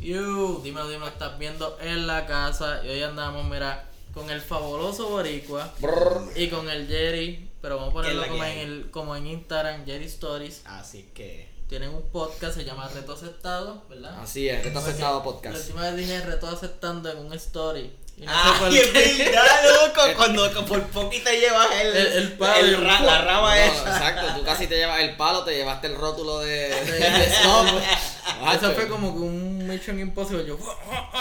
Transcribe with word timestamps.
You, 0.00 0.60
dímelo, 0.64 0.88
dímelo, 0.88 1.08
estás 1.08 1.38
viendo 1.38 1.76
en 1.80 2.06
la 2.06 2.26
casa. 2.26 2.80
Y 2.84 2.88
hoy 2.88 3.02
andamos, 3.02 3.44
mira, 3.44 3.84
con 4.14 4.30
el 4.30 4.40
fabuloso 4.40 5.08
Boricua 5.08 5.72
Brrr. 5.78 6.30
y 6.36 6.48
con 6.48 6.68
el 6.70 6.86
Jerry. 6.88 7.48
Pero 7.60 7.76
vamos 7.76 7.90
a 7.90 7.92
ponerlo 7.94 8.22
¿Qué 8.22 8.28
es 8.28 8.32
la 8.32 8.38
como 8.38 8.44
en, 8.44 8.58
el, 8.58 8.90
como 8.90 9.16
en 9.16 9.26
Instagram, 9.26 9.84
Jerry 9.84 10.06
Stories. 10.06 10.62
Así 10.64 11.10
que. 11.14 11.50
Tienen 11.68 11.90
un 11.90 12.02
podcast, 12.10 12.56
se 12.56 12.64
llama 12.64 12.88
Reto 12.92 13.12
Aceptado, 13.12 13.84
¿verdad? 13.88 14.18
Así 14.20 14.48
es, 14.48 14.64
Reto 14.64 14.80
Aceptado 14.80 15.18
La 15.18 15.24
Podcast. 15.24 15.56
última 15.56 15.82
vez 15.82 15.96
dije 15.98 16.20
Reto 16.22 16.48
Aceptando 16.48 17.08
en 17.12 17.18
un 17.18 17.32
story. 17.34 17.92
Y 18.16 18.22
no 18.26 18.32
¡Ay, 18.34 18.52
por 18.58 18.68
es 18.76 18.92
verdad, 19.18 19.44
loco! 19.86 20.00
Cuando 20.16 20.64
por 20.66 20.82
poquito 20.88 21.30
llevas 21.30 21.68
el, 21.80 21.96
El- 21.96 22.12
el 22.14 22.32
palo 22.32 22.66
y 22.66 22.74
ra- 22.74 23.00
la 23.02 23.20
rama 23.22 23.54
No, 23.54 23.62
esa. 23.62 23.82
exacto, 23.96 24.26
tú 24.36 24.44
casi 24.44 24.66
te 24.66 24.78
llevas 24.78 24.98
el 25.00 25.16
palo, 25.16 25.44
te 25.44 25.54
llevaste 25.54 25.86
el 25.86 25.94
rótulo 25.94 26.40
de, 26.40 26.50
de 26.84 27.24
stop. 27.26 27.66
Eso 28.52 28.72
fue 28.72 28.88
como 28.88 29.12
que 29.14 29.20
un 29.20 29.59
Mission 29.70 29.98
Impossible. 29.98 30.44
Yo, 30.46 30.58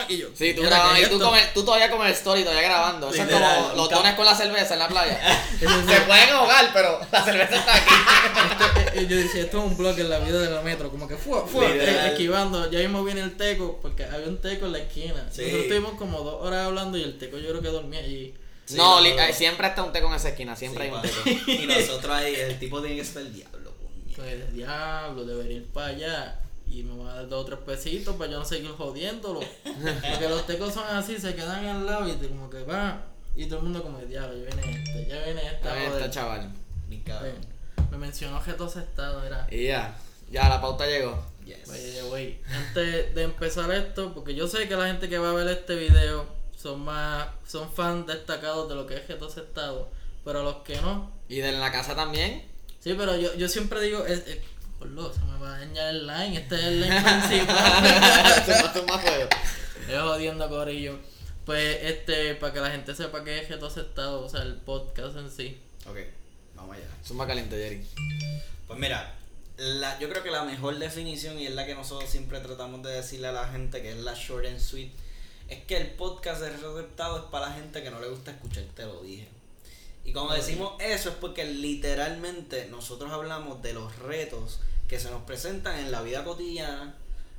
y 0.10 0.18
yo. 0.18 0.28
Sí, 0.36 0.54
tú, 0.54 0.62
mira, 0.64 0.76
grabando, 0.78 0.96
¿qué 0.96 1.00
y 1.00 1.04
es 1.04 1.10
tú, 1.10 1.16
esto? 1.16 1.30
con 1.30 1.38
el- 1.40 1.54
tú 1.54 1.64
todavía 1.66 1.90
con 1.92 2.06
el 2.06 2.12
story, 2.14 2.44
todavía 2.44 2.64
grabando. 2.64 3.10
Eso 3.10 3.22
es 3.22 3.28
Literal, 3.28 3.56
como 3.58 3.70
un 3.72 3.78
los 3.78 3.90
cap- 3.90 3.98
dones 4.00 4.16
con 4.16 4.26
la 4.26 4.36
cerveza 4.36 4.74
en 4.74 4.80
la 4.80 4.88
playa. 4.88 5.44
Se 5.60 6.02
pueden 6.02 6.30
ahogar, 6.30 6.70
pero 6.74 7.00
la 7.12 7.24
cerveza 7.24 7.56
está 7.56 7.76
aquí. 7.76 7.94
Este, 8.86 9.00
eh, 9.02 9.08
yo 9.08 9.18
decía, 9.18 9.42
esto 9.44 9.58
es 9.60 9.64
un 9.64 9.78
blog 9.78 10.00
en 10.00 10.10
la 10.10 10.20
vida 10.20 10.40
de 10.40 10.50
la 10.50 10.62
metro, 10.62 10.90
como 10.90 11.08
que 11.08 11.16
fue, 11.18 11.42
fue, 11.48 11.74
Literal. 11.74 12.08
esquivando. 12.10 12.70
Ya 12.72 12.80
mismo 12.80 13.04
viene 13.04 13.22
el 13.22 13.38
teco, 13.38 13.80
porque 13.82 14.04
había 14.06 14.28
un 14.28 14.40
teco 14.42 14.66
en 14.66 14.72
la 14.74 14.80
esquina. 14.80 15.28
Sí. 15.32 15.42
Nosotros 15.44 15.62
estuvimos 15.64 15.94
como 15.94 16.20
dos 16.22 16.42
horas 16.46 16.66
hablando 16.66 16.98
y 16.98 17.04
el 17.04 17.18
teco 17.18 17.38
yo 17.38 17.50
creo 17.50 17.62
que 17.62 17.70
dormía 17.70 18.00
allí. 18.00 18.34
Sí, 18.66 18.76
no, 18.78 19.02
li- 19.02 19.14
siempre 19.34 19.68
está 19.68 19.82
un 19.84 19.92
teco 19.92 20.08
en 20.08 20.14
esa 20.14 20.30
esquina, 20.30 20.56
siempre 20.56 20.86
Sí, 20.86 20.92
hay 20.92 20.96
un 20.96 21.02
teco. 21.46 21.52
Y 21.64 21.66
nosotros 21.66 22.16
ahí, 22.16 22.36
el 22.36 22.60
tipo 22.60 22.80
tiene 22.82 22.98
que 22.98 23.06
ser 23.06 23.24
el 23.24 23.34
diablo. 23.34 23.74
Pues 24.16 24.34
el 24.34 24.54
diablo, 24.54 25.24
debería 25.26 25.58
ir 25.58 25.66
para 25.68 25.88
allá. 25.88 26.40
Y 26.70 26.84
me 26.84 27.04
va 27.04 27.12
a 27.12 27.16
dar 27.16 27.30
dos 27.30 27.44
o 27.44 27.46
tres 27.46 27.60
pesitos 27.66 28.16
para 28.16 28.32
yo 28.32 28.40
no 28.40 28.46
seguir 28.46 28.72
jodiéndolo. 28.72 29.40
Porque 29.64 30.30
los 30.30 30.46
tecos 30.46 30.74
son 30.74 30.86
así, 30.88 31.18
se 31.18 31.34
quedan 31.36 31.66
al 31.66 31.86
lado 31.86 32.08
y 32.08 32.14
te 32.14 32.28
como 32.28 32.50
que 32.50 32.64
va. 32.64 33.04
Y 33.36 33.46
todo 33.46 33.60
el 33.60 33.64
mundo 33.66 33.82
como, 33.82 33.98
diablo, 34.00 34.36
ya 34.38 34.56
viene 34.56 34.84
este, 34.84 35.08
ya 35.08 35.24
viene 35.24 35.42
este. 35.48 35.68
a 35.68 35.74
Ahí 35.74 35.88
joder". 35.88 36.02
está, 36.02 36.12
chaval. 36.12 36.52
Cabrón. 37.06 37.34
Me 37.92 37.98
mencionó 37.98 38.38
objetos 38.38 38.76
estados, 38.76 39.24
era. 39.26 39.48
Y 39.50 39.66
ya, 39.68 39.96
ya 40.32 40.50
la 40.50 40.60
pauta 40.62 40.86
llegó. 40.86 41.24
Yes. 41.46 41.70
Oye, 41.70 42.02
güey, 42.04 42.40
antes 42.52 43.16
de 43.16 43.24
empezar 43.24 43.72
esto, 43.72 44.14
porque 44.14 44.36
yo 44.36 44.48
sé 44.48 44.68
que 44.68 44.76
la 44.76 44.88
gente 44.88 45.10
que 45.10 45.18
va 45.18 45.32
a 45.32 45.34
ver 45.34 45.48
este 45.48 45.76
video 45.76 46.26
son 46.56 46.82
más, 46.82 47.28
son 47.48 47.72
fans 47.72 48.06
destacados 48.06 48.70
de 48.70 48.76
lo 48.76 48.86
que 48.86 48.98
es 48.98 49.08
Getos 49.08 49.38
Estado, 49.38 49.90
pero 50.24 50.44
los 50.44 50.58
que 50.58 50.80
no, 50.82 51.12
Y 51.28 51.38
de 51.38 51.52
la 51.54 51.72
casa 51.72 51.96
también. 51.96 52.46
sí, 52.80 52.94
pero 52.96 53.16
yo, 53.18 53.34
yo 53.36 53.48
siempre 53.48 53.82
digo, 53.82 54.06
es, 54.06 54.28
es, 54.28 54.38
Jorlo, 54.80 55.14
se 55.14 55.20
me 55.26 55.38
va 55.40 55.56
a 55.56 55.60
dañar 55.60 55.90
el 55.90 56.08
line, 56.08 56.38
este 56.38 56.56
es 56.56 56.64
el 56.64 56.82
line 56.82 57.02
principal. 57.28 57.86
Esto 58.48 58.80
es 58.80 58.88
más 58.88 59.02
feo. 59.02 59.28
Yo 59.90 60.08
jodiendo 60.08 60.48
corillo. 60.48 60.98
Pues, 61.46 61.80
este, 61.82 62.36
para 62.36 62.54
que 62.54 62.60
la 62.62 62.72
gente 62.72 62.96
sepa 62.96 63.24
que 63.24 63.40
es 63.40 63.48
Getos 63.48 63.76
Estado, 63.76 64.22
o 64.22 64.30
sea, 64.30 64.44
el 64.44 64.56
podcast 64.56 65.18
en 65.18 65.30
sí. 65.30 65.60
Ok, 65.86 65.98
vamos 66.56 66.78
allá. 66.78 66.86
Zumba 67.06 67.28
caliente, 67.28 67.58
Jerry. 67.58 67.86
Pues 68.68 68.80
mira, 68.80 69.16
la, 69.58 70.00
yo 70.00 70.10
creo 70.10 70.24
que 70.24 70.32
la 70.32 70.44
mejor 70.44 70.80
definición 70.80 71.38
y 71.38 71.48
es 71.48 71.54
la 71.54 71.66
que 71.66 71.76
nosotros 71.76 72.10
siempre 72.10 72.40
tratamos 72.40 72.82
de 72.84 72.92
decirle 72.92 73.28
a 73.28 73.32
la 73.34 73.50
gente, 73.50 73.82
que 73.82 73.92
es 73.92 73.98
la 73.98 74.14
short 74.14 74.46
and 74.46 74.60
sweet, 74.60 74.92
es 75.50 75.64
que 75.66 75.76
el 75.76 75.88
podcast 75.92 76.42
de 76.42 76.52
receptado 76.52 77.18
es 77.18 77.24
para 77.26 77.48
la 77.48 77.54
gente 77.54 77.84
que 77.84 77.92
no 77.92 78.00
le 78.00 78.08
gusta 78.08 78.32
escuchar, 78.32 78.64
te 78.76 78.86
lo 78.86 79.02
dije. 79.02 79.28
Y 80.06 80.14
cuando 80.14 80.34
decimos 80.34 80.74
eso 80.80 81.10
es 81.10 81.16
porque 81.16 81.46
literalmente 81.46 82.68
nosotros 82.72 83.12
hablamos 83.12 83.62
de 83.62 83.74
los 83.74 83.96
retos 83.98 84.60
que 84.90 85.00
se 85.00 85.10
nos 85.12 85.22
presentan 85.24 85.80
en 85.80 85.92
la 85.92 86.02
vida 86.02 86.24
cotidiana, 86.24 86.96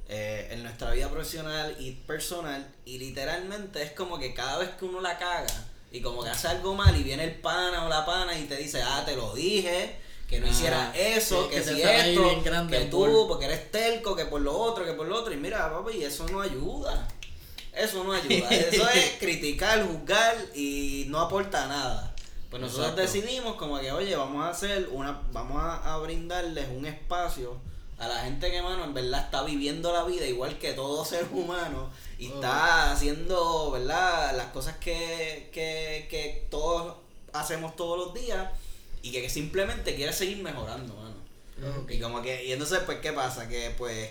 eh, 0.08 0.48
en 0.52 0.62
nuestra 0.62 0.92
vida 0.92 1.08
profesional 1.08 1.76
y 1.78 1.92
personal, 1.92 2.66
y 2.84 2.98
literalmente 2.98 3.82
es 3.82 3.90
como 3.92 4.18
que 4.18 4.32
cada 4.32 4.58
vez 4.58 4.70
que 4.78 4.84
uno 4.86 5.00
la 5.00 5.18
caga 5.18 5.52
y 5.92 6.00
como 6.00 6.22
que 6.22 6.30
hace 6.30 6.48
algo 6.48 6.74
mal 6.74 6.96
y 6.96 7.02
viene 7.02 7.24
el 7.24 7.34
pana 7.40 7.84
o 7.84 7.88
la 7.88 8.06
pana 8.06 8.38
y 8.38 8.44
te 8.44 8.56
dice, 8.56 8.80
ah, 8.82 9.02
te 9.04 9.16
lo 9.16 9.34
dije, 9.34 9.96
que 10.28 10.38
no 10.38 10.46
Ah, 10.46 10.50
hiciera 10.50 10.92
eso, 10.96 11.48
sí, 11.50 11.56
que, 11.56 11.62
si 11.62 11.82
esto, 11.82 12.42
grande 12.44 12.78
que 12.78 12.84
tú, 12.84 12.98
bol. 12.98 13.26
porque 13.28 13.46
eres 13.46 13.70
telco, 13.72 14.14
que 14.14 14.26
por 14.26 14.40
lo 14.40 14.56
otro, 14.56 14.84
que 14.84 14.92
por 14.92 15.08
lo 15.08 15.16
otro, 15.18 15.34
y 15.34 15.36
mira, 15.36 15.70
papi, 15.72 16.04
eso 16.04 16.26
no 16.28 16.40
ayuda. 16.40 17.08
Eso 17.72 18.02
no 18.04 18.12
ayuda. 18.12 18.48
Eso 18.50 18.88
es 18.90 19.12
criticar, 19.20 19.86
juzgar 19.86 20.36
y 20.56 21.04
no 21.08 21.20
aporta 21.20 21.68
nada. 21.68 22.09
Pues 22.50 22.60
nosotros 22.60 22.88
Exacto. 22.90 23.02
decidimos 23.02 23.54
como 23.56 23.78
que, 23.78 23.92
oye, 23.92 24.16
vamos 24.16 24.44
a 24.44 24.50
hacer 24.50 24.88
una, 24.90 25.22
vamos 25.32 25.62
a, 25.62 25.94
a 25.94 25.98
brindarles 25.98 26.68
un 26.76 26.84
espacio 26.84 27.56
a 27.98 28.08
la 28.08 28.20
gente 28.24 28.50
que, 28.50 28.60
mano, 28.62 28.84
en 28.84 28.94
verdad 28.94 29.24
está 29.26 29.42
viviendo 29.44 29.92
la 29.92 30.04
vida 30.04 30.26
igual 30.26 30.58
que 30.58 30.72
todo 30.72 31.04
ser 31.04 31.26
humano 31.32 31.90
y 32.18 32.28
Oh. 32.28 32.34
está 32.34 32.92
haciendo, 32.92 33.70
¿verdad? 33.70 34.36
Las 34.36 34.46
cosas 34.48 34.76
que, 34.78 35.48
que, 35.52 36.08
que 36.10 36.46
todos 36.50 36.96
hacemos 37.32 37.76
todos 37.76 37.98
los 37.98 38.14
días 38.14 38.48
y 39.02 39.12
que, 39.12 39.22
que 39.22 39.30
simplemente 39.30 39.94
quiere 39.94 40.12
seguir 40.12 40.38
mejorando, 40.42 40.94
mano. 40.94 41.20
Y 41.88 42.00
como 42.00 42.22
que, 42.22 42.44
y 42.46 42.52
entonces, 42.52 42.80
pues, 42.86 42.98
¿qué 43.00 43.12
pasa? 43.12 43.46
Que, 43.48 43.70
pues, 43.76 44.10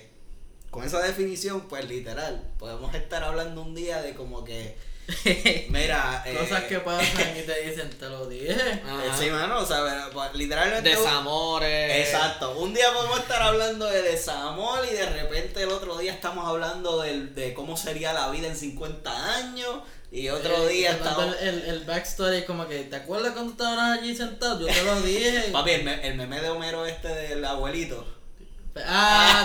con 0.70 0.84
esa 0.84 1.00
definición, 1.02 1.62
pues, 1.62 1.90
literal, 1.90 2.48
podemos 2.60 2.94
estar 2.94 3.24
hablando 3.24 3.62
un 3.64 3.74
día 3.76 4.02
de 4.04 4.14
como 4.14 4.44
que, 4.46 4.78
mira, 5.70 6.24
eh, 6.26 6.36
Cosas 6.36 6.64
que 6.66 6.80
pasan 6.80 7.38
y 7.38 7.42
te 7.44 7.62
dicen, 7.70 7.90
te 7.90 8.10
lo 8.10 8.28
dije. 8.28 8.54
Ajá. 8.86 9.06
eh, 9.06 9.10
sí, 9.18 9.30
mano, 9.30 9.60
o 9.60 9.66
sea, 9.66 10.10
pues, 10.14 10.34
literalmente... 10.36 10.90
Desamores. 10.90 12.08
Exacto, 12.08 12.58
un 12.60 12.74
día 12.74 12.92
podemos 12.94 13.20
estar 13.20 13.42
hablando 13.42 13.86
de 13.88 14.02
desamor 14.02 14.80
y 14.90 14.94
de 14.94 15.06
repente 15.10 15.64
el 15.64 15.70
otro 15.70 15.98
día 15.98 16.14
estamos 16.14 16.48
hablando 16.48 17.02
del- 17.02 17.34
de 17.36 17.54
cómo 17.54 17.76
sería 17.78 18.14
la 18.14 18.30
vida 18.30 18.48
en 18.48 18.56
50 18.56 19.36
años 19.36 19.80
y 20.12 20.30
otro 20.30 20.68
Eh, 20.68 20.74
día 20.74 20.92
estamos... 20.92 21.36
el, 21.42 21.48
el, 21.48 21.64
el 21.66 21.80
backstory 21.86 22.44
como 22.46 22.68
que, 22.68 22.80
¿te 22.84 22.96
acuerdas 22.96 23.34
cuando 23.34 23.52
estabas 23.52 24.00
allí 24.00 24.16
sentado? 24.16 24.60
Yo 24.60 24.68
te 24.74 24.84
lo 24.84 25.02
dije. 25.02 25.50
Papi, 25.52 25.72
el, 25.72 25.84
me- 25.84 26.08
el 26.08 26.16
meme 26.16 26.40
de 26.42 26.50
Homero 26.50 26.86
este 26.86 27.08
del 27.08 27.44
abuelito. 27.46 28.06
Ah, 28.86 29.44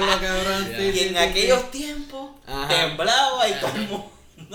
diablo, 0.00 0.20
cabrón. 0.20 0.72
Sí, 0.76 0.82
Y 0.84 0.92
sí, 0.92 1.00
en 1.08 1.08
sí, 1.10 1.16
aquellos 1.16 1.70
tiempos 1.70 2.30
Ajá. 2.46 2.68
temblaba 2.68 3.48
y 3.48 3.52
el 3.52 3.60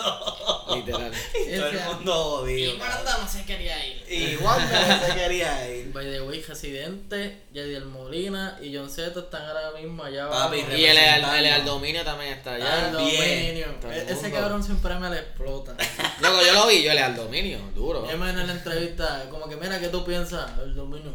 mundo... 0.04 0.76
Literal. 0.76 1.12
y 1.48 1.56
todo 1.58 1.68
el 1.68 1.80
mundo 1.82 2.14
jodido. 2.14 2.76
Y 2.76 2.80
Wanda 2.80 3.18
no 3.18 3.28
se 3.28 3.46
quería 3.46 3.86
ir. 3.86 4.06
Y 4.10 4.38
Wanda 4.38 5.08
se 5.08 5.14
quería 5.14 5.70
ir. 5.76 5.92
By 5.92 6.06
the 6.12 6.22
way, 6.22 6.42
Residente, 6.42 7.42
Yadiel 7.54 7.86
Molina 7.86 8.58
y 8.62 8.76
John 8.76 8.90
Z 8.90 9.20
están 9.20 9.46
ahora 9.46 9.72
mismo 9.80 10.04
allá 10.04 10.26
abajo. 10.26 10.56
Y 10.56 10.60
el, 10.86 10.98
el, 10.98 11.24
el, 11.26 11.46
el 11.46 11.66
dominio 11.66 12.04
también 12.04 12.34
está 12.34 12.54
allá. 12.54 12.92
También. 12.92 13.56
dominio. 13.56 13.92
E- 13.92 14.06
Ese 14.12 14.32
cabrón 14.32 14.64
siempre 14.64 14.96
me 14.96 15.10
le 15.10 15.18
explota. 15.20 15.76
Luego 16.22 16.42
yo 16.46 16.54
lo 16.54 16.68
vi, 16.68 16.84
yo 16.84 16.94
le 16.94 17.02
al 17.02 17.16
dominio, 17.16 17.60
duro. 17.74 18.10
Yo 18.10 18.18
me 18.18 18.30
en 18.30 18.48
la 18.48 18.54
entrevista, 18.54 19.26
como 19.30 19.50
que 19.50 19.56
mira, 19.56 19.80
¿qué 19.80 19.88
tú 19.90 20.06
piensas? 20.06 20.52
El 20.64 20.76
dominio. 20.76 21.14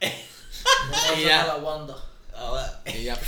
Y 0.00 0.06
Y 1.20 1.24
ya. 1.26 1.44
la 1.46 1.56
Wanda. 1.56 1.94
Ahora, 2.36 2.82
Y 2.86 3.04
ya. 3.04 3.18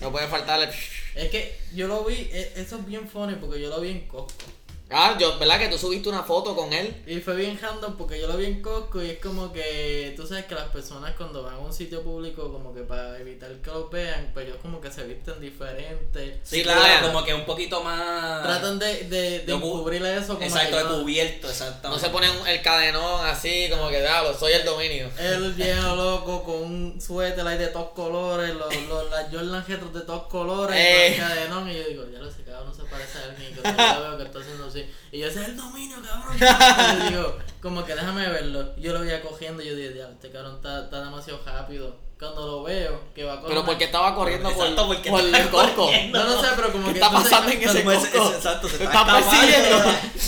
No 0.00 0.10
puede 0.10 0.28
faltarle. 0.28 0.68
Es 1.14 1.30
que 1.30 1.58
yo 1.74 1.86
lo 1.88 2.04
vi, 2.04 2.14
e- 2.32 2.52
eso 2.56 2.76
es 2.78 2.86
bien 2.86 3.08
funny 3.08 3.34
porque 3.36 3.60
yo 3.60 3.68
lo 3.68 3.80
vi 3.80 3.90
en 3.90 4.06
Costco. 4.08 4.44
Ah, 4.94 5.16
yo, 5.18 5.38
¿verdad 5.38 5.58
que 5.58 5.68
tú 5.68 5.78
subiste 5.78 6.08
una 6.08 6.22
foto 6.22 6.54
con 6.54 6.72
él? 6.72 7.02
Y 7.06 7.20
fue 7.20 7.34
bien 7.36 7.58
random 7.60 7.96
porque 7.96 8.20
yo 8.20 8.26
lo 8.26 8.36
vi 8.36 8.46
en 8.46 8.62
Costco 8.62 9.02
y 9.02 9.10
es 9.10 9.18
como 9.18 9.52
que 9.52 10.12
tú 10.16 10.26
sabes 10.26 10.44
que 10.46 10.54
las 10.54 10.68
personas 10.68 11.14
cuando 11.16 11.42
van 11.42 11.54
a 11.54 11.58
un 11.58 11.72
sitio 11.72 12.02
público 12.02 12.52
como 12.52 12.74
que 12.74 12.82
para 12.82 13.18
evitar 13.18 13.50
que 13.62 13.70
lo 13.70 13.88
vean, 13.88 14.30
pues 14.34 14.46
ellos 14.46 14.58
como 14.62 14.80
que 14.80 14.90
se 14.90 15.04
visten 15.04 15.40
diferentes. 15.40 16.36
sí, 16.44 16.56
Sí, 16.58 16.62
claro, 16.62 16.80
claro. 16.80 17.06
como 17.08 17.24
que 17.24 17.34
un 17.34 17.44
poquito 17.44 17.82
más... 17.82 18.42
Tratan 18.42 18.78
de, 18.78 19.04
de, 19.04 19.40
de 19.40 20.18
eso 20.18 20.34
como 20.34 20.46
Exacto, 20.46 20.76
de 20.76 20.84
no- 20.84 21.00
cubierto, 21.02 21.46
No 21.46 21.52
exactamente. 21.52 22.04
se 22.06 22.10
ponen 22.12 22.30
el 22.46 22.62
cadenón 22.62 23.24
así, 23.26 23.68
como 23.70 23.88
que, 23.88 24.00
diablo, 24.00 24.34
soy 24.38 24.52
el 24.52 24.64
dominio. 24.64 25.08
Él 25.18 25.54
lleno 25.56 25.96
loco 26.02 26.42
con 26.44 26.62
un 26.62 27.00
suéter 27.00 27.46
ahí 27.46 27.58
de 27.58 27.68
todos 27.68 27.90
colores, 27.90 28.54
los, 28.54 28.74
los, 28.88 29.10
las 29.10 29.30
Jordan 29.30 29.64
Retro 29.66 29.88
de 29.90 30.00
todos 30.02 30.24
colores, 30.24 30.76
Eh. 30.76 31.08
el 31.14 31.16
cadenón, 31.18 31.70
y 31.70 31.74
yo 31.76 31.84
digo, 31.84 32.04
ya 32.12 32.18
lo 32.18 32.30
sé, 32.30 32.42
cabrón, 32.42 32.68
no 32.68 32.74
se 32.74 32.82
parece 32.90 33.18
a 33.18 33.24
él 33.24 33.34
ni 33.38 33.46
que 33.46 33.62
yo 33.62 34.00
veo 34.02 34.16
que 34.18 34.24
está 34.24 34.38
haciendo 34.40 34.66
así. 34.66 34.81
Y 35.12 35.18
yo, 35.20 35.26
ese 35.26 35.42
es 35.42 35.48
el 35.48 35.56
dominio, 35.56 35.96
cabrón. 36.02 36.36
Y 36.36 37.12
yo 37.12 37.20
digo, 37.20 37.38
como 37.60 37.84
que 37.84 37.94
déjame 37.94 38.28
verlo. 38.28 38.74
Yo 38.76 38.92
lo 38.92 39.00
veía 39.00 39.20
cogiendo 39.22 39.62
y 39.62 39.66
yo 39.68 39.74
dije, 39.76 39.94
ya, 39.98 40.08
este 40.08 40.30
cabrón 40.30 40.56
está, 40.56 40.84
está 40.84 41.04
demasiado 41.04 41.40
rápido. 41.44 41.96
Cuando 42.18 42.46
lo 42.46 42.62
veo, 42.62 43.00
que 43.16 43.24
va 43.24 43.40
con 43.40 43.48
Pero 43.48 43.64
porque 43.64 43.84
estaba 43.84 44.14
corriendo 44.14 44.48
por, 44.50 44.62
Exacto, 44.64 44.86
porque 44.86 45.10
por 45.10 45.20
estaba 45.22 45.64
el 45.64 45.74
corriendo. 45.74 46.18
No, 46.24 46.24
no 46.36 46.40
sé, 46.40 46.48
pero 46.54 46.70
como 46.70 46.86
¿Qué 46.86 46.92
que... 46.92 46.98
está 47.00 47.06
entonces, 47.08 47.30
pasando 47.32 47.52
en 47.52 47.62
ese 47.62 47.78
ese- 47.80 48.16
exacto, 48.36 48.68
se 48.68 48.84
está 48.84 48.84
está 48.84 49.04
persiguiendo. 49.16 49.76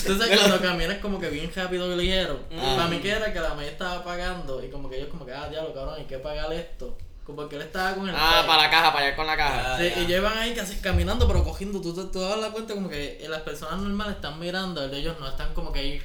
Entonces 0.06 0.38
cuando 0.40 0.60
caminas 0.60 0.98
como 0.98 1.20
que 1.20 1.28
bien 1.30 1.52
rápido 1.54 1.92
y 1.92 1.96
ligero, 1.96 2.40
Ah. 2.58 2.74
para 2.76 2.88
mí 2.88 2.98
que 2.98 3.10
era 3.10 3.32
que 3.32 3.38
la 3.38 3.54
maíz 3.54 3.70
estaba 3.70 4.02
pagando 4.02 4.60
y 4.64 4.70
como 4.70 4.90
que 4.90 4.96
ellos 4.96 5.08
como 5.08 5.24
que, 5.24 5.32
ah, 5.34 5.48
diablo, 5.48 5.72
cabrón, 5.72 5.94
hay 5.96 6.04
que 6.06 6.18
pagar 6.18 6.52
esto. 6.52 6.98
Como 7.24 7.48
que 7.48 7.56
él 7.56 7.62
estaba 7.62 7.94
con 7.94 8.08
el 8.08 8.14
Ah, 8.16 8.44
para 8.46 8.62
la 8.64 8.70
caja, 8.70 8.92
para 8.92 9.06
allá 9.06 9.16
con 9.16 9.26
la 9.26 9.36
caja. 9.36 9.74
Ah, 9.74 9.78
Sí, 9.78 9.90
ya. 9.94 10.02
y 10.02 10.06
llevan 10.06 10.36
ahí 10.36 10.54
casi 10.54 10.76
caminando 10.76 11.26
pero 11.26 11.42
cogiendo, 11.42 11.80
tú 11.80 11.94
te, 11.94 12.04
tú 12.12 12.20
das 12.20 12.38
la 12.38 12.50
cuenta 12.50 12.74
como 12.74 12.88
que 12.90 13.24
las 13.28 13.40
personas 13.42 13.78
normales 13.80 14.16
están 14.16 14.38
mirando, 14.38 14.84
el 14.84 14.90
de 14.90 14.98
ellos 14.98 15.16
no, 15.18 15.26
están 15.28 15.54
como 15.54 15.72
que 15.72 15.78
ahí. 15.80 16.02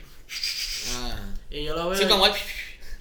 Ah. 0.95 1.17
Y 1.49 1.63
yo 1.65 1.75
lo 1.75 1.89
veo 1.89 1.99
Sí, 1.99 2.05
como 2.07 2.25
él. 2.25 2.31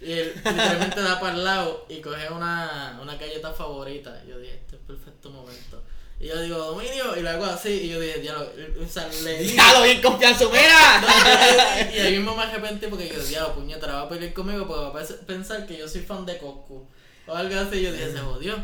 y 0.00 0.12
él 0.12 0.32
literalmente 0.34 1.00
da 1.00 1.20
para 1.20 1.34
el 1.34 1.44
lado 1.44 1.86
y 1.88 2.00
coge 2.00 2.28
una, 2.32 2.98
una 3.00 3.14
galleta 3.16 3.52
favorita. 3.52 4.20
Yo 4.26 4.38
dije, 4.38 4.54
este 4.54 4.74
es 4.76 4.80
el 4.82 4.86
perfecto 4.86 5.30
momento. 5.30 5.82
Y 6.20 6.26
yo 6.26 6.40
digo, 6.42 6.58
dominio, 6.58 7.16
y 7.16 7.20
luego 7.20 7.44
así, 7.44 7.68
y 7.70 7.88
yo 7.90 8.00
dije, 8.00 8.18
diablo, 8.18 8.48
o 8.84 8.88
sea, 8.88 9.06
le 9.22 9.38
di. 9.38 9.52
¡Diablo, 9.52 9.82
bien 9.84 10.02
confianza, 10.02 10.46
mira! 10.50 11.90
y 11.94 11.98
ahí 12.00 12.16
mismo 12.16 12.34
me 12.34 12.42
arrepentí 12.42 12.88
porque 12.88 13.08
yo, 13.08 13.22
diablo, 13.22 13.54
puñeta, 13.54 13.86
va 13.86 14.00
a 14.02 14.08
pelear 14.08 14.32
conmigo 14.32 14.66
porque 14.66 14.82
va 14.82 14.88
a 14.88 14.92
pens- 15.04 15.18
pensar 15.26 15.64
que 15.66 15.78
yo 15.78 15.86
soy 15.86 16.00
fan 16.00 16.26
de 16.26 16.36
Coscu. 16.38 16.88
O 17.28 17.34
algo 17.34 17.60
así, 17.60 17.82
yo 17.82 17.92
dije, 17.92 18.12
se 18.12 18.18
jodió. 18.18 18.56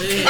Y 0.00 0.06
dije, 0.06 0.24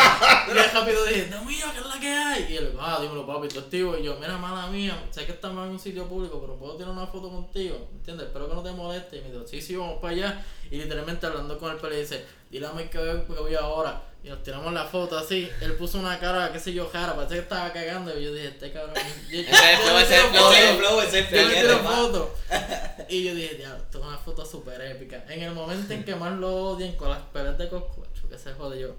y 0.50 0.54
de 0.54 0.62
rápido 0.62 1.04
dije, 1.04 1.26
dominio, 1.26 1.66
¿qué 1.72 1.78
es 1.78 1.86
la 1.86 2.00
que 2.00 2.08
hay? 2.08 2.46
Y 2.50 2.56
él, 2.56 2.74
ah, 2.80 2.98
dímelo, 3.00 3.26
papi, 3.26 3.48
tú 3.48 3.60
activo. 3.60 3.96
Y 3.96 4.02
yo, 4.02 4.16
mira, 4.18 4.38
mala 4.38 4.68
mía, 4.68 5.06
sé 5.10 5.26
que 5.26 5.32
estamos 5.32 5.64
en 5.66 5.72
un 5.72 5.78
sitio 5.78 6.06
público, 6.08 6.40
pero 6.40 6.56
puedo 6.56 6.76
tirar 6.76 6.92
una 6.92 7.06
foto 7.06 7.28
contigo, 7.28 7.88
¿entiendes? 7.92 8.28
Espero 8.28 8.48
que 8.48 8.54
no 8.54 8.62
te 8.62 8.72
moleste. 8.72 9.18
Y 9.18 9.20
me 9.22 9.30
dijo, 9.30 9.46
sí, 9.46 9.60
sí, 9.60 9.76
vamos 9.76 10.00
para 10.00 10.14
allá. 10.14 10.44
Y 10.70 10.78
literalmente 10.78 11.26
hablando 11.26 11.58
con 11.58 11.70
él, 11.70 11.78
pero 11.80 11.94
dice, 11.94 12.24
dile 12.50 12.66
a 12.66 12.72
mí 12.72 12.84
que 12.84 12.98
voy, 13.28 13.54
ahora. 13.54 14.02
Y 14.24 14.28
nos 14.28 14.42
tiramos 14.42 14.72
la 14.72 14.84
foto 14.84 15.16
así. 15.16 15.48
Él 15.60 15.74
puso 15.74 15.98
una 15.98 16.18
cara, 16.18 16.50
qué 16.52 16.58
sé 16.58 16.72
yo, 16.72 16.88
jara, 16.88 17.14
parece 17.14 17.34
que 17.34 17.40
estaba 17.40 17.72
cagando. 17.72 18.18
Y 18.18 18.24
yo 18.24 18.32
dije, 18.32 18.48
este 18.48 18.72
cabrón. 18.72 18.94
Yo, 19.30 19.40
es 19.40 19.50
el 19.50 20.76
flow, 20.78 21.00
ese 21.00 21.20
es 21.20 21.32
el 21.32 21.68
yo 21.68 22.32
Y 23.08 23.22
yo 23.24 23.34
dije, 23.34 23.54
diablo, 23.56 23.82
esto 23.84 23.98
es 23.98 24.04
una 24.04 24.18
foto 24.18 24.44
súper 24.44 24.80
épica. 24.82 25.24
En 25.28 25.42
el 25.42 25.52
momento 25.52 25.92
en 25.92 26.04
que 26.04 26.14
más 26.14 26.32
lo 26.38 26.54
odian 26.70 26.92
con 26.92 27.08
las 27.10 27.20
pelas 27.32 27.56
de 27.58 27.68
Coscuacho, 27.68 28.28
que 28.28 28.38
se 28.38 28.52
jode 28.52 28.80
yo. 28.80 28.94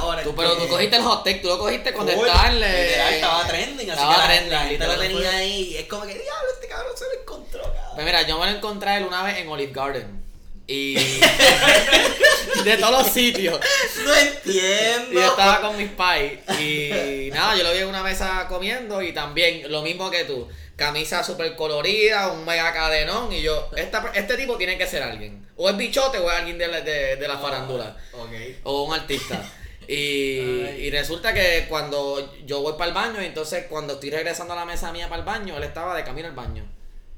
Ahora 0.00 0.22
Tú, 0.22 0.34
pero 0.34 0.56
tú 0.56 0.68
cogiste 0.68 0.96
el 0.96 1.02
hot 1.02 1.22
take, 1.22 1.40
tú 1.40 1.48
lo 1.48 1.58
cogiste 1.58 1.92
cuando 1.92 2.14
Cool. 2.14 2.26
estaba 2.28 2.48
en 2.48 2.60
la- 2.60 2.68
Literal, 2.82 3.14
estaba 3.14 3.46
trending, 3.46 3.90
así 3.90 4.00
estaba 4.00 4.14
que 4.14 4.18
la- 4.20 4.26
trending, 4.26 4.52
la 4.52 4.58
gente 4.60 4.86
lo 4.86 4.92
literal. 4.94 5.12
tenía 5.12 5.36
ahí. 5.36 5.62
Y 5.72 5.76
es 5.76 5.84
como 5.86 6.02
que, 6.06 6.14
diablo, 6.14 6.48
este 6.54 6.66
cabrón 6.68 6.92
se 6.96 7.04
lo 7.04 7.20
encontró, 7.20 7.62
cabrón. 7.62 7.82
Pues 7.94 8.06
mira, 8.06 8.22
yo 8.22 8.38
me 8.38 8.46
lo 8.50 8.56
encontré 8.56 8.96
él 8.96 9.04
una 9.04 9.22
vez 9.22 9.36
en 9.38 9.48
Olive 9.48 9.72
Garden. 9.72 10.24
Y. 10.68 10.94
de 12.64 12.76
todos 12.78 13.02
los 13.04 13.12
sitios. 13.12 13.60
No 14.04 14.14
entiendo. 14.14 15.10
Y 15.12 15.14
yo 15.14 15.26
estaba 15.28 15.60
con 15.60 15.76
mis 15.76 15.90
pais. 15.90 16.40
Y 16.58 17.30
nada, 17.32 17.56
yo 17.56 17.62
lo 17.64 17.72
vi 17.72 17.78
en 17.78 17.88
una 17.88 18.02
mesa 18.02 18.46
comiendo. 18.48 19.00
Y 19.02 19.12
también 19.12 19.70
lo 19.70 19.82
mismo 19.82 20.10
que 20.10 20.24
tú. 20.24 20.48
Camisa 20.76 21.24
súper 21.24 21.56
colorida, 21.56 22.28
un 22.28 22.44
mega 22.44 22.72
cadenón. 22.72 23.32
Y 23.32 23.42
yo, 23.42 23.70
esta, 23.76 24.12
este 24.14 24.36
tipo 24.36 24.56
tiene 24.56 24.76
que 24.76 24.86
ser 24.86 25.02
alguien. 25.02 25.46
O 25.56 25.68
es 25.68 25.76
bichote 25.76 26.18
o 26.18 26.30
es 26.30 26.38
alguien 26.38 26.58
de 26.58 26.68
la, 26.68 26.80
de, 26.82 27.16
de 27.16 27.28
la 27.28 27.38
farándula. 27.38 27.96
Ok. 28.12 28.30
o 28.64 28.82
un 28.84 28.94
artista. 28.94 29.42
Y, 29.88 30.40
y 30.80 30.90
resulta 30.90 31.32
que 31.32 31.66
cuando 31.68 32.34
yo 32.44 32.60
voy 32.60 32.72
para 32.72 32.88
el 32.88 32.92
baño, 32.92 33.20
entonces 33.20 33.66
cuando 33.68 33.94
estoy 33.94 34.10
regresando 34.10 34.52
a 34.52 34.56
la 34.56 34.64
mesa 34.64 34.90
mía 34.90 35.08
para 35.08 35.20
el 35.20 35.24
baño, 35.24 35.56
él 35.56 35.62
estaba 35.62 35.94
de 35.94 36.02
camino 36.02 36.26
al 36.26 36.34
baño. 36.34 36.68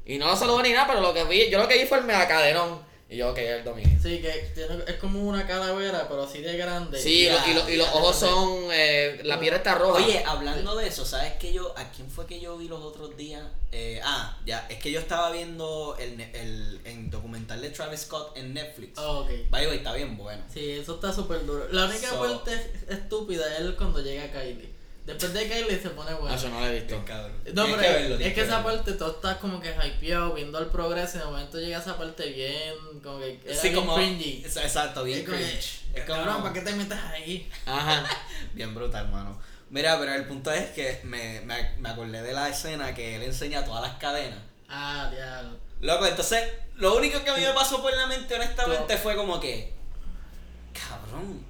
Y 0.05 0.19
no 0.19 0.26
lo 0.26 0.37
saludé 0.37 0.64
ni 0.64 0.72
nada, 0.75 0.87
pero 0.87 1.00
lo 1.00 1.14
que 1.14 1.25
vi, 1.25 1.49
yo 1.49 1.58
lo 1.58 1.66
que 1.66 1.78
vi 1.78 1.87
fue 1.87 1.99
el 1.99 2.05
megacadenón. 2.05 2.82
Y 3.10 3.16
yo, 3.16 3.31
ok, 3.31 3.38
el 3.38 3.64
dominio. 3.64 3.99
Sí, 4.02 4.20
que 4.20 4.50
tiene, 4.55 4.82
es 4.87 4.96
como 4.96 5.22
una 5.26 5.46
calavera, 5.46 6.06
pero 6.08 6.25
así 6.25 6.43
de 6.43 6.58
grande. 6.58 7.00
Sí, 7.00 7.26
lo- 7.26 7.50
y, 7.50 7.55
lo- 7.55 7.70
y 7.70 7.76
los 7.76 7.88
ojos 7.88 8.16
son, 8.16 8.69
eh, 8.70 9.20
la 9.25 9.40
piel 9.40 9.55
está 9.55 9.76
roja. 9.76 10.05
Oye, 10.05 10.22
hablando 10.26 10.76
de 10.76 10.88
eso, 10.88 11.06
¿sabes 11.06 11.32
que 11.34 11.50
yo, 11.55 11.72
a 11.78 11.90
quién 11.90 12.10
fue 12.10 12.26
que 12.26 12.38
yo 12.38 12.58
vi 12.58 12.69
los 12.69 12.82
otros 12.82 13.16
días? 13.16 13.43
Eh, 13.72 13.99
ah, 14.05 14.37
ya, 14.44 14.66
es 14.69 14.78
que 14.78 14.90
yo 14.90 15.00
estaba 15.00 15.31
viendo 15.31 15.96
el, 15.99 16.19
ne- 16.19 16.31
el, 16.34 16.81
el 16.84 17.08
documental 17.10 17.62
de 17.62 17.70
Travis 17.70 18.00
Scott 18.00 18.37
en 18.37 18.52
Netflix. 18.52 18.99
Oh, 18.99 19.20
ok. 19.20 19.31
By 19.49 19.62
the 19.62 19.69
way, 19.69 19.76
está 19.78 19.94
bien 19.94 20.14
bueno. 20.19 20.43
Sí, 20.52 20.70
eso 20.72 20.96
está 20.96 21.10
súper 21.10 21.46
duro. 21.46 21.66
La 21.72 21.87
única 21.87 22.10
So- 22.10 22.20
parte 22.20 22.72
estúpida 22.90 23.56
es 23.56 23.70
cuando 23.76 24.00
llega 24.02 24.31
Kylie. 24.31 24.76
Después 25.08 25.32
de 25.32 25.49
Kylie 25.49 25.81
se 25.81 25.90
pone 25.90 26.10
Ah, 26.10 26.14
bueno. 26.20 26.37
eso 26.37 26.49
no 26.50 26.60
lo 26.60 26.66
he 26.66 26.75
visto. 26.81 26.96
No, 27.55 27.64
pero 27.64 27.76
que 27.78 27.88
verlo, 27.88 28.14
es 28.19 28.34
que 28.34 28.40
esa 28.43 28.60
verlo. 28.60 28.76
parte 28.76 28.93
todo 28.93 29.10
estás 29.16 29.37
como 29.38 29.58
que 29.60 29.70
hypeado, 29.75 30.34
viendo 30.34 30.58
el 30.58 30.66
progreso 30.66 31.16
y 31.16 31.20
de 31.20 31.25
momento 31.25 31.58
llega 31.58 31.78
esa 31.78 31.96
parte 31.96 32.31
bien, 32.31 32.75
como 33.02 33.19
que 33.19 33.40
era 33.44 33.55
Sí, 33.55 33.70
bien 33.70 33.75
como. 33.81 33.96
cringy. 33.96 34.43
Exacto, 34.44 35.05
bien 35.05 35.25
cringe. 35.25 35.81
Es 35.94 36.05
como. 36.05 36.19
Cabrón, 36.25 36.43
¿para 36.43 36.52
qué 36.52 36.60
te 36.60 36.72
metes 36.75 36.99
ahí? 36.99 37.50
Ajá. 37.66 38.05
Bien 38.52 38.75
brutal, 38.75 39.06
hermano. 39.06 39.40
Mira, 39.70 39.99
pero 39.99 40.12
el 40.14 40.26
punto 40.26 40.52
es 40.52 40.70
que 40.70 41.00
me, 41.05 41.40
me, 41.43 41.75
me 41.78 41.88
acordé 41.88 42.22
de 42.22 42.32
la 42.32 42.49
escena 42.49 42.94
que 42.94 43.16
él 43.16 43.22
enseña 43.22 43.64
todas 43.64 43.82
las 43.82 43.99
cadenas. 43.99 44.38
Ah, 44.69 45.10
diablo. 45.12 45.56
Loco, 45.81 46.06
entonces, 46.06 46.44
lo 46.76 46.96
único 46.96 47.22
que 47.25 47.31
a 47.31 47.34
mí 47.34 47.40
me 47.43 47.52
pasó 47.52 47.81
por 47.81 47.94
la 47.96 48.06
mente, 48.06 48.34
honestamente, 48.34 48.96
fue 48.99 49.16
como 49.16 49.40
que. 49.40 49.72
Cabrón, 50.72 51.43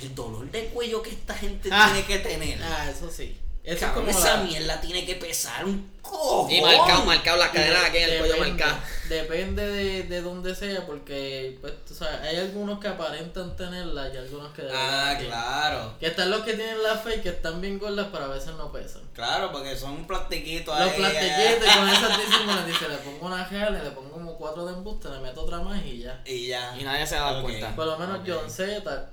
el 0.00 0.14
dolor 0.14 0.50
de 0.50 0.66
cuello 0.66 1.02
que 1.02 1.10
esta 1.10 1.34
gente 1.34 1.68
Ah. 1.72 1.90
tiene 1.92 2.06
que 2.06 2.18
tener. 2.18 2.62
Ah, 2.62 2.88
eso 2.90 3.10
sí. 3.10 3.36
Eso 3.62 3.80
Cabrón, 3.86 4.10
es 4.10 4.14
como 4.16 4.26
esa 4.26 4.36
la- 4.36 4.42
mierda 4.44 4.78
tiene 4.82 5.06
que 5.06 5.14
pesar 5.14 5.64
un 5.64 5.90
cojo. 6.02 6.46
Y 6.50 6.60
marcado, 6.60 7.06
marcado 7.06 7.38
las 7.38 7.48
Y 7.48 7.52
cadenas 7.56 7.80
de- 7.80 7.86
aquí 7.88 7.96
en 7.96 8.10
el 8.10 8.18
cuello 8.18 8.34
depende- 8.34 8.62
marcado. 8.62 8.82
Depende 9.08 9.66
de, 9.66 10.02
de 10.02 10.20
dónde 10.20 10.54
sea, 10.54 10.84
porque 10.84 11.56
pues, 11.62 11.72
tú 11.88 11.94
sabes, 11.94 12.20
hay 12.20 12.36
algunos 12.36 12.78
que 12.78 12.88
aparentan 12.88 13.56
tenerla 13.56 14.12
y 14.12 14.18
algunos 14.18 14.52
que 14.52 14.68
Ah, 14.70 15.16
que- 15.18 15.24
claro. 15.28 15.94
Que 15.98 16.08
están 16.08 16.30
los 16.30 16.42
que 16.42 16.52
tienen 16.52 16.82
la 16.82 16.98
fe 16.98 17.16
y 17.16 17.20
que 17.22 17.30
están 17.30 17.62
bien 17.62 17.78
gordas, 17.78 18.08
pero 18.12 18.24
a 18.26 18.28
veces 18.28 18.52
no 18.58 18.70
pesan. 18.70 19.00
Claro, 19.14 19.50
porque 19.50 19.74
son 19.74 19.92
un 19.92 20.06
plastiquito 20.06 20.78
Los 20.78 20.92
plastiquitos 20.92 21.64
y 21.64 21.68
ah. 21.70 21.78
con 21.78 21.88
esas 21.88 22.18
disimulas 22.26 22.66
dice, 22.66 22.86
le 22.86 22.96
pongo 22.98 23.26
una 23.28 23.46
gel, 23.46 23.72
le 23.82 23.90
pongo 23.92 24.10
como 24.12 24.36
cuatro 24.36 24.66
de 24.66 24.74
embuste, 24.74 25.08
le 25.08 25.20
meto 25.20 25.40
otra 25.40 25.60
más 25.60 25.82
y 25.82 26.00
ya. 26.00 26.20
Y 26.26 26.48
ya. 26.48 26.76
Y 26.78 26.84
nadie 26.84 27.06
se 27.06 27.14
da 27.14 27.38
Ok. 27.38 27.44
cuenta. 27.44 27.74
Por 27.74 27.86
lo 27.86 27.98
menos 27.98 28.18
Ok. 28.20 28.26
John 28.28 28.50
Z, 28.50 29.10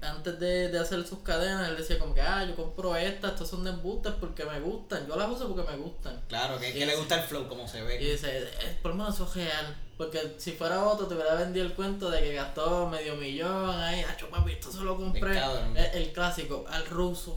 antes 0.00 0.38
de, 0.38 0.68
de 0.68 0.78
hacer 0.78 1.06
sus 1.06 1.20
cadenas, 1.20 1.68
él 1.68 1.76
decía 1.76 1.98
como 1.98 2.14
que, 2.14 2.20
ah, 2.20 2.44
yo 2.44 2.54
compro 2.54 2.96
estas, 2.96 3.32
estas 3.32 3.48
son 3.48 3.64
de 3.64 3.72
porque 4.20 4.44
me 4.44 4.60
gustan, 4.60 5.06
yo 5.06 5.16
las 5.16 5.28
uso 5.30 5.48
porque 5.52 5.70
me 5.70 5.76
gustan. 5.76 6.20
Claro, 6.28 6.58
que, 6.58 6.72
que 6.72 6.80
Y 6.80 6.84
le 6.84 6.96
gusta 6.96 7.16
el 7.16 7.22
flow 7.24 7.48
como 7.48 7.66
se 7.66 7.78
Y 7.78 7.82
ve. 7.82 7.98
dice, 7.98 8.38
"Eh, 8.38 8.78
por 8.82 8.92
lo 8.92 8.98
menos 8.98 9.14
eso 9.14 9.24
es 9.24 9.34
real. 9.34 9.76
Porque 9.96 10.36
si 10.38 10.52
fuera 10.52 10.84
otro, 10.84 11.06
te 11.08 11.14
hubiera 11.14 11.34
vendido 11.34 11.66
el 11.66 11.72
cuento 11.74 12.08
de 12.08 12.20
que 12.20 12.32
gastó 12.34 12.86
medio 12.88 13.16
millón 13.16 13.68
ahí. 13.80 14.02
Acho, 14.02 14.30
papi, 14.30 14.52
esto 14.52 14.70
se 14.70 14.78
lo 14.82 14.96
compré. 14.96 15.36
El, 15.74 15.76
el 16.02 16.12
clásico, 16.12 16.64
al 16.70 16.86
ruso. 16.86 17.36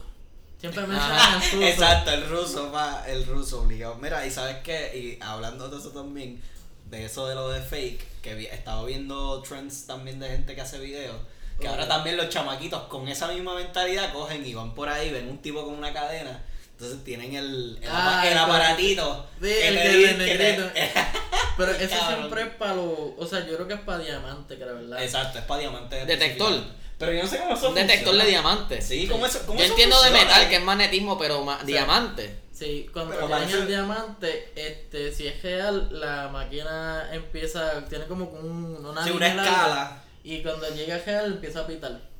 Siempre 0.60 0.86
mencionan 0.86 1.10
Ajá, 1.18 1.34
al 1.38 1.42
ruso. 1.42 1.62
Exacto, 1.66 2.10
el 2.12 2.28
ruso, 2.30 2.70
va, 2.70 3.04
el 3.08 3.26
ruso 3.26 3.62
obligado. 3.62 3.96
Mira, 3.96 4.24
y 4.24 4.30
sabes 4.30 4.58
qué, 4.62 4.96
y 4.96 5.18
hablando 5.20 5.68
de 5.68 5.76
eso 5.76 5.90
también, 5.90 6.40
de 6.88 7.04
eso 7.04 7.26
de 7.26 7.34
lo 7.34 7.48
de 7.48 7.60
fake, 7.60 8.20
que 8.22 8.34
vi, 8.36 8.46
he 8.46 8.54
estado 8.54 8.84
viendo 8.84 9.42
trends 9.42 9.86
también 9.88 10.20
de 10.20 10.28
gente 10.28 10.54
que 10.54 10.60
hace 10.60 10.78
videos, 10.78 11.16
que 11.62 11.68
ahora 11.68 11.88
también 11.88 12.16
los 12.18 12.28
chamaquitos 12.28 12.82
con 12.84 13.08
esa 13.08 13.28
misma 13.28 13.54
mentalidad 13.54 14.12
cogen 14.12 14.44
y 14.44 14.52
van 14.52 14.74
por 14.74 14.88
ahí, 14.90 15.10
ven 15.10 15.28
un 15.28 15.38
tipo 15.38 15.64
con 15.64 15.74
una 15.74 15.92
cadena, 15.94 16.42
entonces 16.72 17.02
tienen 17.04 17.34
el, 17.34 17.78
el, 17.80 17.88
Ah, 17.88 18.18
apa- 18.18 18.26
el 18.26 18.32
el 18.32 18.38
aparatito. 18.38 19.26
Sí, 19.40 19.46
que 19.46 19.68
el 19.68 20.18
te 20.18 20.24
que. 20.26 20.90
Pero 21.56 21.72
eso 21.72 21.96
siempre 22.08 22.42
es 22.42 22.48
para 22.54 22.74
los. 22.74 22.86
O 23.18 23.26
sea, 23.28 23.40
yo 23.46 23.54
creo 23.56 23.68
que 23.68 23.74
es 23.74 23.80
para 23.80 23.98
diamante, 23.98 24.58
que 24.58 24.64
la 24.66 24.72
verdad. 24.72 25.02
Exacto, 25.02 25.38
es 25.38 25.44
para 25.44 25.60
diamante. 25.60 26.04
Detector. 26.06 26.52
Pero 26.98 27.12
yo 27.12 27.22
no 27.22 27.28
sé 27.28 27.38
cómo 27.38 27.54
eso 27.54 27.68
Un 27.68 27.74
detector 27.74 27.98
funciona. 28.04 28.24
de 28.24 28.30
diamantes. 28.30 28.86
Sí, 28.86 29.06
¿cómo 29.08 29.26
eso 29.26 29.40
cómo 29.46 29.58
Yo 29.58 29.64
eso 29.64 29.72
entiendo 29.74 30.00
de 30.02 30.10
metal, 30.10 30.48
que 30.48 30.56
es 30.56 30.62
magnetismo, 30.62 31.18
pero 31.18 31.44
ma- 31.44 31.60
diamante. 31.64 32.38
Sí, 32.52 32.88
cuando 32.92 33.16
parece- 33.28 33.54
el 33.54 33.66
diamante, 33.66 34.52
este, 34.54 35.12
si 35.12 35.26
es 35.26 35.42
real, 35.42 35.88
la 36.00 36.28
máquina 36.28 37.08
empieza, 37.12 37.84
tiene 37.88 38.04
como 38.06 38.26
un, 38.26 38.86
una, 38.86 39.02
Sí, 39.04 39.10
una 39.10 39.26
escala. 39.28 40.02
Y 40.22 40.42
cuando 40.42 40.68
llega 40.74 40.98
real, 40.98 41.32
empieza 41.32 41.60
a 41.60 41.66
pitar. 41.66 42.11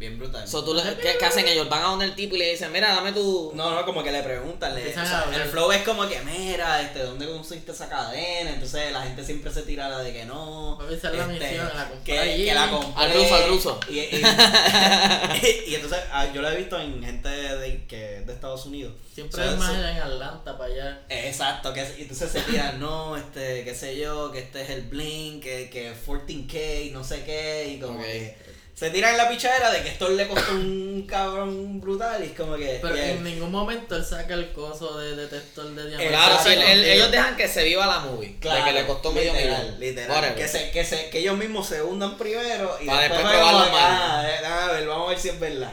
Bien 0.00 0.18
brutal. 0.18 0.48
So, 0.48 0.64
tú 0.64 0.72
le- 0.72 0.82
¿qué, 0.96 1.16
qué 1.18 1.26
hacen 1.26 1.46
ellos? 1.46 1.68
Van 1.68 1.82
a 1.82 1.88
donde 1.88 2.06
el 2.06 2.14
tipo 2.14 2.34
y 2.34 2.38
le 2.38 2.52
dicen, 2.52 2.72
mira, 2.72 2.94
dame 2.94 3.12
tu... 3.12 3.52
No, 3.54 3.74
no, 3.74 3.84
como 3.84 4.02
que 4.02 4.10
le 4.10 4.22
preguntan, 4.22 4.74
le, 4.74 4.88
o 4.88 4.92
sea, 4.94 5.26
el 5.30 5.42
flow 5.50 5.70
es 5.72 5.82
como 5.82 6.08
que, 6.08 6.18
mira, 6.22 6.80
este, 6.80 7.02
¿dónde 7.02 7.28
conseguiste 7.28 7.72
esa 7.72 7.86
cadena? 7.90 8.48
Entonces 8.48 8.90
la 8.92 9.02
gente 9.02 9.22
siempre 9.22 9.52
se 9.52 9.60
tira 9.60 9.90
la 9.90 9.98
de 9.98 10.14
que 10.14 10.24
no. 10.24 10.78
Papi, 10.80 10.94
esa 10.94 11.10
es 11.10 11.16
la 11.18 11.30
este, 11.30 11.48
misión, 11.50 11.70
la 11.74 11.90
que, 12.02 12.18
allí. 12.18 12.44
que 12.46 12.54
la 12.54 12.70
compré. 12.70 13.04
Al 13.04 13.12
ruso, 13.12 13.34
al 13.34 13.48
ruso. 13.50 13.80
Y, 13.90 13.98
y- 13.98 14.22
y 15.66 15.74
entonces 15.74 15.98
ah, 16.12 16.26
yo 16.32 16.40
lo 16.40 16.50
he 16.50 16.56
visto 16.56 16.80
en 16.80 17.02
gente 17.04 17.28
de, 17.28 17.84
que 17.86 18.22
de 18.22 18.32
Estados 18.32 18.64
Unidos. 18.64 18.94
Siempre 19.14 19.38
O 19.38 19.44
sea, 19.44 19.52
es 19.52 19.58
más 19.58 19.74
en 19.74 19.84
Atlanta 19.84 20.56
para 20.56 20.72
allá. 20.72 21.02
Exacto, 21.10 21.74
que 21.74 21.82
y 21.98 22.02
entonces 22.02 22.30
se 22.30 22.40
tiran, 22.40 22.80
no, 22.80 23.18
este, 23.18 23.64
qué 23.64 23.74
sé 23.74 23.98
yo, 23.98 24.32
que 24.32 24.38
este 24.38 24.62
es 24.62 24.70
el 24.70 24.82
Blink, 24.88 25.42
que, 25.42 25.68
que 25.68 25.92
14K, 25.94 26.92
no 26.92 27.04
sé 27.04 27.22
qué, 27.24 27.74
y 27.76 27.80
como 27.80 28.00
que 28.00 28.48
se 28.80 28.88
tiran 28.88 29.10
en 29.10 29.18
la 29.18 29.28
pichadera 29.28 29.70
de 29.70 29.82
que 29.82 29.90
esto 29.90 30.08
le 30.08 30.26
costó 30.26 30.52
un 30.52 31.04
cabrón 31.06 31.82
brutal 31.82 32.24
y 32.24 32.28
es 32.28 32.32
como 32.32 32.56
que... 32.56 32.78
Pero 32.80 32.94
yeah. 32.94 33.10
en 33.10 33.22
ningún 33.24 33.50
momento 33.50 33.94
él 33.94 34.02
saca 34.02 34.32
el 34.32 34.52
coso 34.52 34.98
de 34.98 35.16
detector 35.16 35.66
de 35.74 35.82
diamante. 35.86 36.08
Claro, 36.08 36.32
Exacto. 36.32 36.50
él- 36.50 36.62
él- 36.62 36.84
ellos 36.84 37.10
dejan 37.10 37.36
que 37.36 37.46
se 37.46 37.62
viva 37.64 37.86
la 37.86 37.98
movie. 37.98 38.36
de 38.40 38.64
que 38.64 38.72
le 38.72 38.86
costó 38.86 39.12
medio 39.12 39.34
millón. 39.34 39.78
Literal. 39.78 40.34
Que, 40.34 40.48
se, 40.48 40.70
que, 40.70 40.82
se, 40.82 41.10
que 41.10 41.18
ellos 41.18 41.36
mismos 41.36 41.66
se 41.68 41.82
hundan 41.82 42.16
primero 42.16 42.78
y 42.80 42.86
Para 42.86 43.02
después, 43.02 43.20
que, 43.20 43.26
mal. 43.26 43.68
ah, 43.74 44.24
eh, 44.26 44.46
a 44.46 44.72
ver, 44.72 44.86
vamos 44.88 45.08
a 45.08 45.10
ver 45.10 45.18
si 45.18 45.28
es 45.28 45.38
verdad. 45.38 45.72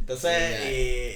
Entonces, 0.00 0.60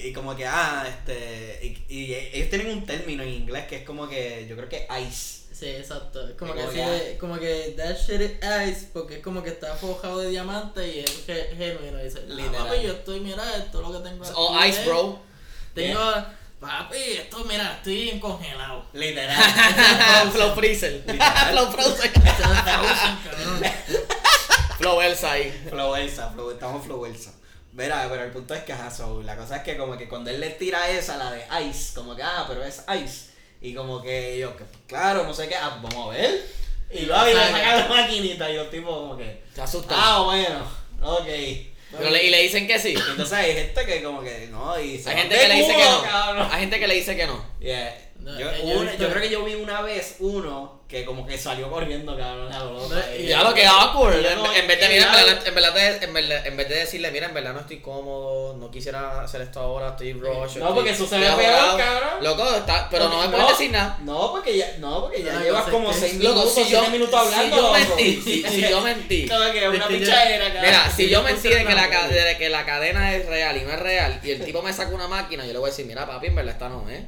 y, 0.03 0.07
y 0.07 0.13
como 0.13 0.35
que, 0.35 0.45
ah, 0.47 0.87
este, 0.89 1.59
y, 1.61 1.93
y 1.95 2.13
ellos 2.15 2.49
tienen 2.49 2.69
un 2.71 2.83
término 2.83 3.21
en 3.21 3.29
inglés 3.29 3.65
que 3.67 3.75
es 3.75 3.83
como 3.83 4.09
que, 4.09 4.47
yo 4.49 4.55
creo 4.55 4.69
que 4.69 4.87
ice. 5.07 5.37
Sí, 5.57 5.65
exacto. 5.69 6.19
Como 6.37 6.53
que, 6.53 6.61
de- 6.67 7.17
como 7.17 7.39
que 7.39 7.73
that 7.77 7.95
shit 7.97 8.21
is 8.21 8.31
ice, 8.67 8.89
porque 8.93 9.15
es 9.15 9.23
como 9.23 9.41
que 9.41 9.49
está 9.49 9.73
forjado 9.75 10.19
de 10.19 10.29
diamante 10.29 10.87
y 10.87 10.99
es 10.99 11.25
ge- 11.25 11.49
genuino. 11.57 11.97
Dice, 11.97 12.21
no, 12.27 12.35
Literal. 12.35 12.67
papi, 12.67 12.81
yo 12.83 12.91
estoy, 12.93 13.19
mira, 13.21 13.43
esto 13.57 13.81
es 13.81 13.87
lo 13.87 14.03
que 14.03 14.09
tengo 14.09 14.23
O 14.35 14.55
aquí, 14.55 14.69
Ice 14.69 14.81
eh. 14.81 14.85
Bro. 14.85 15.19
Tengo, 15.73 15.99
papi, 16.59 16.97
esto, 16.97 17.43
mira, 17.45 17.73
estoy 17.77 18.03
bien 18.03 18.19
congelado. 18.19 18.85
Literal. 18.93 19.35
Flow 20.31 20.53
Freezer. 20.53 20.91
Literal. 21.07 21.51
Flow 21.53 21.71
Frozen. 21.71 22.11
Flow 24.77 25.01
Elsa 25.01 25.31
ahí. 25.31 25.51
flow 25.69 25.95
Elsa, 25.95 26.29
flow, 26.31 26.51
estamos 26.51 26.85
flow 26.85 27.05
Elsa. 27.05 27.31
Verá, 27.73 28.07
pero 28.09 28.23
el 28.23 28.31
punto 28.31 28.53
es 28.55 28.63
que 28.63 28.73
ajá, 28.73 28.89
so, 28.91 29.21
la 29.23 29.35
cosa 29.35 29.57
es 29.57 29.63
que 29.63 29.77
como 29.77 29.97
que 29.97 30.07
cuando 30.07 30.29
él 30.29 30.39
le 30.39 30.49
tira 30.51 30.89
esa, 30.89 31.17
la 31.17 31.31
de 31.31 31.45
Ice, 31.67 31.93
como 31.93 32.15
que, 32.15 32.23
ah, 32.23 32.45
pero 32.47 32.63
es 32.63 32.83
Ice. 33.03 33.27
Y 33.67 33.73
como 33.73 34.01
que 34.01 34.37
yo, 34.39 34.55
que 34.55 34.63
pues, 34.63 34.79
claro, 34.87 35.23
no 35.23 35.33
sé 35.33 35.47
qué, 35.47 35.55
ah, 35.55 35.79
vamos 35.81 36.07
a 36.07 36.17
ver. 36.17 36.45
Y 36.91 37.05
va 37.05 37.29
y 37.29 37.33
le 37.33 37.39
saca 37.41 37.75
la 37.75 37.87
maquinita 37.87 38.49
y 38.49 38.55
yo 38.55 38.65
tipo 38.67 38.87
como 38.87 39.17
que, 39.17 39.41
Se 39.53 39.61
asustan. 39.61 39.97
ah, 39.99 40.21
bueno, 40.23 40.59
ok. 41.01 41.27
Pero 41.91 42.09
le- 42.09 42.23
y 42.25 42.29
le 42.29 42.43
dicen 42.43 42.67
que 42.67 42.79
sí. 42.79 42.93
Entonces 43.09 43.33
hay 43.33 43.53
gente 43.53 43.85
que 43.85 44.03
como 44.03 44.21
que 44.21 44.47
no, 44.51 44.79
y 44.79 44.97
se 44.97 45.09
Hay 45.09 45.17
gente 45.17 45.37
que 45.37 45.47
le 45.47 45.55
dice 45.55 45.75
que 45.75 45.83
no. 45.83 46.01
cabrón. 46.03 46.47
Hay 46.51 46.59
gente 46.61 46.79
que 46.79 46.87
le 46.87 46.95
dice 46.95 47.15
que 47.17 47.27
no. 47.27 47.45
Yeah. 47.59 48.06
No, 48.27 48.39
yo, 48.39 48.49
eh, 48.51 48.61
yo 48.65 48.79
una- 48.81 48.91
creo 48.97 49.21
que 49.21 49.29
yo 49.29 49.43
vi 49.45 49.55
una 49.55 49.81
vez 49.81 50.15
uno 50.19 50.81
que 50.87 51.03
como 51.05 51.25
que 51.27 51.37
salió 51.37 51.69
corriendo, 51.69 52.17
cabrón, 52.17 52.49
No, 52.49 52.87
y- 53.17 53.23
y 53.23 53.27
Ya 53.27 53.43
lo 53.43 53.53
que 53.53 53.65
awkward. 53.65 54.15
En, 54.25 54.25
en 54.55 54.67
vez 54.67 54.79
de, 54.79 54.87
mira, 54.89 55.05
en 55.05 55.11
verdad, 55.11 55.47
en, 55.47 55.55
verdad, 55.55 55.73
de- 55.73 56.05
en, 56.05 56.13
verdad, 56.13 56.47
en 56.47 56.57
vez 56.57 56.69
de 56.69 56.75
decirle, 56.75 57.11
mira, 57.11 57.27
en 57.27 57.33
verdad 57.33 57.53
no 57.53 57.59
estoy 57.61 57.79
cómodo, 57.79 58.55
no 58.57 58.71
quisiera 58.71 59.21
hacer 59.21 59.41
esto 59.41 59.59
ahora, 59.59 59.89
estoy 59.89 60.13
rush. 60.13 60.23
No, 60.29 60.45
estoy- 60.45 60.73
porque 60.73 60.89
eso 60.91 61.05
se 61.07 61.17
ve 61.19 61.25
peor, 61.25 61.53
ahogado". 61.55 61.77
cabrón. 61.77 62.23
Loco, 62.23 62.55
está, 62.55 62.87
pero 62.89 63.09
no 63.09 63.17
me 63.19 63.25
No, 63.25 63.31
puedes 63.31 63.47
decir 63.49 63.71
nada. 63.71 63.97
No, 64.01 64.31
porque 64.31 64.57
ya, 64.57 64.75
no, 64.79 65.01
porque 65.01 65.23
ya 65.23 65.33
No, 65.33 65.39
llevas 65.43 65.65
sé 65.65 65.71
como 65.71 65.89
que- 65.89 65.95
6 65.95 66.13
Loco, 66.15 66.29
minutos, 66.35 66.53
si 66.55 66.63
7 66.65 66.85
yo, 66.85 66.91
minutos 66.91 67.13
hablando. 67.15 67.55
si 67.55 67.61
yo 67.61 67.71
mentí, 67.73 68.21
si, 68.21 68.43
si 68.43 68.61
yo 68.69 68.81
mentí. 68.91 69.27
Como 69.27 69.51
que 69.51 69.63
Es 69.63 69.69
una 69.69 69.87
que 69.87 69.93
yo- 69.93 69.99
pichadera, 69.99 70.45
cabrón. 70.45 70.63
Mira, 70.63 70.91
si 70.91 71.09
yo 71.09 71.23
mentí 71.23 71.47
de 71.49 71.65
que, 71.65 71.75
la, 71.75 71.87
de 72.07 72.37
que 72.37 72.49
la 72.49 72.65
cadena 72.65 73.13
es 73.15 73.25
real 73.25 73.57
y 73.57 73.61
no 73.61 73.71
es 73.71 73.79
real, 73.79 74.19
y 74.23 74.31
el 74.31 74.43
tipo 74.43 74.61
me 74.61 74.71
saca 74.73 74.93
una 74.93 75.07
máquina, 75.07 75.45
yo 75.45 75.53
le 75.53 75.59
voy 75.59 75.67
a 75.67 75.71
decir, 75.71 75.85
mira 75.85 76.05
papi, 76.05 76.27
en 76.27 76.35
verdad 76.35 76.53
esta 76.53 76.69
no 76.69 76.89
es. 76.89 77.01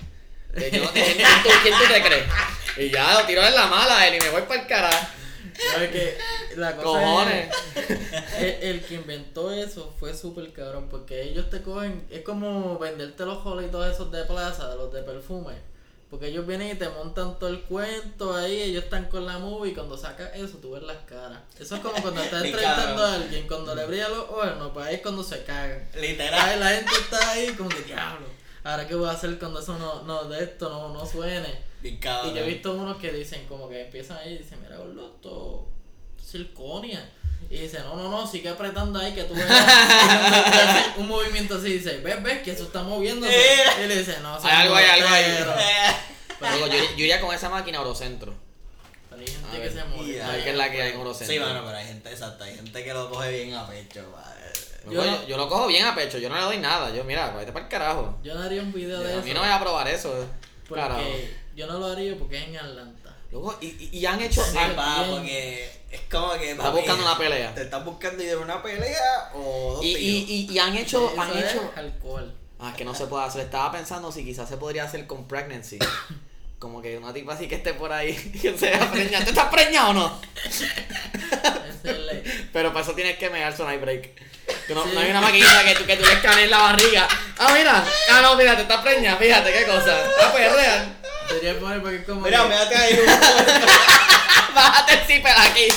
No 0.54 0.60
¿quién, 0.60 0.88
quién 0.92 1.44
tú, 1.44 1.50
quién 1.64 1.76
tú 1.78 1.94
te 1.94 2.04
crees? 2.04 2.26
Y 2.78 2.90
ya 2.90 3.20
lo 3.20 3.26
tiro 3.26 3.46
en 3.46 3.54
la 3.54 3.68
mala 3.68 4.08
él 4.08 4.16
y 4.16 4.20
me 4.20 4.30
voy 4.30 4.42
para 4.44 4.62
el 4.62 4.68
carajo. 4.68 5.08
¿Sabes 5.74 5.92
qué? 5.92 6.18
La 6.56 6.76
cosa 6.76 6.84
Cojones. 6.84 7.50
es, 7.76 8.40
el, 8.40 8.70
el 8.70 8.82
que 8.82 8.96
inventó 8.96 9.52
eso 9.52 9.94
fue 10.00 10.14
súper 10.14 10.52
cabrón, 10.54 10.88
porque 10.90 11.22
ellos 11.22 11.50
te 11.50 11.62
cogen, 11.62 12.08
es 12.10 12.22
como 12.22 12.80
venderte 12.80 13.26
los 13.26 13.40
jolitos 13.40 13.94
esos 13.94 14.12
de 14.12 14.24
plaza, 14.24 14.70
de 14.70 14.78
los 14.78 14.94
de 14.94 15.04
perfume. 15.04 15.56
Porque 16.10 16.28
ellos 16.28 16.48
vienen 16.48 16.70
y 16.70 16.76
te 16.76 16.90
montan 16.90 17.38
todo 17.38 17.50
el 17.52 17.62
cuento 17.62 18.36
ahí, 18.36 18.62
ellos 18.62 18.86
están 18.86 19.06
con 19.06 19.28
la 19.28 19.38
movie 19.38 19.72
y 19.72 19.76
cuando 19.76 19.96
sacas 19.96 20.32
eso 20.34 20.58
tú 20.58 20.72
ves 20.72 20.82
las 20.82 20.98
caras. 21.06 21.40
Eso 21.60 21.76
es 21.76 21.82
como 21.82 22.02
cuando 22.02 22.24
estás 22.24 22.44
entrevistando 22.46 23.04
a 23.04 23.14
alguien, 23.14 23.48
cuando 23.48 23.76
le 23.76 23.86
brilla 23.86 24.10
los 24.10 24.20
ojos, 24.22 24.58
no, 24.58 24.74
pues 24.74 24.88
ahí 24.88 24.96
es 24.96 25.02
cuando 25.02 25.24
se 25.24 25.44
cagan. 25.44 25.88
Literal. 25.96 26.60
La 26.60 26.70
gente 26.70 26.92
está 27.00 27.32
ahí 27.32 27.54
como 27.54 27.70
que 27.70 27.82
diablo. 27.82 28.26
Ahora 28.64 28.88
qué 28.88 28.96
voy 28.96 29.08
a 29.10 29.14
hacer 29.14 29.38
cuando 29.40 29.60
eso 29.62 29.78
no, 29.78 30.04
no 30.04 30.26
de 30.26 30.44
esto 30.44 30.70
no, 30.70 30.90
no 30.94 31.06
suene. 31.06 31.68
Y 31.82 31.96
cabrón. 31.98 32.36
yo 32.36 32.42
he 32.42 32.48
visto 32.48 32.74
unos 32.74 32.98
que 32.98 33.12
dicen, 33.12 33.46
como 33.48 33.70
que 33.70 33.86
empiezan 33.86 34.18
ahí 34.18 34.34
y 34.34 34.38
dicen, 34.40 34.60
mira, 34.62 34.78
gordo, 34.78 35.14
esto 35.16 35.68
es 36.20 36.26
circonia. 36.30 37.10
Y 37.50 37.58
dice, 37.58 37.80
no, 37.80 37.96
no, 37.96 38.10
no, 38.12 38.28
sigue 38.28 38.50
apretando 38.50 39.00
ahí 39.00 39.14
que 39.14 39.24
tú 39.24 39.34
veas. 39.34 39.50
Y 40.98 41.00
un 41.00 41.08
movimiento 41.08 41.56
así, 41.56 41.74
dice, 41.74 42.00
ves, 42.00 42.22
ves 42.22 42.42
que 42.42 42.52
eso 42.52 42.64
está 42.64 42.84
moviéndose. 42.84 43.34
Eh. 43.34 43.64
Y 43.86 43.88
le 43.88 43.96
dice, 44.00 44.18
no, 44.22 44.36
Hay 44.44 44.52
algo 44.64 44.76
ahí, 44.76 44.86
algo 44.90 45.08
ahí. 45.10 45.36
pero- 45.40 45.54
Pero 46.40 46.56
digo, 46.56 46.68
yo, 46.68 46.74
yo 46.98 47.04
iría 47.04 47.22
con 47.22 47.34
esa 47.34 47.50
máquina 47.50 47.78
a 47.78 47.82
Orocentro. 47.82 48.34
Pero 49.10 49.22
hay 49.22 49.28
gente 49.28 49.48
A 49.48 49.52
que 49.52 49.60
ver, 49.60 49.74
se 49.74 49.84
muere. 49.86 50.10
y 50.12 50.16
ver 50.16 50.44
qué 50.44 50.50
es 50.52 50.56
la 50.58 50.72
que 50.72 50.82
hay 50.82 50.92
en 50.92 50.98
Orocentro. 51.00 51.34
Sí, 51.34 51.40
bueno, 51.40 51.62
pero 51.66 51.78
hay 51.78 51.86
gente 51.88 52.12
exacta, 52.12 52.44
hay 52.46 52.56
gente 52.56 52.84
que 52.84 52.94
lo 52.94 53.10
coge 53.10 53.32
bien 53.32 53.54
a 53.56 53.68
pecho. 53.68 54.04
madre. 54.14 54.39
Loco, 54.90 54.94
Yo 54.94 55.04
Yo, 55.04 55.12
no- 55.12 55.28
yo 55.28 55.38
lo 55.38 55.50
cojo 55.50 55.68
bien 55.68 55.86
a 55.86 55.96
pecho, 55.96 56.18
yo 56.18 56.30
no 56.30 56.36
le 56.36 56.42
doy 56.42 56.58
nada. 56.58 56.94
Yo, 56.94 57.04
mira, 57.04 57.30
vete 57.32 57.52
para 57.52 57.66
el 57.66 57.72
carajo. 57.72 58.18
Yo 58.24 58.34
no 58.36 58.42
haría 58.44 58.62
un 58.62 58.72
video 58.74 59.00
de 59.00 59.08
A 59.10 59.16
eso. 59.18 59.24
mí 59.24 59.34
no 59.34 59.42
me 59.42 59.48
voy 59.48 59.56
a 59.56 59.60
probar 59.60 59.88
eso. 59.88 60.22
eh. 60.22 60.26
Carajo. 60.74 61.02
Porque 61.02 61.34
yo 61.56 61.68
no 61.68 61.80
lo 61.80 61.88
haría 61.88 62.16
porque 62.18 62.38
es 62.38 62.48
en 62.50 62.58
Atlanta. 62.58 63.16
Loco, 63.32 63.58
y, 63.62 63.68
y, 63.68 63.90
y 64.00 64.06
han 64.06 64.20
hecho. 64.22 64.44
Sí, 64.44 64.58
bien. 64.58 64.76
porque 64.76 65.72
es 65.92 66.02
como 66.12 66.32
que. 66.34 66.52
Está 66.52 66.64
papi, 66.64 66.78
buscando 66.78 67.04
una 67.04 67.18
pelea. 67.18 67.54
Te 67.56 67.62
estás 67.64 67.84
buscando 67.86 68.24
ir 68.24 68.32
a 68.34 68.38
una 68.38 68.62
pelea 68.64 69.32
o 69.36 69.74
dos 69.76 69.86
y, 69.86 69.96
y, 69.96 70.26
y, 70.50 70.52
y 70.54 70.60
han 70.60 70.76
hecho. 70.76 71.12
Eso 71.12 71.22
Han 71.22 71.38
es 71.38 71.46
hecho 71.54 71.72
alcohol. 71.76 72.34
Ah, 72.60 72.74
que 72.76 72.84
no 72.86 72.94
se 72.96 73.06
puede 73.08 73.24
hacer. 73.26 73.42
Estaba 73.42 73.72
pensando 73.72 74.12
si 74.12 74.26
quizás 74.26 74.50
se 74.50 74.58
podría 74.58 74.84
hacer 74.84 75.06
con 75.08 75.28
pregnancy. 75.28 75.78
Como 76.60 76.82
que 76.82 76.98
una 76.98 77.14
tipa 77.14 77.34
así 77.34 77.48
que 77.48 77.56
esté 77.56 77.74
por 77.74 77.92
ahí 77.94 78.14
que 78.42 78.58
se 78.58 78.70
vea 78.70 78.92
preñada. 78.92 79.24
¿Tú 79.24 79.30
estás 79.30 79.50
preñado 79.50 79.90
o 79.92 79.94
no? 79.94 80.22
Pero 82.54 82.70
para 82.74 82.82
eso 82.84 82.94
tienes 82.94 83.18
que 83.18 83.30
mear 83.30 83.56
su 83.56 83.64
night 83.64 83.82
break. 83.82 84.10
Que 84.70 84.76
no, 84.76 84.84
Sí. 84.84 84.92
no 84.94 85.00
hay 85.00 85.10
una 85.10 85.20
maquinita 85.22 85.64
que 85.66 85.74
tú, 85.74 85.84
que 85.88 85.98
tú 85.98 86.06
le 86.06 86.14
escanees 86.14 86.48
la 86.48 86.60
barriga. 86.60 87.08
Ah, 87.40 87.52
mira. 87.58 87.84
Ah, 88.12 88.20
no, 88.22 88.36
mira, 88.36 88.56
te 88.56 88.62
estás 88.62 88.82
preñada. 88.84 89.18
Fíjate 89.18 89.52
qué 89.52 89.66
cosa. 89.66 89.98
Ah, 90.22 90.30
pues 90.32 90.46
es 90.46 90.54
real. 90.54 90.96
Debería 91.28 91.60
poner 91.60 91.82
porque 91.82 91.96
es 91.98 92.06
como. 92.06 92.22
Mira, 92.22 92.44
que- 92.44 92.50
méate 92.50 92.76
ahí. 92.76 93.00
Bájate 94.54 94.94
el 94.94 95.00
zipper 95.08 95.34
aquí. 95.40 95.68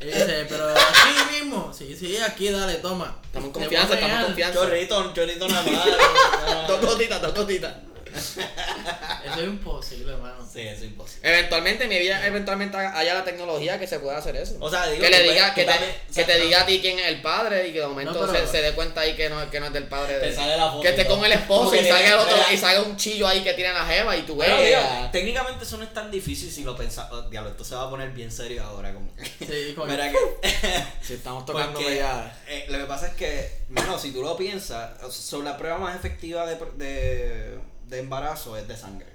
Y 0.00 0.04
dice, 0.04 0.46
pero 0.48 0.68
aquí 0.70 1.34
mismo. 1.40 1.74
Sí, 1.76 1.96
sí, 1.98 2.16
aquí, 2.18 2.50
dale, 2.50 2.74
toma. 2.74 3.16
Estamos 3.24 3.46
en 3.48 3.52
confianza, 3.52 3.94
estamos 3.94 4.18
en 4.20 4.24
confianza. 4.26 4.58
chorrito, 4.60 5.12
chorrito 5.12 5.48
nada 5.48 5.62
más. 5.64 6.66
Dos 6.68 6.80
gotitas, 6.82 7.20
dos 7.22 7.34
gotitas. 7.34 7.72
Eso 9.24 9.40
es 9.40 9.46
imposible, 9.46 10.12
hermano. 10.12 10.36
Sí, 10.50 10.60
eso 10.62 10.84
es 10.84 10.90
imposible. 10.90 11.28
Eventualmente, 11.28 11.84
en 11.84 11.90
mi 11.90 11.98
vida, 11.98 12.24
eventualmente 12.26 12.76
haya 12.76 13.14
la 13.14 13.24
tecnología 13.24 13.78
que 13.78 13.86
se 13.86 13.98
pueda 13.98 14.16
hacer 14.18 14.36
eso. 14.36 14.56
O 14.60 14.70
sea, 14.70 14.86
digo, 14.86 15.02
que 15.02 15.10
le 15.10 15.22
diga, 15.24 15.46
ves- 15.46 15.54
que 15.54 15.64
te, 15.64 16.24
que 16.26 16.38
no- 16.38 16.44
diga 16.44 16.60
a 16.62 16.66
ti 16.66 16.80
quién 16.80 16.98
es 16.98 17.08
el 17.08 17.20
padre 17.20 17.68
y 17.68 17.72
que 17.72 17.80
de 17.80 17.86
momento 17.86 18.12
No, 18.26 18.32
pero- 18.32 18.46
se, 18.46 18.52
se 18.52 18.62
dé 18.62 18.72
cuenta 18.72 19.00
ahí 19.02 19.14
que 19.16 19.28
no, 19.28 19.50
que 19.50 19.60
no 19.60 19.66
es 19.66 19.72
del 19.72 19.88
padre 19.88 20.14
de 20.18 20.28
Te 20.28 20.34
sale 20.34 20.56
la 20.56 20.70
foto 20.70 20.82
Que 20.82 20.88
esté 20.90 21.06
con 21.06 21.24
el 21.24 21.32
esposo 21.32 21.74
y 21.74 21.84
salga 21.84 22.08
el 22.08 22.14
otro 22.18 22.36
y 22.52 22.56
salga 22.56 22.82
un 22.82 22.96
chillo 22.96 23.26
ahí 23.26 23.42
que 23.42 23.52
tiene 23.54 23.72
la 23.72 23.84
jeva 23.84 24.16
y 24.16 24.22
tú 24.22 24.36
veas. 24.36 25.10
técnicamente 25.12 25.64
eso 25.64 25.76
no 25.76 25.84
es 25.84 25.92
tan 25.92 26.10
difícil 26.10 26.50
si 26.50 26.62
lo 26.64 26.76
pensas. 26.76 27.08
oh, 27.10 27.22
diablo, 27.22 27.50
esto 27.50 27.64
se 27.64 27.74
va 27.74 27.84
a 27.86 27.90
poner 27.90 28.10
bien 28.10 28.30
serio 28.30 28.62
ahora. 28.64 28.94
Como... 28.94 29.10
Sí, 29.40 29.72
como 29.74 29.86
Mira 29.90 30.10
que. 30.10 30.16
Si 31.02 31.14
estamos 31.14 31.44
tocando 31.44 31.80
ya. 31.80 32.36
eh, 32.48 32.66
lo 32.68 32.78
que 32.78 32.84
pasa 32.84 33.08
es 33.08 33.14
que, 33.14 33.58
bueno, 33.68 33.98
si 33.98 34.12
tú 34.12 34.22
lo 34.22 34.36
piensas, 34.36 34.92
o 35.02 35.10
sea, 35.10 35.22
so, 35.22 35.42
la 35.42 35.56
prueba 35.56 35.78
más 35.78 35.94
efectiva 35.96 36.46
de, 36.46 36.56
de, 36.76 37.58
de 37.88 38.00
embarazo 38.00 38.56
es 38.56 38.66
de 38.68 38.76
sangre. 38.76 39.08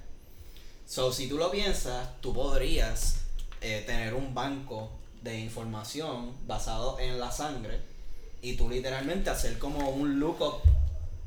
So, 0.86 1.12
si 1.14 1.28
tú 1.28 1.38
lo 1.38 1.52
piensas, 1.52 2.10
tú 2.22 2.34
podrías 2.34 3.22
eh, 3.62 3.84
tener 3.86 4.14
un 4.14 4.34
banco 4.34 4.92
de 5.22 5.40
información 5.40 6.36
basado 6.48 7.00
en 7.00 7.20
la 7.20 7.32
sangre 7.32 7.80
y 8.42 8.58
tú 8.58 8.70
literalmente 8.70 9.30
hacer 9.30 9.60
como 9.60 9.90
un 9.90 10.20
lookup 10.20 10.62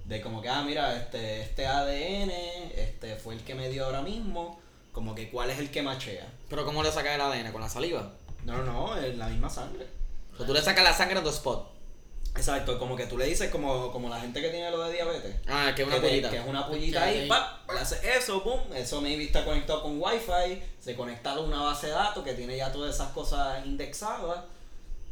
de 0.05 0.21
como 0.21 0.43
que, 0.43 0.49
ah, 0.49 0.63
mira, 0.63 0.97
este, 0.97 1.41
este 1.43 1.67
ADN 1.67 2.31
este 2.77 3.17
fue 3.17 3.35
el 3.35 3.43
que 3.43 3.55
me 3.55 3.71
dio 3.71 3.87
ahora 3.87 4.03
mismo, 4.03 4.61
como 4.93 5.15
que 5.15 5.31
cuál 5.31 5.51
es 5.51 5.59
el 5.59 5.71
que 5.71 5.83
machea. 5.83 6.31
Pero 6.51 6.65
¿cómo 6.65 6.83
le 6.83 6.93
sacas 6.93 7.15
el 7.15 7.21
ADN? 7.21 7.53
¿Con 7.53 7.61
la 7.61 7.69
saliva? 7.69 8.13
No, 8.45 8.59
no, 8.59 8.65
no, 8.65 8.97
es 8.97 9.17
la 9.17 9.29
misma 9.29 9.49
sangre. 9.49 9.87
O 10.35 10.37
sea, 10.37 10.47
tú 10.47 10.53
le 10.53 10.61
sacas 10.61 10.85
la 10.85 10.93
sangre 10.93 11.19
en 11.19 11.25
dos 11.25 11.37
spot. 11.37 11.74
Exacto, 12.37 12.79
como 12.81 12.97
que 12.97 13.07
tú 13.07 13.17
le 13.17 13.27
dices 13.27 13.49
como, 13.51 13.93
como 13.93 14.09
la 14.09 14.21
gente 14.21 14.41
que 14.41 14.49
tiene 14.49 14.69
lo 14.71 14.83
de 14.85 14.93
diabetes. 14.95 15.37
Ah, 15.47 15.73
que 15.75 15.83
es 15.83 15.89
una 15.89 16.01
que, 16.01 16.21
te- 16.21 16.29
que 16.31 16.37
es 16.39 16.47
una 16.47 16.67
pollita 16.67 17.05
Sí. 17.05 17.19
ahí, 17.21 17.29
¡pap! 17.29 17.71
le 17.73 17.79
haces 17.79 18.01
eso, 18.03 18.41
boom, 18.41 18.61
eso 18.75 19.01
maybe 19.01 19.25
está 19.25 19.45
conectado 19.45 19.83
con 19.83 20.01
wifi, 20.03 20.61
se 20.81 20.97
conecta 20.97 21.33
a 21.33 21.39
una 21.41 21.63
base 21.63 21.87
de 21.87 21.93
datos 21.93 22.25
que 22.25 22.35
tiene 22.35 22.57
ya 22.57 22.73
todas 22.73 22.93
esas 22.95 23.11
cosas 23.13 23.65
indexadas 23.65 24.41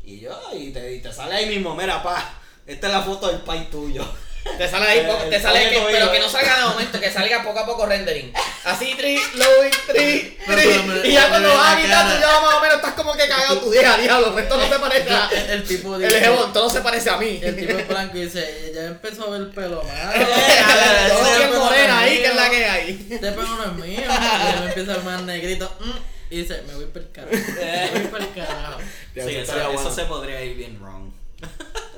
y 0.04 0.18
yo, 0.18 0.36
y 0.52 0.70
te, 0.72 0.94
y 0.96 1.00
te 1.00 1.12
sale 1.12 1.34
ahí 1.36 1.46
mismo, 1.46 1.76
mira 1.76 2.02
pa, 2.02 2.40
esta 2.66 2.88
es 2.88 2.92
la 2.92 3.02
foto 3.02 3.28
del 3.28 3.40
pai 3.42 3.70
tuyo. 3.70 4.04
Te 4.58 4.68
sale 4.68 4.86
ahí, 4.86 5.06
poco- 5.06 5.22
El 5.24 5.30
te 5.30 5.40
sale 5.40 5.68
que, 5.70 5.74
código, 5.76 5.88
pero 5.92 6.10
que 6.10 6.16
eh. 6.16 6.20
no 6.20 6.28
salga 6.28 6.56
de 6.58 6.64
momento, 6.64 7.00
que 7.00 7.10
salga 7.10 7.42
poco 7.44 7.58
a 7.60 7.66
poco 7.66 7.86
rendering. 7.86 8.32
Así, 8.64 8.94
tri, 8.96 9.16
loading, 9.34 9.70
tri, 9.86 10.38
tri. 10.46 11.08
Y 11.08 11.12
ya 11.12 11.28
cuando 11.28 11.48
vas 11.54 11.74
a 11.76 11.82
cara. 11.88 12.20
ya 12.20 12.40
más 12.40 12.54
o 12.54 12.60
menos 12.60 12.76
estás 12.76 12.92
como 12.94 13.14
que 13.14 13.28
cagado 13.28 13.58
tu 13.60 13.70
día, 13.70 13.96
diablo. 13.98 14.36
Esto 14.38 14.56
no 14.56 14.68
se 14.68 14.78
parece 14.80 15.10
a. 15.10 15.28
El, 15.32 15.50
el 15.50 15.64
tipo 15.64 15.94
El 15.94 16.02
dice, 16.02 16.20
jebón, 16.20 16.52
todo 16.52 16.68
se 16.68 16.80
parece 16.80 17.10
a 17.10 17.16
mí. 17.18 17.40
el 17.42 17.56
tipo 17.56 17.78
es 17.78 17.88
blanco 17.88 18.16
y 18.18 18.24
dice, 18.24 18.72
ya 18.74 18.80
empezó 18.86 19.26
a 19.26 19.38
ver 19.38 19.50
pelo 19.50 19.82
malo. 19.82 20.12
Todo 21.08 21.26
Este 21.26 21.38
bien 21.38 21.48
pelo 21.50 21.58
no 21.58 21.64
morena 21.64 22.06
es 22.06 22.10
ahí, 22.12 22.18
que 22.18 22.26
es 22.26 22.34
la 22.34 22.42
mío. 22.48 22.50
que 22.50 22.64
hay. 22.66 23.06
Este 23.10 23.32
pelo 23.32 23.48
no 23.56 23.64
es 23.64 23.72
mío. 23.74 24.00
Y 24.02 24.60
me 24.60 24.66
empieza 24.66 24.92
a 24.92 24.94
armar 24.96 25.20
negrito. 25.22 25.76
mm, 25.80 25.90
y 26.30 26.36
dice, 26.42 26.62
me 26.66 26.74
voy 26.74 26.86
por 26.86 27.02
el 27.02 27.10
carajo. 27.12 27.32
Me 27.34 27.90
voy 27.92 28.08
por 28.08 28.20
el 28.20 28.32
carajo. 28.34 28.78
Ya, 29.14 29.24
sí, 29.24 29.36
eso 29.36 29.94
se 29.94 30.04
podría 30.06 30.42
ir 30.42 30.56
bien 30.56 30.78
wrong. 30.80 31.12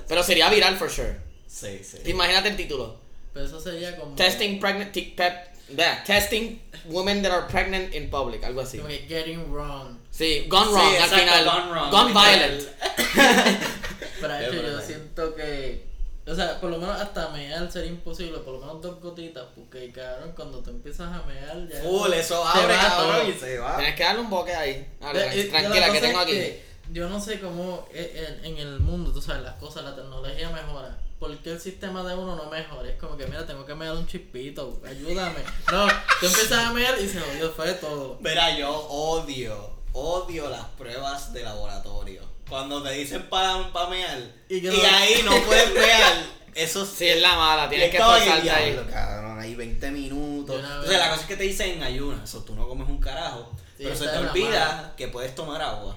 Pero 0.09 0.23
sería 0.23 0.51
viral 0.51 0.77
for 0.77 0.91
sure. 0.91 1.17
Sí, 1.55 1.81
sí. 1.85 1.99
Imagínate 2.07 2.49
el 2.49 2.57
título. 2.57 2.97
Pero 3.33 3.47
eso 3.47 3.61
sería 3.61 3.97
como. 3.97 4.17
Testing 4.17 4.59
pregnant, 4.59 4.93
pep, 4.93 5.55
yeah, 5.77 6.03
testing 6.05 6.61
women 6.87 7.23
that 7.23 7.31
are 7.31 7.47
pregnant 7.47 7.95
in 7.95 8.11
public, 8.11 8.43
algo 8.43 8.61
así. 8.61 8.79
Como 8.79 8.89
que 8.89 9.07
getting 9.09 9.53
wrong. 9.53 9.99
Sí, 10.11 10.47
gone 10.49 10.67
Sí, 10.67 10.73
wrong 10.73 10.87
al 10.87 10.95
exacto, 10.95 11.17
final. 11.17 11.45
gone 11.45 11.73
wrong, 11.73 11.91
Gone 11.91 12.13
violent. 12.13 12.69
Pero 14.21 14.39
hecho, 14.39 14.63
yo 14.63 14.81
siento 14.81 15.35
que. 15.37 15.95
O 16.27 16.35
sea, 16.35 16.59
por 16.59 16.71
lo 16.71 16.79
menos 16.79 16.99
hasta 17.01 17.29
mear 17.29 17.71
sería 17.71 17.91
imposible, 17.91 18.39
por 18.39 18.55
lo 18.55 18.61
menos 18.61 18.81
dos 18.81 18.99
gotitas, 19.01 19.45
porque 19.55 19.93
cabrón, 19.93 20.33
cuando 20.35 20.59
tú 20.61 20.71
empiezas 20.71 21.09
a 21.13 21.23
mear 21.23 21.69
ya. 21.69 21.83
Full, 21.83 22.13
eso 22.15 22.43
abre, 22.47 22.75
va 22.75 22.81
cabrón, 22.83 23.31
y 23.31 23.39
se 23.39 23.59
va. 23.59 23.77
Tienes 23.77 23.95
que 23.95 24.03
darle 24.03 24.21
un 24.23 24.31
boque 24.31 24.55
ahí. 24.55 24.89
Tranquila, 24.99 25.87
la 25.87 25.93
que 25.93 26.01
tengo 26.01 26.19
aquí. 26.19 26.33
que 26.33 26.74
yo 26.93 27.09
no 27.09 27.21
sé 27.21 27.41
cómo 27.41 27.87
eh, 27.93 28.39
en, 28.43 28.53
en 28.53 28.59
el 28.59 28.81
mundo, 28.81 29.13
tú 29.13 29.21
sabes, 29.23 29.43
las 29.43 29.55
cosas, 29.55 29.85
la 29.85 29.95
tecnología 29.95 30.51
mejora. 30.51 30.99
¿Por 31.19 31.35
qué 31.39 31.53
el 31.53 31.61
sistema 31.61 32.03
de 32.03 32.15
uno 32.15 32.37
no 32.37 32.51
mejora? 32.51 32.89
Es 32.89 32.99
como 32.99 33.17
que, 33.17 33.27
mira, 33.27 33.47
tengo 33.47 33.65
que 33.65 33.75
mear 33.75 33.95
un 33.95 34.07
chispito, 34.07 34.81
ayúdame. 34.87 35.39
No, 35.73 35.87
tú 36.21 36.27
empiezas 36.27 36.53
a 36.67 36.73
mear 36.73 36.97
y 37.01 37.09
se 37.09 37.21
jodió, 37.21 37.51
fue 37.53 37.73
todo. 37.75 38.19
Mira, 38.21 38.57
yo 38.59 38.71
odio, 38.71 39.71
odio 39.93 40.51
las 40.51 40.67
pruebas 40.77 41.33
de 41.33 41.43
laboratorio. 41.45 42.23
Cuando 42.49 42.83
te 42.83 42.91
dicen 42.93 43.23
para 43.31 43.73
pa 43.73 43.89
mear 43.89 44.19
Y 44.51 44.57
y, 44.57 44.61
que 44.61 44.69
no- 44.69 44.97
ahí 44.97 45.23
no 45.25 45.33
puedes 45.47 45.73
mear. 45.75 46.13
Eso 46.55 46.85
Sí, 46.99 47.07
es 47.09 47.23
la 47.23 47.37
mala, 47.37 47.69
tienes 47.71 47.91
que 47.91 47.99
forzarte 47.99 48.51
ahí. 48.51 48.87
cabrón, 48.93 49.41
ahí 49.41 49.55
20 49.55 49.91
minutos. 49.93 50.63
O 50.63 50.87
sea, 50.87 50.99
la 50.99 51.09
cosa 51.09 51.23
es 51.23 51.27
que 51.27 51.37
te 51.37 51.45
dicen 51.45 51.71
en 51.71 51.83
ayunas, 51.85 52.29
eso 52.29 52.45
tú 52.45 52.55
no 52.55 52.69
comes 52.69 52.87
un 52.89 52.99
carajo, 52.99 53.51
Sí, 53.79 53.85
pero 53.85 53.97
se 53.97 54.07
te 54.09 54.19
olvida 54.19 54.67
mala. 54.77 54.95
que 54.97 55.09
puedes 55.09 55.35
tomar 55.35 55.63
agua. 55.63 55.97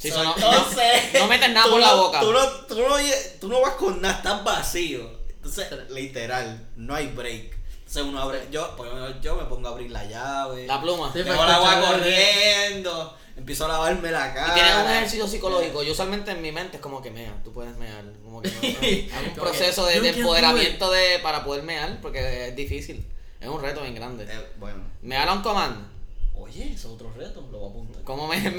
Sí, 0.00 0.10
So, 0.10 0.24
no- 0.24 0.34
entonces, 0.34 1.12
no 1.12 1.26
metes 1.26 1.50
nada 1.50 1.66
tú 1.66 1.72
por 1.72 1.80
la 1.80 1.92
boca. 1.92 2.20
Tú 2.20 2.32
no, 2.32 2.48
tú, 2.66 2.74
no, 2.76 2.96
tú 3.38 3.48
no 3.48 3.60
vas 3.60 3.74
con 3.74 4.00
nada, 4.00 4.14
estás 4.16 4.42
vacío. 4.42 5.10
Entonces, 5.28 5.68
literal, 5.90 6.68
no 6.76 6.94
hay 6.94 7.08
break. 7.08 7.54
Entonces 7.80 8.02
uno 8.04 8.18
abre, 8.22 8.46
yo, 8.50 8.76
yo 9.20 9.34
me 9.36 9.44
pongo 9.44 9.68
a 9.68 9.72
abrir 9.72 9.90
la 9.90 10.04
llave, 10.06 10.66
La 10.66 10.80
pluma. 10.80 11.12
Sí, 11.12 11.18
y 11.18 11.22
para 11.24 11.44
el 11.44 11.50
agua 11.50 11.80
corriendo, 11.88 13.18
empiezo 13.36 13.66
a 13.66 13.68
lavarme 13.68 14.10
la 14.10 14.32
cara. 14.32 14.54
tienes 14.54 14.74
un 14.76 14.90
ejercicio 14.90 15.28
psicológico. 15.28 15.82
Yo 15.82 15.92
usualmente 15.92 16.30
en 16.30 16.40
mi 16.40 16.50
mente 16.52 16.76
es 16.76 16.82
como 16.82 17.02
que 17.02 17.10
mea, 17.10 17.34
tú 17.44 17.52
puedes 17.52 17.76
mear. 17.76 18.04
Como 18.24 18.40
que 18.40 18.48
no, 18.48 18.58
hay 18.62 19.10
un 19.28 19.34
proceso 19.34 19.84
de, 19.84 20.08
empoderamiento 20.08 20.90
de, 20.90 21.18
para 21.18 21.44
poder 21.44 21.62
mear, 21.62 22.00
porque 22.00 22.48
es 22.48 22.56
difícil. 22.56 23.04
Es 23.38 23.48
un 23.48 23.60
reto 23.60 23.82
bien 23.82 23.94
grande. 23.94 24.24
Eh, 24.24 24.52
bueno, 24.58 24.82
Mear 25.02 25.28
on 25.28 25.42
command. 25.42 25.99
Oye, 26.42 26.72
es 26.72 26.84
otro 26.84 27.12
reto, 27.16 27.46
lo 27.50 27.58
voy 27.58 27.68
a 27.68 27.70
apuntar. 27.70 28.02
¿Cómo 28.02 28.26
me, 28.28 28.36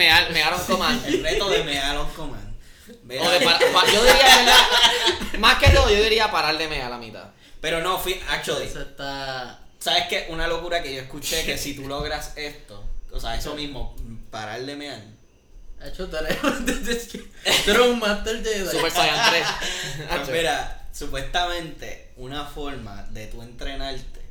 on 0.53 0.59
command? 0.67 1.05
El 1.05 1.23
reto 1.23 1.49
de 1.49 1.63
mear 1.63 1.97
on 1.97 2.09
command. 2.11 2.51
O 2.89 3.29
de 3.29 3.39
para- 3.41 3.59
pa- 3.59 3.85
yo 3.91 4.03
diría, 4.03 4.37
¿verdad? 4.37 5.39
más 5.39 5.57
que 5.59 5.69
todo, 5.69 5.89
yo 5.89 6.01
diría 6.03 6.31
parar 6.31 6.57
de 6.57 6.67
mear 6.67 6.87
a 6.87 6.89
la 6.89 6.97
mitad. 6.97 7.29
Pero 7.61 7.81
no, 7.81 7.99
fui, 7.99 8.19
actually, 8.29 8.65
Eso 8.65 8.81
está. 8.81 9.59
¿sabes 9.79 10.03
qué? 10.09 10.27
Una 10.29 10.47
locura 10.47 10.81
que 10.83 10.93
yo 10.95 11.01
escuché 11.01 11.43
que 11.45 11.57
si 11.57 11.73
tú 11.75 11.87
logras 11.87 12.33
esto, 12.37 12.83
o 13.11 13.19
sea, 13.19 13.35
eso 13.35 13.55
mismo, 13.55 13.95
parar 14.29 14.61
de 14.65 14.75
mear. 14.75 15.01
Hecho, 15.83 16.07
tú 16.09 16.17
eres, 16.17 16.37
un 16.43 17.99
Master 17.99 18.43
Jedi. 18.43 18.69
Super 18.69 18.91
Saiyan 18.91 19.29
3. 19.29 19.43
Pues 19.97 20.11
Hacho. 20.21 20.31
mira, 20.31 20.87
supuestamente 20.93 22.11
una 22.17 22.45
forma 22.45 23.03
de 23.11 23.27
tú 23.27 23.41
entrenarte 23.41 24.21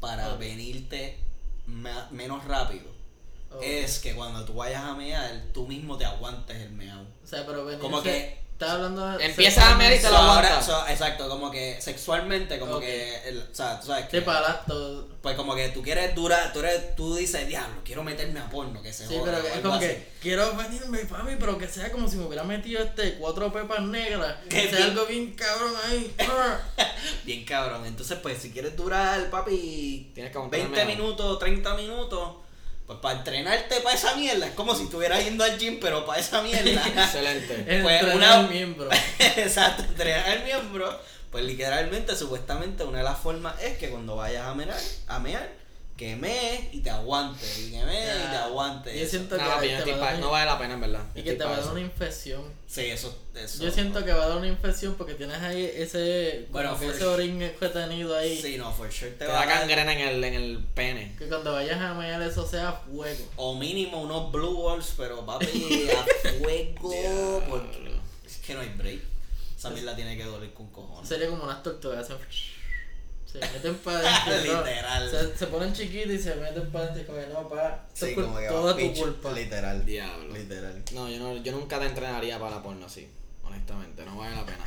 para 0.00 0.34
venirte 0.36 1.18
ma- 1.66 2.08
menos 2.10 2.44
rápido 2.44 2.90
es 3.62 3.98
que 3.98 4.14
cuando 4.14 4.44
tú 4.44 4.54
vayas 4.54 4.82
a 4.82 4.94
mear, 4.94 5.44
tú 5.52 5.66
mismo 5.66 5.96
te 5.98 6.04
aguantes 6.06 6.56
el 6.56 6.70
meao. 6.72 7.02
O 7.22 7.26
sea, 7.26 7.44
pero 7.46 7.78
Como 7.78 8.02
que- 8.02 8.41
Estás 8.62 8.76
hablando 8.76 9.18
de. 9.18 9.24
Empiezas 9.26 9.64
a 9.64 9.74
mear 9.74 9.92
y 9.92 9.98
te 9.98 10.08
lo 10.10 10.62
so, 10.62 10.86
exacto, 10.88 11.28
como 11.28 11.50
que 11.50 11.80
sexualmente, 11.80 12.58
como 12.60 12.78
que, 12.78 13.16
el- 13.28 13.38
o 13.40 13.54
sea, 13.54 13.80
tú 13.80 13.88
sabes 13.88 14.04
Sí, 14.04 14.10
que, 14.12 14.22
para 14.22 14.48
acto. 14.48 15.08
pues 15.20 15.34
como 15.36 15.54
que 15.56 15.70
tú 15.70 15.82
quieres 15.82 16.14
durar, 16.14 16.52
tú, 16.52 16.60
eres, 16.60 16.94
tú 16.94 17.16
dices, 17.16 17.46
diablo, 17.48 17.74
quiero 17.84 18.04
meterme 18.04 18.38
a 18.38 18.48
porno, 18.48 18.80
que 18.80 18.92
se 18.92 19.06
Sí, 19.08 19.16
joda", 19.18 19.40
pero 19.42 19.54
es 19.54 19.60
como 19.60 19.74
así. 19.74 19.86
que 19.86 20.08
quiero 20.20 20.54
venirme, 20.56 20.98
papi, 21.00 21.32
pero 21.40 21.58
que 21.58 21.66
sea 21.66 21.90
como 21.90 22.08
si 22.08 22.16
me 22.16 22.24
hubiera 22.26 22.44
metido 22.44 22.82
este 22.82 23.14
cuatro 23.14 23.52
pepas 23.52 23.82
negras. 23.82 24.36
Que 24.48 24.60
sea 24.68 24.70
bien. 24.78 24.82
algo 24.90 25.06
bien 25.06 25.32
cabrón 25.34 25.72
ahí. 25.88 26.14
Bien 27.24 27.44
cabrón. 27.44 27.84
Entonces, 27.86 28.18
pues, 28.22 28.38
si 28.38 28.50
quieres 28.52 28.76
durar, 28.76 29.28
papi, 29.30 30.10
Tienes 30.14 30.30
que 30.30 30.38
aguantar 30.38 30.60
el 30.60 30.68
20 30.68 30.84
meao. 30.84 30.96
minutos, 30.98 31.38
30 31.40 31.74
minutos, 31.74 32.36
pues 32.86 32.98
para 33.00 33.18
entrenarte 33.18 33.80
para 33.80 33.94
esa 33.94 34.14
mierda, 34.16 34.46
es 34.46 34.52
como 34.54 34.74
si 34.74 34.84
estuvieras 34.84 35.22
yendo 35.24 35.44
al 35.44 35.58
gym, 35.58 35.78
pero 35.80 36.04
para 36.04 36.20
esa 36.20 36.42
mierda. 36.42 36.86
Excelente. 36.86 37.54
Pues, 37.82 38.00
Entrenar 38.02 38.16
una- 38.16 38.40
el 38.40 38.48
miembro. 38.48 38.90
Exacto, 39.36 39.82
entrenar 39.82 40.28
el 40.30 40.44
miembro. 40.44 41.00
Pues 41.30 41.44
literalmente, 41.44 42.14
supuestamente, 42.14 42.84
una 42.84 42.98
de 42.98 43.04
las 43.04 43.18
formas 43.18 43.54
es 43.62 43.78
que 43.78 43.88
cuando 43.88 44.16
vayas 44.16 44.46
a 44.46 44.54
mear, 44.54 44.76
a 45.08 45.18
mear 45.18 45.50
que 46.02 46.16
mees 46.16 46.74
y 46.74 46.80
te 46.80 46.90
aguantes, 46.90 47.58
y 47.58 47.70
que 47.70 47.84
mees 47.84 48.16
y 48.16 48.26
te 48.26 48.32
Ya. 48.32 48.44
aguantes. 48.46 49.00
Yo 49.00 49.06
siento 49.06 49.36
que 49.36 49.44
va 49.44 49.60
no 50.14 50.18
una- 50.18 50.26
vale 50.28 50.46
la 50.46 50.58
pena, 50.58 50.74
en 50.74 50.80
verdad. 50.80 51.02
y 51.14 51.22
que 51.22 51.34
te 51.34 51.44
va 51.44 51.56
a 51.56 51.60
dar 51.60 51.70
una 51.70 51.80
infección. 51.80 52.42
Sí, 52.66 52.82
eso, 52.86 53.16
eso. 53.34 53.62
Yo 53.62 53.70
siento 53.70 54.04
que 54.04 54.12
va 54.12 54.24
a 54.24 54.28
dar 54.28 54.38
una 54.38 54.48
infección 54.48 54.94
porque 54.94 55.14
tienes 55.14 55.38
ahí 55.42 55.64
ese. 55.74 56.46
Bueno, 56.50 56.74
ese 56.74 56.92
sure. 56.94 57.04
orín 57.06 57.52
retenido 57.60 58.16
ahí. 58.16 58.40
Sí, 58.40 58.56
no, 58.56 58.72
for 58.72 58.90
sure 58.92 59.10
te, 59.12 59.18
Te 59.18 59.26
va 59.26 59.32
da 59.34 59.42
a 59.42 59.46
dar- 59.46 59.58
gangrena 59.60 59.92
en 59.92 60.00
el, 60.08 60.24
en 60.24 60.34
el 60.34 60.58
pene. 60.74 61.14
Que 61.18 61.28
cuando 61.28 61.52
vayas 61.52 61.80
a 61.80 61.94
mear 61.94 62.20
eso 62.22 62.46
sea 62.48 62.72
fuego. 62.72 63.24
O 63.36 63.54
mínimo 63.54 64.02
unos 64.02 64.32
blue 64.32 64.62
balls, 64.64 64.94
pero 64.96 65.24
papi, 65.24 65.46
a 65.96 66.32
fuego. 66.38 67.42
porque 67.48 67.92
es 68.26 68.36
que 68.38 68.54
no 68.54 68.60
hay 68.60 68.68
break. 68.70 69.00
Esa 69.56 69.70
mierda 69.70 69.94
tiene 69.94 70.16
que 70.16 70.24
doler 70.24 70.52
con 70.52 70.66
cojones. 70.70 71.08
Sería 71.08 71.28
como 71.28 71.44
unas 71.44 71.62
tortugas. 71.62 72.08
Se 73.32 73.38
meten 73.38 73.74
para 73.76 73.98
adentro. 73.98 74.52
¿no? 74.54 74.60
Literal. 74.64 75.10
Se, 75.10 75.36
se 75.38 75.46
ponen 75.46 75.72
chiquitos 75.72 76.10
y 76.10 76.18
se 76.18 76.34
meten 76.36 76.70
para 76.70 76.84
adentro. 76.86 77.06
Como 77.14 77.26
que 77.26 77.32
no, 77.32 77.48
pa. 77.48 77.86
Sí, 77.94 78.06
es 78.06 78.14
como 78.14 78.36
que 78.38 78.46
toda 78.48 78.72
va, 78.74 78.78
tu 78.78 78.92
culpa. 78.94 79.32
Literal. 79.32 79.86
Diablo. 79.86 80.34
Literal. 80.34 80.82
No, 80.92 81.08
yo, 81.08 81.18
no, 81.18 81.36
yo 81.42 81.52
nunca 81.52 81.78
te 81.78 81.86
entrenaría 81.86 82.38
para 82.38 82.56
la 82.56 82.62
porno 82.62 82.86
así. 82.86 83.08
Honestamente, 83.42 84.04
no 84.04 84.18
vale 84.18 84.36
la 84.36 84.44
pena. 84.46 84.64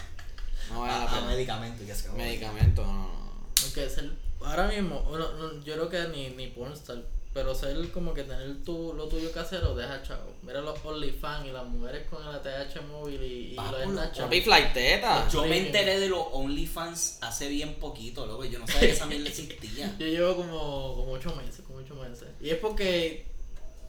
No 0.71 0.82
vale 0.82 0.93
la 0.93 1.01
A, 1.04 1.04
a 1.04 1.15
pena. 1.15 1.28
medicamento 1.28 1.84
y 1.84 1.86
que 1.88 1.95
se 1.95 2.10
Medicamento, 2.10 2.84
no, 2.84 2.93
no, 2.93 3.08
no. 3.08 3.45
Aunque 3.63 3.89
ser, 3.89 4.12
ahora 4.41 4.67
mismo, 4.67 5.01
bueno, 5.04 5.32
no, 5.34 5.63
yo 5.63 5.73
creo 5.73 5.89
que 5.89 6.08
ni, 6.10 6.30
ni 6.32 6.47
pornstar, 6.47 6.97
pero 7.35 7.53
ser 7.53 7.75
como 7.91 8.13
que 8.13 8.23
tener 8.23 8.63
tu, 8.63 8.93
lo 8.93 9.09
tuyo 9.09 9.29
casero, 9.29 9.75
deja 9.75 10.01
chavo. 10.01 10.31
Mira 10.43 10.61
los 10.61 10.79
OnlyFans 10.85 11.45
y 11.45 11.51
las 11.51 11.65
mujeres 11.65 12.07
con 12.09 12.25
el 12.25 12.33
ATH 12.33 12.81
móvil 12.89 13.21
y, 13.21 13.51
y 13.51 13.55
Papo, 13.55 13.73
los. 13.73 13.91
Snapchat. 13.91 14.23
Papi, 14.23 14.41
flighteta. 14.41 15.27
Yo 15.27 15.45
me 15.45 15.57
enteré 15.57 15.99
de 15.99 16.07
los 16.07 16.27
OnlyFans 16.31 17.17
hace 17.19 17.49
bien 17.49 17.73
poquito, 17.73 18.25
loco. 18.25 18.45
Yo 18.45 18.57
no 18.57 18.65
sabía 18.65 18.87
que 18.87 18.93
esa 18.93 19.05
mierda 19.05 19.27
existía. 19.27 19.93
Yo 19.99 20.07
llevo 20.07 20.37
como, 20.37 20.95
como 20.95 21.11
8 21.11 21.35
meses, 21.35 21.65
como 21.67 21.79
8 21.79 21.95
meses. 21.95 22.29
Y 22.39 22.51
es 22.51 22.57
porque 22.57 23.25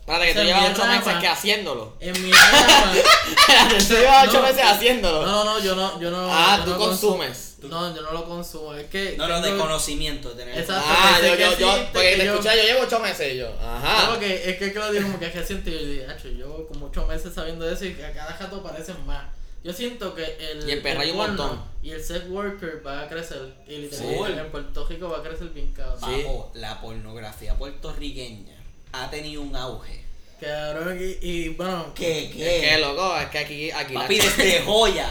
Espérate, 0.07 0.27
que 0.33 0.35
tú 0.39 0.45
llevas 0.47 0.63
me 0.63 0.69
ocho 0.71 0.83
rama. 0.83 0.99
meses 0.99 1.15
que 1.21 1.27
haciéndolo. 1.27 1.97
en 2.01 2.23
mi 2.23 2.31
rama... 2.33 2.93
Espérate, 2.95 3.85
tú 3.85 3.95
llevas 3.95 4.29
ocho 4.29 4.41
No. 4.41 4.47
meses 4.47 4.63
haciéndolo. 4.65 5.27
No, 5.27 5.45
no, 5.45 5.59
yo 5.61 5.75
no, 5.75 6.01
yo 6.01 6.11
no. 6.11 6.29
ah, 6.31 6.57
yo 6.59 6.65
tú 6.65 6.71
no 6.71 6.79
consumes. 6.79 7.57
consumo- 7.61 7.69
No, 7.71 7.97
yo 7.97 8.03
no 8.03 8.13
lo 8.13 8.25
consumo. 8.25 8.75
Es 8.75 8.87
que. 8.89 9.17
No, 9.19 9.27
no, 9.27 9.41
de 9.41 9.57
conocimiento, 9.57 10.31
tener. 10.31 10.57
Exacto. 10.59 10.85
Ah, 10.89 11.19
yo, 11.21 11.35
yo, 11.35 11.59
yo, 11.59 11.87
porque 11.93 12.11
que 12.11 12.17
te 12.19 12.25
yo- 12.25 12.35
escuché, 12.35 12.57
yo 12.57 12.63
llevo 12.63 12.81
ocho 12.85 13.01
meses 13.01 13.35
y 13.35 13.39
yo. 13.39 13.49
No, 13.61 13.69
Ajá. 13.69 14.11
porque 14.11 14.49
es 14.51 14.59
que 14.59 14.73
Claudio 14.73 15.03
como 15.03 15.19
que 15.19 15.27
es 15.27 15.35
reciente 15.35 15.71
y 15.71 15.73
yo 15.73 15.87
dije, 15.87 16.07
"Acho, 16.07 16.29
yo 16.29 16.69
como 16.69 16.87
8 16.87 17.05
meses 17.09 17.35
sabiendo 17.35 17.69
eso 17.69 17.85
y 17.85 17.95
que 17.95 18.05
a 18.05 18.13
cada 18.13 18.37
rato 18.37 18.63
parecen 18.63 19.05
más. 19.07 19.25
Yo 19.65 19.73
siento 19.73 20.15
que 20.15 20.23
el, 20.25 20.69
Y 20.69 20.73
hay 20.73 20.79
el 21.09 21.11
un 21.11 21.17
montón. 21.17 21.65
y 21.83 21.91
el 21.91 22.01
sex 22.05 22.29
worker 22.29 22.81
va 22.87 23.01
a 23.03 23.09
crecer. 23.09 23.53
Y 23.67 23.79
literalmente 23.79 24.19
Full. 24.31 24.39
en 24.39 24.51
Puerto 24.53 24.87
Rico 24.87 25.09
va 25.09 25.19
a 25.19 25.23
crecer 25.25 25.49
bien 25.49 25.73
cabrón. 25.73 25.99
Sí. 25.99 26.23
Bajo, 26.23 26.53
la 26.55 26.81
pornografía 26.81 27.57
puertorriqueña 27.57 28.56
ha 28.93 29.11
tenido 29.11 29.43
un 29.43 29.55
auge. 29.57 30.05
Cabrón, 30.41 30.99
y, 31.01 31.27
y 31.27 31.49
bueno, 31.51 31.93
¿Qué, 31.95 32.25
Es 32.27 32.31
que 32.33 32.61
qué? 32.61 32.79
loco, 32.79 33.17
es 33.17 33.27
que 33.31 33.39
aquí, 33.39 33.71
aquí 33.71 33.95
la- 33.95 34.01
Papi, 34.03 34.19
desde 34.19 34.61
joya. 34.67 35.09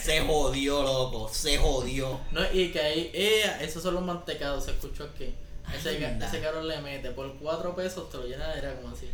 Se 0.00 0.20
jodió, 0.20 0.82
loco. 0.84 1.28
Se 1.32 1.58
jodió. 1.58 2.20
no, 2.30 2.40
y 2.52 2.70
que 2.70 2.80
ahí, 2.80 3.10
eh, 3.12 3.56
esos 3.60 3.82
son 3.82 3.94
los 3.94 4.04
mantecados, 4.04 4.64
se 4.66 4.70
escuchó 4.70 5.04
aquí. 5.04 5.34
Ese, 5.76 5.96
ese 5.98 6.40
cabrón 6.40 6.66
le 6.68 6.78
mete 6.80 7.10
por 7.10 7.34
4 7.38 7.74
pesos, 7.74 8.08
te 8.08 8.16
lo 8.18 8.24
llena 8.26 8.48
de 8.52 8.58
era 8.60 8.74
como 8.76 8.94
así. 8.94 9.10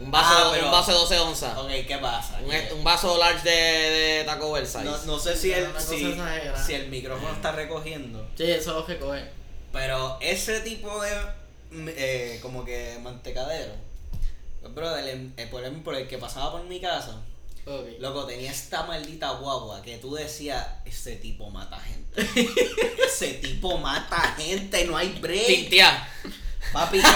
un 0.00 0.10
vaso, 0.10 0.28
Ah, 0.36 0.50
pero- 0.52 0.66
un 0.66 0.72
vaso 0.72 0.90
de 0.92 0.98
12 0.98 1.18
onzas. 1.20 1.56
Ok, 1.58 1.70
¿qué 1.86 1.98
pasa? 1.98 2.40
Un, 2.74 2.82
vaso 2.84 3.16
large 3.18 3.48
de, 3.48 3.56
de 3.56 4.24
Taco 4.24 4.50
Bell 4.52 4.66
size. 4.66 4.82
no, 4.84 4.98
no 5.04 5.18
sé 5.18 5.36
si 5.36 5.52
el, 5.52 5.68
si, 5.78 6.16
si 6.66 6.74
el 6.74 6.88
micrófono 6.88 7.32
está 7.32 7.52
recogiendo. 7.52 8.26
Sí, 8.36 8.50
eso 8.50 8.70
es 8.70 8.76
lo 8.78 8.84
que 8.84 8.98
coge. 8.98 9.22
Pero 9.72 10.18
ese 10.20 10.60
tipo 10.60 11.00
de. 11.02 11.10
Eh, 11.88 12.38
como 12.42 12.64
que 12.64 12.98
mantecadero. 13.02 13.72
Brother, 14.74 15.08
el, 15.08 15.32
el, 15.36 15.48
por 15.48 15.62
ejemplo, 15.62 15.96
el 15.96 16.06
que 16.06 16.18
pasaba 16.18 16.52
por 16.52 16.64
mi 16.64 16.80
casa. 16.80 17.22
Loco, 18.00 18.26
tenía 18.26 18.50
esta 18.50 18.82
maldita 18.84 19.30
guagua 19.32 19.82
que 19.82 19.98
tú 19.98 20.14
decías, 20.14 20.66
ese 20.84 21.16
tipo 21.16 21.48
mata 21.50 21.78
gente. 21.78 22.28
ese 23.06 23.34
tipo 23.34 23.78
mata 23.78 24.34
gente, 24.36 24.84
no 24.84 24.96
hay 24.96 25.10
break. 25.20 25.46
Tintia. 25.46 26.08
Papi. 26.72 27.00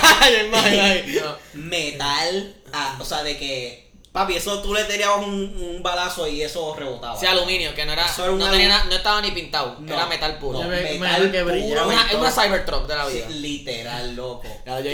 No, 1.20 1.36
metal. 1.54 2.54
ah, 2.72 2.98
o 3.00 3.04
sea, 3.04 3.22
de 3.22 3.36
que. 3.36 3.85
Papi, 4.16 4.34
eso 4.36 4.62
tú 4.62 4.72
le 4.72 4.82
tirabas 4.84 5.26
un, 5.26 5.34
un 5.34 5.82
balazo 5.82 6.26
y 6.26 6.40
eso 6.40 6.74
rebotaba. 6.74 7.20
Sí, 7.20 7.26
aluminio, 7.26 7.74
que 7.74 7.84
no 7.84 7.92
era, 7.92 8.06
Eso 8.06 8.24
era 8.24 8.32
no, 8.34 8.50
tenía 8.50 8.68
na- 8.68 8.84
no 8.84 8.94
estaba 8.94 9.20
ni 9.20 9.30
pintado, 9.32 9.76
No, 9.78 9.92
era 9.92 10.06
metal 10.06 10.38
puro. 10.38 10.62
no, 10.62 10.68
metal 10.70 11.30
que 11.30 11.42
brillaba. 11.42 11.86
Una, 11.86 12.06
es 12.10 12.14
una 12.14 12.30
Cybertruck 12.30 12.86
de 12.86 12.96
la 12.96 13.06
Sí, 13.08 13.12
vida. 13.16 13.28
literal, 13.28 14.16
loco. 14.16 14.48
Claro, 14.64 14.82
yo 14.82 14.90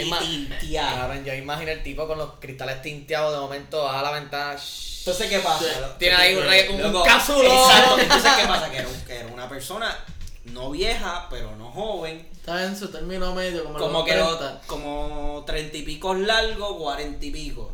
yo 1.25 1.33
imagino 1.35 1.71
el 1.71 1.83
tipo 1.83 2.05
con 2.05 2.17
los 2.17 2.31
cristales 2.41 2.81
tinteados 2.81 3.31
de 3.33 3.39
momento 3.39 3.81
baja 3.83 4.01
la 4.01 4.11
ventana. 4.11 4.59
Entonces, 4.99 5.29
¿qué 5.29 5.39
pasa? 5.39 5.97
Tiene 5.97 6.15
ahí 6.15 6.35
un, 6.35 6.43
re- 6.43 6.69
un, 6.69 6.81
Loco, 6.81 7.03
cápsulo. 7.05 7.43
Exacto. 7.43 7.99
Entonces, 7.99 8.31
¿qué 8.41 8.45
pasa? 8.47 8.69
Que 8.71 8.77
era, 8.79 8.87
un- 8.89 9.01
que 9.05 9.15
era 9.19 9.27
una 9.27 9.47
persona 9.47 9.97
no 10.45 10.69
vieja, 10.71 11.27
pero 11.29 11.55
no 11.55 11.71
joven. 11.71 12.27
estaba 12.33 12.63
en 12.63 12.77
su 12.77 12.89
término 12.89 13.33
medio, 13.33 13.63
como, 13.63 13.79
Como 13.79 13.99
los 13.99 14.07
que 14.07 14.15
lo- 14.17 14.37
30. 14.37 14.61
como 14.67 15.43
treinta 15.45 15.77
y 15.77 15.83
pico 15.83 16.13
largo, 16.13 16.77
cuarenta 16.77 17.25
y 17.25 17.31
pico. 17.31 17.71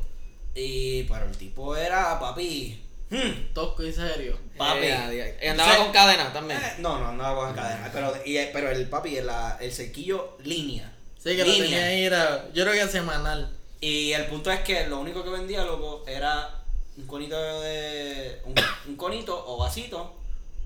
Y 0.55 1.03
pero 1.03 1.25
el 1.25 1.37
tipo 1.37 1.75
era 1.75 2.19
papi. 2.19 2.81
hmm, 3.09 3.53
tosco 3.53 3.83
y 3.83 3.93
serio. 3.93 4.37
papi. 4.57 4.87
Eh, 4.87 5.49
andaba 5.49 5.77
con 5.77 5.91
cadena 5.91 6.31
también. 6.33 6.59
Eh, 6.59 6.73
no, 6.79 6.99
no 6.99 7.07
andaba 7.09 7.45
con 7.47 7.55
cadena. 7.55 7.89
Pero, 7.93 8.13
y- 8.25 8.37
pero 8.53 8.69
el 8.71 8.87
papi, 8.89 9.17
el, 9.17 9.29
el 9.59 9.71
cerquillo 9.71 10.37
línea. 10.43 10.91
Sí, 11.17 11.35
que 11.35 11.43
lo 11.43 11.51
Línea. 11.51 11.63
tenía 11.63 11.85
ahí, 11.85 12.03
era, 12.05 12.47
yo 12.53 12.63
creo 12.65 12.85
que 12.85 12.91
semanal. 12.91 13.49
Y 13.81 14.11
el 14.13 14.25
punto 14.27 14.51
es 14.51 14.61
que 14.61 14.87
lo 14.87 14.99
único 14.99 15.23
que 15.23 15.29
vendía, 15.29 15.63
loco, 15.65 16.03
era 16.07 16.61
un 16.97 17.05
conito 17.07 17.35
de. 17.61 18.41
Un, 18.45 18.55
un 18.87 18.95
conito 18.95 19.43
o 19.47 19.57
vasito, 19.57 20.15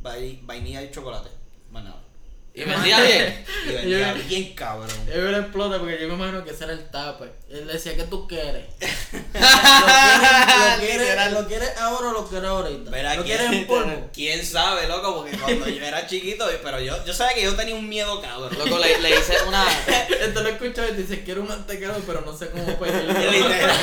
vai- 0.02 0.40
vainilla 0.44 0.82
y 0.84 0.92
chocolate. 0.92 1.30
Y 2.56 2.64
vendía 2.64 3.00
bien. 3.02 3.46
Y 3.66 3.72
vendía 3.72 4.14
Yo- 4.14 4.24
bien 4.28 4.54
cabrón. 4.56 4.90
Él 5.12 5.22
me 5.22 5.38
explota 5.38 5.80
porque 5.80 5.98
yo 6.02 6.08
me 6.10 6.16
imagino 6.16 6.44
que 6.44 6.52
ese 6.52 6.66
era 6.66 6.74
el 6.74 6.90
tape. 6.92 7.32
Él 7.50 7.66
decía, 7.66 7.96
¿qué 7.96 8.04
tú 8.04 8.28
quieres? 8.28 8.66
¿Lo 9.34 10.80
quieres, 10.80 11.00
lo 11.00 11.06
quieres, 11.08 11.32
lo 11.32 11.48
quieres 11.48 11.78
ahora 11.78 12.10
o 12.10 12.12
lo 12.14 12.28
quieres 12.28 12.50
ahorita? 12.50 12.92
Verá, 12.92 13.16
¿Lo 13.16 13.24
¿quién- 13.24 13.38
quieres 13.38 13.58
en 13.58 13.68
polvo? 13.68 14.10
¿Quién 14.14 14.46
sabe, 14.46 14.88
loco? 14.88 15.16
Porque 15.16 15.38
cuando 15.38 15.68
yo 15.70 15.84
era 15.86 16.06
chiquito, 16.08 16.46
pero 16.62 16.80
yo, 16.82 17.04
yo 17.06 17.14
sabía 17.14 17.36
que 17.36 17.44
yo 17.44 17.56
tenía 17.56 17.76
un 17.76 17.88
miedo 17.88 18.22
cabrón. 18.22 18.52
Loco, 18.58 18.78
le, 18.80 19.00
le 19.00 19.10
hice 19.12 19.36
una. 19.48 19.66
Esto 20.22 20.42
lo 20.44 20.50
escucho 20.50 20.86
y 20.88 20.94
dice, 20.94 21.24
quiero 21.24 21.42
un 21.42 21.48
mantecado, 21.48 22.02
pero 22.06 22.22
no 22.22 22.36
sé 22.38 22.50
cómo 22.50 22.78
pedirlo. 22.78 23.14
literal, 23.32 23.78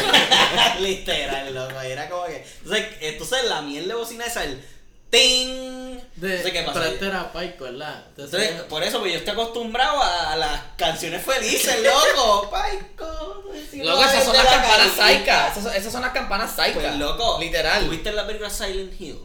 literal, 0.81 1.55
loco. 1.55 1.81
Era 1.81 2.09
como 2.09 2.27
que. 2.27 2.45
Entonces, 2.63 2.87
entonces 3.01 3.45
la 3.49 3.63
miel 3.63 3.89
de 3.89 3.95
bocina 3.95 4.27
esa, 4.27 4.45
el 4.45 4.61
ting. 5.11 6.01
De, 6.17 6.37
Entonces, 6.37 6.53
¿qué 6.53 6.63
pasa? 6.63 6.81
Pero 6.81 6.93
este 6.93 7.07
era 7.07 7.33
Paico, 7.33 7.65
¿verdad? 7.65 8.05
Entonces, 8.09 8.41
Entonces, 8.43 8.67
por 8.69 8.83
eso, 8.83 9.01
pues 9.01 9.13
yo 9.13 9.19
estoy 9.19 9.33
acostumbrado 9.33 10.03
a, 10.03 10.33
a 10.33 10.37
las 10.37 10.63
canciones 10.77 11.25
felices, 11.25 11.83
loco. 11.83 12.49
Paico. 12.51 13.45
Loco, 13.73 14.05
esas 14.05 14.25
son 14.25 14.37
las 14.37 14.47
campanas 14.47 14.93
saicas. 14.97 15.57
Esas, 15.57 15.77
esas 15.77 15.93
son 15.93 16.03
las 16.03 16.13
campanas 16.13 16.55
saicas. 16.55 16.83
Pues 16.83 16.97
loco. 16.97 17.39
Literal. 17.41 17.85
¿Tuviste 17.87 18.13
la 18.13 18.27
película 18.27 18.51
Silent 18.51 19.01
Hill? 19.01 19.19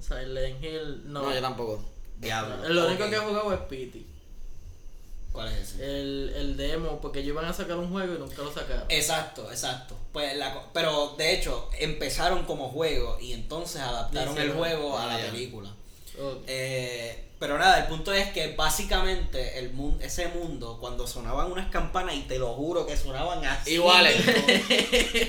Silent 0.00 0.62
Hill, 0.62 1.02
no. 1.04 1.22
No, 1.22 1.34
yo 1.34 1.40
tampoco. 1.40 1.84
Diablo. 2.18 2.68
Lo 2.68 2.86
único 2.86 3.08
que 3.10 3.16
he 3.16 3.18
jugado 3.18 3.52
es 3.52 3.60
Pity. 3.60 4.06
¿Cuál 5.32 5.48
es 5.48 5.58
ese? 5.74 5.84
El, 5.84 6.32
el 6.36 6.56
demo, 6.56 7.00
porque 7.00 7.20
ellos 7.20 7.30
iban 7.32 7.46
a 7.46 7.52
sacar 7.54 7.76
un 7.78 7.90
juego 7.90 8.14
y 8.14 8.18
nunca 8.18 8.42
lo 8.42 8.52
sacaron. 8.52 8.84
Exacto, 8.90 9.50
exacto. 9.50 9.96
Pues 10.12 10.36
la, 10.36 10.62
pero 10.74 11.14
de 11.16 11.32
hecho 11.34 11.70
empezaron 11.78 12.44
como 12.44 12.68
juego 12.68 13.18
y 13.20 13.32
entonces 13.32 13.80
adaptaron 13.80 14.36
el 14.38 14.52
juego 14.52 14.98
a 14.98 15.06
la 15.06 15.18
película. 15.18 15.70
Eh, 16.46 17.28
pero 17.38 17.58
nada, 17.58 17.78
el 17.80 17.86
punto 17.88 18.12
es 18.12 18.28
que 18.32 18.54
básicamente 18.54 19.58
el 19.58 19.72
mun- 19.72 19.98
ese 20.02 20.28
mundo, 20.28 20.76
cuando 20.80 21.06
sonaban 21.06 21.50
unas 21.50 21.70
campanas, 21.70 22.14
y 22.14 22.20
te 22.20 22.38
lo 22.38 22.52
juro 22.54 22.86
que 22.86 22.96
sonaban 22.96 23.44
así. 23.44 23.72
Iguales. 23.74 24.16
mismo, 24.24 24.42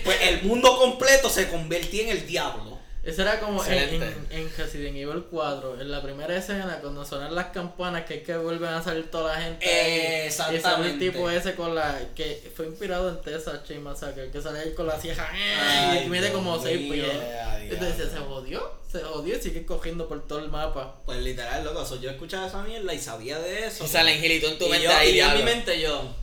pues 0.03 0.21
el 0.21 0.43
mundo 0.43 0.77
completo 0.77 1.29
se 1.29 1.49
convertía 1.49 2.03
en 2.03 2.09
el 2.09 2.27
diablo. 2.27 2.77
Ese 3.03 3.21
era 3.21 3.39
como 3.41 3.63
en, 3.65 3.73
en, 4.01 4.27
en 4.31 4.49
Resident 4.57 4.95
Evil 4.95 5.25
4, 5.29 5.81
en 5.81 5.91
la 5.91 6.01
primera 6.01 6.37
escena, 6.37 6.79
cuando 6.79 7.03
sonan 7.05 7.35
las 7.35 7.47
campanas, 7.47 8.05
que 8.05 8.15
es 8.15 8.23
que 8.23 8.37
vuelven 8.37 8.69
a 8.69 8.81
salir 8.81 9.11
toda 9.11 9.35
la 9.35 9.41
gente. 9.41 9.65
ahí, 9.65 10.27
Y 10.27 10.31
sale 10.31 10.51
el 10.51 10.55
Exactamente. 10.57 11.05
tipo 11.11 11.29
ese 11.29 11.53
con 11.55 11.75
la. 11.75 11.99
que 12.15 12.49
fue 12.55 12.65
inspirado 12.67 13.09
en 13.09 13.21
Tessa 13.21 13.61
Chain 13.63 13.83
Massacre, 13.83 14.31
que 14.31 14.41
sale 14.41 14.59
ahí 14.59 14.73
con 14.73 14.87
la 14.87 14.97
cieja. 14.97 15.29
Ay, 15.33 16.03
y 16.05 16.09
mide 16.09 16.31
como 16.31 16.53
Dios 16.57 16.63
6 16.63 16.79
mío. 16.91 17.03
pies. 17.03 17.71
Entonces 17.73 18.09
se 18.11 18.19
jodió, 18.19 18.71
se 18.89 18.99
jodió 19.01 19.37
y 19.37 19.41
sigue 19.41 19.65
cogiendo 19.65 20.07
por 20.07 20.25
todo 20.25 20.39
el 20.39 20.49
mapa. 20.49 20.95
Pues 21.05 21.19
literal, 21.19 21.65
loco, 21.65 21.83
yo 21.99 22.09
escuchaba 22.09 22.47
esa 22.47 22.63
mierda 22.63 22.93
y 22.93 22.99
sabía 22.99 23.37
de 23.39 23.67
eso. 23.67 23.83
Y 23.83 23.87
sale 23.89 24.13
en 24.15 24.21
Gilito 24.21 24.47
en 24.47 24.57
tu 24.57 24.67
y 24.67 24.69
mente 24.69 24.85
yo, 24.85 24.95
ahí, 24.95 25.15
y 25.15 25.19
en 25.19 25.33
mi 25.37 25.43
mente 25.43 25.81
yo. 25.81 26.15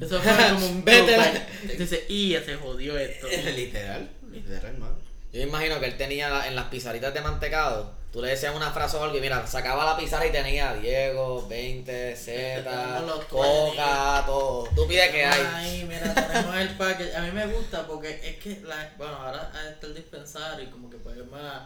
Eso 0.00 0.18
fue 0.20 0.32
como 0.54 0.66
un 0.66 0.84
Vete. 0.86 1.46
Dice, 1.78 2.06
y 2.08 2.30
ya 2.30 2.42
se 2.42 2.54
jodió 2.56 2.96
esto. 2.98 3.26
literal, 3.54 4.08
literal, 4.30 4.78
mano. 4.78 5.01
Yo 5.32 5.40
imagino 5.40 5.80
que 5.80 5.86
él 5.86 5.96
tenía 5.96 6.28
la- 6.28 6.46
en 6.46 6.54
las 6.54 6.66
pizarritas 6.66 7.14
de 7.14 7.20
mantecado. 7.20 7.90
Tú 8.12 8.20
le 8.20 8.28
decías 8.28 8.54
una 8.54 8.70
frase 8.70 8.98
o 8.98 9.02
algo 9.02 9.16
y 9.16 9.20
mira, 9.22 9.46
sacaba 9.46 9.86
la 9.86 9.96
pizarra 9.96 10.26
y 10.26 10.30
tenía 10.32 10.74
Diego, 10.74 11.46
20, 11.48 12.14
Z, 12.14 13.00
Coca, 13.30 14.22
todo. 14.26 14.68
Tú 14.76 14.86
pides 14.86 15.10
que 15.10 15.24
hay. 15.24 15.48
Ay, 15.54 15.84
mira, 15.88 16.12
tenemos 16.14 16.56
el 16.56 16.68
package. 16.76 17.16
A 17.16 17.20
mí 17.22 17.30
me 17.30 17.46
gusta 17.46 17.86
porque 17.86 18.20
es 18.22 18.36
que, 18.36 18.60
la, 18.66 18.92
bueno, 18.98 19.14
ahora 19.16 19.50
está 19.70 19.86
el 19.86 19.94
dispensario 19.94 20.64
y 20.66 20.70
como 20.70 20.90
que 20.90 20.98
pues 20.98 21.16
más, 21.30 21.62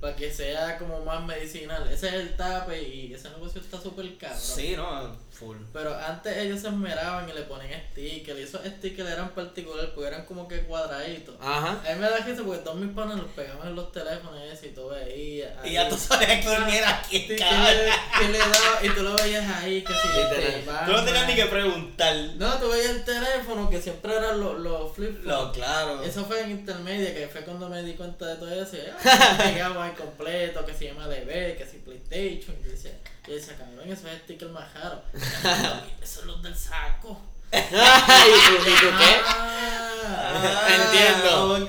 para 0.00 0.14
que 0.14 0.32
sea 0.32 0.78
como 0.78 1.04
más 1.04 1.24
medicinal. 1.24 1.88
Ese 1.90 2.08
es 2.08 2.14
el 2.14 2.36
tape 2.36 2.82
y 2.82 3.14
ese 3.14 3.30
negocio 3.30 3.60
está 3.60 3.80
súper 3.80 4.16
caro. 4.18 4.36
Sí, 4.38 4.74
no, 4.76 5.16
full. 5.30 5.56
Pero 5.72 5.96
antes 5.96 6.36
ellos 6.36 6.60
se 6.60 6.68
esmeraban 6.68 7.28
y 7.28 7.32
le 7.32 7.42
ponían 7.42 7.80
stickers 7.92 8.38
y 8.38 8.42
esos 8.42 8.60
stickers 8.64 9.10
eran 9.10 9.30
particulares 9.30 9.90
porque 9.94 10.08
eran 10.08 10.26
como 10.26 10.46
que 10.46 10.60
cuadraditos. 10.62 11.34
Ajá. 11.40 11.80
A 11.80 11.94
mí 11.94 12.00
me 12.00 12.10
da 12.10 12.18
risa 12.18 12.42
porque 12.44 12.62
todos 12.62 12.78
mis 12.78 12.94
panas 12.94 13.16
los 13.16 13.30
pegaban 13.32 13.68
en 13.68 13.74
los 13.74 13.90
teléfonos 13.92 14.40
y 14.62 14.66
y 14.66 14.70
tú 14.70 14.88
veías. 14.88 15.50
Y 15.64 15.68
ahí. 15.68 15.72
ya 15.74 15.88
tú 15.88 15.96
sabías 15.96 16.44
quién 16.44 16.68
era 16.68 17.02
quién, 17.08 17.22
¿Qué, 17.22 17.36
qué 17.36 17.36
cabrón. 17.36 18.32
le, 18.32 18.38
daba? 18.38 18.78
Y 18.82 18.88
tú 18.90 19.02
lo 19.02 19.14
veías 19.14 19.56
ahí, 19.56 19.82
que 19.82 19.92
si 19.92 20.08
este, 20.18 20.64
Tú 20.64 20.92
no 20.92 21.04
tenías 21.04 21.06
Batman. 21.06 21.26
ni 21.26 21.34
que 21.34 21.46
preguntar. 21.46 22.16
No, 22.36 22.54
tú 22.58 22.68
veías 22.70 22.90
el 22.90 23.04
teléfono 23.04 23.70
que 23.70 23.80
siempre 23.80 24.16
eran 24.16 24.40
los, 24.40 24.58
los 24.58 24.94
flip 24.94 25.24
No, 25.24 25.52
claro. 25.52 26.02
Eso 26.02 26.24
fue 26.24 26.42
en 26.42 26.50
intermedia, 26.52 27.14
que 27.14 27.28
fue 27.28 27.42
cuando 27.42 27.68
me 27.68 27.82
di 27.82 27.94
cuenta 27.94 28.26
de 28.26 28.36
todo 28.36 28.62
eso. 28.62 28.76
Y 28.76 28.80
ah, 29.04 29.85
pegaba 29.90 29.94
ahí 29.94 29.94
completo, 30.06 30.66
que 30.66 30.74
se 30.74 30.84
llama 30.86 31.06
DB, 31.08 31.56
que 31.56 31.66
si 31.70 31.78
PlayStation. 31.78 32.56
Y 32.60 32.64
yo 32.64 32.70
decía, 32.72 32.92
yo 33.26 33.34
decía, 33.34 33.56
cabrón, 33.56 33.90
esos 33.90 34.10
stickers 34.24 34.50
más 34.52 34.72
raros. 34.74 35.00
Esos 36.02 36.20
son 36.20 36.26
los 36.28 36.42
del 36.42 36.56
saco. 36.56 37.20
¿Y 37.52 37.58
tú, 37.58 38.70
y 38.70 38.80
tú 38.80 38.86
qué? 38.98 39.16
Ah, 39.24 40.68
Entiendo. 40.68 41.68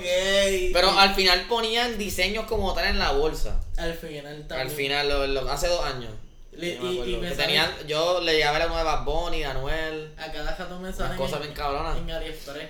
Pero 0.72 0.90
al 0.98 1.14
final 1.14 1.46
ponían 1.48 1.98
diseños 1.98 2.46
como 2.46 2.74
tal 2.74 2.86
en 2.86 2.98
la 2.98 3.12
bolsa. 3.12 3.60
Al 3.76 3.94
final 3.94 4.46
también. 4.48 4.60
Al 4.68 4.70
final, 4.70 5.08
lo- 5.08 5.26
lo- 5.26 5.50
hace 5.50 5.68
dos 5.68 5.84
años. 5.84 6.10
Le- 6.52 6.78
me 6.80 6.92
y, 6.92 7.14
y 7.14 7.16
me 7.18 7.30
tenían, 7.30 7.70
yo 7.86 8.20
le 8.20 8.36
llevaba 8.36 8.58
la 8.58 8.66
nueva 8.66 9.00
Bonnie, 9.02 9.44
Anuel. 9.44 10.12
A 10.18 10.30
cada 10.32 10.56
rato 10.56 10.78
me 10.80 10.92
salen 10.92 11.16
cosas 11.16 11.36
en, 11.36 11.42
bien 11.42 11.54
cabronas. 11.54 11.96
en 11.96 12.10
AliExpress. 12.10 12.68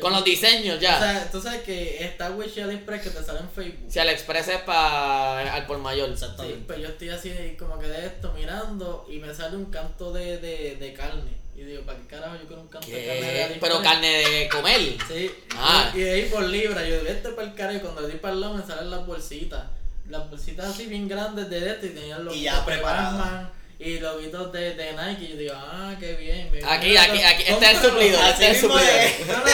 Con 0.00 0.12
los 0.12 0.24
diseños 0.24 0.80
ya. 0.80 0.96
O 0.96 1.00
sea, 1.00 1.30
tú 1.30 1.40
sabes 1.42 1.62
que 1.62 2.02
está 2.02 2.30
Wish 2.30 2.56
y 2.56 2.60
AliExpress 2.62 3.02
que 3.02 3.10
te 3.10 3.22
sale 3.22 3.40
en 3.40 3.50
Facebook. 3.50 3.90
Si 3.92 3.98
AliExpress 3.98 4.48
es 4.48 4.60
para 4.62 5.54
al 5.54 5.66
por 5.66 5.78
mayor. 5.78 6.08
Sí, 6.08 6.14
Exactamente. 6.14 6.64
pues 6.66 6.78
yo 6.80 6.88
estoy 6.88 7.08
así 7.10 7.56
como 7.58 7.78
que 7.78 7.86
de 7.88 8.06
esto 8.06 8.32
mirando 8.34 9.06
y 9.10 9.18
me 9.18 9.34
sale 9.34 9.56
un 9.56 9.66
canto 9.66 10.12
de, 10.12 10.38
de, 10.38 10.76
de 10.76 10.94
carne. 10.94 11.30
Y 11.54 11.64
digo, 11.64 11.82
¿para 11.82 11.98
qué 11.98 12.06
carajo 12.06 12.36
yo 12.40 12.46
quiero 12.46 12.62
un 12.62 12.68
canto 12.68 12.88
de 12.90 13.06
carne 13.06 13.32
de. 13.50 13.58
Pero 13.60 13.82
carne 13.82 14.08
de 14.08 14.48
comer. 14.48 14.80
Sí, 15.06 15.30
Ah. 15.56 15.92
y 15.94 15.98
de 16.00 16.12
ahí 16.12 16.22
por 16.30 16.42
libra, 16.44 16.82
yo 16.88 16.96
digo, 16.98 17.08
este 17.08 17.28
para 17.30 17.48
el 17.48 17.54
carajo 17.54 17.76
y 17.76 17.80
cuando 17.80 18.00
le 18.00 18.08
di 18.08 18.18
para 18.18 18.32
el 18.34 18.40
lado 18.40 18.54
me 18.54 18.66
salen 18.66 18.90
las 18.90 19.06
bolsitas. 19.06 19.64
Las 20.08 20.28
bolsitas 20.30 20.66
así 20.70 20.86
bien 20.86 21.06
grandes 21.06 21.50
de 21.50 21.70
este 21.70 21.88
y 21.88 21.90
tenían 21.90 22.24
los 22.24 22.34
Y 22.34 22.42
ya 22.44 22.64
preparadas. 22.64 23.48
Y 23.84 23.98
loguitos 23.98 24.52
de, 24.52 24.74
de 24.74 24.92
Nike. 24.92 25.24
Y 25.24 25.28
yo 25.28 25.36
digo, 25.36 25.54
ah, 25.56 25.94
qué 25.98 26.14
bien. 26.14 26.50
me- 26.52 26.64
Aquí, 26.64 26.96
aquí, 26.96 27.22
aquí. 27.22 27.42
Este 27.46 27.64
es 27.64 27.70
el 27.72 27.90
suplidor. 27.90 28.24
Este 28.28 28.50
es 28.50 28.62
el 28.62 28.70
es. 28.70 29.26
No 29.26 29.44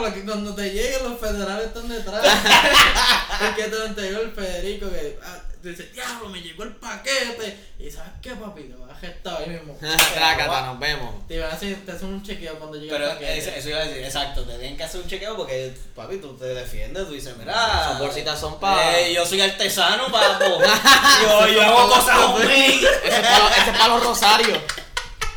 lo 0.00 0.14
que 0.14 0.24
cuando 0.24 0.54
te 0.54 0.70
lleguen 0.70 1.04
los 1.04 1.20
federales 1.20 1.66
están 1.66 1.88
detrás. 1.88 2.24
es 3.42 3.54
que 3.56 3.62
te 3.64 3.70
lo 3.70 3.84
entregó 3.86 4.20
el 4.20 4.30
Federico 4.32 4.90
que 4.90 5.18
ah, 5.22 5.42
tú 5.66 5.70
dices, 5.70 5.92
diablo, 5.92 6.28
me 6.28 6.40
llegó 6.40 6.62
el 6.62 6.76
paquete. 6.76 7.58
Y 7.78 7.90
sabes 7.90 8.12
qué, 8.22 8.34
papi, 8.34 8.62
te 8.62 8.74
vas 8.76 8.90
a 8.90 8.94
gestar 8.94 9.42
ahí 9.42 9.50
mismo. 9.50 9.76
Trácata, 10.14 10.66
nos 10.66 10.78
vemos. 10.78 11.26
Te 11.26 11.40
van 11.40 11.50
a 11.50 11.54
hacer, 11.54 11.84
te 11.84 11.90
hacen 11.92 12.08
un 12.08 12.22
chequeo 12.22 12.56
cuando 12.58 12.76
llega 12.78 12.92
Pero 12.92 13.06
el 13.06 13.12
paquete. 13.14 13.38
eso, 13.38 13.50
eso 13.50 13.68
iba 13.70 13.78
a 13.80 13.84
decir, 13.84 14.04
exacto, 14.04 14.44
te 14.44 14.52
tienen 14.58 14.76
que 14.76 14.84
hacer 14.84 15.00
un 15.00 15.08
chequeo 15.08 15.36
porque, 15.36 15.76
papi, 15.94 16.18
tú 16.18 16.36
te 16.36 16.44
defiendes, 16.46 17.06
tú 17.06 17.12
dices, 17.14 17.36
mira. 17.36 17.52
Esas 17.52 17.98
bolsitas 17.98 18.38
son 18.38 18.60
pa- 18.60 18.96
eh, 18.98 19.12
yo 19.12 19.26
soy 19.26 19.40
artesano, 19.40 20.06
papo. 20.10 20.44
yo, 21.22 21.48
yo 21.48 21.62
hago 21.62 21.88
cosas 21.88 22.16
homemade. 22.16 22.80
Ese 23.04 23.70
es 23.70 23.76
para 23.76 23.88
los, 23.88 24.04
rosarios. 24.04 24.58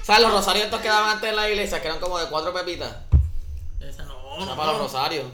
¿Sabes 0.04 0.22
los 0.22 0.32
rosarios 0.32 0.66
estos 0.66 0.82
que 0.82 0.88
daban 0.90 1.10
antes 1.10 1.30
en 1.30 1.36
la 1.36 1.50
iglesia? 1.50 1.82
Que 1.82 1.88
eran 1.88 2.00
como 2.00 2.20
de 2.20 2.28
cuatro 2.28 2.54
pepitas. 2.54 2.96
Esa 3.80 4.04
no, 4.04 4.46
no, 4.46 4.56
para 4.56 4.74
los 4.74 4.82
rosarios. 4.82 5.26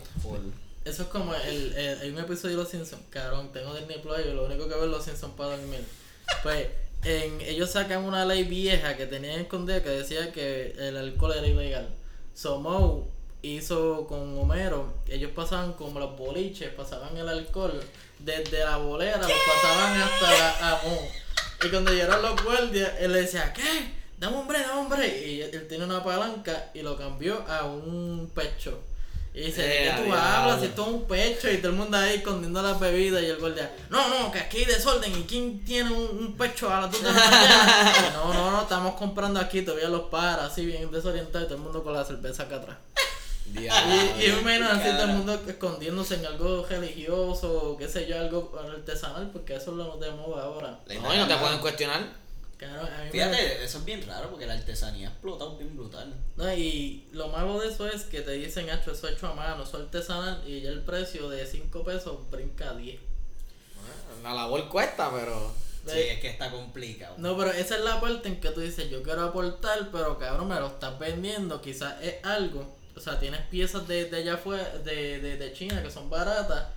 Eso 0.86 1.04
es 1.04 1.10
como 1.10 1.34
el, 1.36 1.74
el- 1.74 2.00
hay 2.00 2.10
un 2.12 2.20
episodio 2.20 2.56
de 2.58 2.62
Los 2.64 2.70
Simpsons, 2.72 3.02
cabrón, 3.10 3.52
tengo 3.52 3.74
Disney 3.74 4.00
Plus 4.00 4.20
y 4.26 4.34
lo 4.34 4.46
único 4.46 4.68
que 4.70 4.76
veo 4.76 4.86
es 4.86 4.92
Los 4.92 5.04
Simpsons 5.04 5.34
para 5.36 5.58
dormir. 5.58 5.84
Pues 6.44 6.68
en, 7.04 7.42
ellos 7.42 7.72
sacan 7.72 8.04
una 8.04 8.24
ley 8.26 8.44
vieja 8.44 8.96
que 8.96 9.06
tenían 9.08 9.40
escondida 9.40 9.82
que 9.84 9.90
decía 9.90 10.32
que 10.32 10.76
el 10.78 10.96
alcohol 10.98 11.34
era 11.38 11.48
ilegal. 11.48 11.90
So 12.36 12.60
Moe 12.60 13.04
hizo 13.42 14.06
con 14.08 14.38
Homero, 14.38 14.94
ellos 15.08 15.32
pasaban 15.36 15.74
como 15.74 16.00
los 16.00 16.18
boliches, 16.18 16.70
pasaban 16.74 17.16
el 17.18 17.30
alcohol 17.30 17.80
desde 18.20 18.60
la 18.60 18.78
bolera, 18.78 19.18
lo 19.18 19.28
pasaban 19.28 20.02
hasta 20.02 20.32
la 20.32 20.72
a. 20.72 20.82
Y 21.66 21.70
cuando 21.70 21.92
llegaron 21.92 22.22
los 22.22 22.44
guardias, 22.44 22.92
él 23.00 23.12
le 23.14 23.22
decía, 23.22 23.52
¿qué? 23.54 23.92
Dame 24.20 24.38
un 24.38 24.48
break, 24.48 24.68
dame 24.68 24.82
un 24.82 24.90
break. 24.90 25.26
Y 25.28 25.42
él 25.42 25.68
tiene 25.68 25.84
una 25.86 26.04
palanca 26.04 26.70
y 26.74 26.82
lo 26.82 26.96
cambió 26.98 27.44
a 27.48 27.66
un 27.66 28.30
pecho. 28.36 28.80
Y 29.36 29.42
dice, 29.42 29.64
¿de 29.64 29.68
Eh, 29.80 29.84
qué 29.84 29.90
a 29.92 29.96
tú 29.98 30.04
diablo. 30.04 30.22
hablas? 30.24 30.60
Si 30.62 30.66
es 30.68 30.78
un 30.80 31.04
pecho 31.08 31.52
y 31.52 31.58
todo 31.58 31.72
el 31.72 31.78
mundo 31.78 31.98
ahí 31.98 32.16
escondiendo 32.16 32.62
las 32.62 32.80
bebidas 32.80 33.22
y 33.22 33.26
el 33.26 33.38
guardia, 33.38 33.70
no, 33.90 34.08
no, 34.08 34.32
que 34.32 34.40
aquí 34.40 34.60
hay 34.60 34.66
desorden 34.66 35.12
y 35.20 35.24
quién 35.24 35.66
tiene 35.66 35.92
un, 35.92 36.18
un 36.20 36.38
pecho 36.38 36.74
a 36.74 36.82
las 36.82 36.92
2 36.92 37.02
de 37.04 37.08
la 37.12 37.14
mañana. 37.20 38.12
No, 38.14 38.34
no, 38.34 38.52
no, 38.52 38.62
estamos 38.62 38.96
comprando 38.96 39.40
aquí, 39.42 39.62
todavía 39.62 39.90
los 39.90 40.04
para, 40.10 40.46
así 40.46 40.66
bien 40.66 40.90
desorientado 40.90 41.44
y 41.44 41.48
todo 41.48 41.58
el 41.58 41.64
mundo 41.64 41.84
con 41.84 41.92
la 41.94 42.06
cerveza 42.06 42.44
acá 42.44 42.56
atrás. 42.56 42.78
Y, 43.54 43.60
y 43.68 44.32
menos 44.44 44.72
así 44.72 44.90
todo 44.90 45.04
el 45.04 45.10
mundo 45.10 45.40
escondiéndose 45.48 46.16
en 46.16 46.26
algo 46.26 46.66
religioso 46.68 47.52
o 47.72 47.78
qué 47.78 47.88
sé 47.90 48.08
yo, 48.08 48.18
algo 48.18 48.58
artesanal, 48.58 49.30
porque 49.32 49.56
eso 49.56 49.72
es 49.72 49.78
lo 49.78 49.98
de 49.98 50.12
moda 50.12 50.44
ahora. 50.46 50.80
No, 51.02 51.14
y 51.14 51.18
no 51.18 51.28
te 51.28 51.36
pueden 51.36 51.60
cuestionar. 51.60 52.25
Claro, 52.58 52.82
a 52.82 52.86
mí 52.86 53.06
me- 53.06 53.12
Fíjate, 53.12 53.64
eso 53.64 53.80
es 53.80 53.86
bien 53.86 54.06
raro 54.08 54.30
porque 54.30 54.46
la 54.46 54.54
artesanía 54.54 55.10
ha 55.10 55.12
explotado 55.12 55.58
bien 55.58 55.76
brutal. 55.76 56.14
No, 56.38 56.54
y 56.54 57.08
lo 57.12 57.28
malo 57.28 57.60
de 57.60 57.68
eso 57.70 57.88
es 57.88 58.04
que 58.04 58.22
te 58.22 58.32
dicen, 58.32 58.70
hecho 58.70 58.92
eso 58.92 59.08
hecho 59.10 59.28
a 59.28 59.34
mano, 59.34 59.64
eso 59.64 59.78
artesanal, 59.78 60.42
y 60.48 60.62
ya 60.62 60.70
el 60.70 60.82
precio 60.84 61.30
de 61.30 61.46
5 61.46 61.84
pesos 61.84 62.18
brinca 62.32 62.70
a 62.70 62.76
10. 62.76 63.00
La 64.24 64.34
labor 64.34 64.70
cuesta, 64.70 65.12
pero. 65.14 65.54
Sí, 65.86 66.00
es 66.00 66.20
que 66.20 66.30
está 66.30 66.50
complicado. 66.50 67.14
No, 67.20 67.38
pero 67.38 67.52
esa 67.52 67.76
es 67.78 67.84
la 67.84 68.02
parte 68.02 68.28
en 68.30 68.40
que 68.42 68.50
tú 68.50 68.60
dices, 68.62 68.90
yo 68.90 69.04
quiero 69.04 69.22
aportar, 69.24 69.90
pero 69.92 70.18
cabrón, 70.18 70.48
me 70.48 70.56
lo 70.60 70.68
estás 70.68 70.98
vendiendo, 70.98 71.62
quizás 71.62 72.02
es 72.02 72.16
algo. 72.24 72.76
O 72.96 73.00
sea, 73.00 73.20
tienes 73.20 73.42
piezas 73.48 73.88
de, 73.88 74.06
de 74.06 74.18
allá 74.18 74.36
afuera, 74.36 74.64
de, 74.84 75.20
de, 75.20 75.38
de 75.38 75.54
China, 75.54 75.84
que 75.84 75.92
son 75.92 76.10
baratas, 76.10 76.70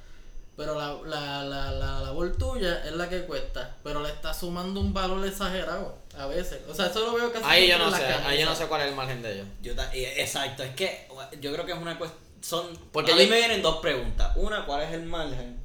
pero 0.59 0.75
la, 0.75 0.93
la, 1.07 1.45
la, 1.45 1.71
la 1.73 2.01
labor 2.01 2.37
tuya 2.37 2.83
es 2.85 2.93
la 2.93 3.09
que 3.09 3.25
cuesta, 3.25 3.77
pero 3.83 4.03
le 4.03 4.11
estás 4.11 4.39
sumando 4.41 4.81
un 4.81 4.93
valor 4.93 5.25
exagerado 5.27 5.97
a 6.19 6.27
veces. 6.27 6.61
O 6.69 6.75
sea, 6.75 6.87
eso 6.87 7.01
lo 7.07 7.15
veo 7.15 7.33
casi 7.33 7.45
Ahí 7.47 7.69
yo 7.69 7.79
no 7.79 7.91
sé, 7.91 8.05
ahí 8.05 8.39
yo 8.41 8.45
no 8.45 8.55
sé 8.57 8.67
cuál 8.67 8.81
es 8.83 8.89
el 8.89 8.95
margen 8.97 9.23
de 9.23 9.35
ellos. 9.35 9.47
Yo 9.63 9.73
y- 9.95 10.05
exacto, 10.05 10.63
es 10.65 10.75
que 10.75 11.07
yo 11.41 11.53
creo 11.53 11.65
que 11.65 11.73
es 11.73 11.79
una 11.79 11.97
cuestión. 11.97 12.21
Son, 12.41 12.67
Porque 12.93 13.13
a 13.13 13.17
mí 13.17 13.27
me 13.27 13.37
vienen 13.39 13.63
dos 13.63 13.79
preguntas. 13.79 14.33
Una, 14.37 14.67
¿cuál 14.67 14.83
es 14.83 14.93
el 14.93 15.05
margen? 15.05 15.59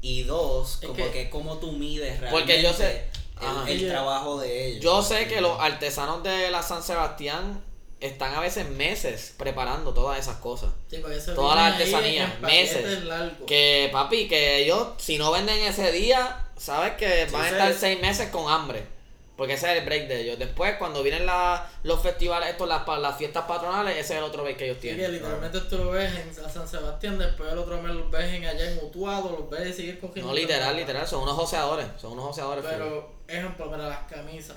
Y 0.00 0.22
dos, 0.24 0.74
Es 0.82 0.88
como 0.88 0.94
que- 0.94 1.10
que, 1.10 1.30
cómo 1.30 1.58
tú 1.58 1.72
mides 1.72 2.20
realmente 2.20 2.30
Porque 2.30 2.62
yo 2.62 2.72
sé- 2.72 3.08
el, 3.40 3.46
Ajá. 3.46 3.64
el 3.70 3.78
Ella- 3.80 3.88
trabajo 3.90 4.38
de 4.38 4.68
ellos. 4.68 4.82
Yo 4.84 5.02
sé 5.02 5.26
que 5.26 5.40
los 5.40 5.58
artesanos 5.60 6.22
de 6.22 6.50
la 6.50 6.62
San 6.62 6.82
Sebastián 6.82 7.62
están 8.00 8.34
a 8.34 8.40
veces 8.40 8.68
meses 8.68 9.34
preparando 9.38 9.94
todas 9.94 10.18
esas 10.18 10.36
cosas. 10.36 10.70
Sí, 10.88 10.98
porque 11.00 11.16
eso 11.16 11.34
Toda 11.34 11.54
la 11.56 11.70
viene 11.70 11.76
ahí 11.76 11.94
artesanía, 11.94 12.24
en 12.24 12.40
paquetes 12.42 13.04
meses. 13.04 13.38
Que 13.46 13.88
papi, 13.92 14.28
que 14.28 14.58
ellos, 14.58 14.88
si 14.98 15.16
no 15.18 15.30
venden 15.32 15.58
ese 15.62 15.90
día, 15.92 16.44
sabes 16.56 16.94
que 16.94 17.26
Sí, 17.26 17.32
van 17.32 17.44
a 17.44 17.48
estar 17.48 17.74
seis 17.74 18.00
meses 18.00 18.28
con 18.30 18.50
hambre. 18.52 18.94
Porque 19.36 19.54
ese 19.54 19.72
es 19.72 19.78
el 19.80 19.84
break 19.84 20.06
de 20.06 20.20
ellos. 20.20 20.38
Después, 20.38 20.76
cuando 20.76 21.02
vienen 21.02 21.26
la- 21.26 21.68
los 21.82 22.00
festivales, 22.00 22.50
estos, 22.50 22.68
las, 22.68 22.86
las 23.00 23.16
fiestas 23.18 23.44
patronales, 23.46 23.94
ese 23.96 24.12
es 24.14 24.18
el 24.18 24.22
otro 24.22 24.44
break 24.44 24.56
que 24.58 24.64
ellos 24.66 24.76
Sí, 24.80 24.88
que 24.88 24.94
tienen. 24.94 25.12
literalmente 25.12 25.60
tú 25.62 25.76
lo 25.78 25.90
ves 25.90 26.12
en 26.14 26.32
San 26.32 26.68
Sebastián, 26.68 27.18
después 27.18 27.50
el 27.50 27.58
otro 27.58 27.82
mes 27.82 27.94
los 27.96 28.08
ves 28.12 28.32
en 28.32 28.44
allá 28.46 28.70
en 28.70 28.78
Utuado, 28.78 29.30
los 29.36 29.50
ves 29.50 29.70
y 29.70 29.72
sigues 29.72 29.98
cogiendo. 29.98 30.30
No, 30.30 30.36
literal, 30.38 30.76
literal, 30.76 31.04
son 31.08 31.22
unos 31.24 31.34
joseadores. 31.34 31.86
Son 32.00 32.12
unos 32.12 32.26
joseadores. 32.26 32.64
Pero, 32.64 33.12
ejemplo, 33.26 33.68
para 33.68 33.88
las 33.88 33.98
camisas. 34.08 34.56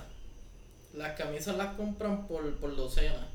Las 0.98 1.18
camisas 1.18 1.56
las 1.58 1.76
compran 1.76 2.28
por, 2.28 2.56
por 2.56 2.76
docena. 2.76 3.28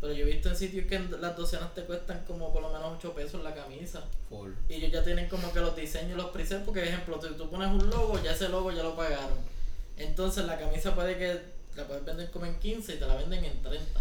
Pero 0.00 0.12
yo 0.12 0.24
he 0.26 0.32
visto 0.32 0.48
en 0.48 0.56
sitios 0.56 0.86
que 0.86 0.98
las 0.98 1.36
docenas 1.36 1.72
te 1.74 1.82
cuestan 1.84 2.24
como 2.26 2.52
por 2.52 2.60
lo 2.62 2.70
menos 2.72 2.94
8 2.98 3.14
pesos 3.14 3.42
la 3.42 3.54
camisa. 3.54 4.02
Full. 4.28 4.50
Y 4.68 4.74
ellos 4.74 4.90
ya 4.92 5.02
tienen 5.04 5.28
como 5.28 5.52
que 5.52 5.60
los 5.60 5.76
diseños, 5.76 6.16
los 6.16 6.30
presets, 6.30 6.64
porque 6.64 6.82
ejemplo, 6.82 7.18
tú, 7.20 7.28
tú 7.34 7.48
pones 7.48 7.68
un 7.68 7.88
logo, 7.88 8.20
ya 8.22 8.32
ese 8.32 8.48
logo 8.48 8.72
ya 8.72 8.82
lo 8.82 8.96
pagaron. 8.96 9.38
Entonces 9.96 10.44
la 10.44 10.58
camisa 10.58 10.94
puede 10.94 11.16
que 11.16 11.40
la 11.76 11.86
puedes 11.86 12.04
vender 12.04 12.30
como 12.30 12.46
en 12.46 12.58
15 12.58 12.94
y 12.94 12.98
te 12.98 13.06
la 13.06 13.14
venden 13.14 13.44
en 13.44 13.62
30. 13.62 14.00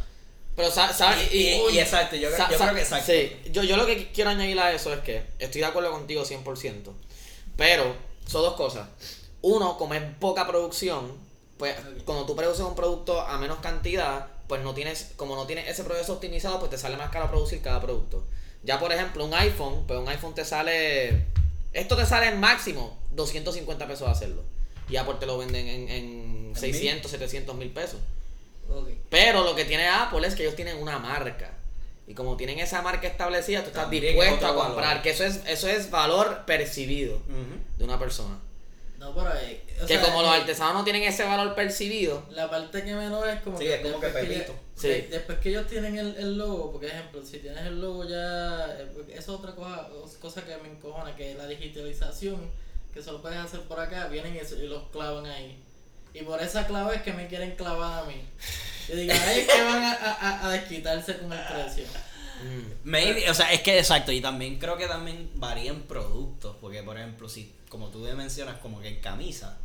Pero, 0.56 0.72
sa- 0.72 0.92
¿sabes? 0.92 1.32
Y, 1.34 1.38
y- 1.48 1.76
y 1.76 1.80
exacto, 1.80 2.16
yo, 2.16 2.30
Sa- 2.32 2.50
yo 2.52 2.58
sa- 2.58 2.64
creo 2.66 2.76
que 2.76 2.82
exacto. 2.82 3.06
Sí, 3.12 3.52
yo, 3.52 3.64
yo 3.64 3.78
lo 3.78 3.86
que 3.86 4.12
quiero 4.12 4.32
añadir 4.32 4.60
a 4.60 4.74
eso 4.74 4.92
es 4.94 5.00
que 5.02 5.24
estoy 5.40 5.62
de 5.62 5.68
acuerdo 5.68 5.92
contigo 5.92 6.26
100%. 6.26 6.92
Pero 7.56 7.96
son 8.26 8.42
dos 8.42 8.56
cosas. 8.56 8.88
Uno, 9.44 9.78
como 9.78 9.94
es 9.94 10.02
poca 10.20 10.48
producción, 10.48 11.16
pues 11.62 11.76
cuando 12.06 12.26
tú 12.26 12.36
produces 12.36 12.66
un 12.66 12.74
producto 12.74 13.22
a 13.22 13.38
menos 13.38 13.60
cantidad, 13.60 14.26
pues 14.48 14.64
no 14.64 14.74
tienes, 14.74 15.12
como 15.16 15.36
no 15.36 15.46
tienes 15.46 15.68
ese 15.68 15.84
proceso 15.84 16.14
optimizado, 16.14 16.58
pues 16.58 16.72
te 16.72 16.78
sale 16.80 16.98
más 16.98 17.12
caro 17.12 17.30
producir 17.30 17.62
cada 17.62 17.80
producto. 17.80 18.26
Ya 18.64 18.80
por 18.80 18.92
ejemplo, 18.92 19.24
un 19.24 19.34
iPhone, 19.36 19.84
pues 19.86 20.00
un 20.00 20.10
iPhone 20.10 20.34
te 20.34 20.44
sale, 20.44 21.28
esto 21.72 21.96
te 21.96 22.08
sale 22.08 22.30
en 22.30 22.40
máximo 22.40 22.98
250 23.12 23.88
pesos 23.88 24.08
hacerlo. 24.10 24.42
Y 24.90 24.98
pues 24.98 25.20
te 25.20 25.28
lo 25.28 25.38
venden 25.38 25.68
en, 25.68 25.90
en 25.90 26.48
mil? 26.48 26.58
600, 26.58 27.12
700 27.12 27.56
mil 27.56 27.70
pesos. 27.70 28.00
Pero 29.12 29.44
lo 29.44 29.54
que 29.54 29.64
tiene 29.66 29.88
Apple 29.88 30.28
es 30.28 30.34
que 30.34 30.42
ellos 30.42 30.56
tienen 30.56 30.82
una 30.82 30.98
marca. 30.98 31.52
Y 32.08 32.16
como 32.16 32.38
tienen 32.38 32.58
esa 32.58 32.82
marca 32.82 33.08
establecida, 33.08 33.62
tú 33.62 33.68
estás 33.68 33.84
También 33.84 34.02
dispuesto 34.04 34.48
a 34.48 34.56
comprar. 34.56 34.88
valor. 34.88 35.04
Que 35.04 35.12
eso 35.12 35.24
es, 35.26 35.42
eso 35.46 35.68
es 35.68 35.92
valor 35.92 36.44
percibido 36.48 37.22
de 37.78 37.84
una 37.84 38.00
persona. 38.00 38.40
No, 39.02 39.14
pero 39.16 39.34
eh, 39.36 39.62
o 39.82 39.86
que 39.88 39.96
sea, 39.98 40.02
como 40.04 40.22
los 40.22 40.32
eh, 40.32 40.40
artesanos 40.42 40.74
no 40.76 40.84
tienen 40.84 41.02
ese 41.04 41.24
valor 41.24 41.56
percibido, 41.56 42.24
La 42.30 42.48
parte 42.50 42.84
que 42.84 42.94
menos 42.94 43.28
es 43.28 43.42
como 43.42 43.58
Sí, 43.58 43.64
que 43.66 43.74
es 43.74 43.82
como 43.82 44.00
que 44.00 44.06
después 44.06 44.24
que, 44.28 44.34
Pepito. 44.36 44.54
ya- 44.54 44.82
Sí. 44.82 44.88
de- 44.88 45.08
después 45.10 45.40
que 45.40 45.50
ellos 45.50 45.68
tienen 45.68 45.98
el, 45.98 46.16
el 46.18 46.38
logo, 46.38 46.72
porque 46.72 46.88
ejemplo, 46.88 47.22
si 47.26 47.40
tienes 47.40 47.66
el 47.66 47.82
logo 47.82 48.08
ya, 48.08 48.68
eh, 48.80 48.88
porque 48.94 49.14
eso 49.14 49.34
es 49.34 49.40
otra 49.40 49.54
cosa, 49.56 49.88
os- 50.04 50.14
cosa 50.18 50.46
que 50.46 50.56
me 50.58 50.70
encojona, 50.70 51.16
que 51.16 51.34
la 51.34 51.48
digitalización, 51.48 52.40
que 52.94 53.02
solo 53.02 53.22
puedes 53.24 53.40
hacer 53.40 53.62
por 53.62 53.80
acá, 53.80 54.08
vienen 54.08 54.36
y, 54.36 54.56
y 54.64 54.68
los 54.68 54.84
clavan 54.90 55.26
ahí. 55.26 55.58
Y 56.14 56.22
por 56.24 56.42
esa 56.42 56.68
clave 56.68 56.98
es 56.98 57.02
que 57.02 57.14
me 57.14 57.28
quieren 57.28 57.56
clavar 57.56 58.04
a 58.04 58.06
mí. 58.08 58.22
Yo 58.88 58.96
digo, 58.96 59.14
ahí 59.14 59.40
es 59.40 59.48
que 59.48 59.62
van 59.64 59.82
a, 59.84 59.94
a- 59.94 60.46
a 60.48 60.52
desquitarse 60.52 61.18
con 61.18 61.34
el 61.34 61.40
precio. 61.48 61.86
mm, 62.44 62.72
Maybe, 62.84 63.30
o 63.30 63.34
sea, 63.34 63.52
es 63.52 63.62
que 63.62 63.80
exacto, 63.80 64.12
y 64.12 64.22
también 64.22 64.60
creo 64.60 64.78
que 64.78 64.88
también 64.88 65.32
varían 65.36 65.82
productos, 65.84 66.56
porque 66.62 66.84
por 66.84 66.98
ejemplo, 66.98 67.28
si 67.30 67.52
como 67.72 67.88
tú 67.88 68.00
mencionas, 68.00 68.58
como 68.60 68.80
que 68.82 68.90
en 68.90 69.00
camisa, 69.02 69.58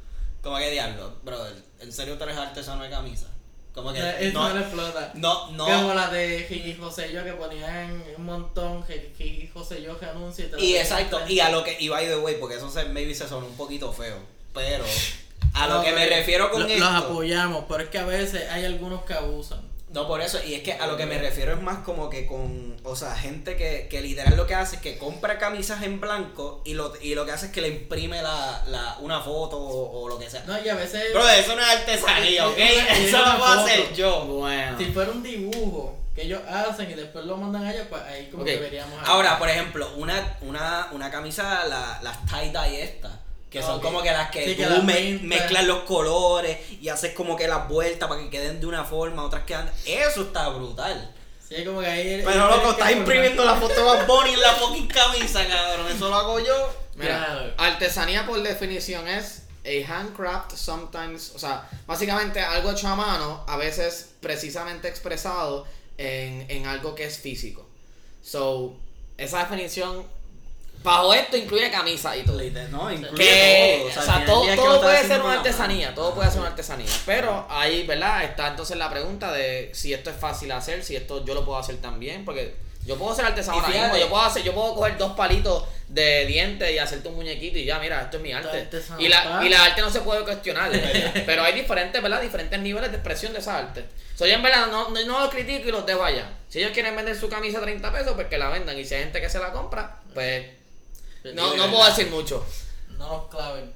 como 0.42 0.56
que 0.58 0.70
diablo, 0.70 1.16
brother, 1.24 1.54
¿en 1.80 1.92
serio 1.92 2.16
tú 2.16 2.24
eres 2.24 2.36
artesano 2.38 2.82
de 2.84 2.88
camisa? 2.88 3.26
Como 3.74 3.92
que 3.92 4.30
no, 4.32 4.48
no 4.48 4.54
le 4.54 4.60
explota. 4.62 5.10
no, 5.16 5.50
no, 5.50 5.66
Como 5.66 5.92
la 5.92 6.08
de 6.08 6.46
Jiji 6.48 6.76
José 6.76 7.12
Yo 7.12 7.22
que 7.24 7.34
ponían 7.34 8.02
un 8.16 8.24
montón, 8.24 8.82
Jiji 8.86 9.48
José 9.52 9.82
Yo 9.82 9.98
que 9.98 10.06
anuncia 10.06 10.46
y 10.46 10.48
te 10.48 10.64
y 10.64 10.76
exacto, 10.76 11.20
y 11.28 11.40
a 11.40 11.50
lo 11.50 11.62
que, 11.62 11.76
y 11.78 11.88
by 11.90 12.06
the 12.06 12.16
way, 12.16 12.36
porque 12.40 12.54
eso 12.56 12.70
se, 12.70 12.86
maybe 12.86 13.14
se 13.14 13.28
suena 13.28 13.44
un 13.44 13.54
poquito 13.56 13.92
feo, 13.92 14.16
pero 14.54 14.84
a 15.52 15.66
lo 15.66 15.74
No, 15.74 15.82
que 15.82 15.92
me 15.92 16.06
refiero 16.06 16.50
con 16.50 16.62
lo- 16.62 16.68
esto, 16.68 16.78
Los 16.82 16.94
apoyamos, 17.04 17.64
pero 17.68 17.82
es 17.82 17.90
que 17.90 17.98
a 17.98 18.06
veces 18.06 18.48
hay 18.50 18.64
algunos 18.64 19.02
que 19.04 19.12
abusan. 19.12 19.60
No, 19.96 20.06
por 20.06 20.20
eso, 20.20 20.38
y 20.44 20.54
es 20.54 20.62
que 20.62 20.74
a 20.74 20.86
lo 20.86 20.96
que 20.96 21.06
me 21.06 21.18
refiero 21.18 21.52
es 21.54 21.60
más 21.62 21.78
como 21.78 22.10
que 22.10 22.26
con, 22.26 22.76
o 22.84 22.94
sea, 22.94 23.14
gente 23.16 23.56
que, 23.56 23.88
que 23.88 24.00
literal 24.02 24.36
lo 24.36 24.46
que 24.46 24.54
hace 24.54 24.76
es 24.76 24.82
que 24.82 24.98
compra 24.98 25.38
camisas 25.38 25.82
en 25.82 26.00
blanco 26.00 26.60
y 26.66 26.74
lo, 26.74 26.92
y 27.00 27.14
lo 27.14 27.24
que 27.24 27.32
hace 27.32 27.46
es 27.46 27.52
que 27.52 27.62
le 27.62 27.68
imprime 27.68 28.20
la, 28.22 28.62
la, 28.68 28.98
una 29.00 29.20
foto 29.22 29.56
o, 29.58 30.02
o 30.02 30.08
lo 30.08 30.18
que 30.18 30.28
sea. 30.28 30.44
No, 30.46 30.62
y 30.62 30.68
a 30.68 30.74
veces, 30.74 31.12
Bro, 31.14 31.26
eso 31.28 31.56
no 31.56 31.62
es 31.62 31.68
artesanía, 31.68 32.46
¿ok? 32.46 32.58
Es 32.58 32.78
una- 32.82 32.92
es 32.92 32.98
Eso 33.08 33.18
lo 33.18 33.24
puedo 33.38 33.38
foto. 33.54 33.60
hacer 33.64 33.94
yo. 33.94 34.24
bueno. 34.26 34.78
si 34.78 34.84
fuera 34.86 35.10
un 35.10 35.22
dibujo 35.22 35.98
que 36.14 36.22
ellos 36.22 36.40
hacen 36.48 36.90
y 36.90 36.94
después 36.94 37.24
lo 37.26 37.36
mandan 37.36 37.64
allá, 37.66 37.86
pues 37.90 38.02
ahí 38.02 38.28
como 38.30 38.42
Ok. 38.42 38.48
que 38.48 38.56
veríamos. 38.58 38.98
algo. 39.00 39.12
Ahora, 39.12 39.38
por 39.38 39.48
ejemplo, 39.48 39.90
una, 39.96 40.36
una, 40.42 40.88
una 40.92 41.10
camisa, 41.10 41.64
la, 41.66 42.00
las 42.02 42.18
tie-dye 42.26 42.82
estas, 42.82 43.12
que 43.50 43.62
son 43.62 43.76
Ok. 43.76 43.82
como 43.82 44.02
que 44.02 44.10
las 44.10 44.30
que 44.30 44.44
Sí, 44.44 44.50
tú 44.52 44.62
que 44.62 44.68
las 44.68 44.84
me- 44.84 44.94
pintas. 44.94 45.22
mezclas 45.26 45.64
los 45.64 45.78
colores 45.84 46.58
y 46.80 46.88
haces 46.88 47.14
como 47.14 47.36
que 47.36 47.46
las 47.48 47.68
vueltas 47.68 48.08
para 48.08 48.20
que 48.20 48.28
queden 48.30 48.60
de 48.60 48.66
una 48.66 48.84
forma, 48.84 49.24
otras 49.24 49.44
quedan... 49.44 49.70
Eso 49.86 50.22
está 50.22 50.48
brutal. 50.48 51.12
Sí, 51.48 51.64
como 51.64 51.80
que 51.80 51.86
ahí. 51.86 52.22
Pero 52.24 52.48
loco, 52.50 52.72
estás 52.72 52.90
imprimiendo 52.90 53.44
la 53.44 53.54
foto 53.54 53.94
de 53.94 54.04
Bunny 54.04 54.32
en 54.34 54.40
la 54.40 54.52
fucking 54.54 54.88
camisa, 54.88 55.46
cabrón. 55.46 55.86
Eso 55.94 56.08
lo 56.08 56.16
hago 56.16 56.40
yo. 56.40 56.74
Mira, 56.96 57.54
artesanía 57.56 58.26
por 58.26 58.42
definición 58.42 59.06
es 59.06 59.42
a 59.64 59.98
handcraft 59.98 60.54
sometimes, 60.56 61.32
o 61.34 61.38
sea, 61.38 61.68
básicamente 61.86 62.40
algo 62.40 62.70
hecho 62.72 62.88
a 62.88 62.96
mano, 62.96 63.44
a 63.46 63.56
veces 63.56 64.10
precisamente 64.20 64.88
expresado 64.88 65.66
en, 65.98 66.46
en 66.50 66.66
algo 66.66 66.94
que 66.94 67.04
es 67.04 67.18
físico. 67.18 67.68
So, 68.22 68.74
esa 69.18 69.40
definición, 69.40 70.04
bajo 70.86 71.12
esto 71.12 71.36
incluye 71.36 71.68
camisa 71.68 72.16
y 72.16 72.22
todo. 72.22 72.40
No, 72.70 72.88
Que, 73.16 73.92
o 73.96 74.02
sea, 74.02 74.24
todo, 74.24 74.46
todo 74.54 74.80
puede 74.80 75.04
ser 75.04 75.20
una 75.20 75.34
artesanía, 75.34 75.92
todo 75.94 76.14
puede 76.14 76.30
ser 76.30 76.40
una 76.40 76.50
artesanía. 76.50 76.88
Pero 77.04 77.44
ahí, 77.50 77.84
¿verdad? 77.84 78.22
Está 78.22 78.48
entonces 78.48 78.76
la 78.76 78.88
pregunta 78.88 79.32
de 79.32 79.70
si 79.74 79.92
esto 79.92 80.10
es 80.10 80.16
fácil 80.16 80.52
hacer, 80.52 80.84
si 80.84 80.94
esto 80.94 81.24
yo 81.24 81.34
lo 81.34 81.44
puedo 81.44 81.58
hacer 81.58 81.78
también, 81.78 82.24
porque 82.24 82.54
yo 82.86 82.96
puedo 82.96 83.12
ser 83.16 83.24
artesano 83.24 83.58
ahora 83.58 83.68
mismo, 83.68 83.96
yo 83.96 84.08
puedo 84.08 84.22
hacer, 84.22 84.44
yo 84.44 84.54
puedo 84.54 84.76
coger 84.76 84.96
dos 84.96 85.16
palitos 85.16 85.64
de 85.88 86.24
dientes 86.26 86.72
y 86.72 86.78
hacerte 86.78 87.08
un 87.08 87.16
muñequito 87.16 87.58
y 87.58 87.64
ya, 87.64 87.80
mira, 87.80 88.02
esto 88.02 88.18
es 88.18 88.22
mi 88.22 88.32
arte. 88.32 88.68
Y 88.98 89.08
la, 89.08 89.40
y 89.44 89.48
la 89.48 89.64
arte 89.64 89.80
no 89.80 89.90
se 89.90 90.02
puede 90.02 90.22
cuestionar, 90.22 90.70
pero 91.26 91.42
hay 91.42 91.54
diferentes, 91.54 92.00
¿verdad? 92.00 92.22
Diferentes 92.22 92.60
niveles 92.60 92.90
de 92.90 92.96
expresión 92.98 93.32
de 93.32 93.40
esa 93.40 93.58
arte. 93.58 93.84
So, 94.14 94.24
yo 94.24 94.34
en 94.34 94.42
verdad 94.42 94.68
no, 94.68 94.90
no, 94.90 95.04
no 95.04 95.20
los 95.20 95.30
critico 95.30 95.68
y 95.68 95.72
los 95.72 95.84
dejo 95.84 96.04
allá. 96.04 96.30
Si 96.48 96.60
ellos 96.60 96.70
quieren 96.70 96.94
vender 96.94 97.16
su 97.16 97.28
camisa 97.28 97.58
a 97.58 97.62
30 97.62 97.92
pesos, 97.92 98.12
pues 98.14 98.28
que 98.28 98.38
la 98.38 98.50
vendan. 98.50 98.78
Y 98.78 98.84
si 98.84 98.94
hay 98.94 99.02
gente 99.02 99.20
que 99.20 99.28
se 99.28 99.40
la 99.40 99.52
compra, 99.52 100.00
pues 100.14 100.46
no, 101.34 101.56
no 101.56 101.70
puedo 101.70 101.84
decir 101.86 102.10
mucho. 102.10 102.44
No 102.98 103.08
nos 103.08 103.28
claven. 103.28 103.72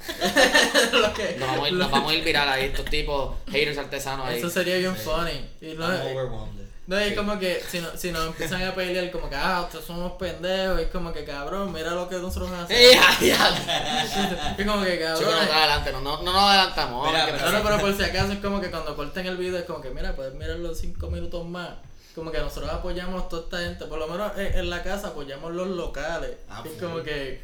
Que- 1.14 1.36
Nos 1.38 1.48
vamos, 1.48 1.64
a 1.64 1.68
ir, 1.68 1.74
nos 1.74 1.90
vamos 1.90 2.10
a 2.10 2.14
ir 2.14 2.24
viral 2.24 2.48
ahí, 2.48 2.64
estos 2.66 2.86
tipos 2.86 3.34
haters 3.50 3.76
artesanos 3.78 4.26
ahí. 4.26 4.38
Eso 4.38 4.48
sería 4.48 4.76
bien 4.78 4.96
funny. 4.96 5.46
Y 5.60 5.74
no, 5.74 5.86
no 6.86 6.98
es 6.98 7.10
Sí. 7.10 7.14
como 7.14 7.38
que 7.38 7.62
si, 7.70 7.78
no, 7.80 7.88
si 7.96 8.10
nos 8.10 8.26
empiezan 8.26 8.62
a 8.64 8.74
pelear, 8.74 9.10
como 9.12 9.28
que, 9.30 9.36
ah, 9.36 9.60
ustedes 9.62 9.84
son 9.84 9.98
unos 9.98 10.12
pendejos. 10.12 10.80
Es 10.80 10.88
como 10.88 11.12
que, 11.12 11.24
cabrón, 11.24 11.72
mira 11.72 11.90
lo 11.92 12.08
que 12.08 12.16
nosotros 12.16 12.50
hacemos. 12.50 12.70
¡Eh! 12.82 12.98
Es 14.58 14.66
como 14.66 14.82
que, 14.84 14.98
cabrón. 14.98 15.30
no, 15.30 15.54
adelante, 15.54 15.92
no, 15.92 16.00
no, 16.00 16.22
no 16.22 16.32
nos 16.32 16.42
adelantamos. 16.42 17.06
Mira, 17.06 17.26
No, 17.26 17.52
no, 17.52 17.62
pero 17.62 17.78
por 17.80 17.96
si 17.96 18.02
acaso 18.02 18.32
es 18.32 18.38
como 18.40 18.60
que 18.60 18.70
cuando 18.70 18.96
corten 18.96 19.26
el 19.26 19.36
video 19.36 19.58
es 19.58 19.64
como 19.66 19.80
que, 19.80 19.90
mira, 19.90 20.16
puedes 20.16 20.34
mirarlo 20.34 20.74
cinco 20.74 21.08
minutos 21.10 21.46
más. 21.46 21.70
Como 22.14 22.30
que 22.32 22.38
nosotros 22.38 22.70
apoyamos 22.70 23.24
a 23.24 23.28
toda 23.28 23.42
esta 23.44 23.58
gente, 23.58 23.84
por 23.86 23.98
lo 23.98 24.08
menos 24.08 24.32
en, 24.36 24.58
en 24.58 24.70
la 24.70 24.82
casa 24.82 25.08
apoyamos 25.08 25.52
los 25.52 25.68
locales. 25.68 26.30
Ah, 26.48 26.62
es 26.64 26.72
full. 26.72 26.80
como 26.82 27.02
que 27.02 27.40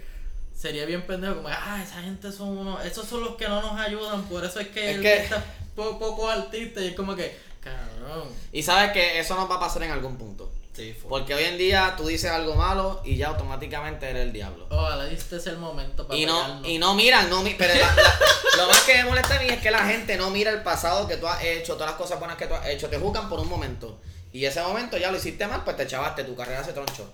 sería 0.54 0.84
bien 0.86 1.02
pendejo, 1.06 1.36
como, 1.36 1.48
ah, 1.48 1.80
esa 1.82 2.02
gente 2.02 2.32
son 2.32 2.48
unos, 2.58 2.84
esos 2.84 3.06
son 3.06 3.20
los 3.22 3.36
que 3.36 3.46
no 3.48 3.60
nos 3.62 3.78
ayudan, 3.80 4.22
por 4.24 4.44
eso 4.44 4.58
es 4.60 4.68
que, 4.68 4.90
Es 4.90 4.96
el 4.96 5.02
que- 5.02 5.16
está 5.24 5.44
po- 5.76 5.98
pocos 5.98 6.30
artistas 6.32 6.82
y 6.82 6.88
es 6.88 6.94
como 6.96 7.14
que, 7.14 7.36
cabrón. 7.62 8.28
Y 8.52 8.62
sabes 8.62 8.92
que 8.92 9.18
eso 9.20 9.34
nos 9.36 9.50
va 9.50 9.56
a 9.56 9.60
pasar 9.60 9.82
en 9.82 9.90
algún 9.92 10.16
punto. 10.16 10.50
Sí. 10.72 10.94
Porque 11.08 11.34
hoy 11.34 11.44
en 11.44 11.56
día 11.56 11.94
tú 11.96 12.06
dices 12.06 12.30
algo 12.30 12.54
malo 12.54 13.00
y 13.02 13.16
ya 13.16 13.28
automáticamente 13.28 14.10
eres 14.10 14.24
el 14.24 14.32
diablo. 14.32 14.66
Ojalá 14.70 15.08
este 15.08 15.36
es 15.36 15.46
el 15.46 15.56
momento 15.56 16.06
para 16.06 16.18
Y 16.18 16.26
no, 16.26 16.34
pegarnos. 16.42 16.68
y 16.68 16.78
no 16.78 16.94
miran, 16.94 17.30
no 17.30 17.42
mi- 17.42 17.54
pero 17.54 17.72
la- 17.74 17.94
la- 17.94 18.18
lo 18.58 18.66
más 18.68 18.80
que 18.82 18.94
me 18.94 19.04
molesta 19.04 19.36
a 19.36 19.40
mí 19.40 19.46
es 19.48 19.58
que 19.62 19.70
la 19.70 19.86
gente 19.86 20.16
no 20.18 20.28
mira 20.30 20.50
el 20.50 20.62
pasado 20.62 21.06
que 21.08 21.16
tú 21.16 21.26
has 21.26 21.42
hecho, 21.42 21.74
todas 21.74 21.90
las 21.92 21.98
cosas 21.98 22.18
buenas 22.18 22.36
que 22.36 22.46
tú 22.46 22.54
has 22.54 22.66
hecho, 22.68 22.88
te 22.90 22.98
juzgan 22.98 23.28
por 23.30 23.40
un 23.40 23.48
momento. 23.48 23.98
Y 24.36 24.44
ese 24.44 24.60
momento 24.62 24.98
ya 24.98 25.10
lo 25.10 25.16
hiciste 25.16 25.46
mal, 25.46 25.64
pues 25.64 25.76
te 25.76 25.86
chavaste, 25.86 26.24
tu 26.24 26.36
carrera 26.36 26.62
se 26.62 26.72
tronchó. 26.74 27.10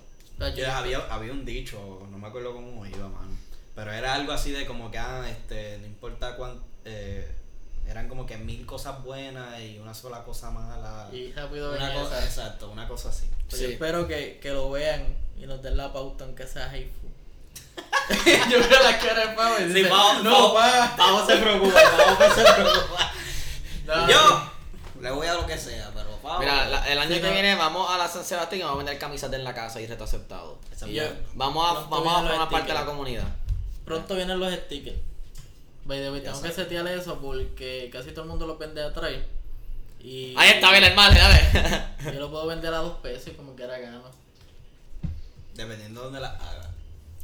Yo- 0.55 0.71
había, 0.71 0.99
había 1.09 1.31
un 1.31 1.45
dicho, 1.45 2.05
no 2.11 2.17
me 2.17 2.27
acuerdo 2.27 2.53
cómo 2.53 2.85
iba, 2.85 3.07
mano. 3.07 3.31
Pero 3.75 3.91
era 3.93 4.13
algo 4.15 4.33
así 4.33 4.51
de 4.51 4.65
como 4.65 4.91
que, 4.91 4.97
ah, 4.97 5.25
este, 5.29 5.77
no 5.79 5.85
importa 5.87 6.35
cuánto. 6.35 6.63
eran 7.87 8.07
como 8.09 8.25
que 8.25 8.37
mil 8.37 8.65
cosas 8.65 9.01
buenas 9.03 9.59
y 9.61 9.77
una 9.79 9.93
sola 9.93 10.23
cosa 10.23 10.51
mala. 10.51 11.07
Y 11.13 11.31
rápido 11.33 11.71
una 11.75 11.93
cosa, 11.93 12.17
esa. 12.19 12.25
exacto, 12.25 12.69
una 12.71 12.87
cosa 12.87 13.09
así. 13.09 13.25
Pues 13.49 13.61
yo 13.61 13.67
Sí. 13.67 13.73
espero 13.73 14.07
que, 14.07 14.39
que 14.41 14.51
lo 14.51 14.69
vean 14.71 15.15
y 15.37 15.45
nos 15.45 15.61
den 15.61 15.77
la 15.77 15.91
pauta 15.93 16.23
aunque 16.25 16.45
sea 16.47 16.65
hateful. 16.69 17.09
yo 18.51 18.59
veo 18.59 18.83
la 18.83 18.99
cara 18.99 19.27
de 19.27 19.35
Pavo 19.35 19.55
y 19.59 19.63
dice, 19.65 19.89
no, 20.23 20.53
pa. 20.53 20.93
Pavo 20.97 21.25
se 21.25 21.37
preocupa, 21.37 21.79
Pavo 22.17 22.33
se 22.35 22.43
preocupa. 22.53 23.11
No, 23.85 24.09
Yo 24.09 24.51
le 25.01 25.11
voy 25.11 25.27
a 25.27 25.33
lo 25.33 25.45
que 25.45 25.57
sea, 25.57 25.91
pero 25.93 26.12
Mira, 26.39 26.65
la- 26.69 26.87
el 26.91 26.97
año 26.99 27.15
Sí, 27.15 27.21
que 27.21 27.27
no. 27.27 27.33
viene 27.33 27.55
vamos 27.55 27.89
a 27.91 27.97
la 27.97 28.07
San 28.07 28.23
Sebastián 28.23 28.59
y 28.61 28.63
vamos 28.63 28.75
a 28.75 28.77
vender 28.77 28.97
camisas 28.99 29.31
en 29.33 29.43
la 29.43 29.53
casa 29.53 29.81
y 29.81 29.87
reto 29.87 30.03
aceptado. 30.05 30.57
Y. 30.87 30.99
Vamos 31.35 31.65
a, 31.69 31.73
vamos 31.89 32.13
a 32.17 32.21
formar 32.27 32.49
parte 32.49 32.67
de 32.69 32.73
la 32.73 32.85
comunidad. 32.85 33.27
Pronto 33.85 34.15
vienen 34.15 34.39
los 34.39 34.53
stickers. 34.53 34.97
By 35.85 35.99
the 35.99 36.11
way, 36.11 36.21
Ya 36.21 36.31
tengo 36.31 36.41
que 36.43 36.51
setear 36.51 36.87
eso 36.87 37.19
porque 37.19 37.89
casi 37.91 38.11
todo 38.11 38.21
el 38.23 38.29
mundo 38.29 38.47
los 38.47 38.57
vende 38.57 38.81
atrás. 38.81 39.11
Y 39.99 40.33
Ahí 40.37 40.51
está, 40.51 40.71
bien 40.71 40.83
hermano, 40.83 41.13
dale. 41.17 41.85
Yo 42.13 42.19
lo 42.19 42.29
puedo 42.29 42.47
vender 42.47 42.73
a 42.73 42.77
dos 42.77 42.97
pesos 42.99 43.27
y 43.27 43.31
como 43.31 43.55
quiera 43.55 43.77
gano. 43.79 44.01
Dependiendo 45.55 45.99
de 46.01 46.05
dónde 46.05 46.19
las 46.21 46.33
haga. 46.41 46.69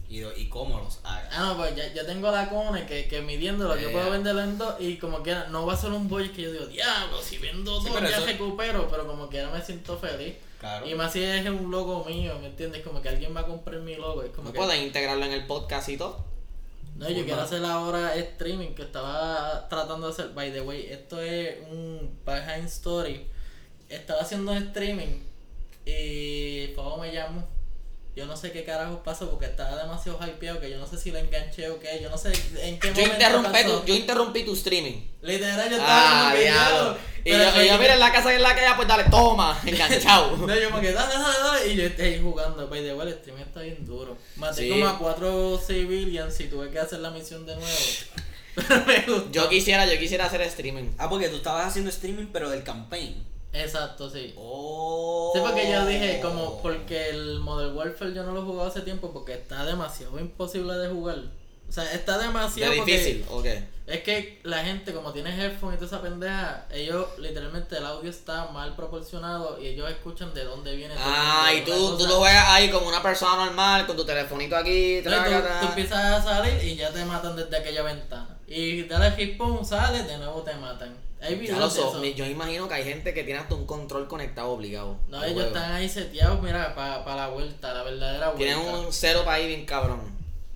Y, 0.09 0.23
y 0.25 0.49
cómo 0.49 0.79
los 0.79 0.99
haga. 1.03 1.29
Ah, 1.31 1.39
no, 1.49 1.57
pues 1.57 1.75
ya, 1.75 1.93
ya 1.93 2.03
tengo 2.03 2.31
la 2.31 2.49
cone 2.49 2.87
que, 2.87 3.07
que 3.07 3.21
midiéndolo, 3.21 3.77
yo 3.77 3.89
Eh. 3.89 3.91
puedo 3.91 4.09
venderlo 4.09 4.41
en 4.41 4.57
dos 4.57 4.73
y 4.79 4.97
como 4.97 5.21
quiera, 5.21 5.47
no 5.49 5.67
va 5.67 5.73
a 5.73 5.77
ser 5.77 5.91
un 5.91 6.09
boy 6.09 6.29
que 6.29 6.41
yo 6.41 6.51
digo, 6.51 6.65
diablo, 6.65 7.21
si 7.21 7.37
vendo 7.37 7.79
dos 7.79 7.85
ya 8.01 8.17
eso- 8.17 8.25
recupero, 8.25 8.87
pero 8.89 9.05
como 9.05 9.29
quiera 9.29 9.51
me 9.51 9.61
siento 9.61 9.97
feliz. 9.99 10.35
Claro. 10.59 10.85
Y 10.87 10.95
más 10.95 11.13
si 11.13 11.21
es 11.23 11.47
un 11.47 11.69
logo 11.71 12.03
mío, 12.05 12.37
¿me 12.41 12.47
entiendes? 12.47 12.81
Como 12.83 13.01
que 13.01 13.07
alguien 13.09 13.35
va 13.35 13.41
a 13.41 13.45
comprar 13.45 13.79
mi 13.81 13.95
logo. 13.95 14.23
Es 14.23 14.31
como 14.31 14.47
¿No 14.47 14.51
que, 14.53 14.57
puedes 14.57 14.81
integrarlo 14.81 15.23
en 15.25 15.31
el 15.31 15.45
podcast 15.45 15.87
y 15.89 15.97
todo? 15.97 16.25
No, 16.97 17.07
yo 17.09 17.23
quiero 17.23 17.41
hacer 17.41 17.63
ahora 17.63 18.13
streaming 18.15 18.73
que 18.73 18.81
estaba 18.81 19.69
tratando 19.69 20.07
de 20.07 20.13
hacer. 20.13 20.29
By 20.33 20.51
the 20.51 20.59
way, 20.61 20.87
esto 20.87 21.21
es 21.21 21.55
un 21.69 22.19
behind 22.25 22.65
story. 22.65 23.25
Estaba 23.87 24.21
haciendo 24.21 24.53
streaming 24.53 25.21
y 25.85 26.67
Pavo 26.69 26.97
me 26.97 27.13
llamó. 27.13 27.47
Yo 28.19 28.25
no 28.25 28.35
sé 28.35 28.51
qué 28.51 28.65
carajo 28.65 29.01
pasó 29.01 29.29
porque 29.29 29.45
estaba 29.45 29.77
demasiado 29.81 30.19
hypeado 30.27 30.59
que 30.59 30.69
yo 30.69 30.77
no 30.77 30.85
sé 30.85 30.97
si 30.97 31.09
lo 31.09 31.19
enganché 31.19 31.69
o 31.69 31.79
qué. 31.79 31.99
Yo 32.03 32.09
no 32.09 32.17
sé 32.17 32.33
en 32.61 32.77
qué 32.77 32.89
Yo 32.89 32.93
momento 32.95 33.13
interrumpí, 33.13 33.49
pasó. 33.63 33.79
tu, 33.79 33.85
yo 33.87 33.95
interrumpí 33.95 34.43
tu 34.43 34.53
streaming. 34.55 35.01
Literal, 35.21 35.69
yo 35.69 35.75
estaba 35.77 36.29
Ah, 36.29 36.33
que, 36.33 36.41
diablo. 36.41 36.97
Y 37.23 37.31
yo, 37.31 37.37
yo, 37.37 37.53
que- 37.53 37.77
mira, 37.79 37.93
en 37.93 37.99
la 37.99 38.11
casa 38.11 38.33
en 38.35 38.41
la 38.41 38.53
calle, 38.55 38.73
pues 38.75 38.87
dale, 38.89 39.03
toma, 39.05 39.57
enganchado. 39.65 40.35
No, 40.35 40.53
yo 40.53 40.69
como 40.69 40.81
que 40.81 40.91
dale, 40.91 41.13
dale, 41.13 41.39
dale. 41.43 41.67
Y 41.73 41.75
yo 41.77 41.83
estoy 41.85 42.05
ahí 42.05 42.21
jugando. 42.21 42.67
By 42.67 42.81
the 42.81 42.93
way, 42.93 43.07
el 43.07 43.13
streaming 43.13 43.43
está 43.43 43.61
bien 43.61 43.85
duro. 43.85 44.17
Maté 44.35 44.63
Sí. 44.63 44.69
como 44.69 44.87
a 44.87 44.97
cuatro 44.99 45.57
civilians 45.65 46.37
y 46.41 46.47
tuve 46.47 46.69
que 46.71 46.79
hacer 46.79 46.99
la 46.99 47.11
misión 47.11 47.45
de 47.45 47.55
nuevo. 47.55 47.69
Pero 48.55 48.85
me 48.85 48.99
gustó. 49.01 49.31
Yo 49.31 49.47
quisiera, 49.47 49.85
yo 49.85 49.97
quisiera 49.97 50.25
hacer 50.25 50.41
streaming. 50.41 50.89
Ah, 50.97 51.09
porque 51.09 51.29
tú 51.29 51.37
estabas 51.37 51.67
haciendo 51.67 51.89
streaming, 51.89 52.25
pero 52.33 52.49
del 52.49 52.63
campaign. 52.63 53.23
Exacto, 53.53 54.09
sí. 54.09 54.33
Oh. 54.37 55.31
Sí, 55.33 55.41
porque 55.41 55.71
yo 55.71 55.85
dije, 55.85 56.19
como, 56.21 56.61
porque 56.61 57.09
el 57.09 57.39
Modern 57.39 57.75
Warfare 57.75 58.13
yo 58.13 58.23
no 58.23 58.31
lo 58.31 58.41
he 58.41 58.45
jugado 58.45 58.69
hace 58.69 58.81
tiempo 58.81 59.11
porque 59.11 59.33
está 59.33 59.65
demasiado 59.65 60.19
imposible 60.19 60.73
de 60.75 60.89
jugar. 60.89 61.19
O 61.67 61.71
sea, 61.71 61.91
está 61.93 62.17
De 62.17 62.25
demasiado 62.25 62.75
porque 62.75 62.91
difícil, 62.91 63.25
ok. 63.29 63.45
Es 63.85 64.03
que 64.03 64.39
la 64.43 64.63
gente, 64.63 64.93
como 64.93 65.11
tiene 65.11 65.29
headphones 65.29 65.75
y 65.75 65.83
toda 65.83 65.97
esa 65.97 66.01
pendeja, 66.01 66.65
ellos 66.71 67.07
literalmente 67.17 67.77
el 67.77 67.85
audio 67.85 68.09
está 68.09 68.45
mal 68.51 68.75
proporcionado 68.75 69.59
y 69.59 69.67
ellos 69.67 69.89
escuchan 69.89 70.31
de 70.33 70.43
dónde 70.43 70.75
viene. 70.75 70.93
Ah, 70.97 71.51
y 71.55 71.61
tú, 71.61 71.97
tú 71.97 72.05
lo 72.05 72.17
juegas 72.17 72.45
ahí 72.49 72.69
como 72.69 72.87
una 72.87 73.01
persona 73.01 73.45
normal, 73.45 73.87
con 73.87 73.97
tu 73.97 74.05
telefonito 74.05 74.55
aquí, 74.55 74.97
Entonces, 74.97 75.23
tú, 75.23 75.29
traca, 75.29 75.59
tú 75.61 75.67
empiezas 75.67 75.97
a 75.97 76.21
salir 76.23 76.63
y 76.63 76.75
ya 76.75 76.91
te 76.91 77.03
matan 77.05 77.35
desde 77.35 77.57
aquella 77.57 77.81
ventana. 77.81 78.37
Y 78.47 78.83
dale 78.83 79.11
hit 79.11 79.37
pum, 79.37 79.63
sales, 79.63 80.07
de 80.07 80.17
nuevo 80.17 80.41
te 80.41 80.53
matan. 80.55 81.08
Hay 81.21 81.35
Ya 81.35 81.41
videos 81.41 81.59
lo 81.59 81.65
de 81.69 81.75
so- 81.75 81.89
eso. 81.89 82.03
yo 82.15 82.25
imagino 82.25 82.67
que 82.67 82.73
hay 82.75 82.83
gente 82.83 83.13
que 83.13 83.23
tiene 83.23 83.39
hasta 83.39 83.55
un 83.55 83.65
control 83.65 84.07
conectado 84.07 84.51
obligado. 84.51 84.97
No, 85.09 85.17
ellos 85.23 85.33
juego. 85.33 85.47
están 85.49 85.71
ahí 85.73 85.89
seteados, 85.89 86.41
mira, 86.41 86.73
para 86.75 87.15
la 87.15 87.27
vuelta, 87.27 87.73
la 87.73 87.83
verdadera 87.83 88.29
vuelta. 88.29 88.45
Tienen 88.55 88.75
un 88.75 88.93
cero 88.93 89.21
para 89.25 89.37
ahí 89.37 89.47
bien 89.47 89.65
cabrón. 89.65 89.99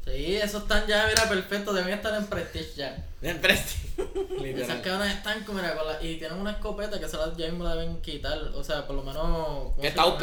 Sí, 0.05 0.35
esos 0.35 0.63
están 0.63 0.85
ya, 0.87 1.05
mira, 1.07 1.27
perfecto, 1.29 1.71
deben 1.73 1.93
estar 1.93 2.13
en 2.15 2.25
Prestige 2.27 2.71
ya. 2.75 3.05
Bien 3.21 3.39
presti. 3.39 3.75
Esas 4.43 4.81
cabronas 4.81 5.15
están 5.15 5.45
mira, 5.53 5.75
con 5.75 5.87
la- 5.87 6.01
y 6.03 6.17
tienen 6.17 6.37
una 6.39 6.51
escopeta 6.51 6.99
que 6.99 7.07
se 7.07 7.15
ya 7.37 7.47
mismo 7.47 7.63
la 7.63 7.75
deben 7.75 8.01
quitar, 8.01 8.37
o 8.53 8.63
sea, 8.63 8.85
por 8.85 8.95
lo 8.97 9.03
menos... 9.03 9.23
¿cómo 9.25 9.75
Que 9.77 9.81
se 9.83 9.87
está? 9.89 10.05
OP. 10.05 10.21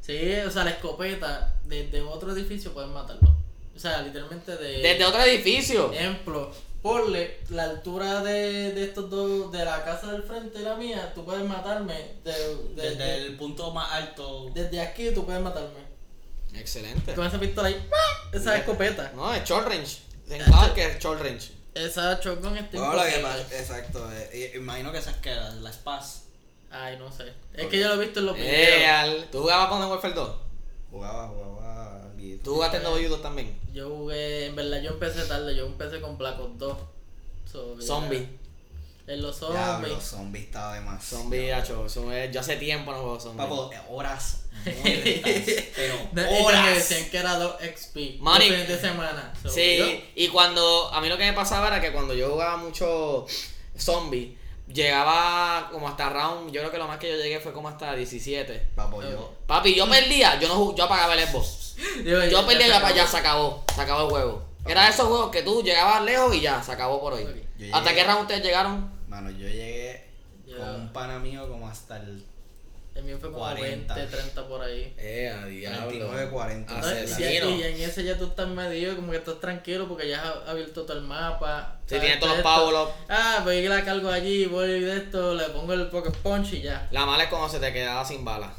Sí, 0.00 0.32
o 0.46 0.50
sea, 0.50 0.64
la 0.64 0.70
escopeta 0.72 1.54
desde 1.64 2.02
otro 2.02 2.32
edificio 2.32 2.72
pueden 2.74 2.92
matarlo. 2.92 3.34
O 3.74 3.78
sea, 3.78 4.02
literalmente 4.02 4.56
de... 4.58 4.78
Desde 4.82 5.04
otro 5.06 5.22
edificio. 5.22 5.90
Ejemplo, 5.92 6.52
ponle 6.84 7.38
la 7.48 7.62
altura 7.64 8.22
de, 8.22 8.72
de 8.74 8.84
estos 8.84 9.08
dos, 9.08 9.50
de 9.50 9.64
la 9.64 9.82
casa 9.86 10.12
del 10.12 10.22
frente 10.22 10.58
y 10.60 10.62
la 10.64 10.74
mía, 10.74 11.12
tú 11.14 11.24
puedes 11.24 11.42
matarme. 11.48 11.94
De, 12.22 12.30
de- 12.32 12.74
Desde 12.90 12.96
de- 13.04 13.16
el 13.26 13.36
punto 13.38 13.70
más 13.72 13.90
alto. 13.90 14.50
desde 14.52 14.82
aquí 14.82 15.10
tú 15.14 15.24
puedes 15.24 15.40
matarme. 15.40 15.80
Excelente. 16.52 17.14
Con 17.14 17.26
esa 17.26 17.40
pistola 17.40 17.68
ahí, 17.68 17.88
esa 18.32 18.58
escopeta. 18.58 19.12
No, 19.16 19.32
es 19.34 19.42
short 19.44 19.66
range. 19.66 20.02
En 20.28 20.42
claro 20.44 20.74
que 20.74 20.84
es 20.86 20.98
short 20.98 21.22
range. 21.22 21.52
Esa 21.74 22.20
shotgun 22.20 22.56
está 22.58 22.78
Bueno, 22.78 22.94
lo 22.94 23.02
que 23.02 23.58
exacto. 23.58 24.08
eh, 24.12 24.52
imagino 24.54 24.92
que 24.92 24.98
esas 24.98 25.16
que 25.16 25.34
las, 25.34 25.54
las 25.54 25.76
Paz 25.78 26.24
Ay, 26.70 26.96
no 26.98 27.10
sé. 27.10 27.32
Es 27.54 27.66
que 27.68 27.78
yo 27.80 27.88
lo 27.88 27.94
he 27.94 28.04
visto 28.04 28.20
en 28.20 28.26
los 28.26 28.36
Eh, 28.38 28.42
videos. 29.08 29.30
¿Tú 29.30 29.40
jugabas 29.40 29.68
con 29.68 29.82
Warfare 29.90 30.12
2? 30.14 30.30
jugaba, 30.90 31.28
jugaba. 31.28 31.93
¿Tú 32.42 32.54
jugaste 32.54 32.78
en 32.78 32.84
W2 32.84 33.22
también? 33.22 33.58
Yo 33.72 33.88
jugué, 33.90 34.46
en 34.46 34.56
verdad 34.56 34.80
yo 34.82 34.90
empecé 34.90 35.24
tarde, 35.24 35.54
yo 35.56 35.66
empecé 35.66 36.00
con 36.00 36.16
Black 36.18 36.38
Ops 36.40 36.58
2. 36.58 36.78
So, 37.50 37.78
ya- 37.78 37.86
Zombie. 37.86 38.28
En 39.06 39.20
los 39.20 39.38
Diablo, 39.38 39.86
zombies. 39.88 40.04
zombie 40.08 40.40
estaba 40.42 40.74
de 40.76 40.80
más. 40.80 41.04
Zombie, 41.04 41.52
hacho. 41.52 41.84
eso 41.84 42.10
es- 42.10 42.32
Yo 42.32 42.40
hace 42.40 42.56
tiempo 42.56 42.90
no 42.90 42.98
juego 43.00 43.20
zombie. 43.20 43.36
Papo, 43.44 43.70
eh, 43.72 43.78
horas 43.90 44.40
pero 45.74 45.94
horas. 46.42 46.74
decían 46.74 47.10
que 47.10 47.18
era 47.18 47.36
2 47.36 47.56
XP. 47.60 47.94
Fines 48.18 48.68
de 48.68 48.78
semana. 48.80 49.32
So, 49.42 49.48
yo- 49.48 49.54
Sí, 49.54 50.04
y 50.14 50.28
cuando. 50.28 50.90
A 50.92 51.00
mí 51.02 51.08
lo 51.10 51.18
que 51.18 51.24
me 51.24 51.32
pasaba 51.34 51.66
era 51.68 51.80
que 51.82 51.92
cuando 51.92 52.14
yo 52.14 52.30
jugaba 52.30 52.56
mucho 52.56 53.26
zombie, 53.76 54.38
llegaba 54.72 55.68
como 55.70 55.88
hasta 55.88 56.08
round. 56.08 56.50
Yo 56.52 56.60
creo 56.62 56.70
que 56.72 56.78
lo 56.78 56.88
más 56.88 56.98
que 56.98 57.10
yo 57.10 57.16
llegué 57.16 57.40
fue 57.40 57.52
como 57.52 57.68
hasta 57.68 57.94
17. 57.94 58.68
Papo, 58.74 59.02
yo. 59.02 59.34
Papi, 59.46 59.74
yo 59.74 59.88
perdía, 59.88 60.38
yo 60.40 60.48
no 60.48 60.74
yo 60.74 60.84
apagaba 60.84 61.14
el 61.14 61.28
Xbox. 61.28 61.63
Yo, 62.04 62.24
Yo 62.24 62.46
perdía 62.46 62.66
y 62.66 62.70
ya, 62.70 62.76
acabó. 62.78 62.94
ya 62.94 63.06
se 63.06 63.16
acabó. 63.16 63.64
Se 63.74 63.80
acabó 63.80 64.00
el 64.04 64.10
juego. 64.10 64.44
Era 64.66 64.84
de 64.84 64.90
esos 64.90 65.06
juegos 65.08 65.30
que 65.30 65.42
tú 65.42 65.62
llegabas 65.62 66.02
lejos 66.04 66.34
y 66.34 66.40
ya, 66.40 66.62
se 66.62 66.72
acabó 66.72 67.00
por 67.00 67.12
hoy. 67.12 67.22
¿Hasta 67.72 67.90
llegué- 67.90 67.94
qué 67.94 68.04
round 68.04 68.22
ustedes 68.22 68.42
llegaron? 68.42 68.90
Mano, 69.08 69.30
yo 69.30 69.46
llegué 69.46 70.08
Yo- 70.46 70.56
con 70.58 70.68
un 70.74 70.92
pana 70.92 71.18
mío 71.18 71.46
como 71.48 71.68
hasta 71.68 71.96
el 71.98 72.24
El 72.94 73.02
mío 73.04 73.18
fue 73.20 73.30
como 73.32 73.42
40. 73.44 73.92
20, 73.94 74.16
30 74.16 74.46
por 74.48 74.62
ahí. 74.62 74.94
Eh, 74.96 75.28
a 75.28 75.44
29, 75.46 76.30
40. 76.30 76.72
No, 76.74 76.86
y, 76.92 77.22
y 77.22 77.62
en 77.64 77.80
ese 77.80 78.04
ya 78.04 78.16
tú 78.16 78.26
estás 78.26 78.46
medio, 78.46 78.94
como 78.94 79.10
que 79.10 79.16
estás 79.18 79.40
tranquilo 79.40 79.88
porque 79.88 80.08
ya 80.08 80.22
has 80.22 80.48
abierto 80.48 80.82
todo 80.84 80.96
el 80.96 81.02
mapa. 81.02 81.80
Sí, 81.86 81.96
sabes 81.96 82.02
tiene 82.04 82.20
todos 82.20 82.72
los 82.72 82.88
up. 82.88 82.94
Ah, 83.08 83.40
pues 83.42 83.62
yo 83.64 83.68
la 83.68 83.84
cargo 83.84 84.08
allí, 84.10 84.46
voy 84.46 84.80
de 84.80 84.96
esto, 84.96 85.34
le 85.34 85.44
pongo 85.46 85.72
el 85.72 85.88
pocket 85.88 86.12
punch 86.22 86.52
y 86.52 86.62
ya. 86.62 86.86
La 86.92 87.04
mala 87.04 87.24
es 87.24 87.28
cuando 87.30 87.48
se 87.48 87.58
te 87.58 87.72
quedaba 87.72 88.04
sin 88.04 88.24
balas. 88.24 88.50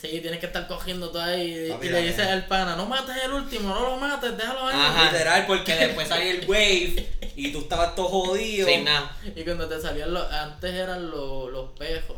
Sí, 0.00 0.20
tienes 0.20 0.38
que 0.38 0.46
estar 0.46 0.68
cogiendo 0.68 1.10
todo 1.10 1.22
ahí 1.22 1.70
Papi, 1.70 1.88
y 1.88 1.90
le 1.90 2.02
dices 2.02 2.24
al 2.24 2.46
pana, 2.46 2.76
no 2.76 2.86
mates 2.86 3.16
el 3.24 3.32
último, 3.32 3.74
no 3.74 3.80
lo 3.80 3.96
mates, 3.96 4.36
déjalo 4.36 4.68
ahí. 4.68 4.76
Ajá. 4.78 5.10
Literal, 5.10 5.46
porque 5.46 5.74
después 5.74 6.06
salía 6.06 6.30
el 6.30 6.48
wave 6.48 7.08
y 7.34 7.50
tú 7.50 7.58
estabas 7.58 7.96
todo 7.96 8.06
jodido. 8.08 8.68
Sin 8.68 8.84
nada. 8.84 9.16
Y 9.34 9.42
cuando 9.42 9.68
te 9.68 9.80
salían 9.80 10.14
los, 10.14 10.30
antes 10.30 10.72
eran 10.72 11.10
los, 11.10 11.50
los 11.50 11.70
pejos. 11.76 12.16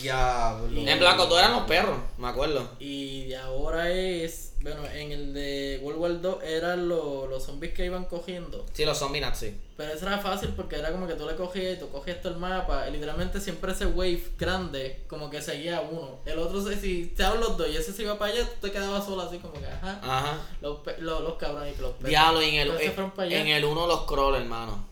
Diablo. 0.00 0.80
En 0.80 0.98
Black 0.98 1.18
Ops 1.18 1.28
2 1.30 1.38
eran 1.38 1.52
los 1.52 1.62
perros, 1.62 1.98
me 2.18 2.28
acuerdo. 2.28 2.68
Y 2.78 3.26
de 3.26 3.36
ahora 3.36 3.90
es, 3.90 4.54
bueno, 4.60 4.86
en 4.86 5.12
el 5.12 5.34
de 5.34 5.80
World 5.82 6.00
War 6.00 6.20
2 6.20 6.44
eran 6.44 6.88
los, 6.88 7.28
los 7.28 7.44
zombies 7.44 7.72
que 7.72 7.84
iban 7.84 8.04
cogiendo. 8.04 8.66
Sí, 8.72 8.84
los 8.84 8.98
zombies 8.98 9.24
nazis. 9.24 9.54
Pero 9.76 9.92
eso 9.92 10.06
era 10.06 10.18
fácil 10.18 10.50
porque 10.56 10.76
era 10.76 10.90
como 10.90 11.06
que 11.06 11.14
tú 11.14 11.26
le 11.26 11.36
cogías 11.36 11.76
y 11.76 11.80
tú 11.80 11.90
cogías 11.90 12.20
todo 12.22 12.32
el 12.32 12.38
mapa. 12.38 12.88
Y 12.88 12.92
literalmente 12.92 13.40
siempre 13.40 13.72
ese 13.72 13.86
wave 13.86 14.22
grande 14.38 15.04
como 15.08 15.28
que 15.28 15.42
seguía 15.42 15.78
a 15.78 15.80
uno. 15.82 16.18
El 16.24 16.38
otro, 16.38 16.62
si 16.62 17.12
te 17.16 17.24
hablan 17.24 17.40
los 17.40 17.58
dos 17.58 17.68
y 17.68 17.76
ese 17.76 17.92
se 17.92 18.02
iba 18.02 18.18
para 18.18 18.32
allá, 18.32 18.44
tú 18.44 18.66
te 18.66 18.72
quedabas 18.72 19.04
solo 19.04 19.22
así 19.22 19.38
como 19.38 19.54
que, 19.54 19.66
ajá. 19.66 20.00
Ajá. 20.02 20.38
Los, 20.62 20.78
los, 20.98 21.22
los 21.22 21.34
cabrones 21.34 21.76
y 21.78 21.82
los 21.82 21.92
perros. 21.92 22.08
Diablo, 22.08 22.42
y 22.42 22.48
en 22.48 22.54
el, 22.54 22.70
allá. 22.70 23.40
en 23.40 23.48
el 23.48 23.64
1 23.64 23.86
los 23.86 24.06
crawls, 24.06 24.38
hermano. 24.38 24.84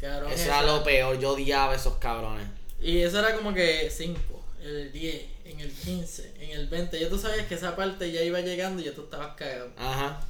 Cabrón, 0.00 0.32
Eso 0.32 0.46
era 0.46 0.62
lo 0.62 0.82
peor, 0.82 1.18
yo 1.20 1.32
odiaba 1.32 1.74
esos 1.74 1.94
cabrones. 1.98 2.46
Y 2.80 3.02
eso 3.02 3.20
era 3.20 3.36
como 3.36 3.54
que 3.54 3.88
5. 3.90 4.31
El 4.62 4.92
10, 4.92 5.22
en 5.46 5.60
el 5.60 5.70
15, 5.72 6.34
en 6.40 6.50
el 6.50 6.66
20. 6.68 6.98
Ya 7.00 7.08
tú 7.08 7.18
sabías 7.18 7.46
que 7.46 7.54
esa 7.54 7.74
parte 7.76 8.10
ya 8.12 8.22
iba 8.22 8.40
llegando 8.40 8.80
y 8.82 8.86
ya 8.86 8.92
tú 8.94 9.02
estabas 9.02 9.34
cagado. 9.36 9.70
Ajá. 9.76 10.20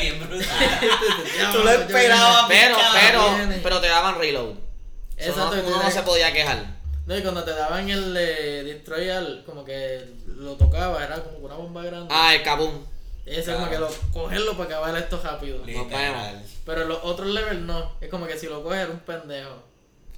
Bien 0.00 0.18
brutal. 0.20 0.46
Ya, 1.38 1.52
Tú 1.52 1.58
lo 1.64 1.70
esperabas. 1.70 2.44
Pero, 2.48 2.76
pero, 3.00 3.34
viene. 3.36 3.60
pero 3.62 3.80
te 3.80 3.88
daban 3.88 4.18
reload. 4.18 4.54
Eso 5.16 5.30
Exacto, 5.30 5.56
no- 5.56 5.62
y 5.62 5.66
uno 5.66 5.82
no 5.82 5.90
se 5.90 6.02
podía 6.02 6.32
quejar. 6.32 6.64
No, 7.06 7.16
y 7.16 7.22
cuando 7.22 7.42
te 7.42 7.52
daban 7.52 7.88
el 7.88 8.14
eh, 8.16 8.62
Destroy 8.64 9.08
All, 9.10 9.42
como 9.44 9.64
que 9.64 10.04
lo 10.26 10.54
tocaba, 10.56 11.02
era 11.04 11.22
como 11.24 11.38
una 11.38 11.54
bomba 11.54 11.82
grande. 11.82 12.08
Ah, 12.14 12.34
el 12.34 12.42
kaboom. 12.42 12.84
Ese 13.26 13.52
como 13.52 13.68
que 13.68 13.78
lo, 13.78 13.88
cogerlo 14.12 14.52
para 14.56 14.64
acabar 14.64 14.96
esto 14.96 15.20
rápido. 15.22 15.64
Literal. 15.64 16.42
Pero 16.64 16.84
los 16.84 16.98
otros 17.02 17.28
levels 17.28 17.60
no. 17.62 17.96
Es 18.00 18.08
como 18.10 18.26
que 18.26 18.38
si 18.38 18.46
lo 18.46 18.62
coges 18.62 18.80
era 18.80 18.90
un 18.90 19.00
pendejo. 19.00 19.62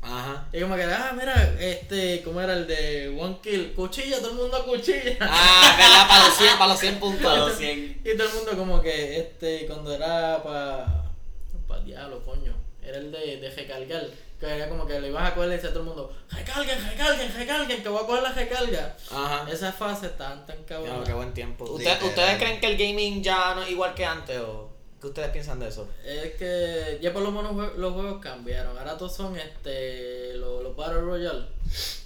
Ajá. 0.02 0.46
Y 0.52 0.60
como 0.62 0.76
que, 0.76 0.84
ah, 0.84 1.12
mira, 1.18 1.54
este, 1.60 2.22
¿cómo 2.22 2.40
era 2.40 2.54
el 2.54 2.66
de 2.66 3.08
One 3.20 3.38
Kill? 3.42 3.72
Cuchilla, 3.74 4.18
todo 4.18 4.30
el 4.30 4.36
mundo 4.36 4.64
cuchilla. 4.64 5.16
Ah, 5.20 5.74
verdad, 5.78 6.08
para 6.08 6.26
los 6.26 6.36
100, 6.36 6.58
para 6.58 6.70
los 6.72 6.80
100 6.80 6.98
puntos. 7.00 7.22
Para 7.22 7.36
los 7.46 7.56
100. 7.56 8.00
Y 8.04 8.16
todo 8.16 8.28
el 8.28 8.34
mundo 8.34 8.56
como 8.56 8.80
que, 8.80 9.18
este, 9.18 9.66
cuando 9.66 9.94
era 9.94 10.42
para... 10.42 11.04
Para 11.68 11.80
diablo, 11.82 12.22
coño. 12.24 12.54
Era 12.82 12.96
el 12.98 13.12
de, 13.12 13.36
de 13.36 13.50
recargar. 13.50 14.06
Que 14.40 14.46
era 14.46 14.70
como 14.70 14.86
que 14.86 14.98
le 14.98 15.08
ibas 15.08 15.30
a 15.30 15.34
coger 15.34 15.50
y 15.50 15.52
decía 15.52 15.68
a 15.68 15.72
todo 15.74 15.82
el 15.82 15.88
mundo, 15.90 16.16
recarguen, 16.30 16.82
recarguen, 16.88 17.34
recarguen, 17.34 17.82
que 17.82 17.88
voy 17.90 18.02
a 18.02 18.06
coger 18.06 18.22
la 18.22 18.32
recarga. 18.32 18.96
Ajá. 19.10 19.46
Esas 19.52 19.74
fases 19.74 20.12
estaban 20.12 20.46
tan 20.46 20.56
Claro, 20.64 20.84
cabronas. 20.84 21.06
qué 21.08 21.12
buen 21.14 21.34
tiempo. 21.34 21.64
¿Usted- 21.64 21.84
Literal. 21.84 22.04
¿Ustedes 22.08 22.38
creen 22.38 22.58
que 22.58 22.66
el 22.68 22.78
gaming 22.78 23.22
ya 23.22 23.54
no 23.54 23.62
es 23.62 23.70
igual 23.70 23.92
que 23.94 24.06
antes 24.06 24.38
o 24.38 24.69
qué 25.00 25.06
ustedes 25.06 25.30
piensan 25.30 25.58
de 25.60 25.68
eso? 25.68 25.88
Es 26.04 26.32
que 26.34 26.98
ya 27.00 27.12
por 27.12 27.22
lo 27.22 27.30
menos 27.30 27.76
los 27.76 27.92
juegos 27.92 28.20
cambiaron. 28.20 28.76
Ahora 28.76 28.96
todos 28.98 29.14
son 29.14 29.36
este 29.36 30.34
los, 30.34 30.62
los 30.62 30.76
Battle 30.76 31.00
Royale. 31.00 31.46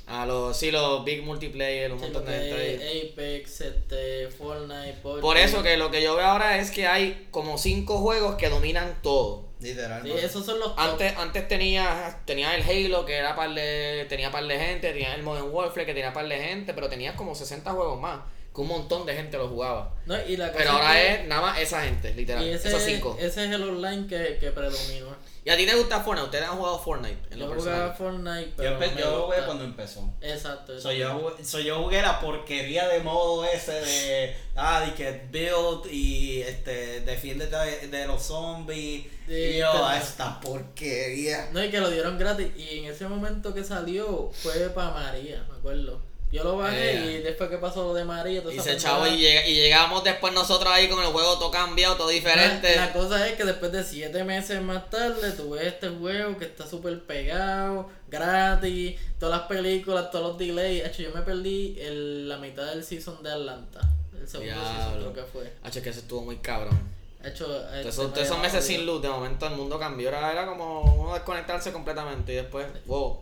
Ah, 0.07 0.27
los, 0.27 0.57
sí, 0.57 0.71
los 0.71 1.03
big 1.05 1.23
multiplayer, 1.23 1.91
un 1.91 1.99
Sí, 1.99 2.05
montón 2.05 2.27
de 2.27 2.33
gente 2.33 3.13
Apex, 3.13 3.61
este, 3.63 4.29
Fortnite, 4.29 4.99
PUBG. 5.03 5.21
Por 5.21 5.37
eso 5.39 5.63
que 5.63 5.79
lo 5.79 5.91
que 5.91 6.03
yo 6.03 6.15
veo 6.15 6.27
ahora 6.27 6.59
es 6.59 6.71
que 6.71 6.87
hay 6.87 7.27
como 7.31 7.57
cinco 7.57 7.99
juegos 7.99 8.35
que 8.37 8.51
dominan 8.51 8.99
todo. 9.03 9.45
Literal. 9.61 10.03
Sí, 10.03 10.09
mano. 10.09 10.21
esos 10.21 10.45
son 10.45 10.59
los 10.59 10.77
top. 10.77 10.79
Antes, 10.79 11.17
antes 11.17 11.49
tenía, 11.49 12.21
tenía 12.27 12.55
el 12.55 12.63
Halo 12.63 13.07
que 13.07 13.15
era 13.15 13.35
par 13.35 13.55
de, 13.55 14.05
tenía 14.11 14.31
par 14.31 14.45
de 14.47 14.59
gente, 14.59 14.93
tenía 14.93 15.15
el 15.15 15.23
Modern 15.23 15.51
Warfare 15.51 15.87
que 15.87 15.95
tenía 15.95 16.13
par 16.13 16.29
de 16.29 16.37
gente, 16.39 16.75
pero 16.75 16.91
tenías 16.91 17.15
como 17.15 17.35
60 17.35 17.71
juegos 17.73 17.99
más, 17.99 18.21
que 18.55 18.61
un 18.61 18.69
montón 18.69 19.05
de 19.05 19.15
gente 19.15 19.37
lo 19.37 19.49
jugaba. 19.49 19.93
No, 20.07 20.15
y 20.27 20.37
la 20.37 20.47
cosa 20.53 20.59
Pero 20.59 20.71
ahora 20.73 20.93
que- 20.93 21.15
es 21.15 21.27
nada 21.27 21.41
más 21.43 21.59
esa 21.59 21.83
gente, 21.83 22.15
literal, 22.15 22.45
y 22.45 22.51
ese, 22.51 22.69
esos 22.69 22.83
cinco. 22.83 23.17
ese 23.19 23.45
es 23.47 23.51
el 23.51 23.63
online 23.63 24.07
que, 24.07 24.37
que 24.39 24.51
predominó. 24.53 25.09
¿Y 25.47 25.51
a 25.51 25.57
ti 25.59 25.67
te 25.67 25.75
gusta 25.75 26.01
Fortnite? 26.01 26.25
¿Ustedes 26.27 26.45
han 26.49 26.57
jugado 26.57 26.79
Fortnite? 26.79 27.19
En 27.33 27.39
Yo 27.41 27.47
jugaba 27.55 27.95
personal? 27.95 27.97
Fortnite, 27.97 28.51
Yo, 28.51 28.55
pero 28.57 28.79
empe- 28.79 28.89
no 28.91 28.95
me 28.95 29.01
yo 29.01 29.23
jugué 29.27 29.37
cuando 29.45 29.65
empezó. 29.65 30.15
Exacto. 30.23 30.81
So, 30.81 30.93
yo, 30.93 31.11
jugué- 31.19 31.45
so, 31.45 31.59
yo 31.61 31.83
jugué 31.83 32.01
la 32.01 32.19
porquería 32.21 32.89
de 32.89 33.01
modo 33.01 33.45
ese 33.45 33.73
de, 33.73 34.37
ah, 34.57 34.81
de 34.87 34.95
que 34.95 35.23
build 35.31 35.93
y 35.93 36.41
este, 36.43 37.01
defiéndete 37.01 37.57
de, 37.57 37.89
de 37.89 38.07
los 38.07 38.23
zombies. 38.23 39.05
Sí, 39.27 39.33
y 39.35 39.59
yo, 39.59 39.69
pero- 39.73 39.85
"Ah, 39.87 39.99
esta 39.99 40.41
porquería. 40.41 41.49
No, 41.53 41.63
y 41.63 41.71
que 41.71 41.81
lo 41.81 41.91
dieron 41.91 42.19
gratis. 42.19 42.49
Y 42.57 42.79
en 42.79 42.85
ese 42.87 43.07
momento 43.09 43.53
que 43.53 43.65
salió 43.65 44.31
fue 44.33 44.53
para 44.71 44.93
María, 44.93 45.45
me 45.51 45.57
acuerdo. 45.59 46.01
Yo 46.35 46.43
lo 46.45 46.57
bajé 46.57 46.93
Eh. 46.97 47.19
y 47.21 47.23
después 47.23 47.49
que 47.49 47.59
pasó 47.59 47.85
lo 47.85 47.95
de 47.95 48.05
María, 48.05 48.43
Y 48.53 48.59
se 48.59 48.77
chavo 48.77 49.07
y, 49.07 49.25
y 49.25 49.55
llegamos 49.55 50.03
después 50.03 50.33
nosotros 50.35 50.73
ahí 50.73 50.89
con 50.89 50.99
el 51.01 51.13
juego 51.13 51.39
todo 51.39 51.51
cambiado, 51.51 51.97
todo 51.97 52.09
diferente. 52.09 52.75
La, 52.75 52.87
la 52.87 52.93
cosa 52.93 53.27
es 53.29 53.35
que 53.37 53.45
después 53.45 53.71
de 53.71 53.85
siete 53.85 54.25
meses 54.25 54.61
más 54.61 54.91
tarde, 54.91 55.31
tú 55.33 55.51
ves 55.51 55.67
este 55.69 55.89
juego 55.91 56.37
que 56.37 56.47
está 56.47 56.67
súper 56.67 57.01
pegado, 57.05 57.89
gratis, 58.09 58.97
todas 59.21 59.39
las 59.39 59.49
películas, 59.49 60.11
todos 60.11 60.31
los 60.31 60.39
delays. 60.39 60.85
Hecho, 60.85 61.03
yo 61.03 61.11
me 61.15 61.23
perdí 61.23 61.77
el- 61.79 62.29
la 62.29 62.37
mitad 62.39 62.65
del 62.67 62.83
season 62.85 63.23
de 63.23 63.31
Atlanta. 63.31 63.81
El 64.21 64.29
segundo 64.29 64.55
season 64.55 64.95
creo 64.95 65.13
que 65.13 65.23
fue. 65.31 65.53
Hacho, 65.63 65.83
que 65.83 65.91
eso 65.91 66.01
estuvo 66.01 66.23
muy 66.23 66.37
cabrón. 66.39 66.79
Hecho, 67.23 67.47
este, 67.47 67.77
Entonces, 67.79 67.95
esos, 67.95 68.13
me 68.17 68.23
esos 68.23 68.39
meses 68.41 68.65
sin 68.67 68.85
luz, 68.85 69.01
de 69.01 69.09
momento 69.09 69.47
el 69.47 69.55
mundo 69.55 69.79
cambió. 69.79 70.09
Era, 70.09 70.31
era 70.33 70.47
como 70.47 70.83
uno 70.83 71.15
desconectarse 71.15 71.73
completamente 71.73 72.33
y 72.33 72.37
después, 72.37 72.67
wow. 72.87 73.21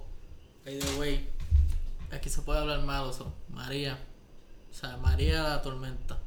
By 0.64 0.78
the 0.78 0.98
way, 0.98 1.28
aquí 2.12 2.28
se 2.30 2.42
puede 2.42 2.60
hablar 2.60 2.80
mal, 2.82 3.04
oso. 3.04 3.34
María. 3.48 3.98
O 4.70 4.74
sea, 4.74 4.96
María 4.96 5.42
la 5.42 5.62
tormenta. 5.62 6.18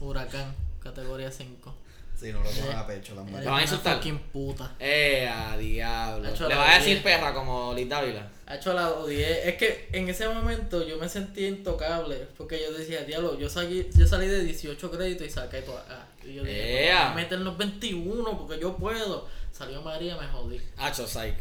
Huracán, 0.00 0.54
categoría 0.82 1.30
5. 1.30 1.74
Sí, 2.18 2.32
no 2.32 2.38
lo 2.40 2.44
cojan 2.50 2.76
a 2.78 2.86
pecho 2.86 3.14
las 3.16 3.26
Eres 3.28 3.44
van 3.46 3.54
a 3.58 3.62
insultar? 3.62 3.96
fucking 3.96 4.18
puta. 4.32 4.72
Eh, 4.78 5.28
a 5.28 5.56
diablo. 5.56 6.28
Hacho, 6.28 6.48
Le 6.48 6.54
vas 6.54 6.76
a 6.76 6.78
decir 6.78 7.02
perra 7.02 7.34
como 7.34 7.74
Liz 7.74 7.88
Dávila. 7.88 8.30
Ha 8.46 8.56
hecho 8.56 8.72
la 8.74 8.90
odié. 8.90 9.48
Es 9.48 9.56
que 9.56 9.88
en 9.92 10.08
ese 10.08 10.28
momento 10.28 10.86
yo 10.86 10.98
me 10.98 11.08
sentí 11.08 11.46
intocable. 11.46 12.28
Porque 12.38 12.60
yo 12.62 12.72
decía, 12.76 13.02
diablo, 13.02 13.36
yo 13.38 13.48
salí, 13.50 13.88
yo 13.96 14.06
salí 14.06 14.28
de 14.28 14.44
18 14.44 14.90
créditos 14.92 15.26
y 15.26 15.30
saqué 15.30 15.62
todas 15.62 15.84
A. 15.90 16.06
Y 16.24 16.34
yo 16.34 16.44
dije. 16.44 16.82
"Voy 16.82 16.88
a 16.90 17.12
meter 17.14 17.40
los 17.40 17.58
21 17.58 18.38
porque 18.38 18.60
yo 18.60 18.76
puedo. 18.76 19.26
Salió 19.50 19.82
María, 19.82 20.16
me 20.16 20.26
jodí. 20.28 20.60
Hacho, 20.78 21.06
psych. 21.08 21.34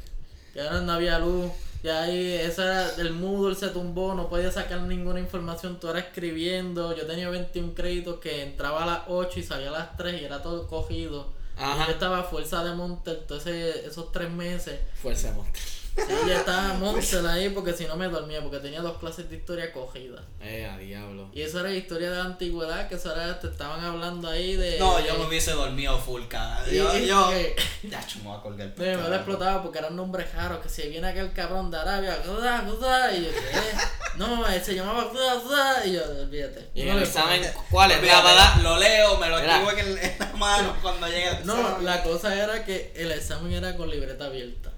Ya 0.56 0.70
no, 0.72 0.82
no 0.82 0.92
había 0.94 1.20
luz. 1.20 1.52
Ya 1.84 2.04
ahí, 2.04 2.34
ese 2.34 2.62
era 2.62 2.94
el 2.98 3.12
Moodle 3.12 3.56
se 3.56 3.70
tumbó, 3.70 4.14
no 4.14 4.30
podía 4.30 4.52
sacar 4.52 4.82
ninguna 4.82 5.20
información, 5.20 5.80
tú 5.80 5.90
eras 5.90 6.04
escribiendo. 6.06 6.96
Yo 6.96 7.08
tenía 7.08 7.30
21 7.30 7.74
créditos 7.74 8.20
que 8.20 8.44
entraba 8.44 8.84
a 8.84 8.86
las 8.86 9.00
8 9.08 9.40
y 9.40 9.44
salía 9.44 9.70
a 9.70 9.72
las 9.72 9.98
3 9.98 10.22
y 10.22 10.26
era 10.26 10.44
todo 10.44 10.68
cogido. 10.68 11.28
Ajá. 11.58 11.84
Y 11.84 11.88
yo 11.88 11.92
estaba 11.94 12.20
a 12.20 12.24
fuerza 12.24 12.64
de 12.64 12.74
Monster 12.76 13.18
todos 13.28 13.48
ese- 13.48 13.88
esos 13.88 14.12
tres 14.12 14.30
meses. 14.30 14.80
Fuerza 15.02 15.30
de 15.30 15.34
monte. 15.36 15.60
Sí, 15.96 16.14
yo 16.28 16.34
estaba 16.34 16.74
Monster 16.76 17.26
ahí 17.28 17.50
porque 17.50 17.74
si 17.74 17.86
no 17.86 17.96
me 17.98 18.08
dormía, 18.08 18.42
porque 18.42 18.60
tenía 18.60 18.80
dos 18.82 18.98
clases 18.98 19.30
de 19.30 19.36
historia 19.36 19.74
cogidas. 19.74 20.22
Eh, 20.42 20.66
a 20.66 20.78
diablo. 20.78 21.30
Y 21.34 21.42
eso 21.42 21.60
era 21.60 21.72
historia 21.72 22.10
de 22.12 22.18
la 22.18 22.24
antigüedad, 22.24 22.88
que 22.88 22.96
eso 22.96 23.14
era, 23.14 23.40
te 23.40 23.48
estaban 23.48 23.84
hablando 23.84 24.30
ahí 24.30 24.56
de. 24.56 24.80
No, 24.80 24.98
de- 24.98 25.06
yo 25.08 25.18
me 25.18 25.26
hubiese 25.26 25.52
dormido 25.52 25.98
full 26.00 26.22
cada 26.30 26.66
Yo, 26.70 26.98
y- 26.98 27.08
yo. 27.08 27.30
que- 27.30 27.56
Ya, 27.90 28.00
me 28.18 28.24
voy 28.30 28.38
a 28.38 28.42
colgar. 28.42 28.74
No, 28.78 28.84
me 28.84 29.10
lo 29.10 29.16
explotaba 29.16 29.62
porque 29.64 29.80
eran 29.80 29.96
nombres 29.96 30.34
raros, 30.34 30.60
que 30.62 30.70
si 30.70 30.88
viene 30.88 31.08
aquel 31.08 31.34
cabrón 31.34 31.70
de 31.72 31.78
Arabia, 31.78 32.18
guda, 32.26 32.62
guda, 32.62 33.14
y 33.14 33.26
yo, 33.26 33.30
¿qué? 33.32 33.42
No, 34.18 34.46
se 34.62 34.76
llamaba 34.76 35.06
guda, 35.06 35.36
guda, 35.36 35.86
y 35.86 35.94
yo, 35.94 36.02
olvídate. 36.04 36.70
¿Y 36.76 36.84
no 36.84 36.92
el 36.92 36.98
le 37.00 37.04
examen 37.06 37.42
pongo. 37.42 37.66
cuál 37.72 37.92
es? 37.92 37.98
Olvídate, 37.98 38.22
Rabadá. 38.22 38.58
Lo 38.62 38.78
leo, 38.78 39.18
me 39.18 39.30
lo 39.30 39.40
escribo 39.40 39.72
en, 39.72 40.20
la 40.20 40.26
mano 40.34 40.76
cuando 40.82 41.08
llegue 41.08 41.30
el 41.30 41.46
No, 41.46 41.80
la 41.80 42.04
cosa 42.04 42.36
era 42.36 42.66
que 42.66 42.92
el 42.96 43.12
examen 43.12 43.54
era 43.54 43.76
con 43.78 43.90
libreta 43.90 44.26
abierta. 44.26 44.71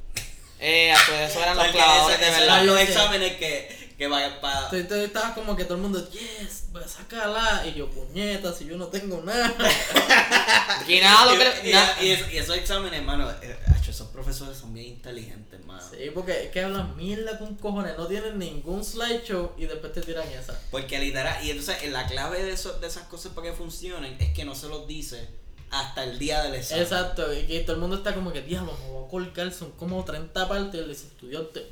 Eh, 0.65 0.93
pues 1.07 1.29
eso 1.31 1.41
eran 1.43 1.57
los 1.57 1.67
clavadores 1.67 2.15
ese- 2.19 2.25
de 2.25 2.31
verdad. 2.31 2.45
eran 2.55 2.65
los 2.67 2.79
exámenes 2.79 3.35
que, 3.37 3.93
que 3.97 4.07
vayan 4.07 4.39
para. 4.41 4.59
Entonces, 4.59 4.81
entonces 4.81 5.07
estaba 5.07 5.33
como 5.35 5.55
que 5.57 5.65
todo 5.65 5.75
el 5.75 5.81
mundo, 5.81 6.09
yes, 6.11 6.65
voy 6.71 6.83
a 6.83 6.87
sacarla, 6.87 7.63
y 7.67 7.73
yo, 7.73 7.89
puñeta, 7.89 8.53
si 8.53 8.65
yo 8.65 8.77
no 8.77 8.87
tengo 8.87 9.21
nada. 9.23 9.53
Y 10.87 10.99
nada, 10.99 11.31
lo 11.31 11.37
que. 11.37 11.67
y, 11.67 11.69
y- 11.69 11.73
na- 11.73 11.95
y 12.01 12.09
eso- 12.11 12.29
y 12.31 12.37
esos 12.37 12.57
exámenes, 12.57 12.99
hermano, 12.99 13.29
eh, 13.41 13.57
esos 13.87 14.07
profesores 14.07 14.57
son 14.57 14.73
bien 14.73 14.87
inteligentes, 14.87 15.59
hermano. 15.59 15.83
Sí, 15.87 16.09
porque 16.15 16.45
es 16.45 16.49
que 16.51 16.61
hablan 16.63 16.95
mierda 16.97 17.37
con 17.37 17.55
cojones, 17.55 17.95
no 17.97 18.07
tienen 18.07 18.39
ningún 18.39 18.83
slideshow 18.83 19.53
y 19.57 19.65
después 19.67 19.93
te 19.93 20.01
tiran 20.01 20.27
esa. 20.29 20.59
Porque 20.71 20.97
literal, 20.99 21.43
y 21.45 21.51
entonces 21.51 21.83
en 21.83 21.93
la 21.93 22.07
clave 22.07 22.43
de, 22.43 22.53
eso, 22.53 22.73
de 22.79 22.87
esas 22.87 23.03
cosas 23.03 23.33
para 23.33 23.47
que 23.51 23.53
funcionen 23.53 24.17
es 24.19 24.33
que 24.33 24.45
no 24.45 24.55
se 24.55 24.67
los 24.67 24.87
dice 24.87 25.27
hasta 25.73 26.03
el 26.03 26.19
día 26.19 26.43
del 26.43 26.55
examen. 26.55 26.83
Exacto, 26.83 27.33
y 27.33 27.47
que 27.47 27.61
todo 27.61 27.75
el 27.75 27.81
mundo 27.81 27.97
está 27.97 28.13
como 28.13 28.31
que, 28.31 28.41
diablo, 28.41 28.77
me 28.83 28.93
voy 28.93 29.05
a 29.05 29.09
colgar, 29.09 29.51
son 29.51 29.71
como 29.71 30.03
30 30.05 30.47
partes, 30.47 30.75
y 30.75 30.83
él 30.83 30.89
dice, 30.89 31.07
estudiante, 31.07 31.65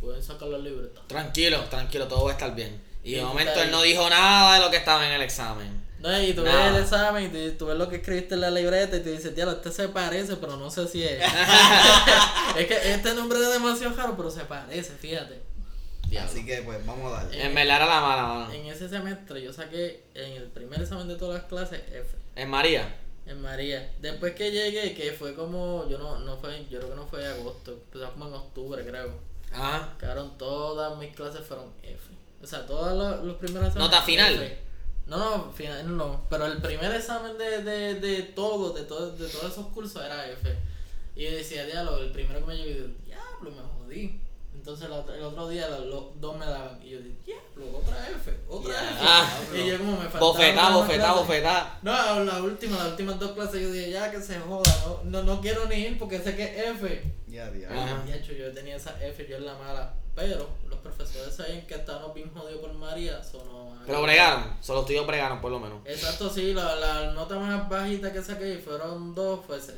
pueden 0.00 0.22
sacar 0.22 0.48
la 0.48 0.58
libreta. 0.58 1.00
Tranquilo, 1.06 1.60
tranquilo, 1.70 2.06
todo 2.06 2.24
va 2.24 2.30
a 2.30 2.34
estar 2.34 2.54
bien. 2.54 2.80
Y 3.02 3.12
Y 3.12 3.14
de 3.16 3.24
momento 3.24 3.60
él 3.60 3.70
no 3.70 3.82
dijo 3.82 4.08
nada 4.08 4.54
de 4.54 4.60
lo 4.60 4.70
que 4.70 4.76
estaba 4.76 5.06
en 5.06 5.12
el 5.12 5.22
examen. 5.22 5.82
No, 5.98 6.20
y 6.20 6.32
tú 6.32 6.42
Nada. 6.42 6.66
ves 6.66 6.76
el 6.76 6.82
examen 6.82 7.24
y 7.24 7.28
tú, 7.28 7.58
tú 7.58 7.66
ves 7.66 7.76
lo 7.76 7.88
que 7.88 7.96
escribiste 7.96 8.34
en 8.34 8.40
la 8.40 8.50
libreta 8.50 8.96
y 8.96 9.00
te 9.00 9.12
dices, 9.12 9.34
diablo, 9.34 9.54
este 9.54 9.70
se 9.70 9.88
parece, 9.88 10.36
pero 10.36 10.56
no 10.56 10.68
sé 10.68 10.86
si 10.88 11.04
es. 11.04 11.22
es 12.58 12.66
que 12.66 12.92
este 12.92 13.14
nombre 13.14 13.38
es 13.38 13.52
demasiado 13.52 13.94
raro, 13.94 14.16
pero 14.16 14.30
se 14.30 14.44
parece, 14.44 14.92
fíjate. 14.94 15.40
Así 16.20 16.44
que 16.44 16.60
pues 16.62 16.84
vamos 16.84 17.10
a 17.12 17.22
darle. 17.22 17.42
En 17.42 17.54
verdad 17.54 17.76
era 17.76 17.86
la 17.86 18.00
mala, 18.00 18.22
mano. 18.24 18.52
En 18.52 18.66
ese 18.66 18.88
semestre 18.88 19.42
yo 19.42 19.52
saqué 19.52 20.04
en 20.14 20.32
el 20.32 20.48
primer 20.48 20.82
examen 20.82 21.08
de 21.08 21.16
todas 21.16 21.40
las 21.40 21.48
clases 21.48 21.80
F. 21.90 22.16
En 22.36 22.50
María. 22.50 22.94
En 23.26 23.40
María. 23.40 23.94
Después 24.00 24.34
que 24.34 24.50
llegué, 24.50 24.94
que 24.94 25.12
fue 25.12 25.34
como, 25.34 25.88
yo 25.88 25.98
no, 25.98 26.18
no 26.20 26.36
fue, 26.38 26.66
yo 26.68 26.78
creo 26.78 26.90
que 26.90 26.96
no 26.96 27.06
fue 27.06 27.24
en 27.24 27.30
agosto, 27.32 27.72
empezó 27.72 28.12
como 28.12 28.26
en 28.26 28.34
octubre 28.34 28.84
creo. 28.84 29.14
Quedaron 29.98 30.36
todas 30.38 30.98
mis 30.98 31.14
clases 31.14 31.46
fueron 31.46 31.72
F. 31.82 31.98
O 32.42 32.46
sea, 32.46 32.66
todos 32.66 32.96
los, 32.96 33.24
los 33.24 33.36
primeros 33.36 33.68
exámenes. 33.68 33.90
¿Nota 33.90 34.02
final? 34.02 34.34
F. 34.34 34.58
No, 35.06 35.18
no, 35.18 35.52
final 35.52 35.96
no. 35.96 36.26
Pero 36.30 36.46
el 36.46 36.60
primer 36.60 36.94
examen 36.94 37.36
de, 37.38 37.62
de, 37.62 37.94
de 38.00 38.22
todo, 38.22 38.72
de, 38.72 38.82
todo, 38.84 39.12
de 39.12 39.28
todos 39.28 39.52
esos 39.52 39.66
cursos 39.68 40.02
era 40.04 40.28
F. 40.30 40.56
Y 41.14 41.24
yo 41.24 41.30
decía, 41.32 41.66
diablo, 41.66 41.98
el 41.98 42.10
primero 42.10 42.40
que 42.40 42.46
me 42.46 42.56
llegó, 42.56 42.88
diablo, 43.04 43.50
me 43.50 43.62
jodí. 43.62 44.20
Entonces 44.54 44.88
la 44.88 45.00
el 45.14 45.22
otro 45.24 45.48
día 45.48 45.68
los, 45.68 45.86
los 45.86 46.20
dos 46.20 46.36
me 46.36 46.46
daban. 46.46 46.80
Y 46.82 46.90
yo 46.90 46.98
dije, 46.98 47.16
diablo, 47.26 47.78
otra 47.78 48.08
F, 48.08 48.32
otra 48.48 48.72
Ya, 48.72 48.90
F. 48.90 48.98
Ah. 49.00 49.40
y 49.54 49.66
yo 49.66 49.78
como 49.78 49.92
me 49.92 50.04
faltaba. 50.04 50.20
Bofetá, 50.20 50.70
bofetá, 50.70 51.12
bofetá. 51.14 51.78
No, 51.82 52.24
la 52.24 52.42
última, 52.42 52.76
las 52.78 52.88
últimas 52.88 53.18
dos 53.18 53.32
clases 53.32 53.60
yo 53.60 53.70
dije, 53.72 53.90
ya 53.90 54.10
que 54.10 54.20
se 54.20 54.38
joda, 54.38 54.72
no, 54.86 55.00
no, 55.04 55.22
no 55.24 55.40
quiero 55.40 55.66
ni 55.66 55.76
ir 55.76 55.98
porque 55.98 56.20
sé 56.20 56.36
que 56.36 56.44
es 56.44 56.76
F. 56.76 57.12
Ya, 57.26 57.50
ya. 57.52 57.68
Ajá. 57.70 58.04
Y 58.06 58.12
hecho, 58.12 58.32
yo 58.32 58.52
tenía 58.52 58.76
esa 58.76 58.96
F, 59.04 59.26
yo 59.28 59.36
en 59.36 59.46
la 59.46 59.54
mala. 59.54 59.94
Pero 60.14 60.46
los 60.68 60.78
profesores 60.80 61.34
sabían 61.34 61.66
que 61.66 61.74
estábamos 61.74 62.12
bien 62.14 62.30
jodidos 62.34 62.60
por 62.60 62.72
María, 62.74 63.18
eso 63.18 63.42
no. 63.46 63.72
Pero 63.86 64.02
bregaron, 64.02 64.56
solo 64.60 64.80
los 64.80 64.86
tuyos 64.86 65.06
bregaron 65.06 65.40
por 65.40 65.50
lo 65.50 65.58
menos. 65.58 65.78
Exacto, 65.86 66.28
sí, 66.28 66.52
la, 66.52 66.76
la 66.76 67.12
nota 67.12 67.36
más 67.38 67.68
bajita 67.68 68.12
que 68.12 68.22
saqué 68.22 68.58
fueron 68.62 69.14
dos, 69.14 69.40
fue 69.46 69.56
ese. 69.56 69.74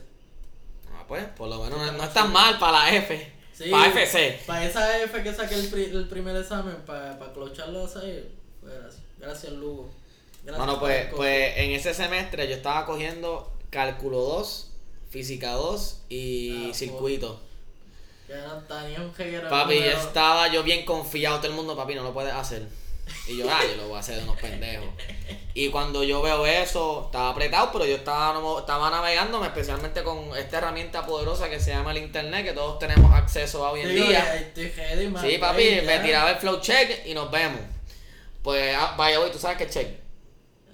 Ah, 0.92 1.04
pues, 1.06 1.24
por 1.36 1.48
lo 1.48 1.62
menos 1.62 1.78
no, 1.78 1.92
no 1.92 2.02
es 2.02 2.12
tan 2.12 2.32
mal 2.32 2.58
para 2.58 2.72
la 2.72 2.94
F. 2.96 3.32
Sí, 3.56 3.70
para 3.70 3.86
FC. 3.86 4.40
Para 4.46 4.64
esa 4.64 5.02
F 5.02 5.22
que 5.22 5.32
saqué 5.32 5.54
el, 5.54 5.68
pri- 5.68 5.90
el 5.92 6.08
primer 6.08 6.36
examen, 6.36 6.76
para 6.84 7.18
pa 7.18 7.32
clocharlo 7.32 7.84
ahí, 8.00 8.28
fue 8.60 8.70
gracias. 8.74 9.02
Gracias, 9.18 9.52
Lugo. 9.52 9.88
Gracias 10.42 10.58
Bueno, 10.58 10.80
por 10.80 10.88
pues, 10.88 11.06
pues 11.14 11.56
en 11.56 11.70
ese 11.70 11.94
semestre 11.94 12.48
yo 12.48 12.54
estaba 12.56 12.84
cogiendo 12.84 13.52
cálculo 13.70 14.18
2, 14.20 14.70
física 15.08 15.52
2 15.52 16.00
y 16.08 16.70
Ah, 16.70 16.74
circuito. 16.74 17.40
Ya 18.28 18.44
no 18.46 19.14
jeguero. 19.14 19.48
Papi, 19.48 19.76
yo 19.78 19.84
estaba 19.84 20.48
yo 20.52 20.62
bien 20.62 20.84
confiado, 20.84 21.36
todo 21.38 21.48
el 21.48 21.54
mundo, 21.54 21.76
papi, 21.76 21.94
no 21.94 22.02
lo 22.02 22.12
puedes 22.12 22.32
hacer. 22.32 22.66
Y 23.26 23.38
yo, 23.38 23.46
ah, 23.50 23.60
yo 23.68 23.76
lo 23.76 23.88
voy 23.88 23.96
a 23.96 24.00
hacer 24.00 24.16
de 24.16 24.22
unos 24.22 24.36
pendejos. 24.38 24.86
Y 25.54 25.68
cuando 25.70 26.02
yo 26.04 26.20
veo 26.20 26.46
eso, 26.46 27.04
estaba 27.06 27.30
apretado, 27.30 27.70
pero 27.72 27.86
yo 27.86 27.96
estaba, 27.96 28.34
no- 28.38 28.58
estaba 28.58 28.90
navegándome, 28.90 29.46
especialmente 29.46 30.02
con 30.02 30.36
esta 30.36 30.58
herramienta 30.58 31.06
poderosa 31.06 31.48
que 31.48 31.58
se 31.60 31.70
llama 31.70 31.92
el 31.92 31.98
internet, 31.98 32.44
que 32.44 32.52
todos 32.52 32.78
tenemos 32.78 33.12
acceso 33.14 33.64
a 33.64 33.70
hoy 33.72 33.80
en 33.82 33.94
día. 33.94 34.10
ya 34.10 34.36
estoy 34.36 34.68
ready, 34.70 35.08
man, 35.08 35.24
Sí, 35.24 35.38
papi, 35.38 35.76
ya. 35.76 35.82
me 35.82 35.98
tiraba 36.00 36.30
el 36.32 36.36
flow 36.36 36.60
check 36.60 37.06
y 37.06 37.14
nos 37.14 37.30
vemos. 37.30 37.60
Pues, 38.42 38.74
ah, 38.76 38.94
vaya, 38.98 39.20
hoy, 39.20 39.30
tú 39.30 39.38
sabes 39.38 39.56
que 39.58 39.68
check. 39.70 39.88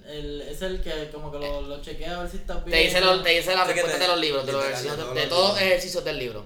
El, 0.07 0.41
es 0.41 0.61
el 0.61 0.81
que 0.81 1.09
como 1.11 1.31
que 1.31 1.39
lo, 1.39 1.61
lo 1.61 1.81
chequea 1.81 2.17
a 2.17 2.21
ver 2.23 2.29
si 2.31 2.37
estás 2.37 2.65
bien. 2.65 2.77
Te 2.77 2.83
dice, 2.83 2.99
lo- 3.01 3.21
te 3.21 3.29
dice 3.29 3.55
respuestas 3.55 3.93
te- 3.93 3.99
de 3.99 4.07
los 4.07 4.19
libros, 4.19 4.45
de, 4.45 4.51
los 4.51 4.61
de 4.63 4.67
ejercicios, 4.69 4.97
todos 4.97 5.15
de 5.15 5.21
los 5.21 5.29
todos 5.29 5.41
los 5.43 5.53
libros. 5.53 5.67
ejercicios 5.71 6.03
del 6.03 6.17
libro. 6.19 6.45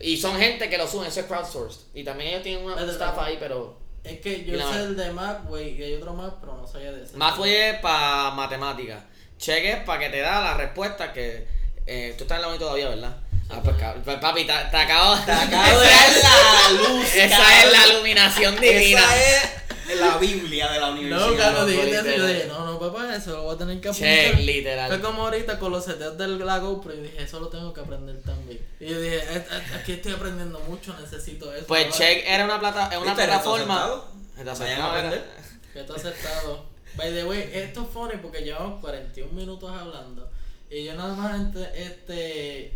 Y 0.00 0.16
son 0.16 0.38
gente 0.38 0.70
que 0.70 0.78
lo 0.78 0.86
suben, 0.86 1.08
eso 1.08 1.20
es 1.20 1.26
crowdsourced. 1.26 1.80
Y 1.94 2.04
también 2.04 2.30
ellos 2.30 2.42
tienen 2.42 2.64
una 2.64 2.80
espérate. 2.80 3.20
ahí, 3.20 3.36
pero... 3.40 3.84
Es 4.06 4.20
que 4.20 4.44
yo 4.44 4.72
sé 4.72 4.78
el 4.80 4.96
de 4.96 5.10
Mac, 5.12 5.44
güey, 5.46 5.78
y 5.78 5.82
hay 5.82 5.94
otro 5.94 6.14
más, 6.14 6.32
pero 6.40 6.56
no 6.56 6.66
sabía 6.66 6.92
de 6.92 7.02
ese. 7.04 7.16
Más 7.16 7.34
fue 7.34 7.78
para 7.82 8.30
matemáticas. 8.30 9.02
Check 9.38 9.64
es 9.64 9.76
para 9.84 10.00
que 10.00 10.08
te 10.10 10.20
da 10.20 10.40
la 10.40 10.54
respuesta 10.54 11.12
que... 11.12 11.46
eh, 11.86 12.14
tú 12.16 12.24
estás 12.24 12.36
en 12.38 12.42
la 12.42 12.48
uni 12.48 12.58
todavía, 12.58 12.88
¿verdad? 12.88 13.16
Ah, 13.48 13.60
pues, 13.62 13.76
pues, 14.04 14.18
papi, 14.18 14.44
te, 14.44 14.52
te 14.70 14.76
acabo... 14.76 15.16
Te 15.24 15.32
acabo 15.32 15.78
de 15.80 15.86
dar 15.88 16.12
la 16.22 16.70
luz. 16.70 17.14
Esa 17.14 17.36
cabrón. 17.36 17.52
es 17.64 17.72
la 17.72 17.86
iluminación 17.92 18.60
divina. 18.60 19.00
Esa 19.00 19.44
es 19.92 20.00
la 20.00 20.18
Biblia 20.18 20.68
de 20.72 20.80
la 20.80 20.90
universidad. 20.90 21.52
No, 21.52 21.58
no, 21.60 21.66
dijiste 21.66 21.86
literal. 22.02 22.08
eso, 22.08 22.16
yo 22.18 22.26
dije, 22.26 22.46
no, 22.48 22.66
no, 22.66 22.78
papá, 22.80 23.14
eso 23.14 23.30
lo 23.36 23.42
voy 23.44 23.54
a 23.54 23.58
tener 23.58 23.80
que 23.80 23.90
Check, 23.92 24.02
apuntar. 24.02 24.34
Fue 24.34 24.42
literal. 24.42 25.00
como 25.00 25.22
ahorita 25.22 25.58
con 25.60 25.70
los 25.72 25.84
seteos 25.84 26.18
del 26.18 26.44
la 26.44 26.58
GoPro 26.58 26.92
y 26.94 27.00
dije, 27.02 27.22
eso 27.22 27.38
lo 27.38 27.48
tengo 27.48 27.72
que 27.72 27.80
aprender 27.82 28.20
también. 28.22 28.60
Y 28.80 28.86
yo 28.88 29.00
dije, 29.00 29.18
"Eh, 29.18 29.44
eh, 29.50 29.62
aquí 29.80 29.92
estoy 29.92 30.12
aprendiendo 30.14 30.58
mucho, 30.60 30.96
necesito 31.00 31.54
eso. 31.54 31.66
Pues 31.68 31.84
ahora". 31.86 31.96
Check 31.96 32.24
era 32.26 32.44
una, 32.46 32.58
plata, 32.58 32.88
es 32.92 32.98
una 32.98 33.14
plataforma... 33.14 33.84
¿Reto 33.84 34.06
Reto 34.36 34.36
Vayan 34.36 34.48
a 34.48 34.52
aceptado, 34.52 34.90
aprender. 34.90 35.24
Que 35.72 35.80
está 35.80 35.94
aceptado. 35.94 36.64
By 36.96 37.12
the 37.12 37.24
way, 37.24 37.50
esto 37.54 37.82
es 37.82 37.88
funny 37.92 38.16
porque 38.20 38.40
llevamos 38.42 38.80
41 38.80 39.32
minutos 39.32 39.70
hablando. 39.70 40.28
Y 40.68 40.84
yo 40.84 40.94
nada 40.94 41.14
más 41.14 41.40
este, 41.76 42.72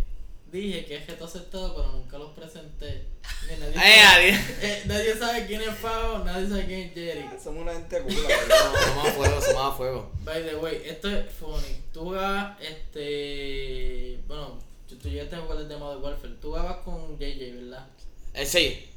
dije 0.51 0.84
que 0.84 0.96
es 0.96 1.07
reto 1.07 1.24
aceptado, 1.24 1.74
pero 1.74 1.92
nunca 1.92 2.18
los 2.18 2.32
presenté. 2.32 3.07
Ni 3.48 3.57
nadie, 3.57 3.74
Eh, 3.76 4.03
sabe, 4.03 4.32
adiós. 4.32 4.40
eh, 4.62 4.82
nadie 4.86 5.14
sabe 5.16 5.46
quién 5.46 5.61
es 5.62 5.74
Fao, 5.78 6.24
nadie 6.24 6.48
sabe 6.48 6.66
quién 6.66 6.80
es 6.80 6.94
Jerry. 6.94 7.24
Somos 7.42 7.62
una 7.62 7.72
gente 7.72 8.01
cool. 8.03 8.14
No, 8.48 8.80
somos 8.80 9.07
a 9.07 9.12
fuego, 9.12 9.40
somos 9.40 9.72
a 9.72 9.76
fuego. 9.76 10.12
By 10.24 10.42
the 10.44 10.57
way, 10.57 10.82
esto 10.84 11.09
es 11.09 11.32
funny. 11.32 11.82
Tú 11.92 12.01
jugabas, 12.01 12.61
este. 12.61 14.18
Bueno, 14.26 14.59
tú, 14.88 14.96
tú 14.96 15.09
llegaste 15.09 15.36
a 15.36 15.40
jugar 15.40 15.59
el 15.59 15.68
de 15.68 15.76
Modern 15.76 16.03
Warfare. 16.03 16.34
Tú 16.40 16.48
jugabas 16.48 16.76
con 16.78 17.18
JJ, 17.18 17.55
¿verdad? 17.55 17.86
Eh, 18.34 18.46
sí, 18.46 18.88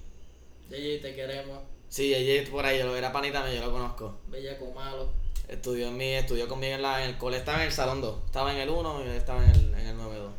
JJ, 0.69 1.01
te 1.01 1.15
queremos. 1.15 1.59
sí, 1.89 2.13
ella 2.13 2.49
por 2.51 2.65
ahí, 2.65 2.79
yo 2.79 2.85
lo 2.87 2.95
era 2.95 3.11
panita 3.11 3.51
yo 3.53 3.61
lo 3.65 3.71
conozco. 3.71 4.19
Bellaco 4.27 4.71
malo. 4.71 5.22
Estudió 5.53 5.87
en 5.87 5.97
mi, 5.97 6.13
estudió 6.13 6.47
conmigo 6.47 6.73
en, 6.73 6.81
la, 6.81 7.03
en 7.03 7.11
el 7.11 7.17
cole, 7.17 7.37
estaba 7.37 7.59
en 7.59 7.67
el 7.67 7.71
salón 7.71 8.01
2, 8.01 8.25
estaba 8.25 8.51
en 8.51 8.57
el 8.59 8.69
1 8.69 9.05
y 9.05 9.09
estaba 9.09 9.43
en 9.43 9.51
el, 9.51 9.73
en 9.75 9.87
el 9.87 9.97
9-2. 9.97 10.29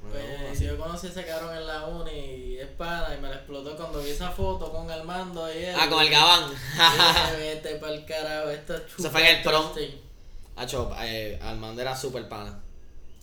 Pues 0.48 0.60
yo 0.60 0.76
conocí 0.76 1.06
a 1.06 1.10
ese 1.10 1.24
cabrón 1.24 1.56
en 1.56 1.66
la 1.66 1.84
uni 1.86 2.10
y 2.10 2.58
es 2.58 2.66
pana 2.68 3.14
y 3.16 3.20
me 3.20 3.28
la 3.28 3.36
explotó 3.36 3.76
cuando 3.76 4.00
vi 4.02 4.10
esa 4.10 4.30
foto 4.30 4.72
con 4.72 4.90
Armando 4.90 5.48
y 5.54 5.64
él. 5.64 5.74
Ah, 5.78 5.88
con 5.88 6.00
el 6.02 6.10
gabán. 6.10 6.50
Vete 7.38 7.76
pa'l 7.76 8.04
carajo, 8.04 8.50
esto 8.50 8.74
es 8.76 8.82
Eso 8.98 9.10
fue 9.10 9.20
en 9.30 9.36
el 9.36 9.42
prom. 9.42 9.66
interesting". 9.68 10.00
Hacho, 10.56 10.90
eh, 11.00 11.38
Armando 11.42 11.80
era 11.82 11.96
súper 11.96 12.28
pana. 12.28 12.60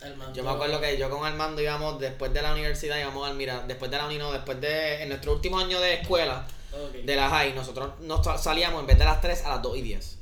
Armando. 0.01 0.33
Yo 0.33 0.43
me 0.43 0.49
acuerdo 0.49 0.79
que 0.81 0.97
yo 0.97 1.09
con 1.09 1.25
Armando 1.25 1.61
íbamos 1.61 1.99
después 1.99 2.33
de 2.33 2.41
la 2.41 2.53
universidad, 2.53 2.97
íbamos 2.99 3.27
al 3.29 3.35
mira, 3.35 3.63
después 3.67 3.91
de 3.91 3.97
la 3.97 4.05
uni, 4.05 4.17
no, 4.17 4.31
después 4.31 4.59
de, 4.61 5.03
en 5.03 5.09
nuestro 5.09 5.33
último 5.33 5.59
año 5.59 5.79
de 5.79 5.95
escuela, 5.95 6.47
de 7.03 7.15
la 7.15 7.29
high, 7.29 7.53
nosotros 7.53 7.99
nos 7.99 8.23
sal- 8.25 8.39
salíamos 8.39 8.79
en 8.81 8.87
vez 8.87 8.97
de 8.97 9.05
las 9.05 9.19
3 9.21 9.43
a 9.45 9.49
las 9.49 9.61
2 9.61 9.77
y 9.77 9.81
10. 9.81 10.17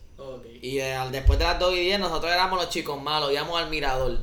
Y 0.61 0.79
eh, 0.79 0.97
después 1.11 1.39
de 1.39 1.45
las 1.45 1.59
2 1.59 1.73
y 1.75 1.79
10 1.79 1.99
nosotros 1.99 2.31
éramos 2.31 2.59
los 2.59 2.69
chicos 2.69 3.01
malos, 3.01 3.31
íbamos 3.31 3.61
al 3.61 3.69
mirador. 3.69 4.19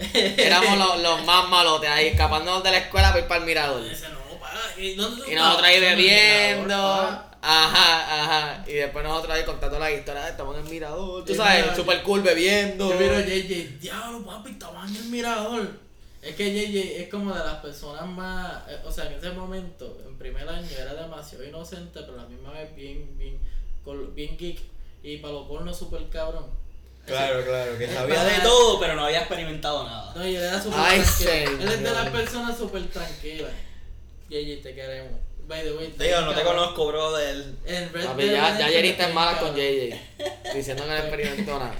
Éramos 0.14 0.78
los, 0.78 1.02
los 1.02 1.26
más 1.26 1.48
malotes 1.50 1.90
ahí, 1.90 2.06
escapándonos 2.08 2.62
de 2.62 2.70
la 2.70 2.78
escuela 2.78 3.08
para 3.08 3.20
ir 3.20 3.28
para 3.28 3.40
el 3.40 3.46
mirador. 3.46 3.82
No, 3.82 5.26
¿y 5.26 5.34
nosotros 5.34 5.62
ahí 5.62 5.80
bebiendo. 5.80 6.76
Ajá, 7.42 8.22
ajá. 8.22 8.64
Y 8.66 8.74
después 8.74 9.04
nosotros 9.04 9.34
ahí 9.34 9.44
contando 9.44 9.78
la 9.78 9.90
historia. 9.90 10.28
Estamos 10.28 10.56
en 10.56 10.64
el 10.64 10.70
mirador. 10.70 11.24
Tú 11.24 11.34
sabes, 11.34 11.76
super 11.76 12.02
cool 12.02 12.22
bebiendo. 12.22 12.90
Yo 12.90 12.98
miro 12.98 13.20
JJ, 13.20 13.78
diablo 13.80 14.24
papi, 14.24 14.52
estaba 14.52 14.86
en 14.86 14.96
el 14.96 15.04
mirador. 15.04 15.70
Es 16.22 16.34
que 16.34 16.52
JJ 16.52 17.02
es 17.02 17.08
como 17.08 17.32
de 17.32 17.38
las 17.38 17.56
personas 17.56 18.06
más, 18.06 18.68
eh, 18.68 18.78
o 18.84 18.92
sea, 18.92 19.06
en 19.06 19.14
ese 19.14 19.30
momento, 19.30 19.98
en 20.06 20.18
primer 20.18 20.46
año, 20.46 20.68
era 20.78 20.94
demasiado 20.94 21.44
inocente, 21.44 22.00
pero 22.00 22.12
a 22.12 22.22
la 22.22 22.28
misma 22.28 22.52
vez 22.52 22.74
bien, 22.74 23.18
bien, 23.18 23.38
bien 24.14 24.36
geek. 24.36 24.60
Y 25.02 25.16
para 25.18 25.34
los 25.34 25.46
pornos 25.48 25.78
super 25.78 26.08
cabrón. 26.08 26.46
Claro, 27.06 27.44
claro, 27.44 27.78
que 27.78 27.88
sabía 27.88 28.14
para- 28.16 28.28
de 28.28 28.40
todo, 28.40 28.78
pero 28.78 28.94
no 28.94 29.04
había 29.06 29.20
experimentado 29.20 29.84
nada. 29.84 30.12
No, 30.14 30.26
y 30.26 30.36
él 30.36 30.42
era 30.42 30.62
súper 30.62 30.78
Ay, 30.80 31.00
tranquilo. 31.00 31.62
Él 31.62 31.68
es 31.72 31.82
de 31.82 31.90
las 31.90 32.08
personas 32.10 32.58
súper 32.58 32.86
tranquilas. 32.88 33.52
JJ, 34.28 34.62
te 34.62 34.74
queremos. 34.74 35.12
By 35.48 35.64
the 35.64 35.72
way, 35.72 35.86
está 35.86 36.04
Digo, 36.04 36.20
no 36.20 36.32
te 36.34 36.42
conozco, 36.42 36.86
bro, 36.86 37.12
del... 37.16 37.56
En 37.66 37.92
Red 37.92 38.04
Papi, 38.04 38.26
ya, 38.26 38.56
ya 38.56 38.68
Jerry 38.68 38.90
está 38.90 39.08
en 39.08 39.14
malas 39.14 39.40
con. 39.40 39.56
JJ. 39.56 40.00
Diciendo 40.54 40.84
que 40.84 40.88
no 40.90 40.96
experimentó 40.96 41.58
nada. 41.58 41.74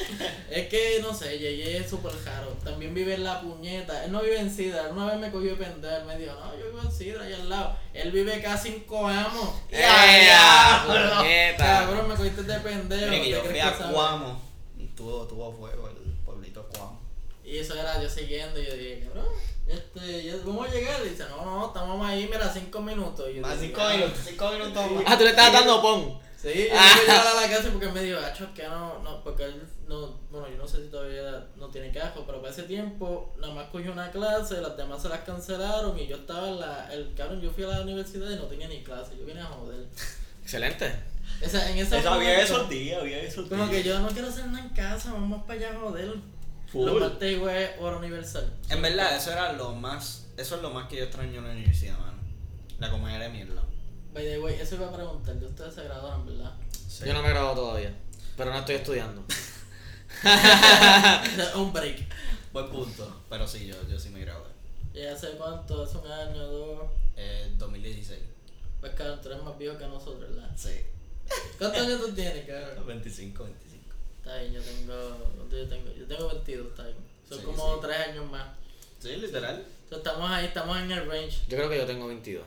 Es 0.50 0.68
que, 0.68 0.98
no 1.00 1.14
sé, 1.14 1.78
es 1.80 1.88
súper 1.88 2.12
raro. 2.24 2.48
También 2.64 2.92
vive 2.92 3.14
en 3.14 3.24
la 3.24 3.40
puñeta. 3.40 4.04
Él 4.04 4.10
no 4.12 4.20
vive 4.20 4.38
en 4.40 4.54
Sidra. 4.54 4.88
Una 4.90 5.06
vez 5.06 5.18
me 5.18 5.30
cogió 5.30 5.56
pendejo. 5.56 6.04
Me 6.06 6.18
dijo, 6.18 6.32
no, 6.34 6.58
yo 6.58 6.66
vivo 6.66 6.80
en 6.82 6.92
Sidra, 6.92 7.24
allá 7.24 7.36
al 7.36 7.48
lado. 7.48 7.76
Él 7.94 8.10
vive 8.10 8.40
casi 8.42 8.68
en 8.68 8.80
Coamo. 8.80 9.60
¡Eh, 9.70 9.78
Ya, 9.80 10.82
puñeta! 10.86 11.22
diablo. 11.22 11.56
Cabrón, 11.56 12.08
me 12.08 12.14
cogiste 12.16 12.42
de 12.42 12.58
pendejo. 12.60 13.10
Mira 13.10 13.16
que 13.22 13.22
¿te 13.22 13.30
yo 13.30 13.42
fui 13.44 13.60
a? 13.60 13.72
Cuamo 13.92 14.40
y 14.78 14.86
tuvo, 14.88 15.24
tuvo 15.26 15.52
fuego 15.52 15.88
el 15.88 16.12
pueblito 16.24 16.66
Cuamo. 16.74 17.00
Y 17.44 17.58
eso 17.58 17.74
era 17.74 18.02
yo 18.02 18.08
siguiendo. 18.08 18.60
Y 18.60 18.66
yo 18.66 18.74
dije, 18.74 19.04
cabrón, 19.06 19.32
este, 19.68 20.24
yo- 20.24 20.42
¿cómo 20.42 20.66
llegar? 20.66 21.00
Y 21.06 21.10
dice, 21.10 21.24
no, 21.30 21.44
no, 21.44 21.66
estamos 21.68 22.04
ahí, 22.06 22.24
mira, 22.30 22.50
cinco 22.52 22.80
minutos. 22.80 23.28
Y 23.30 23.36
yo 23.36 23.42
Más 23.42 23.58
cinco 23.60 23.80
"Ah". 23.82 23.92
minutos, 23.92 24.18
cinco 24.26 24.50
minutos 24.50 24.90
más. 24.92 25.04
Ah, 25.06 25.16
tú 25.16 25.24
le 25.24 25.30
estabas 25.30 25.52
dando 25.52 25.80
pon. 25.80 26.18
Sí, 26.40 26.48
y 26.48 26.68
yo 26.68 26.74
Ah. 26.74 26.92
fui 26.96 27.00
a 27.00 27.12
llegar 27.18 27.26
a 27.26 27.40
la 27.42 27.48
casa 27.56 27.68
porque 27.70 27.88
me 27.88 28.02
dijo, 28.02 28.18
acho, 28.18 28.54
que 28.54 28.62
no, 28.66 28.98
no, 29.02 29.22
porque 29.22 29.44
él 29.44 29.62
no, 29.86 30.18
bueno, 30.30 30.48
yo 30.48 30.56
no 30.56 30.66
sé 30.66 30.82
si 30.82 30.88
todavía 30.88 31.46
no 31.56 31.68
tiene 31.68 31.90
cajo, 31.92 32.24
pero 32.26 32.40
para 32.40 32.52
ese 32.52 32.62
tiempo 32.62 33.34
nada 33.38 33.52
más 33.52 33.66
cogió 33.68 33.92
una 33.92 34.10
clase, 34.10 34.60
las 34.62 34.76
demás 34.76 35.02
se 35.02 35.08
las 35.10 35.20
cancelaron 35.20 35.98
y 35.98 36.06
yo 36.06 36.16
estaba 36.16 36.48
en 36.48 36.60
la, 36.60 36.88
el 36.94 37.12
cabrón, 37.14 37.40
yo 37.42 37.50
fui 37.50 37.64
a 37.64 37.68
la 37.68 37.80
universidad 37.82 38.30
y 38.30 38.36
no 38.36 38.44
tenía 38.44 38.68
ni 38.68 38.82
clase, 38.82 39.16
yo 39.18 39.26
vine 39.26 39.40
a 39.40 39.46
joder. 39.46 39.86
Excelente. 40.42 40.92
O 41.44 41.48
sea, 41.48 41.70
en 41.70 41.78
ese 41.78 41.98
Eso 41.98 42.10
había 42.10 42.40
esos 42.40 42.68
días, 42.68 43.00
había 43.00 43.18
esos 43.22 43.48
días. 43.48 43.60
Como 43.60 43.70
que 43.70 43.82
yo 43.82 43.98
no 44.00 44.08
quiero 44.08 44.28
hacer 44.28 44.46
nada 44.46 44.64
en 44.64 44.70
casa, 44.70 45.12
vamos 45.12 45.42
para 45.44 45.58
allá 45.58 45.76
a 45.76 45.80
joder. 45.80 46.14
Full. 46.72 46.86
Lo 46.86 46.94
martes 47.00 47.32
igual 47.32 47.70
hora 47.80 47.96
universal. 47.98 48.50
En 48.70 48.80
verdad, 48.80 49.16
eso 49.16 49.30
era 49.32 49.52
lo 49.52 49.74
más, 49.74 50.26
eso 50.36 50.56
es 50.56 50.62
lo 50.62 50.70
más 50.70 50.88
que 50.88 50.96
yo 50.96 51.04
extraño 51.04 51.38
en 51.40 51.44
la 51.46 51.52
universidad, 51.52 51.98
mano. 51.98 52.18
La 52.78 52.90
comedia 52.90 53.18
de 53.18 53.28
mierda. 53.28 53.62
By 54.12 54.24
the 54.24 54.38
way, 54.40 54.54
eso 54.60 54.74
iba 54.76 54.88
a 54.88 54.92
preguntar, 54.92 55.34
de 55.36 55.46
ustedes 55.46 55.74
se 55.74 55.84
graduaron, 55.84 56.26
¿verdad? 56.26 56.52
Sí. 56.88 57.04
Yo 57.06 57.12
no 57.14 57.22
me 57.22 57.28
he 57.28 57.30
graduado 57.30 57.56
todavía. 57.56 57.94
Pero 58.36 58.52
no 58.52 58.58
estoy 58.58 58.76
estudiando. 58.76 59.24
un 61.56 61.72
break. 61.72 61.98
Buen 62.52 62.68
punto, 62.70 63.22
pero 63.28 63.46
sí, 63.46 63.66
yo, 63.66 63.76
yo 63.88 63.98
sí 63.98 64.10
me 64.10 64.20
gradué. 64.20 64.48
¿Y 64.92 65.02
hace 65.04 65.30
cuánto? 65.32 65.82
¿Hace 65.84 65.98
un 65.98 66.10
año, 66.10 66.46
dos? 66.46 66.90
Eh, 67.16 67.52
2016. 67.56 68.18
Pues 68.80 68.92
cabrón, 68.94 69.20
tú 69.22 69.28
eres 69.30 69.42
más 69.44 69.56
viejo 69.58 69.78
que 69.78 69.86
nosotros, 69.86 70.20
¿verdad? 70.20 70.50
Sí. 70.56 70.80
¿Cuántos 71.58 71.80
años 71.82 72.00
tú 72.00 72.12
tienes, 72.12 72.44
cabrón? 72.46 72.86
25, 72.86 73.44
25. 73.44 73.94
Está 74.18 74.36
bien, 74.38 74.52
yo 74.54 74.60
tengo, 74.62 75.16
¿cuánto 75.36 75.56
yo 75.56 75.68
tengo? 75.68 75.92
Yo 75.94 76.06
tengo 76.06 76.28
22, 76.28 76.66
está 76.68 76.82
bien. 76.84 76.96
Son 77.28 77.38
Sí, 77.38 77.44
como 77.44 77.74
sí. 77.74 77.80
3 77.82 77.96
años 78.08 78.30
más. 78.30 78.48
Sí, 78.98 79.16
literal. 79.16 79.64
So, 79.88 79.96
estamos 79.98 80.30
ahí, 80.30 80.46
estamos 80.46 80.76
en 80.78 80.90
el 80.90 81.06
range. 81.08 81.38
Yo 81.48 81.56
creo 81.56 81.70
que 81.70 81.76
yo 81.78 81.86
tengo 81.86 82.08
22. 82.08 82.44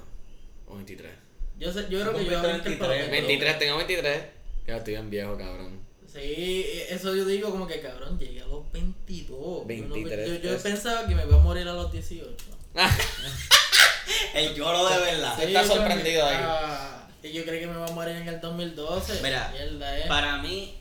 O 0.68 0.76
23. 0.76 1.12
Yo, 1.60 1.72
sé, 1.72 1.86
yo 1.90 2.02
creo 2.02 2.14
que 2.14 2.26
yo 2.26 2.42
23, 2.42 2.80
23. 2.80 3.12
23, 3.12 3.60
tengo 3.60 3.78
23. 3.78 4.24
Ya 4.68 4.78
estoy 4.78 4.94
bien 4.94 5.10
viejo, 5.10 5.38
cabrón. 5.38 5.80
Sí, 6.12 6.66
eso 6.90 7.16
yo 7.16 7.26
digo 7.26 7.50
como 7.50 7.66
que 7.68 7.82
cabrón, 7.82 8.20
llegué 8.20 8.42
a 8.42 8.46
los 8.48 8.72
22. 8.72 9.38
Yo 9.40 9.58
no- 9.58 9.66
23, 9.66 10.28
Yo, 10.28 10.36
yo 10.52 10.58
pensaba 10.62 11.08
que 11.08 11.16
me 11.16 11.24
iba 11.24 11.36
a 11.38 11.40
morir 11.40 11.68
a 11.68 11.74
los 11.74 11.92
18. 11.92 12.36
El 14.34 14.54
lloro 14.56 14.88
de 14.90 15.00
verdad. 15.00 15.36
Sí. 15.38 15.44
está 15.46 15.62
que, 15.62 15.68
sorprendido 15.68 16.26
ahí. 16.26 16.36
ah, 16.40 17.08
Y 17.24 17.32
yo 17.32 17.44
creo 17.46 17.60
que 17.60 17.68
me 17.68 17.78
voy 17.78 17.90
a 17.90 17.94
morir 17.94 18.16
en 18.18 18.28
el 18.28 18.42
2012. 18.42 19.22
Mira, 19.24 19.50
Mierda, 19.54 20.00
eh. 20.00 20.04
Para 20.08 20.38
mí, 20.42 20.78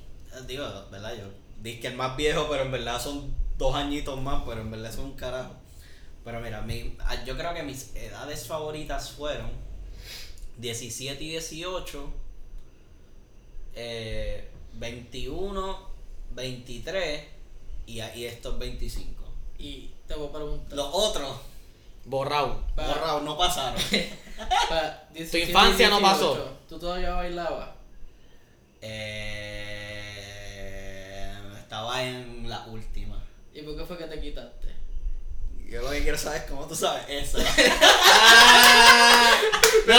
digo, 0.46 0.66
¿verdad? 0.90 1.14
Yo 1.16 1.24
dije 1.62 1.80
que 1.80 1.86
el 1.88 1.94
más 1.94 2.16
viejo, 2.16 2.46
pero 2.50 2.62
en 2.64 2.72
verdad 2.72 3.00
son 3.00 3.34
dos 3.58 3.74
añitos 3.74 4.20
más, 4.20 4.42
pero 4.46 4.60
en 4.60 4.70
verdad 4.70 4.92
son 4.92 5.04
un 5.06 5.12
carajo. 5.16 5.54
Pero 6.24 6.40
mira, 6.40 6.62
mi, 6.62 6.96
yo 7.26 7.36
creo 7.36 7.54
que 7.54 7.62
mis 7.62 7.94
edades 7.96 8.46
favoritas 8.46 9.10
fueron 9.10 9.50
17 10.62 11.22
y 11.24 11.28
18, 11.30 12.12
eh, 13.74 14.48
21, 14.74 15.78
23 16.30 17.24
y, 17.86 18.00
y 18.00 18.24
estos 18.24 18.58
25. 18.58 19.24
Y 19.58 19.90
te 20.06 20.14
voy 20.14 20.28
a 20.28 20.32
preguntar. 20.32 20.76
Los 20.76 20.88
otros, 20.92 21.36
Borrado. 22.04 22.64
Borrados, 22.76 23.22
no 23.22 23.36
pasaron. 23.38 23.80
pa- 24.68 25.04
17 25.12 25.38
y 25.38 25.48
infancia 25.50 25.88
no 25.88 25.98
18, 26.00 26.12
pasó. 26.12 26.48
¿Tú 26.68 26.78
todavía 26.78 27.10
bailabas? 27.14 27.70
Eh, 30.02 31.32
estaba 31.58 32.02
en 32.04 32.48
la 32.48 32.64
última. 32.66 33.22
¿Y 33.54 33.62
por 33.62 33.76
qué 33.76 33.84
fue 33.84 33.98
que 33.98 34.04
te 34.04 34.20
quitaste? 34.20 34.61
Yo 35.72 35.80
lo 35.80 35.90
que 35.90 36.02
quiero 36.02 36.18
saber 36.18 36.42
es 36.42 36.50
cómo 36.50 36.66
tú 36.66 36.76
sabes 36.76 37.02
eso. 37.08 37.38
No, 39.86 39.96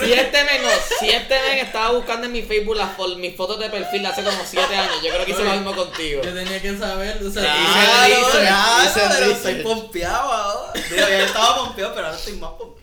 si 0.00 0.12
este 0.12 0.44
men, 0.44 0.62
no, 0.62 0.68
si 1.00 1.10
este 1.10 1.34
men 1.40 1.58
estaba 1.58 1.90
buscando 1.92 2.26
en 2.26 2.32
mi 2.32 2.42
Facebook 2.42 2.76
las 2.76 2.90
mis 3.16 3.34
fotos 3.36 3.58
de 3.58 3.68
perfil 3.68 4.02
de 4.02 4.08
hace 4.08 4.22
como 4.22 4.38
7 4.48 4.76
años, 4.76 5.02
yo 5.02 5.10
creo 5.10 5.24
que 5.24 5.32
hice 5.32 5.42
lo 5.44 5.52
mismo 5.52 5.74
contigo. 5.74 6.22
Yo 6.22 6.32
tenía 6.34 6.60
que 6.62 6.76
saber, 6.78 7.20
o 7.24 7.30
sea, 7.30 7.42
Claro, 7.42 8.06
hice- 8.06 8.20
hice- 8.20 8.40
claro, 8.42 8.84
hice 8.84 9.00
pero 9.08 9.32
estoy 9.32 9.54
pompeado 9.62 10.32
ahora. 10.32 10.72
Digo, 10.74 11.08
ya 11.08 11.24
estaba 11.24 11.56
pompeado, 11.56 11.94
pero 11.94 12.06
ahora 12.06 12.18
estoy 12.18 12.34
más 12.34 12.50
pompeado. 12.52 12.77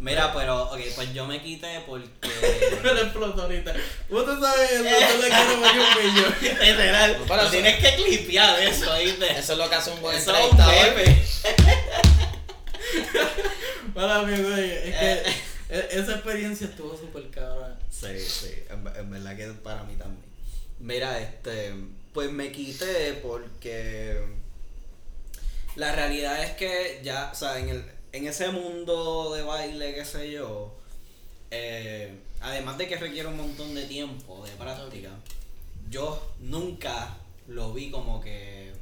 Mira, 0.00 0.32
pero, 0.32 0.70
ok, 0.70 0.78
pues 0.94 1.12
yo 1.12 1.26
me 1.26 1.42
quité 1.42 1.80
porque. 1.86 2.08
me 2.84 2.92
lo 2.94 3.00
explotó 3.02 3.42
ahorita. 3.42 3.74
Vos 4.08 4.24
te 4.24 4.40
sabes 4.40 4.70
eso, 4.70 4.84
yo 4.84 5.22
le 5.22 5.28
quiero 5.28 5.54
poner 5.60 5.80
un 5.80 5.94
pillo. 5.96 6.26
Literal, 6.64 7.16
Pero 7.26 7.36
lo 7.36 7.42
eso- 7.42 7.50
tienes 7.50 7.76
que 7.84 7.94
clipear 7.96 8.62
eso, 8.62 8.94
¿viste? 9.02 9.30
Eso 9.38 9.52
es 9.54 9.58
lo 9.58 9.68
que 9.68 9.74
hace 9.74 9.90
un 9.90 10.00
buen 10.00 10.16
Eso 10.16 10.34
es 10.36 10.52
un 10.52 10.60
entrevistador. 10.60 10.96
meme. 10.96 11.22
Para 13.94 14.22
mí, 14.22 14.36
güey, 14.42 14.70
es 14.70 14.96
que 14.96 15.12
Eh. 15.12 15.22
e- 15.70 15.88
esa 15.98 16.12
experiencia 16.12 16.66
estuvo 16.68 16.96
súper 16.96 17.28
cabrón. 17.30 17.76
Sí, 17.90 18.18
sí, 18.20 18.54
en, 18.70 18.86
en 18.96 19.10
verdad 19.10 19.36
que 19.36 19.46
para 19.48 19.82
mí 19.82 19.94
también. 19.96 20.24
Mira, 20.78 21.18
este, 21.18 21.74
pues 22.14 22.30
me 22.30 22.52
quité 22.52 23.14
porque 23.14 24.22
la 25.74 25.92
realidad 25.92 26.42
es 26.44 26.52
que 26.52 27.00
ya, 27.02 27.30
o 27.32 27.34
sea, 27.34 27.58
en, 27.58 27.70
el, 27.70 27.84
en 28.12 28.26
ese 28.26 28.50
mundo 28.50 29.32
de 29.34 29.42
baile, 29.42 29.94
qué 29.94 30.04
sé 30.04 30.30
yo, 30.30 30.74
eh, 31.50 32.18
además 32.40 32.78
de 32.78 32.86
que 32.88 32.96
requiere 32.96 33.28
un 33.28 33.36
montón 33.36 33.74
de 33.74 33.84
tiempo, 33.86 34.44
de 34.44 34.50
práctica, 34.52 35.10
yo 35.90 36.30
nunca 36.40 37.16
lo 37.46 37.72
vi 37.72 37.90
como 37.90 38.20
que, 38.20 38.72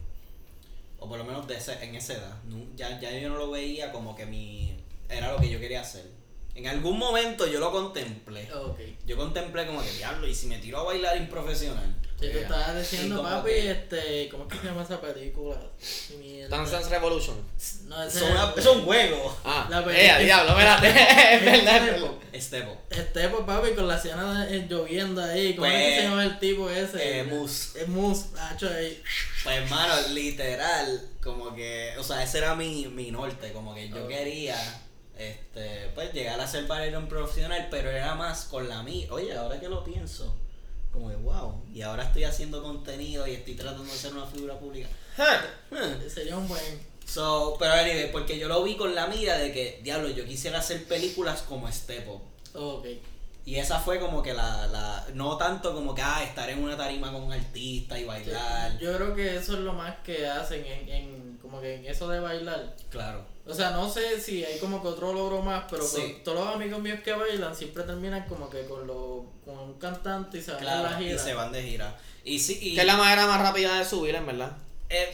o 0.99 1.09
por 1.09 1.19
lo 1.19 1.25
menos 1.25 1.47
de 1.47 1.57
ese- 1.57 1.83
en 1.85 1.95
esa 1.95 2.15
edad, 2.15 2.37
ya, 2.77 3.01
ya 3.01 3.11
yo 3.19 3.29
no 3.29 3.37
lo 3.37 3.51
veía 3.51 3.93
como 3.93 4.15
que 4.17 4.27
mi, 4.27 4.75
era 5.09 5.33
lo 5.33 5.39
que 5.39 5.49
yo 5.49 5.61
quería 5.61 5.81
hacer. 5.83 6.05
En 6.55 6.67
algún 6.69 6.99
momento 6.99 7.47
yo 7.47 7.61
lo 7.61 7.71
contemplé. 7.71 8.49
Yo 9.07 9.17
contemplé 9.17 9.67
como 9.67 9.83
que 9.83 9.93
diablo, 9.93 10.27
y 10.27 10.35
si 10.35 10.47
me 10.47 10.59
tiro 10.59 10.79
a 10.79 10.85
bailar 10.85 11.17
improfesional. 11.19 11.95
Sí, 12.19 12.29
tú 12.33 12.39
estabas 12.39 12.79
diciendo, 12.79 13.23
papi, 13.23 13.51
que- 13.51 13.71
este, 13.73 14.29
¿cómo 14.31 14.45
es 14.45 14.53
que 14.55 14.59
se 14.59 14.65
llama 14.67 14.83
esa 14.83 14.99
película? 15.01 15.57
Dance 16.49 16.73
Dance 16.73 16.89
Revolution. 16.89 17.37
No, 17.85 18.03
ese 18.03 18.21
Son 18.21 18.31
una- 18.33 18.55
es 18.57 18.67
un 18.67 18.83
juego. 18.87 19.37
Ah, 19.45 19.67
La 19.69 19.81
eh, 19.81 19.83
película- 19.85 20.19
diablo, 20.21 20.51
espérate. 20.53 20.89
es 21.35 21.45
verdad, 21.45 21.77
es 21.77 21.93
verdad. 21.93 22.11
Estepo. 22.33 22.77
Este, 22.91 23.29
pues, 23.29 23.45
papi, 23.45 23.71
con 23.73 23.87
la 23.89 23.97
escena 23.99 24.45
de, 24.47 24.57
eh, 24.57 24.67
lloviendo 24.69 25.23
ahí, 25.23 25.55
¿cómo 25.55 25.67
es 25.67 25.73
que 25.73 25.79
Pues, 25.85 25.97
se 25.97 26.03
llama 26.05 26.25
el 26.25 26.39
tipo 26.39 26.71
ese? 26.71 27.19
eh, 27.21 27.25
Mus. 27.25 27.77
Es 27.77 27.89
Mus, 27.89 28.27
macho, 28.33 28.69
ahí. 28.69 29.03
Pues 29.45 29.57
hermano, 29.59 29.95
literal, 30.13 31.09
como 31.23 31.55
que, 31.55 31.95
o 31.99 32.03
sea, 32.03 32.23
ese 32.23 32.39
era 32.39 32.55
mi, 32.55 32.87
mi 32.89 33.11
norte, 33.11 33.53
como 33.53 33.75
que 33.75 33.89
yo 33.91 34.03
Ok. 34.05 34.09
quería, 34.09 34.57
este, 35.19 35.91
pues 35.95 36.13
llegar 36.13 36.41
a 36.41 36.47
ser 36.47 36.67
bailarín 36.67 37.09
profesional, 37.09 37.69
pero 37.71 37.91
era 37.91 38.15
más 38.15 38.45
con 38.45 38.69
la 38.69 38.83
mía. 38.83 39.07
Oye, 39.11 39.35
ahora 39.37 39.59
que 39.61 39.69
lo 39.69 39.83
pienso, 39.85 40.35
como 40.97 41.11
que 41.11 41.17
wow, 41.17 41.63
y 41.73 41.83
ahora 41.83 42.05
estoy 42.05 42.25
haciendo 42.25 42.63
contenido 42.63 43.27
y 43.27 43.33
estoy 43.33 43.55
tratando 43.55 43.85
de 43.85 43.99
ser 43.99 44.15
una 44.15 44.27
figura 44.27 44.59
pública. 44.59 44.89
Sería 46.09 46.37
un 46.37 46.49
buen. 46.49 46.97
So, 47.07 47.57
pero 47.59 47.73
anyway, 47.73 48.11
porque 48.11 48.39
yo 48.39 48.49
lo 48.49 48.63
vi 48.65 48.77
con 48.77 48.95
la 48.95 49.07
mira 49.07 49.39
de 49.39 49.53
que, 49.53 49.81
diablo, 49.83 50.09
yo 50.09 50.25
quisiera 50.25 50.59
hacer 50.59 50.85
películas 50.85 51.43
como 51.43 51.71
Stepo. 51.71 52.23
Ok. 52.55 52.87
Y 53.47 53.57
esa 53.57 53.79
fue 53.79 53.99
como 54.01 54.23
que 54.23 54.35
la, 54.35 54.67
la, 54.67 55.07
no 55.15 55.37
tanto 55.37 55.73
como 55.73 55.95
que, 55.95 56.03
ah, 56.03 56.23
estar 56.25 56.51
en 56.51 56.63
una 56.63 56.77
tarima 56.77 57.13
con 57.13 57.23
un 57.23 57.33
artista 57.33 57.99
y 57.99 58.05
bailar. 58.05 58.77
Yo 58.79 58.95
creo 58.97 59.15
que 59.15 59.37
eso 59.37 59.55
es 59.55 59.61
lo 59.61 59.73
más 59.73 59.95
que 60.05 60.27
hacen 60.27 60.67
en, 60.67 60.89
en 60.89 61.39
como 61.41 61.61
que 61.61 61.77
en 61.77 61.87
eso 61.87 62.09
de 62.09 62.19
bailar. 62.19 62.75
Claro. 62.91 63.25
O 63.47 63.55
sea, 63.55 63.71
no 63.71 63.89
sé 63.89 64.21
si 64.21 64.45
hay 64.45 64.59
como 64.59 64.83
que 64.83 64.89
otro 64.89 65.13
logro 65.13 65.43
más, 65.43 65.65
pero 65.71 65.85
Sí. 65.85 66.15
con 66.15 66.25
todos 66.25 66.45
los 66.45 66.55
amigos 66.57 66.81
míos 66.81 66.99
que 67.05 67.13
bailan 67.13 67.55
siempre 67.55 67.85
terminan 67.85 68.25
como 68.27 68.51
que 68.51 68.65
con, 68.67 68.85
lo, 68.85 69.27
con 69.45 69.57
un 69.57 69.75
cantante 69.79 70.39
y 70.39 70.43
se 70.43 70.51
van 70.53 70.63
a 70.63 70.65
la 70.65 70.89
Claro, 70.89 71.03
y 71.03 71.07
gira. 71.07 71.19
se 71.23 71.35
van 71.35 71.53
de 71.53 71.63
gira. 71.63 71.97
Y 72.25 72.41
sí, 72.41 72.59
y, 72.61 72.75
Que 72.75 72.81
es 72.81 72.87
la 72.87 72.97
manera 72.97 73.29
más 73.29 73.41
rápida 73.41 73.79
de 73.79 73.85
subir, 73.85 74.17
en 74.17 74.27
verdad. 74.27 74.57
Eh, 74.89 75.13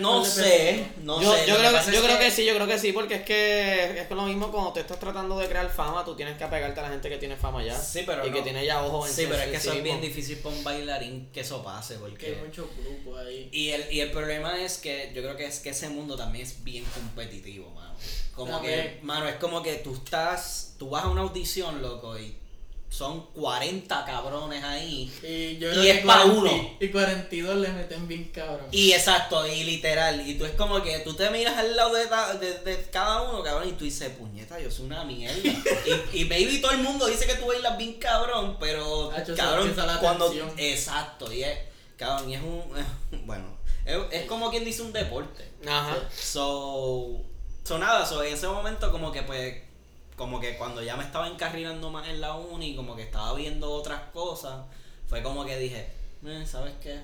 No, 0.00 0.20
ahí 0.20 0.26
sé, 0.30 0.86
no 1.02 1.20
yo 1.22 1.34
sé. 1.34 1.46
yo 1.46 1.56
creo, 1.56 1.72
yo 1.72 2.18
que... 2.18 2.30
sí, 2.30 2.44
yo 2.44 2.54
creo 2.54 2.66
que 2.66 2.78
sí, 2.78 2.92
porque 2.92 3.14
es 3.16 3.22
que 3.22 4.00
es 4.02 4.10
lo 4.10 4.22
mismo 4.22 4.50
cuando 4.50 4.72
te 4.72 4.80
estás 4.80 4.98
tratando 5.00 5.38
de 5.38 5.48
crear 5.48 5.68
fama, 5.70 6.04
tú 6.04 6.14
tienes 6.14 6.36
que 6.36 6.44
apegarte 6.44 6.80
a 6.80 6.82
la 6.84 6.88
gente 6.90 7.08
que 7.08 7.16
tiene 7.16 7.36
fama 7.36 7.64
ya. 7.64 7.78
Sí, 7.80 8.02
pero 8.04 8.26
Y 8.26 8.30
que 8.30 8.42
tiene 8.42 8.64
ya 8.66 8.84
ojos 8.84 9.08
en 9.08 9.14
Sí, 9.14 9.22
sí- 9.22 9.28
pero 9.30 9.42
es 9.42 9.48
que 9.48 9.56
eso 9.56 9.72
es 9.72 9.82
bien 9.82 10.00
difícil 10.00 10.38
para 10.38 10.54
un 10.54 10.62
bailarín 10.64 11.30
que 11.32 11.40
eso 11.40 11.62
pase, 11.62 11.94
Que 11.94 12.00
hay 12.04 12.10
porque... 12.10 12.36
muchos 12.46 12.66
grupos 12.76 13.20
ahí. 13.20 13.48
Y 13.50 13.70
el, 13.70 13.92
y 13.92 14.00
el 14.00 14.10
problema 14.10 14.60
es 14.62 14.78
que 14.78 15.10
yo 15.14 15.22
creo 15.22 15.36
que 15.36 15.46
es 15.46 15.60
que 15.60 15.70
ese 15.70 15.88
mundo 15.88 16.16
también 16.16 16.44
es 16.46 16.62
bien 16.62 16.84
competitivo, 16.94 17.70
mano. 17.70 17.94
Como 18.34 18.52
También. 18.52 18.98
que, 18.98 18.98
mano, 19.02 19.26
es 19.26 19.34
como 19.36 19.62
que 19.62 19.74
tú 19.76 19.94
estás, 19.94 20.74
tú 20.78 20.90
vas 20.90 21.04
a 21.04 21.08
una 21.08 21.22
audición, 21.22 21.82
loco, 21.82 22.16
y 22.18 22.36
son 22.90 23.26
40 23.32 24.04
cabrones 24.06 24.64
ahí. 24.64 25.12
Y 25.22 25.58
yo 25.58 25.72
Y 25.74 25.88
es 25.88 26.04
pa' 26.04 26.22
40 26.22 26.32
uno. 26.40 26.76
Y 26.80 26.88
42 26.88 27.56
le 27.56 27.68
meten 27.68 28.08
bien 28.08 28.24
cabrón. 28.34 28.66
Y 28.72 28.92
exacto, 28.92 29.46
y 29.46 29.64
literal, 29.64 30.26
y 30.26 30.34
tú 30.36 30.44
es 30.46 30.52
como 30.52 30.82
que 30.82 30.98
tú 31.00 31.14
te 31.14 31.28
miras 31.30 31.56
al 31.58 31.76
lado 31.76 31.94
de, 31.94 32.06
ta- 32.06 32.34
de, 32.34 32.58
de 32.60 32.82
cada 32.90 33.22
uno, 33.22 33.42
cabrón, 33.42 33.68
y 33.68 33.72
tú 33.72 33.84
dices, 33.84 34.08
puñeta, 34.10 34.58
yo 34.58 34.70
soy 34.70 34.86
una 34.86 35.04
mierda. 35.04 35.36
y, 36.12 36.20
y 36.20 36.24
maybe 36.24 36.58
todo 36.58 36.70
el 36.72 36.78
mundo 36.78 37.06
dice 37.06 37.26
que 37.26 37.34
tú 37.34 37.46
bailas 37.46 37.76
bien 37.76 37.94
cabrón, 37.94 38.56
pero 38.58 39.12
se 39.24 39.34
cabrón, 39.34 39.74
la 39.76 39.98
cuando... 40.00 40.26
tensión. 40.30 40.50
Exacto, 40.56 41.32
y 41.32 41.44
es, 41.44 41.58
cabrón, 41.96 42.30
y 42.30 42.34
es 42.34 42.42
un... 42.42 42.62
bueno, 43.26 43.58
es, 43.84 43.98
es 44.12 44.26
como 44.26 44.50
quien 44.50 44.64
dice 44.64 44.82
un 44.82 44.92
deporte. 44.92 45.46
Ajá. 45.66 45.96
So, 46.18 47.20
so 47.64 47.78
nada, 47.78 48.06
so 48.06 48.22
en 48.22 48.32
ese 48.34 48.46
momento 48.48 48.90
como 48.90 49.12
que 49.12 49.22
pues, 49.22 49.67
como 50.18 50.38
que 50.40 50.58
cuando 50.58 50.82
ya 50.82 50.96
me 50.96 51.04
estaba 51.04 51.28
encarrilando 51.28 51.90
más 51.90 52.06
en 52.08 52.20
la 52.20 52.34
uni, 52.34 52.76
como 52.76 52.94
que 52.94 53.02
estaba 53.04 53.32
viendo 53.34 53.70
otras 53.70 54.02
cosas, 54.12 54.66
fue 55.06 55.22
como 55.22 55.46
que 55.46 55.56
dije, 55.56 55.90
"Eh, 56.26 56.44
¿sabes 56.46 56.74
qué? 56.82 57.00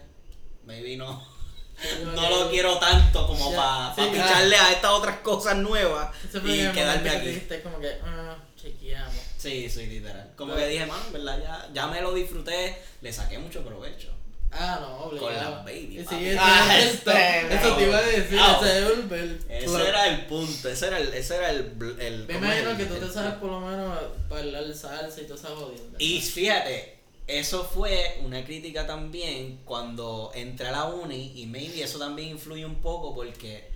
Maybe 0.67 0.97
no. 0.99 1.33
No 2.15 2.29
lo 2.31 2.51
quiero 2.51 2.79
tanto 2.79 3.27
como 3.27 3.53
para 3.55 3.93
sí, 3.95 4.01
pa 4.03 4.09
claro. 4.11 4.12
picharle 4.12 4.57
a 4.57 4.73
estas 4.73 4.91
otras 4.93 5.17
cosas 5.19 5.57
nuevas 5.57 6.15
y 6.45 6.69
quedarme 6.73 7.11
aquí. 7.11 7.27
dijiste 7.29 7.62
como 7.62 7.81
que, 7.81 7.99
ah, 8.05 8.37
chequeamos. 8.57 9.15
Sí, 9.39 9.69
sí, 9.69 9.87
literal. 9.87 10.33
Como 10.37 10.55
Pero- 10.55 10.67
que 10.67 10.73
dije, 10.73 10.87
mano, 10.87 11.03
en 11.07 11.12
verdad, 11.15 11.39
ya, 11.43 11.69
ya 11.75 11.87
me 11.89 12.01
lo 12.01 12.15
disfruté, 12.15 12.81
le 13.01 13.12
saqué 13.12 13.39
mucho 13.39 13.65
provecho. 13.65 14.09
Ah, 14.57 14.78
no, 14.80 14.96
obligado. 15.07 15.26
Con 15.32 15.34
la 15.34 15.62
baby, 15.62 16.05
Sí, 16.09 16.26
ese 16.28 16.36
Ah, 16.40 16.78
este. 16.78 17.55
Eso 17.57 17.74
te 17.76 17.82
iba 17.84 17.98
a 17.98 18.02
decir, 18.02 18.38
ese 18.38 18.78
es 18.78 18.86
el, 18.86 19.12
el 19.12 19.44
Ese 19.48 19.64
plug. 19.66 19.80
era 19.80 20.07
el 20.09 20.26
punto, 20.26 20.68
ese 20.68 20.86
era 20.86 20.98
el, 20.98 21.09
ese 21.14 21.36
era 21.36 21.50
el, 21.50 21.59
el 21.98 22.26
Me 22.26 22.34
¿cómo 22.34 22.46
es 22.46 22.61
imagino 22.62 22.70
el- 22.70 22.76
que 22.76 22.84
tú 22.86 22.94
te 22.94 23.12
sabes 23.12 23.34
por 23.34 23.50
lo 23.50 23.61
menos 23.61 23.98
bailar 24.28 24.72
salsa 24.74 25.20
y 25.20 25.24
todas 25.24 25.40
esas 25.44 25.52
jodiendas. 25.59 26.00
Y 26.00 26.20
fíjate, 26.20 26.98
eso 27.26 27.64
fue 27.64 28.20
una 28.22 28.44
crítica 28.44 28.86
también 28.86 29.61
cuando 29.64 30.30
entré 30.34 30.68
a 30.68 30.72
la 30.72 30.84
uni 30.84 31.32
y 31.34 31.46
maybe 31.46 31.82
eso 31.82 31.98
también 31.98 32.28
influye 32.30 32.64
un 32.64 32.76
poco 32.82 33.14
porque 33.14 33.72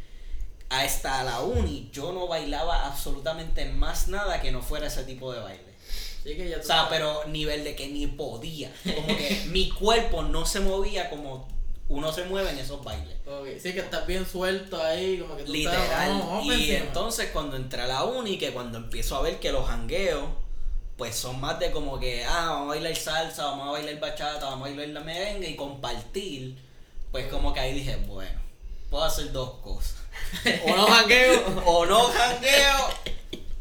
hasta 0.69 1.25
la 1.25 1.41
uni 1.41 1.89
yo 1.93 2.13
no 2.13 2.27
bailaba 2.27 2.87
absolutamente 2.87 3.65
más 3.65 4.09
nada 4.09 4.41
que 4.43 4.53
no 4.53 4.61
fuera 4.63 4.87
ese 4.87 5.05
tipo 5.05 5.33
de 5.33 5.41
baile. 5.41 5.68
Sí, 6.29 6.37
que 6.37 6.49
ya 6.49 6.57
tú 6.57 6.63
O 6.63 6.67
sea, 6.67 6.77
sabes. 6.77 6.91
pero 6.91 7.25
nivel 7.27 7.65
de 7.65 7.75
que 7.75 7.89
ni 7.89 8.07
podía. 8.07 8.71
Como 8.85 9.07
que 9.17 9.45
mi 9.49 9.69
cuerpo 9.71 10.23
no 10.23 10.45
se 10.47 10.61
movía 10.61 11.09
como 11.11 11.49
uno 11.89 12.13
se 12.13 12.25
mueve 12.25 12.51
en 12.51 12.59
esos 12.59 12.85
bailes. 12.85 13.17
Ok, 13.27 13.47
Sí, 13.63 13.73
que 13.73 13.81
estás 13.81 14.07
bien 14.07 14.27
suelto 14.27 14.83
ahí, 14.83 15.19
como 15.19 15.37
que 15.37 15.45
tú 15.45 15.53
Literal. 15.53 15.81
estás. 15.83 16.29
pa' 16.29 16.43
y 16.45 16.51
encima. 16.51 16.79
entonces 16.81 17.31
cuando 17.33 17.57
entré 17.57 17.81
a 17.81 17.87
la 17.87 18.05
uni, 18.05 18.37
que 18.37 18.51
cuando 18.53 18.77
empiezo 18.77 19.17
a 19.17 19.23
ver 19.23 19.41
que 19.41 19.51
los 19.53 19.67
jangueos, 19.67 20.25
pues 20.99 21.15
son 21.17 21.41
más 21.41 21.59
de 21.59 21.71
como 21.71 21.99
que, 21.99 22.25
ah, 22.27 22.47
vamos 22.51 22.63
a 22.65 22.69
bailar 22.69 22.95
salsa, 22.97 23.45
vamos 23.47 23.69
a 23.69 23.71
bailar 23.71 23.99
bachata, 24.01 24.45
vamos 24.51 24.67
a 24.69 24.71
bailar 24.75 24.89
la 24.89 25.01
merengue 25.01 25.49
y 25.49 25.57
compartir, 25.57 26.59
pues 27.11 27.27
como 27.29 27.55
que 27.55 27.61
ahí 27.61 27.73
dije, 27.73 27.97
bueno, 28.07 28.39
puedo 28.91 29.05
hacer 29.05 29.33
dos 29.33 29.53
cosas. 29.63 29.97
Unos 30.67 30.91
jangueos. 30.91 31.41
o 31.65 31.87
no 31.87 32.03
jangueo, 32.09 32.89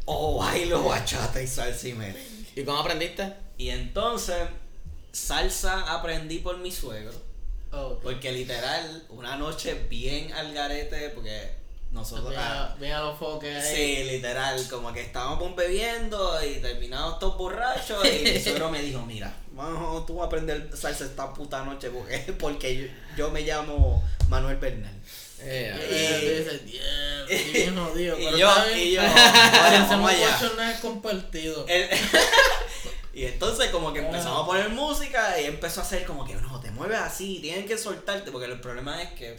o 0.04 0.38
bailo 0.38 0.84
bachata 0.84 1.40
y 1.40 1.46
salsa 1.46 1.88
y 1.88 1.94
merengue. 1.94 2.27
¿Y 2.58 2.64
cómo 2.64 2.78
aprendiste? 2.78 3.32
Y 3.56 3.70
entonces, 3.70 4.36
salsa 5.12 5.94
aprendí 5.94 6.38
por 6.38 6.58
mi 6.58 6.72
suegro. 6.72 7.12
Oh, 7.70 7.98
Porque 8.02 8.32
literal, 8.32 9.04
una 9.10 9.36
noche 9.36 9.74
bien 9.88 10.32
al 10.32 10.52
garete, 10.52 11.10
porque 11.10 11.52
nosotros. 11.92 12.34
ah, 12.36 12.74
Ven 12.80 12.92
a 12.92 13.00
los 13.00 13.18
foques 13.18 13.64
ahí. 13.64 13.74
Sí, 13.76 14.10
literal, 14.10 14.60
como 14.68 14.92
que 14.92 15.02
estábamos 15.02 15.54
bebiendo 15.54 16.44
y 16.44 16.56
terminamos 16.60 17.18
todos 17.18 17.38
borrachos 17.38 18.04
y 18.06 18.24
mi 18.24 18.40
suegro 18.42 18.70
me 18.70 18.82
dijo, 18.82 19.04
mira, 19.06 19.32
vamos, 19.52 20.04
tú 20.06 20.16
vas 20.16 20.24
a 20.24 20.26
aprender 20.26 20.70
salsa 20.76 21.04
esta 21.04 21.32
puta 21.32 21.64
noche 21.64 21.90
porque, 21.90 22.18
porque 22.40 22.76
yo, 22.76 22.86
yo 23.16 23.30
me 23.30 23.42
llamo 23.42 24.02
Manuel 24.28 24.56
Bernal. 24.56 24.94
Eh, 25.40 25.74
Y 25.90 25.94
ella 25.94 26.38
dice, 26.44 26.58
"Diablo, 26.58 27.26
estoy 27.28 27.52
bien 27.52 27.76
jodido. 27.84 28.18
Y 28.18 28.24
pero 28.24 28.36
yo, 28.38 28.48
está 28.50 28.64
bien". 28.66 28.78
y 28.88 28.92
yo, 28.92 29.00
Pero 29.02 29.14
"Vaya, 29.14 29.84
hacemos 29.84 29.90
vamos 29.90 30.10
allá. 30.10 30.36
ocho 30.40 30.52
no 30.56 30.62
es 30.62 30.80
compartido. 30.80 31.66
El- 31.68 31.88
y 33.14 33.24
entonces 33.24 33.68
como 33.70 33.92
que 33.92 34.00
empezamos 34.00 34.42
a 34.42 34.46
poner 34.46 34.68
música 34.70 35.40
y 35.40 35.46
empezó 35.46 35.80
a 35.80 35.84
hacer 35.84 36.04
como 36.04 36.24
que 36.24 36.34
no, 36.34 36.60
te 36.60 36.70
mueves 36.70 36.98
así, 36.98 37.38
tienen 37.40 37.66
que 37.66 37.78
soltarte, 37.78 38.30
porque 38.30 38.46
el 38.46 38.60
problema 38.60 39.02
es 39.02 39.10
que 39.12 39.38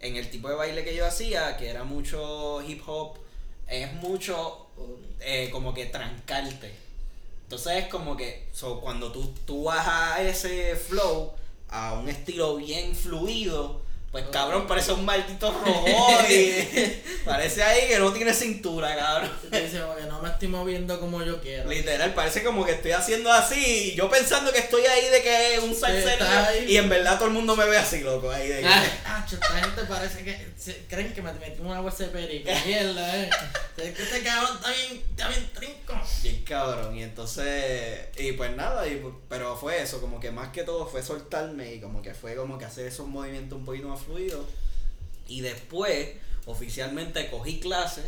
en 0.00 0.16
el 0.16 0.30
tipo 0.30 0.48
de 0.48 0.54
baile 0.54 0.84
que 0.84 0.94
yo 0.94 1.06
hacía, 1.06 1.56
que 1.56 1.68
era 1.68 1.84
mucho 1.84 2.62
hip 2.62 2.82
hop, 2.86 3.18
es 3.66 3.92
mucho 3.94 4.66
eh, 5.20 5.48
como 5.50 5.74
que 5.74 5.86
trancarte. 5.86 6.72
Entonces 7.44 7.84
es 7.84 7.88
como 7.88 8.16
que 8.16 8.46
so, 8.52 8.80
cuando 8.80 9.10
tú, 9.10 9.34
tú 9.46 9.64
vas 9.64 9.86
a 9.88 10.22
ese 10.22 10.76
flow, 10.76 11.32
a 11.70 11.94
un 11.94 12.08
estilo 12.08 12.56
bien 12.56 12.94
fluido, 12.94 13.82
pues 14.10 14.24
cabrón, 14.32 14.66
parece 14.66 14.92
un 14.92 15.04
maldito 15.04 15.52
robot 15.64 16.30
y 16.30 17.02
parece 17.26 17.62
ahí 17.62 17.88
que 17.88 17.98
no 17.98 18.10
tiene 18.12 18.32
cintura, 18.32 18.96
cabrón. 18.96 19.30
Te 19.50 19.60
dice 19.62 19.82
que 19.98 20.06
no 20.06 20.22
me 20.22 20.30
estoy 20.30 20.48
moviendo 20.48 20.98
como 20.98 21.22
yo 21.22 21.40
quiero. 21.42 21.68
Literal, 21.68 22.14
parece 22.14 22.42
como 22.42 22.64
que 22.64 22.72
estoy 22.72 22.92
haciendo 22.92 23.30
así, 23.30 23.92
y 23.92 23.94
yo 23.94 24.08
pensando 24.10 24.50
que 24.52 24.60
estoy 24.60 24.84
ahí 24.86 25.08
de 25.10 25.22
que 25.22 25.54
es 25.56 25.62
un 25.62 25.74
salsero, 25.74 26.24
y 26.66 26.76
en 26.78 26.88
verdad 26.88 27.16
todo 27.16 27.28
el 27.28 27.34
mundo 27.34 27.54
me 27.54 27.66
ve 27.66 27.76
así, 27.76 28.00
loco, 28.00 28.30
ahí 28.30 28.48
de 28.48 28.60
que... 28.62 28.68
Ah, 29.10 29.26
esta 29.30 29.46
gente 29.46 29.82
parece 29.88 30.24
que 30.24 30.48
se- 30.56 30.84
creen 30.88 31.12
que 31.12 31.20
me 31.20 31.32
metí 31.34 31.60
una 31.60 31.80
bolsa 31.80 32.04
de 32.04 32.10
perico. 32.10 32.50
Mierda, 32.66 33.16
eh. 33.22 33.30
Es 33.76 33.94
que 33.94 34.02
este 34.02 34.22
cabrón 34.22 34.56
está 34.56 34.70
bien, 34.70 35.02
está 35.10 35.28
bien 35.28 35.50
trinco. 35.54 35.94
Bien 36.22 36.44
cabrón, 36.44 36.96
y 36.96 37.02
entonces, 37.02 38.06
y 38.16 38.32
pues 38.32 38.56
nada, 38.56 38.86
y, 38.86 39.02
pero 39.28 39.56
fue 39.56 39.82
eso, 39.82 40.00
como 40.00 40.18
que 40.18 40.30
más 40.30 40.48
que 40.48 40.62
todo 40.64 40.86
fue 40.86 41.02
soltarme 41.02 41.74
y 41.74 41.80
como 41.80 42.00
que 42.00 42.14
fue 42.14 42.34
como 42.36 42.58
que 42.58 42.64
hacer 42.64 42.86
esos 42.86 43.06
movimientos 43.06 43.58
un 43.58 43.64
poquito 43.64 43.88
más 43.88 43.97
fluidos. 44.00 44.46
Y 45.26 45.40
después, 45.40 46.10
oficialmente 46.46 47.30
cogí 47.30 47.60
clases, 47.60 48.04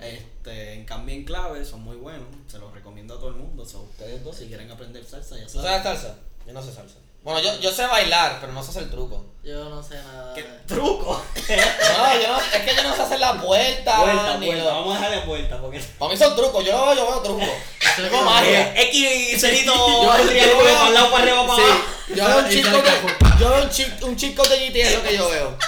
este, 0.00 0.72
en 0.74 0.84
cambio 0.84 1.14
en 1.14 1.24
clave, 1.24 1.64
son 1.64 1.82
muy 1.82 1.96
buenos, 1.96 2.28
se 2.46 2.58
los 2.58 2.72
recomiendo 2.72 3.14
a 3.14 3.18
todo 3.18 3.28
el 3.30 3.36
mundo, 3.36 3.64
son 3.66 3.82
ustedes 3.82 4.22
dos 4.24 4.36
si 4.36 4.46
quieren 4.46 4.70
aprender 4.70 5.04
salsa, 5.04 5.36
ya 5.36 5.44
¿Tú 5.46 5.60
sabes 5.60 5.82
saben. 5.82 5.82
salsa? 6.00 6.18
Yo 6.46 6.52
no 6.52 6.62
sé 6.62 6.72
salsa. 6.72 6.96
Bueno, 7.26 7.40
yo, 7.40 7.58
yo 7.58 7.72
sé 7.72 7.84
bailar, 7.86 8.38
pero 8.40 8.52
no 8.52 8.62
sé 8.62 8.70
hacer 8.70 8.88
truco. 8.88 9.24
Yo 9.42 9.68
no 9.68 9.82
sé 9.82 9.96
nada. 9.96 10.32
¿Qué 10.32 10.44
truco? 10.66 11.20
No, 11.48 12.20
yo 12.20 12.28
no, 12.28 12.38
es 12.38 12.62
que 12.62 12.76
yo 12.76 12.82
no 12.84 12.94
sé 12.94 13.02
hacer 13.02 13.18
la 13.18 13.32
vuelta. 13.32 13.98
vuelta, 14.00 14.38
ni 14.38 14.46
vuelta, 14.46 14.64
lo- 14.64 14.70
vamos 14.70 14.96
a 14.96 15.00
dejarle 15.00 15.26
vuelta, 15.26 15.60
porque... 15.60 15.80
Para 15.98 16.12
mí 16.12 16.16
son 16.16 16.36
trucos, 16.36 16.64
yo, 16.64 16.94
yo 16.94 17.04
veo 17.06 17.22
trucos. 17.22 17.48
Tengo 17.96 18.22
magia. 18.22 18.72
X, 18.80 19.40
cerito, 19.40 19.74
Yo- 19.74 20.02
veo- 20.02 20.58
para 20.68 20.86
el 20.88 20.94
lado, 20.94 21.10
para 21.10 21.22
arriba, 21.24 21.46
para 21.48 21.52
abajo. 21.64 21.80
Sí, 22.06 22.14
yo 22.14 22.24
veo 22.28 22.38
un 22.38 22.46
Y 22.50 22.54
chico 22.54 22.70
de, 22.76 22.90
por- 22.92 23.38
yo 23.40 23.50
veo 23.50 23.62
un 23.64 23.70
chico, 23.70 24.06
un 24.06 24.16
chico 24.16 24.42
de 24.48 24.56
GT 24.68 24.76
es 24.82 24.94
lo 24.94 25.02
que 25.02 25.16
yo 25.16 25.28
veo. 25.28 25.58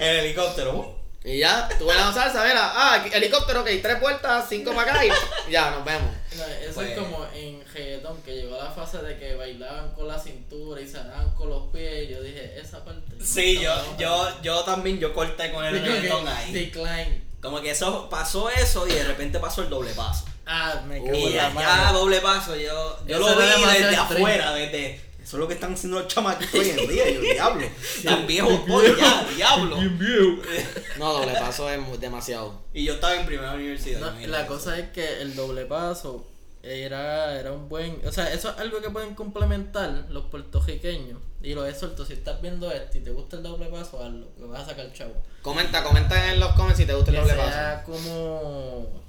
El 0.00 0.16
helicóptero. 0.20 0.72
uh. 0.74 0.94
Y 1.26 1.38
ya, 1.38 1.68
tú 1.78 1.86
ves 1.86 1.96
la 1.96 2.12
salsa, 2.12 2.44
mira, 2.44 2.72
ah, 2.74 3.02
helicóptero, 3.12 3.60
ok, 3.62 3.68
tres 3.82 3.98
vueltas, 4.00 4.44
cinco 4.48 4.72
para 4.74 4.92
acá 4.92 5.04
y 5.06 5.10
ya, 5.50 5.70
nos 5.70 5.84
vemos. 5.84 6.10
No, 6.36 6.44
eso 6.44 6.74
Pues- 6.74 6.90
es 6.90 6.98
como 6.98 7.26
en 7.34 7.63
reggaetón, 7.74 8.22
que 8.22 8.34
llegó 8.36 8.56
la 8.56 8.70
fase 8.70 8.98
de 8.98 9.18
que 9.18 9.34
bailaban 9.34 9.92
con 9.94 10.08
la 10.08 10.18
cintura 10.18 10.80
y 10.80 10.88
cerraban 10.88 11.30
con 11.34 11.50
los 11.50 11.64
pies. 11.72 12.08
Y 12.08 12.12
yo 12.12 12.22
dije, 12.22 12.58
esa 12.58 12.84
parte. 12.84 13.02
Sí, 13.22 13.60
yo, 13.60 13.72
yo, 13.98 14.28
yo 14.42 14.62
también, 14.62 14.98
yo 14.98 15.12
corté 15.12 15.52
con 15.52 15.64
el 15.64 15.72
reggaetón 15.82 16.26
ahí. 16.28 16.52
Decline. 16.52 17.22
Como 17.40 17.60
que 17.60 17.70
eso 17.70 18.08
pasó 18.08 18.48
eso 18.48 18.88
y 18.88 18.92
de 18.92 19.04
repente 19.04 19.38
pasó 19.38 19.62
el 19.62 19.68
doble 19.68 19.92
paso. 19.92 20.24
Ah, 20.46 20.82
me 20.86 21.02
cago 21.02 21.14
Y 21.14 21.34
mano. 21.54 21.92
doble 21.98 22.20
paso, 22.20 22.56
yo, 22.56 22.98
yo 23.06 23.18
lo 23.18 23.36
vi 23.36 23.44
desde 23.44 23.96
afuera, 23.96 24.54
desde. 24.54 24.94
Eso 25.22 25.36
es 25.36 25.40
lo 25.40 25.48
que 25.48 25.54
están 25.54 25.72
haciendo 25.72 26.00
los 26.00 26.08
chamaquitos 26.08 26.54
hoy 26.54 26.68
en 26.70 26.88
día, 26.88 27.10
yo 27.10 27.20
diablo. 27.22 27.66
Tan 28.04 28.26
viejos 28.26 28.60
hoy 28.68 28.94
ya, 28.98 29.24
diablo. 29.34 29.76
No, 30.98 31.12
doble 31.14 31.32
paso 31.32 31.68
es 31.70 32.00
demasiado. 32.00 32.62
Y 32.74 32.84
yo 32.84 32.94
estaba 32.94 33.16
en 33.16 33.26
primera 33.26 33.54
universidad. 33.54 34.00
No, 34.00 34.26
la 34.26 34.46
cosa 34.46 34.78
es 34.78 34.90
que 34.90 35.22
el 35.22 35.34
doble 35.34 35.64
paso 35.64 36.26
era, 36.64 37.38
era 37.38 37.52
un 37.52 37.68
buen. 37.68 38.00
O 38.06 38.12
sea, 38.12 38.32
eso 38.32 38.50
es 38.50 38.58
algo 38.58 38.80
que 38.80 38.90
pueden 38.90 39.14
complementar 39.14 40.06
los 40.08 40.24
puertorriqueños. 40.26 41.18
Y 41.42 41.54
lo 41.54 41.66
he 41.66 41.74
suelto. 41.74 42.04
Si 42.06 42.14
estás 42.14 42.40
viendo 42.40 42.70
esto 42.70 42.98
y 42.98 43.00
te 43.02 43.10
gusta 43.10 43.36
el 43.36 43.42
doble 43.42 43.66
paso, 43.66 44.02
hazlo. 44.02 44.26
Que 44.36 44.44
vas 44.44 44.62
a 44.62 44.66
sacar 44.70 44.92
chavo. 44.92 45.14
Comenta, 45.42 45.84
comenta 45.84 46.32
en 46.32 46.40
los 46.40 46.52
comments 46.54 46.78
si 46.78 46.86
te 46.86 46.94
gusta 46.94 47.10
el 47.10 47.16
Que 47.16 47.22
doble 47.22 47.34
sea 47.34 47.82
paso. 47.84 47.92
como. 47.92 49.03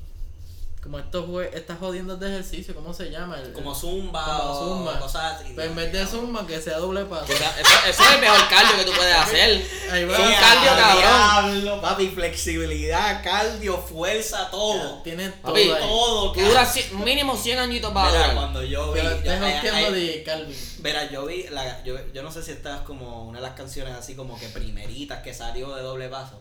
Como 0.86 1.00
estos 1.00 1.26
jue- 1.28 1.50
estas 1.52 1.80
jodiendas 1.80 2.20
de 2.20 2.28
ejercicio, 2.28 2.76
¿cómo 2.76 2.94
se 2.94 3.10
llama? 3.10 3.40
El- 3.42 3.54
Como 3.54 3.74
zumba 3.74 4.24
Como 4.24 4.52
o 4.52 4.64
zumba. 4.78 5.00
cosas 5.00 5.42
así. 5.42 5.52
Pues 5.56 5.66
en 5.66 5.76
vez 5.76 5.92
de 5.92 6.06
zumba, 6.06 6.46
que 6.46 6.62
sea 6.62 6.78
doble 6.78 7.06
paso. 7.06 7.26
Eso, 7.34 7.44
eso 7.90 8.04
es 8.04 8.12
el 8.14 8.22
mejor 8.22 8.48
cardio 8.48 8.78
que 8.78 8.86
tú 8.86 8.92
puedes 8.96 9.16
hacer. 9.16 9.66
Ahí 9.92 10.06
va. 10.06 10.16
Son 10.16 10.32
¡Eh, 10.32 10.36
cardio, 10.40 10.70
cabrón. 10.78 11.54
diablo, 11.64 11.82
papi, 11.82 12.10
flexibilidad, 12.10 13.24
cardio, 13.24 13.80
fuerza, 13.80 14.48
todo. 14.52 15.02
Tiene 15.02 15.30
todo 15.30 15.54
Papi, 15.54 15.62
ahí. 15.62 15.76
Todo, 15.82 16.32
Tú 16.34 16.40
duras 16.42 16.76
cien- 16.78 16.92
mínimo 17.04 17.36
100 17.36 17.58
añitos 17.58 17.92
para 17.92 18.36
cuando 18.36 18.62
yo 18.64 18.92
vi. 18.92 19.00
Pero 19.00 19.10
yo- 19.10 19.16
hosteando 19.18 19.46
ay, 19.88 19.94
de 20.08 20.24
Calvin. 20.24 20.58
Verá, 20.82 21.10
yo 21.12 21.26
vi, 21.26 21.48
la, 21.50 21.84
yo, 21.84 21.96
yo 22.14 22.22
no 22.22 22.32
sé 22.32 22.44
si 22.44 22.52
esta 22.52 22.76
es 22.76 22.82
como 22.82 23.24
una 23.24 23.40
de 23.40 23.48
las 23.48 23.56
canciones 23.56 23.96
así 23.96 24.14
como 24.14 24.38
que 24.40 24.48
primeritas 24.50 25.24
que 25.24 25.34
salió 25.34 25.74
de 25.74 25.82
doble 25.82 26.10
paso, 26.10 26.40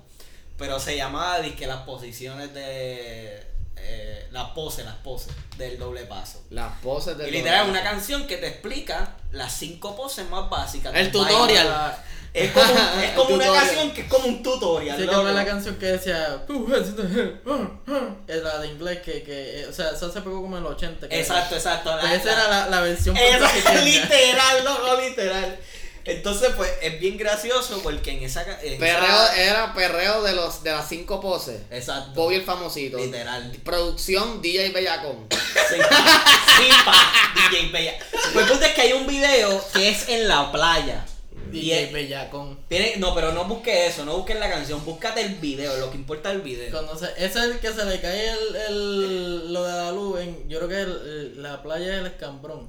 pero 0.59 0.79
se 0.79 0.97
llamaba 0.99 1.39
que 1.57 1.67
las 1.67 1.79
posiciones 1.85 2.53
de, 2.53 3.54
eh, 3.77 4.29
las 4.31 4.51
poses, 4.51 4.85
las 4.85 4.97
poses 4.97 5.33
del 5.59 5.79
doble 5.79 6.05
paso. 6.05 6.43
Las 6.51 6.73
poses 6.81 7.17
del 7.19 7.29
Y 7.29 7.33
literal 7.33 7.65
es 7.65 7.71
una 7.71 7.83
canción 7.83 8.27
que 8.27 8.37
te 8.39 8.49
explica 8.49 9.15
las 9.33 9.53
cinco 9.53 9.95
poses 9.97 10.29
más 10.29 10.49
básicas. 10.51 10.93
El 10.95 11.11
baile. 11.11 11.13
tutorial. 11.13 11.97
Es 12.33 12.51
como, 12.51 12.65
es 12.67 13.11
como 13.13 13.29
una 13.37 13.45
tutorial. 13.45 13.55
canción 13.67 13.91
que 13.93 14.01
es 14.01 14.09
como 14.09 14.27
un 14.27 14.43
tutorial. 14.43 14.97
Sí, 14.99 15.07
fue 15.07 15.33
la 15.33 15.45
canción 15.45 15.77
que 15.77 15.87
decía 15.87 16.45
the 16.49 16.53
head, 16.53 17.47
uh, 17.47 17.53
uh", 17.93 18.17
es 18.27 18.43
la 18.43 18.59
de 18.59 18.67
inglés 18.69 18.99
que, 19.03 19.23
que 19.23 19.61
eh, 19.61 19.67
o 19.69 19.73
sea, 19.73 19.91
eso 19.91 20.11
se 20.11 20.21
pegó 20.21 20.43
como 20.43 20.57
en 20.59 20.65
el 20.65 20.71
80 20.73 21.07
creo. 21.07 21.21
Exacto, 21.21 21.55
exacto. 21.55 21.95
la- 21.95 22.01
Pues 22.01 22.13
esa 22.15 22.25
la- 22.27 22.33
era 22.33 22.49
la, 22.49 22.69
la 22.71 22.81
versión 22.81 23.17
Eso 23.19 23.45
es 23.45 23.53
puertorriqueña. 23.63 23.85
literal, 23.85 24.65
loco, 24.65 25.01
literal. 25.01 25.59
Entonces, 26.07 26.51
pues, 26.57 26.71
es 26.83 27.01
bien 27.01 27.17
gracioso 27.17 27.81
porque 27.83 28.11
en 28.13 28.23
esa... 28.25 28.45
ca- 28.45 28.59
en 28.63 28.79
Perreo, 28.79 29.05
esa- 29.05 29.43
era 29.43 29.75
perreo 29.75 30.23
de 30.23 30.35
los 30.35 30.63
de 30.63 30.71
las 30.73 30.89
cinco 30.89 31.21
poses. 31.21 31.63
Exacto. 31.71 32.13
Bobby 32.15 32.35
el 32.37 32.43
famosito. 32.45 32.99
Literal. 32.99 33.57
Producción 33.65 34.43
DJ 34.43 34.71
Bellacón. 34.71 35.27
Sí, 35.67 35.77
sí, 35.81 36.69
pa, 36.85 36.93
DJ 37.51 37.71
Bella. 37.73 37.95
Pues 38.33 38.45
el 38.45 38.51
punto 38.53 38.67
es 38.67 38.75
que 38.75 38.81
hay 38.83 38.93
un 38.93 39.07
video 39.07 39.65
que 39.73 39.89
es 39.89 40.09
en 40.09 40.29
la 40.29 40.53
playa. 40.53 41.07
DJ 41.51 41.85
es- 41.85 41.93
Bellacón. 41.93 42.59
tiene, 42.69 42.97
no, 42.99 43.15
pero 43.15 43.33
no 43.33 43.45
busques 43.47 43.93
eso, 43.95 44.05
no 44.05 44.17
busques 44.19 44.39
la 44.39 44.51
canción, 44.51 44.85
búscate 44.85 45.21
el 45.23 45.37
video, 45.37 45.75
lo 45.79 45.91
que 45.91 45.97
importa 45.97 46.31
es 46.31 46.37
el 46.37 46.43
video. 46.43 46.71
Cuando 46.71 46.99
se, 46.99 47.07
ese 47.17 47.25
es 47.27 47.37
el 47.37 47.61
que 47.61 47.73
se 47.73 47.85
le 47.87 48.01
cae 48.01 48.31
el, 48.31 48.57
el, 48.69 49.53
lo 49.53 49.65
de 49.65 49.73
la 49.73 49.91
luz 49.93 50.21
en, 50.21 50.49
yo 50.49 50.59
creo 50.59 50.69
que 50.69 50.81
el- 50.81 50.91
el- 51.37 51.43
la 51.43 51.63
playa 51.63 51.87
del 51.97 52.07
escambrón. 52.07 52.69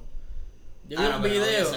Yo 0.88 0.98
vi 1.00 1.04
Ah, 1.06 1.10
no, 1.10 1.16
un 1.18 1.22
pero 1.24 1.34
no 1.36 1.42
vi 1.42 1.50
video, 1.50 1.72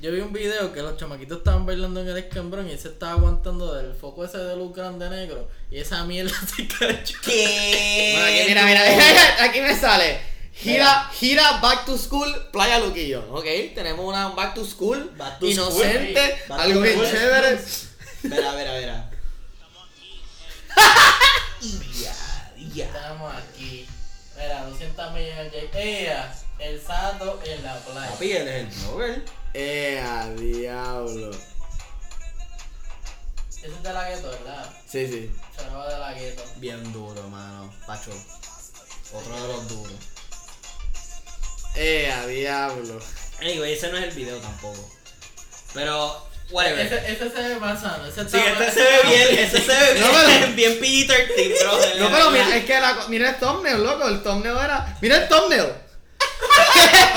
yo 0.00 0.12
vi 0.12 0.20
un 0.20 0.32
video 0.32 0.72
que 0.72 0.80
los 0.82 0.96
chamaquitos 0.96 1.38
estaban 1.38 1.66
bailando 1.66 2.00
en 2.00 2.08
el 2.08 2.16
escambrón 2.16 2.68
y 2.68 2.72
él 2.72 2.78
se 2.78 2.88
estaba 2.88 3.12
aguantando 3.12 3.74
del 3.74 3.94
foco 3.94 4.24
ese 4.24 4.38
de 4.38 4.56
luz 4.56 4.74
grande 4.74 5.08
negro 5.10 5.48
y 5.70 5.78
esa 5.78 6.04
mierda 6.04 6.32
se 6.56 6.66
cayó. 6.66 7.18
¿Qué? 7.22 8.14
Bueno, 8.16 8.26
aquí, 8.26 8.48
mira, 8.48 8.64
mira, 8.64 8.82
mira, 8.96 9.44
aquí 9.44 9.60
me 9.60 9.76
sale. 9.78 10.20
Gira, 10.54 11.10
gira 11.12 11.58
Back 11.60 11.84
to 11.84 11.98
School, 11.98 12.32
Playa 12.52 12.78
Luquillo. 12.78 13.24
Ok, 13.32 13.44
tenemos 13.74 14.06
una 14.06 14.28
Back 14.28 14.54
to 14.54 14.64
School, 14.64 15.10
Back 15.16 15.40
to 15.40 15.46
inocente, 15.46 16.14
school. 16.14 16.48
Back 16.48 16.60
algo 16.60 16.80
bien 16.80 17.00
chévere. 17.00 17.58
Verá, 18.22 18.54
verá, 18.54 18.72
verá. 18.74 19.10
Ya, 22.00 22.14
ya. 22.72 22.84
Estamos 22.86 23.32
aquí. 23.34 23.86
Mira, 24.36 24.64
200 24.64 25.12
millas 25.12 25.38
en 25.38 25.54
el 25.54 25.68
J. 25.68 26.43
El 26.58 26.80
sato 26.80 27.40
en 27.44 27.62
la 27.62 27.74
playa. 27.80 28.10
Papi, 28.10 28.32
él 28.32 28.48
es 28.48 28.54
el 28.54 28.66
blogger. 28.86 29.24
Eh, 29.54 30.00
a 30.00 30.28
diablo. 30.30 31.30
Ese 33.50 33.66
es 33.68 33.82
de 33.82 33.92
la 33.92 34.08
gueto, 34.08 34.30
¿verdad? 34.30 34.70
Sí, 34.90 35.06
sí. 35.06 35.30
Choraba 35.56 35.88
de 35.92 35.98
la 35.98 36.12
gueto. 36.14 36.42
Bien 36.56 36.92
duro, 36.92 37.22
mano. 37.28 37.72
Pacho. 37.86 38.10
Otro 39.12 39.34
de 39.42 39.48
los 39.48 39.68
duros. 39.68 39.92
Eh, 41.76 42.10
a 42.12 42.26
diablo. 42.26 43.00
Anyway, 43.40 43.72
ese 43.72 43.90
no 43.90 43.98
es 43.98 44.04
el 44.04 44.10
video 44.12 44.38
tampoco. 44.38 44.88
Pero, 45.72 46.28
whatever. 46.50 46.86
Ese, 46.86 47.12
ese 47.12 47.30
se 47.30 47.48
ve 47.48 47.56
más 47.56 47.80
sano. 47.80 48.06
Ese 48.06 48.20
Sí, 48.28 48.36
está- 48.36 48.66
este 48.66 48.66
ese 48.68 48.72
se 48.74 48.80
ve 48.80 49.02
bien, 49.08 49.38
ese 49.38 49.58
se 49.60 49.66
ve 49.66 49.94
bien, 49.94 50.06
pero- 50.12 50.52
bien 50.54 50.78
Peter 50.80 51.34
Team, 51.34 51.52
bro. 51.60 51.78
No, 51.98 52.10
pero 52.12 52.30
mira, 52.30 52.56
es 52.56 52.64
que 52.64 52.80
la, 52.80 52.96
co- 52.96 53.08
mira 53.08 53.30
el 53.30 53.36
thumbnail, 53.38 53.82
loco. 53.82 54.08
El 54.08 54.22
thumbnail 54.22 54.56
era. 54.56 54.98
Mira 55.00 55.16
el 55.16 55.28
thumbnail. 55.28 55.72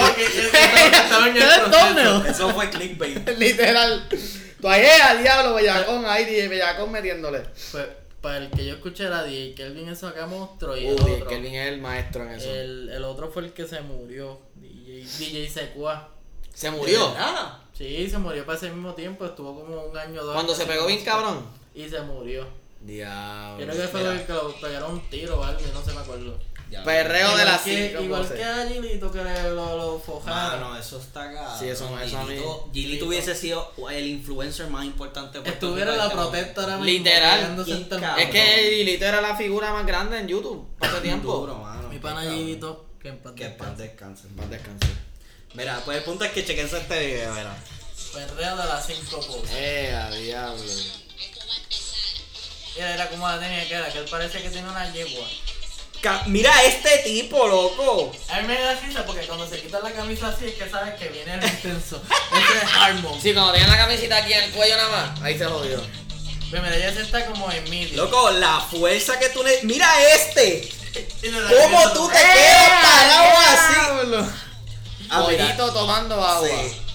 Ok, 0.10 0.18
estaba- 0.18 0.86
estaba 1.04 1.28
en 1.30 1.38
el 1.38 1.44
¿Qué 1.44 1.50
es 1.50 1.60
proceso. 1.60 1.86
thumbnail? 1.88 2.26
Eso 2.28 2.50
fue 2.54 2.70
clickbait. 2.70 3.30
Literal. 3.38 4.08
Tú 4.62 4.68
ahí 4.70 4.86
al 4.86 5.22
diablo, 5.22 5.54
bellacón, 5.56 6.06
ahí, 6.06 6.26
DJ 6.26 6.48
Bellacón 6.48 6.92
metiéndole. 6.92 7.44
Pues, 7.72 7.86
para 8.22 8.38
el 8.38 8.50
que 8.50 8.66
yo 8.66 8.74
escuché 8.74 9.06
era 9.06 9.24
DJ 9.24 9.54
Kelvin 9.56 9.90
eso 9.90 10.08
acá 10.08 10.26
monstruo 10.26 10.76
y 10.76 10.88
el 10.88 10.96
Uy, 11.02 11.12
otro. 11.14 11.28
Kelvin 11.28 11.54
es 11.56 11.68
el 11.74 11.80
maestro 11.82 12.24
en 12.24 12.32
eso. 12.32 12.50
El, 12.52 12.90
el 12.90 13.04
otro 13.04 13.30
fue 13.32 13.44
el 13.44 13.54
que 13.54 13.68
se 13.68 13.80
murió. 13.82 14.40
DJ, 14.56 15.06
DJ 15.20 15.50
Secua. 15.50 16.10
Se 16.54 16.72
murió. 16.72 17.14
Ah, 17.18 17.60
Sí, 17.78 18.10
se 18.10 18.18
murió 18.18 18.44
para 18.44 18.58
ese 18.58 18.70
mismo 18.72 18.94
tiempo. 18.96 19.24
Estuvo 19.26 19.54
como 19.62 19.84
un 19.84 19.96
año 19.96 20.22
o 20.22 20.26
dos. 20.26 20.34
Cuando 20.34 20.56
se 20.56 20.66
pegó 20.66 20.88
bien 20.88 21.04
cabrón. 21.06 21.46
Y 21.76 21.88
se 21.88 22.00
murió. 22.02 22.48
Diablo. 22.82 23.64
Creo 23.64 23.76
que 23.82 23.88
fue 23.88 24.02
mira. 24.02 24.26
que 24.26 24.34
lo 24.34 24.56
pegaron 24.60 24.94
un 24.94 25.10
tiro 25.12 25.40
o 25.40 25.44
algo, 25.44 25.62
no 25.74 25.84
se 25.84 25.94
me 25.94 26.00
acuerdo. 26.00 26.40
Ya. 26.70 26.84
Perreo 26.84 27.36
de 27.38 27.46
las 27.46 27.62
que- 27.62 27.90
5 27.92 28.04
Igual 28.04 28.34
que 28.34 28.44
a 28.44 28.68
Gilito 28.68 29.12
que 29.12 29.24
le- 29.24 29.44
lo, 29.52 29.78
lo 29.78 30.00
fojaron. 30.00 30.62
Mano, 30.62 30.78
eso 30.78 31.00
está 31.00 31.30
acá. 31.30 31.56
Sí, 31.60 31.68
eso- 31.70 31.98
eso 32.00 32.18
a 32.18 32.24
mí- 32.26 32.40
Gilito 32.74 33.06
hubiese 33.06 33.36
sido 33.36 33.72
el 33.92 34.06
influencer 34.08 34.68
más 34.68 34.86
importante 34.86 35.40
de 35.42 35.50
Estuviera 35.50 35.92
en 35.94 35.98
la 35.98 36.04
este 36.06 36.16
protesta 36.16 36.62
ahora 36.62 36.78
mismo. 36.78 36.86
Literal. 36.86 37.66
Es 38.20 38.30
que 38.30 38.70
Gilito 38.78 39.06
era 39.06 39.22
la 39.22 39.36
figura 39.36 39.72
más 39.74 39.86
grande 39.86 40.20
en 40.20 40.28
YouTube 40.28 40.68
hace 40.80 41.00
tiempo. 41.02 41.34
Duro, 41.38 41.56
mano. 41.56 41.88
Mi 41.90 42.00
pana. 42.00 42.22
Gilito, 42.22 42.86
que 43.02 43.10
en 43.10 43.18
paz 43.20 43.34
Que 43.36 43.46
paz 43.50 43.78
descanse. 43.78 44.28
Mira, 45.54 45.82
pues 45.86 45.98
el 46.00 46.04
punto 46.04 46.24
es 46.26 46.32
que 46.32 46.46
chequense 46.46 46.78
este 46.78 47.06
video, 47.06 47.34
mira. 47.34 47.56
Perreo 48.14 48.58
de 48.58 48.66
las 48.66 48.86
5 48.86 49.18
poses. 49.26 49.50
Eh, 49.56 49.92
a 49.96 50.10
diablo. 50.12 50.64
Mira, 52.76 52.94
era 52.94 53.10
como 53.10 53.28
la 53.28 53.40
tenía 53.40 53.68
que 53.68 53.74
era, 53.74 53.92
que 53.92 53.98
él 54.00 54.06
parece 54.10 54.42
que 54.42 54.50
tiene 54.50 54.70
una 54.70 54.92
yegua. 54.94 55.26
Mira 56.28 56.52
este 56.64 57.00
tipo, 57.00 57.48
loco. 57.48 58.12
A 58.30 58.42
mí 58.42 58.48
me 58.48 58.60
da 58.60 58.76
risa 58.76 59.06
porque 59.06 59.26
cuando 59.26 59.48
se 59.48 59.62
quita 59.62 59.80
la 59.80 59.92
camisa 59.92 60.30
así 60.30 60.46
es 60.46 60.54
que 60.56 60.70
sabes 60.70 60.96
que 60.96 61.10
viene 61.10 61.34
el 61.36 61.44
intenso. 61.44 62.02
Ese 62.08 62.66
es 62.66 62.74
Harmon. 62.74 63.22
Sí, 63.22 63.34
cuando 63.34 63.54
tenía 63.54 63.68
la 63.68 63.78
camisita 63.78 64.18
aquí 64.18 64.34
en 64.34 64.44
el 64.44 64.52
cuello 64.52 64.78
nada 64.78 64.90
más, 64.90 65.22
ahí 65.22 65.38
se 65.38 65.46
jodió. 65.46 65.82
Pero 66.50 66.64
mira, 66.64 66.76
ella 66.78 66.94
se 66.94 67.02
está 67.02 67.26
como 67.26 67.52
en 67.52 67.70
medio. 67.70 68.04
Loco, 68.04 68.32
la 68.32 68.60
fuerza 68.62 69.20
que 69.20 69.30
tú 69.30 69.44
le. 69.44 69.64
Mira 69.64 69.90
este. 70.14 70.70
¿Cómo 71.62 71.92
tú 71.92 72.08
te 72.08 72.16
quedas 72.16 72.70
parado 72.82 73.38
así? 73.48 73.74
Diablo. 73.74 74.30
Ah. 75.10 75.24
Pollito 75.24 75.74
tomando 75.74 76.16
agua. 76.24 76.48
Sí. 76.48 76.87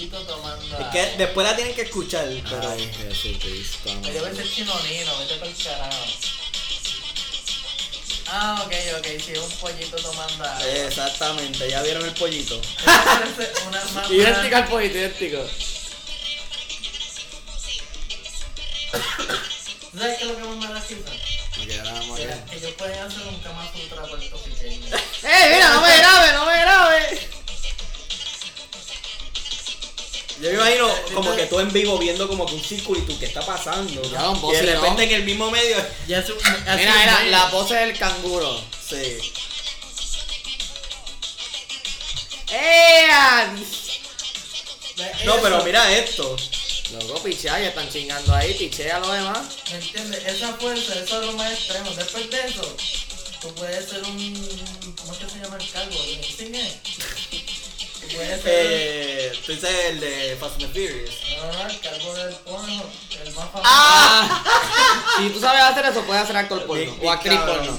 Pollito 0.00 0.22
tomando. 0.22 0.78
Es 0.78 0.86
que 0.86 1.16
después 1.18 1.46
la 1.46 1.54
tienen 1.54 1.74
que 1.74 1.82
escuchar, 1.82 2.26
pero. 2.48 2.70
Ay, 2.70 2.90
Jesucristo. 2.90 3.90
Oye, 4.02 4.20
vete 4.20 4.40
el 4.40 4.50
chinonino, 4.50 5.18
vete 5.18 5.34
para 5.36 5.50
el 5.50 5.56
carajo. 5.62 6.06
Ah, 8.32 8.62
ok, 8.64 8.72
ok, 8.98 9.06
sí, 9.22 9.32
un 9.36 9.50
pollito 9.58 9.96
tomando 9.96 10.44
agua. 10.44 10.66
Exactamente, 10.68 11.68
ya 11.68 11.82
vieron 11.82 12.06
el 12.06 12.14
pollito. 12.14 12.58
Una. 13.68 14.06
Idéntico 14.10 14.56
al 14.56 14.68
pollito, 14.68 14.96
idéntico. 14.96 15.46
¿Sabes 19.98 20.18
qué 20.18 20.24
es 20.24 20.30
lo 20.30 20.36
que 20.36 20.42
más 20.44 20.56
me 20.56 21.76
da 21.76 21.92
vamos 21.92 22.18
Que, 22.18 22.56
ellos 22.56 22.72
pueden 22.78 23.00
hacer 23.00 23.22
un 23.26 23.38
Kama 23.40 23.70
Sutra 23.70 24.02
puertorriqueño. 24.06 24.96
¡Eh, 25.24 25.52
mira, 25.52 25.68
no 25.74 25.80
me 25.82 25.96
grabe, 25.98 26.32
no 26.32 26.46
me 26.46 26.58
grabe! 26.58 27.39
Yo 30.40 30.48
me 30.48 30.56
imagino 30.56 30.88
como 31.14 31.36
que 31.36 31.46
tú 31.46 31.60
en 31.60 31.70
vivo 31.70 31.98
viendo 31.98 32.26
como 32.26 32.46
que 32.46 32.54
un 32.54 32.64
círculo 32.64 32.98
y 32.98 33.02
tú, 33.02 33.18
¿qué 33.18 33.26
está 33.26 33.44
pasando? 33.44 34.02
Ya, 34.10 34.30
un 34.30 34.50
y 34.50 34.56
de 34.56 34.74
repente 34.74 35.04
en 35.04 35.12
el 35.12 35.24
mismo 35.24 35.50
medio. 35.50 35.76
Ya 36.06 36.20
es 36.20 36.30
un. 36.30 36.36
hace 36.66 36.76
Mira, 36.76 36.94
mira, 36.94 37.24
la 37.24 37.50
pose 37.50 37.74
del 37.74 37.98
canguro. 37.98 38.62
Sí. 38.88 39.18
¡Eh! 42.52 42.90
No, 45.24 45.36
pero 45.42 45.62
mira 45.62 45.92
esto. 45.96 46.36
Loco, 46.92 47.22
pichea, 47.22 47.60
ya 47.60 47.68
están 47.68 47.88
chingando 47.88 48.34
ahí, 48.34 48.54
pichea 48.54 48.98
lo 48.98 49.12
demás. 49.12 49.46
¿Me 49.70 49.76
entiendes? 49.76 50.26
Esa 50.26 50.54
fuerza, 50.54 50.94
eso 50.94 51.20
es 51.20 51.26
lo 51.26 51.32
más 51.34 51.52
extremo. 51.52 51.90
Después 51.90 52.30
de 52.30 52.46
eso, 52.46 52.76
tú 53.40 53.54
puedes 53.54 53.88
ser 53.88 54.02
un. 54.02 54.94
¿Cómo 55.00 55.12
es 55.12 55.18
que 55.18 55.28
se 55.28 55.38
llama 55.38 55.58
el 55.60 55.70
calvo? 55.70 55.96
Puedes 58.14 58.42
ser. 58.42 58.66
Eh, 58.66 59.32
tú 59.46 59.52
dices 59.52 59.70
el 59.90 60.00
de 60.00 60.36
Fast 60.40 60.62
and 60.62 60.72
Furious. 60.72 61.10
El 61.70 61.80
calvo 61.80 62.14
del 62.14 62.34
porno, 62.36 62.84
el 63.24 63.32
más 63.34 63.50
famoso. 63.50 63.62
Ah. 63.64 64.44
si 65.18 65.28
tú 65.30 65.40
sabes 65.40 65.62
hacer 65.62 65.86
eso, 65.86 66.02
puedes 66.04 66.22
hacer 66.24 66.36
actor 66.36 66.66
porno. 66.66 66.82
Big- 66.82 67.02
o 67.04 67.10
actriz 67.10 67.34
cabrón. 67.38 67.66
porno. 67.66 67.78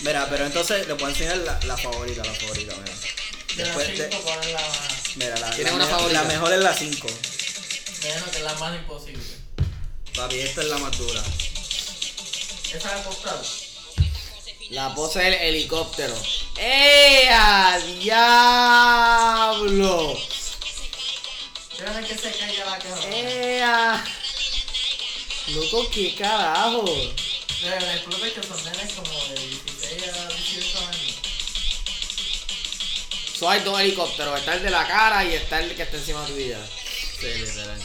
Mira, 0.00 0.26
pero 0.28 0.46
entonces 0.46 0.86
le 0.86 0.94
puedo 0.94 1.08
enseñar 1.10 1.36
la, 1.38 1.58
la 1.64 1.76
favorita, 1.76 2.22
la 2.24 2.34
favorita, 2.34 2.74
mira. 2.76 2.94
de 2.94 3.64
las 3.64 3.76
Después 3.76 3.88
de- 3.88 4.10
cinco, 4.10 4.22
¿cuál 4.24 4.40
es 4.40 4.52
la 4.52 4.60
más? 4.60 5.16
Mira, 5.16 5.36
la, 5.38 5.50
¿Tienes 5.50 5.72
la 5.72 5.76
una 5.76 5.84
me- 5.86 5.90
favorita? 5.90 6.22
la 6.22 6.28
mejor 6.28 6.52
es 6.52 6.60
la 6.60 6.74
5. 6.74 7.06
Menos 8.02 8.22
que 8.30 8.36
es 8.38 8.42
la 8.44 8.54
más 8.54 8.74
imposible. 8.76 9.24
Papi, 10.14 10.40
esta 10.40 10.60
es 10.62 10.68
la 10.68 10.78
más 10.78 10.96
dura. 10.98 11.22
Esa 12.72 12.76
es 12.76 12.84
acostada. 13.00 13.42
La 14.70 14.94
pose 14.94 15.18
del 15.20 15.34
helicóptero. 15.34 16.14
¡Eh! 16.56 17.28
a 17.30 17.78
diablo! 18.00 19.68
Que 22.08 22.14
se 22.18 22.32
caiga 22.38 22.64
la 22.66 22.78
cara. 22.78 23.00
¡Eh! 23.10 23.62
a- 23.62 24.04
Loco, 25.48 25.90
qué 25.90 26.14
carajo. 26.14 26.84
Pero 27.60 27.76
el 27.90 28.02
club 28.04 28.24
es 28.24 28.32
que 28.32 28.42
son 28.42 28.64
nenes 28.64 28.92
como 28.94 29.12
de 29.28 29.34
16 29.34 30.08
a 30.08 30.28
18 30.28 30.78
años. 30.78 31.14
So 33.38 33.50
hay 33.50 33.60
dos 33.60 33.78
helicópteros. 33.80 34.38
Está 34.38 34.54
el 34.54 34.62
de 34.62 34.70
la 34.70 34.86
cara 34.86 35.24
y 35.24 35.34
está 35.34 35.60
el 35.60 35.74
que 35.74 35.82
está 35.82 35.96
encima 35.98 36.24
tuya. 36.26 36.58
Sí, 37.20 37.26
literal. 37.26 37.80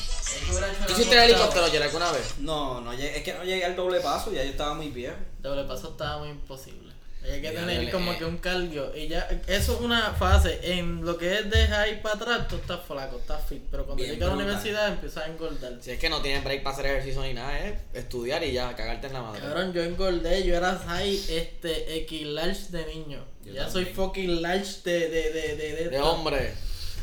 ¿Tú 0.88 0.94
hiciste 0.94 1.16
el 1.16 1.30
helicóptero, 1.32 1.66
Jerry, 1.68 1.84
alguna 1.86 2.12
vez? 2.12 2.36
No, 2.40 2.82
no 2.82 2.94
llegué- 2.94 3.18
es 3.18 3.24
que 3.24 3.34
no 3.34 3.44
llegué 3.44 3.66
al 3.66 3.76
doble 3.76 4.00
paso, 4.00 4.32
ya 4.32 4.44
yo 4.44 4.50
estaba 4.52 4.74
muy 4.74 4.90
viejo. 4.90 5.16
Doble 5.40 5.64
paso 5.64 5.90
estaba 5.90 6.20
muy 6.20 6.30
imposible. 6.30 6.90
Hay 7.22 7.42
que 7.42 7.50
tener 7.52 7.76
dale, 7.78 7.92
como 7.92 8.14
eh. 8.14 8.18
que 8.18 8.26
un 8.26 8.38
cardio. 8.38 8.96
Y 8.96 9.10
ya, 9.10 9.28
eso 9.48 9.74
es 9.76 9.82
una 9.82 10.14
fase. 10.14 10.60
En 10.64 11.06
lo 11.06 11.18
que 11.18 11.40
es 11.40 11.50
de 11.50 11.68
high 11.68 12.02
para 12.02 12.16
atrás, 12.16 12.48
tú 12.48 12.56
estás 12.56 12.80
flaco, 12.88 13.18
estás 13.20 13.46
fit. 13.46 13.62
Pero 13.70 13.86
cuando 13.86 14.02
Bien 14.02 14.16
llegas 14.16 14.28
a 14.30 14.32
la 14.32 14.36
brutal. 14.36 14.52
universidad, 14.56 14.88
empiezas 14.88 15.24
a 15.26 15.28
engordar. 15.28 15.74
Si 15.82 15.92
es 15.92 16.00
que 16.00 16.10
no 16.10 16.22
tienes 16.22 16.44
break 16.46 16.64
para 16.64 16.74
hacer 16.76 16.86
ejercicio 16.88 17.22
ni 17.24 17.34
nada, 17.34 17.60
es 17.60 17.76
estudiar 17.94 18.42
y 18.46 18.54
ya, 18.54 18.74
cagarte 18.76 19.08
en 19.08 19.14
la 19.14 19.22
madre. 19.22 19.42
Cabrón, 19.42 19.74
yo 19.74 19.84
engordé, 19.84 20.44
yo 20.46 20.56
era 20.56 20.78
high 20.88 21.14
este, 21.30 21.98
X 21.98 22.26
large 22.28 22.70
de 22.70 22.86
niño. 22.86 23.24
Yo 23.44 23.54
ya 23.54 23.66
también. 23.66 23.86
soy 23.86 23.94
fucking 23.94 24.42
large 24.42 24.82
de, 24.86 25.10
de, 25.10 25.32
de, 25.34 25.56
de, 25.58 25.76
de, 25.76 25.90
De 25.90 26.00
hombre. 26.00 26.54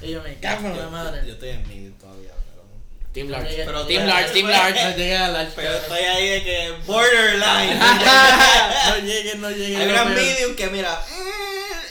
Y 0.01 0.11
yo 0.13 0.23
me 0.23 0.35
cago 0.39 0.67
en 0.69 0.79
la 0.79 0.89
madre. 0.89 1.21
Yo, 1.21 1.27
yo 1.29 1.33
estoy 1.35 1.51
en 1.51 1.69
medio 1.69 1.93
todavía. 2.01 2.31
Team 3.17 3.31
Large. 3.31 3.63
Pero 3.65 3.87
Team 3.87 4.07
Large, 4.07 4.33
Team 4.35 4.47
Large. 4.47 4.85
No 4.85 4.91
llegué 4.91 5.17
a 5.17 5.29
large. 5.29 5.53
Pero 5.57 5.73
estoy 5.73 6.01
ahí 6.01 6.29
de 6.29 6.43
que 6.45 6.73
borderline. 6.85 7.79
no 8.91 8.99
llegué, 8.99 9.35
no 9.37 9.51
llegué. 9.51 9.77
Hay 9.79 9.89
unas 9.89 10.09
medium 10.11 10.55
que 10.55 10.67
mira, 10.69 11.01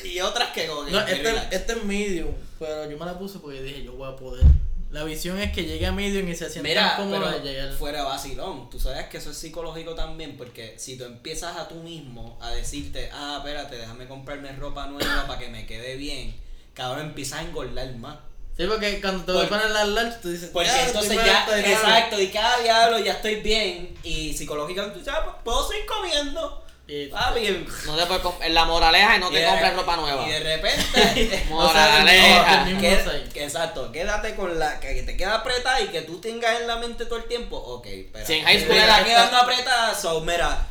eh, 0.04 0.08
y 0.08 0.20
otras 0.22 0.50
que 0.50 0.68
No, 0.68 1.04
que 1.04 1.14
este, 1.14 1.34
este 1.50 1.74
es 1.74 1.84
medium, 1.84 2.32
pero 2.60 2.88
yo 2.88 2.96
me 3.00 3.06
la 3.08 3.18
puse 3.18 3.40
porque 3.40 3.64
dije, 3.64 3.84
yo 3.84 3.94
voy 3.94 4.08
a 4.08 4.16
poder. 4.16 4.46
La 4.92 5.04
visión 5.04 5.40
es 5.40 5.52
que 5.52 5.64
llegue 5.66 5.88
a 5.88 5.92
medium 5.92 6.30
y 6.30 6.36
se 6.36 6.48
sienta 6.48 6.70
Mira, 6.70 6.96
cómodo 6.96 7.28
de 7.32 7.40
llegar. 7.40 7.74
fuera 7.74 8.04
vacilón, 8.04 8.70
tú 8.70 8.80
sabes 8.80 9.08
que 9.08 9.18
eso 9.18 9.32
es 9.32 9.38
psicológico 9.38 9.96
también, 9.96 10.38
porque 10.38 10.76
si 10.78 10.96
tú 10.96 11.06
empiezas 11.06 11.58
a 11.58 11.68
tú 11.68 11.76
mismo 11.76 12.38
a 12.40 12.52
decirte, 12.52 13.10
ah, 13.12 13.38
espérate, 13.40 13.78
déjame 13.78 14.08
comprarme 14.08 14.52
ropa 14.54 14.86
nueva 14.86 15.26
para 15.26 15.40
que 15.40 15.50
me 15.50 15.66
quede 15.66 15.96
bien, 15.96 16.36
cabrón, 16.76 17.08
empiezas 17.08 17.40
a 17.40 17.42
engordar 17.42 17.96
más. 17.96 18.20
Sí, 18.58 18.66
porque 18.68 19.02
cuando 19.02 19.26
te 19.26 19.32
voy 19.34 19.46
poner 19.48 19.70
las 19.72 19.88
large, 19.90 20.18
tú 20.22 20.30
dices, 20.30 20.50
Porque 20.54 20.70
"Ya, 20.70 20.86
entonces 20.88 21.16
ya, 21.18 21.24
muerto 21.24 21.52
de 21.52 21.58
hambre". 21.58 21.74
exacto, 21.74 22.22
y 22.22 22.28
cada 22.30 22.58
diablo 22.60 23.00
ya 23.00 23.12
estoy 23.14 23.36
bien, 23.42 23.98
y 24.04 24.34
psicológicamente, 24.34 25.00
tú 25.00 25.04
sabes, 25.06 25.30
puedo 25.44 25.68
seguir 25.68 25.86
comiendo. 25.86 26.62
Y- 26.88 27.08
Papi, 27.08 27.40
y- 27.40 27.68
No 27.88 27.96
te 27.98 28.06
puedes 28.06 28.52
la 28.52 28.64
moraleja 28.66 29.16
y 29.16 29.20
no 29.20 29.30
y 29.30 29.34
te 29.34 29.40
de- 29.40 29.48
compres 29.48 29.74
ropa 29.76 29.98
nueva. 29.98 30.26
Y 30.28 30.32
de 30.32 30.40
repente, 30.40 31.46
Moraleja. 31.50 32.56
del 32.58 32.66
mismo 32.76 32.80
que- 32.82 33.30
que 33.34 33.44
exacto, 33.44 33.92
quédate 33.92 34.36
con 34.36 34.58
la 34.60 34.80
que 34.80 35.02
te 35.04 35.18
queda 35.18 35.36
apretada 35.36 35.82
y 35.82 35.88
que 35.88 36.02
tú 36.04 36.22
tengas 36.22 36.62
en 36.62 36.68
la 36.68 36.76
mente 36.78 37.06
todo 37.06 37.18
el 37.18 37.26
tiempo. 37.26 37.58
Ok, 37.58 37.88
pero. 38.14 38.26
Si 38.26 38.34
en 38.34 38.46
high 38.46 38.60
school 38.64 38.78
está 38.78 39.04
quedando 39.04 39.38
apretada, 39.38 39.96
so 39.96 40.22
mira, 40.22 40.68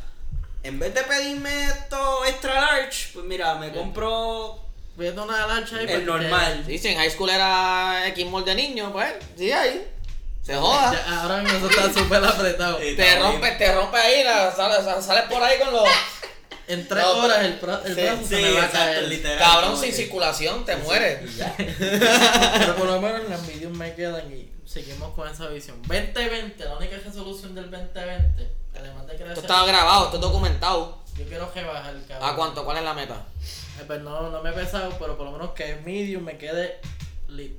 en 0.63 0.79
vez 0.79 0.95
de 0.95 1.03
pedirme 1.03 1.65
esto 1.67 2.25
extra 2.27 2.61
large, 2.61 3.09
pues 3.13 3.27
mira, 3.27 3.57
me 3.57 3.73
compro 3.73 4.64
Vete 4.97 5.21
una 5.21 5.47
large 5.47 5.75
ahí. 5.77 5.87
el 5.89 6.05
porque- 6.05 6.05
normal. 6.25 6.63
Sí, 6.67 6.79
si 6.79 6.89
en 6.89 6.99
high 6.99 7.11
school 7.11 7.31
era 7.31 8.07
X 8.09 8.27
mall 8.27 8.45
de 8.45 8.55
niño, 8.55 8.93
pues, 8.93 9.13
sí, 9.37 9.51
ahí. 9.51 9.87
Se 10.43 10.55
joda. 10.57 10.93
Ya, 10.93 11.23
ahora 11.23 11.43
mismo 11.43 11.57
eso 11.59 11.71
está 11.71 11.93
súper 12.01 12.25
apretado. 12.25 12.79
Sí. 12.83 12.95
Te 12.97 13.19
rompe, 13.19 13.51
te 13.53 13.75
rompe 13.75 13.97
ahí, 13.97 14.23
la, 14.23 14.55
sales, 14.55 15.05
sales 15.05 15.25
por 15.31 15.43
ahí 15.43 15.59
con 15.59 15.73
los. 15.73 15.89
En 16.67 16.89
tres 16.89 17.03
No, 17.05 17.25
horas 17.25 17.41
el, 17.45 17.61
bra- 17.61 17.83
el 17.85 17.95
Sí, 17.95 18.01
brazo 18.01 18.23
sí, 18.23 18.29
se 18.37 18.37
me 18.41 18.53
va 18.53 18.65
a 18.65 18.71
caer. 18.71 19.03
literal. 19.09 19.39
Cabrón 19.39 19.77
sin 19.79 19.91
que- 19.91 19.97
circulación, 19.97 20.65
te 20.65 20.77
mueres. 20.77 21.37
Ya. 21.37 21.55
Pero 21.59 22.77
por 22.77 22.87
lo 22.87 23.01
menos 23.03 23.29
las 23.29 23.43
medium 23.43 23.77
me 23.77 23.95
quedan 23.95 24.33
y 24.33 24.51
seguimos 24.67 25.13
con 25.15 25.29
esa 25.29 25.47
visión. 25.49 25.77
2020, 25.83 26.65
la 26.65 26.77
única 26.79 26.97
resolución 27.05 27.55
del 27.55 27.71
2020, 27.71 28.51
además 28.79 29.07
de 29.07 29.13
crecer. 29.15 29.29
Esto 29.29 29.41
estaba 29.43 29.67
grabado, 29.67 30.05
esto 30.07 30.17
es 30.17 30.23
documentado. 30.23 31.03
Yo 31.19 31.27
quiero 31.27 31.51
rebajar, 31.55 31.95
cabrón. 32.09 32.31
¿A 32.31 32.35
cuánto? 32.35 32.65
¿Cuál 32.65 32.79
es 32.79 32.85
la 32.85 32.95
meta? 32.95 33.25
Eh, 33.81 33.85
pues 33.87 34.01
no, 34.03 34.31
no 34.31 34.43
me 34.43 34.51
he 34.51 34.53
pesado, 34.53 34.97
pero 34.99 35.17
por 35.17 35.27
lo 35.27 35.33
menos 35.33 35.51
que 35.53 35.77
medium 35.85 36.23
me 36.25 36.39
quede 36.39 36.79
lit. 37.29 37.53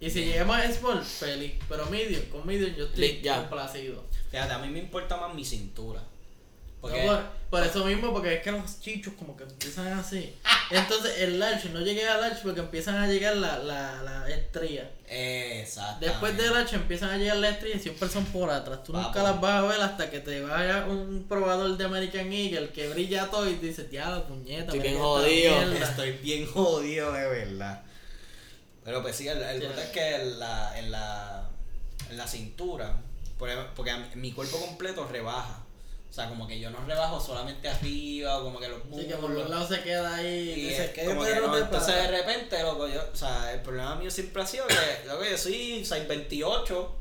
Y 0.00 0.08
si 0.10 0.24
llegamos 0.24 0.56
a 0.56 0.72
small, 0.72 1.04
feliz. 1.04 1.52
Pero 1.68 1.84
medium, 1.86 2.22
con 2.30 2.46
medium 2.46 2.74
yo 2.74 2.86
estoy 2.86 3.00
Lit, 3.08 3.22
ya. 3.22 3.40
complacido. 3.40 4.02
Fíjate, 4.30 4.52
a 4.54 4.58
mí 4.58 4.68
me 4.68 4.78
importa 4.78 5.16
más 5.18 5.34
mi 5.34 5.44
cintura. 5.44 6.02
Porque 6.80 7.04
No, 7.04 7.12
por, 7.12 7.22
por 7.50 7.66
eso 7.66 7.84
mismo, 7.84 8.12
porque 8.12 8.34
es 8.36 8.42
que 8.42 8.52
los 8.52 8.80
chichos 8.80 9.12
como 9.18 9.36
que 9.36 9.44
empiezan 9.44 9.88
así. 9.98 10.34
Entonces 10.70 11.18
el 11.18 11.38
large, 11.38 11.68
no 11.70 11.80
llegué 11.80 12.06
al 12.08 12.20
large 12.20 12.40
porque 12.42 12.60
empiezan 12.60 12.94
a 12.96 13.06
llegar 13.06 13.36
la, 13.36 13.58
la, 13.58 14.02
la 14.02 14.28
estrella. 14.30 14.88
Exacto. 15.08 16.06
Después 16.06 16.36
del 16.36 16.52
large 16.54 16.76
empiezan 16.76 17.10
a 17.10 17.16
llegar 17.18 17.36
las 17.38 17.52
estrellas 17.54 17.80
y 17.80 17.82
siempre 17.82 18.08
son 18.08 18.24
por 18.26 18.50
atrás. 18.50 18.82
Tú 18.84 18.92
nunca 18.92 19.22
las 19.22 19.40
vas 19.40 19.62
a 19.62 19.66
ver 19.66 19.80
hasta 19.80 20.10
que 20.10 20.20
te 20.20 20.40
vaya 20.40 20.86
un 20.86 21.26
probador 21.28 21.76
de 21.76 21.84
American 21.84 22.32
Eagle 22.32 22.70
que 22.70 22.88
brilla 22.88 23.26
todo 23.26 23.48
y 23.50 23.54
dices, 23.56 23.90
diablo, 23.90 24.24
puñeta. 24.26 24.64
Estoy 24.72 24.80
bien 24.80 24.98
jodido". 24.98 25.56
mierda". 25.66 25.86
Estoy 25.90 26.12
bien 26.12 26.46
jodido 26.46 27.12
de 27.12 27.28
verdad. 27.28 27.82
Pero 28.84 29.02
pues 29.02 29.16
sí, 29.16 29.28
el, 29.28 29.42
el 29.42 29.60
Sí. 29.60 29.66
punto 29.66 29.80
es 29.82 29.88
que 29.90 30.14
en 30.16 30.38
la, 30.38 30.78
en 30.78 30.90
la, 30.90 31.48
en 32.08 32.16
la 32.16 32.26
cintura, 32.26 32.96
porque 33.38 33.92
mi 34.14 34.32
cuerpo 34.32 34.58
completo 34.58 35.06
rebaja. 35.06 35.64
O 36.10 36.12
sea, 36.12 36.28
como 36.28 36.48
que 36.48 36.58
yo 36.58 36.70
no 36.70 36.84
rebajo 36.86 37.20
solamente 37.20 37.68
arriba 37.68 38.38
o 38.38 38.42
como 38.42 38.58
que 38.58 38.68
los 38.68 38.80
Sí, 38.98 39.06
que 39.06 39.14
por 39.14 39.30
muslos. 39.30 39.42
los 39.42 39.50
lados 39.50 39.68
se 39.68 39.80
queda 39.84 40.16
ahí 40.16 40.26
y, 40.26 40.50
Y 40.50 40.62
dices, 40.70 40.80
es 40.80 40.90
¿qué 40.90 41.04
como 41.04 41.22
que 41.22 41.36
no, 41.36 41.56
entonces 41.56 41.94
de 41.94 42.08
repente, 42.08 42.60
loco, 42.64 42.88
yo, 42.88 43.00
o 43.12 43.16
sea, 43.16 43.52
el 43.52 43.60
problema 43.60 43.94
mío 43.94 44.10
siempre 44.10 44.42
ha 44.42 44.46
sido 44.46 44.66
que, 44.66 44.74
loco, 45.06 45.22
yo 45.24 45.38
soy 45.38 45.84
628 45.84 46.96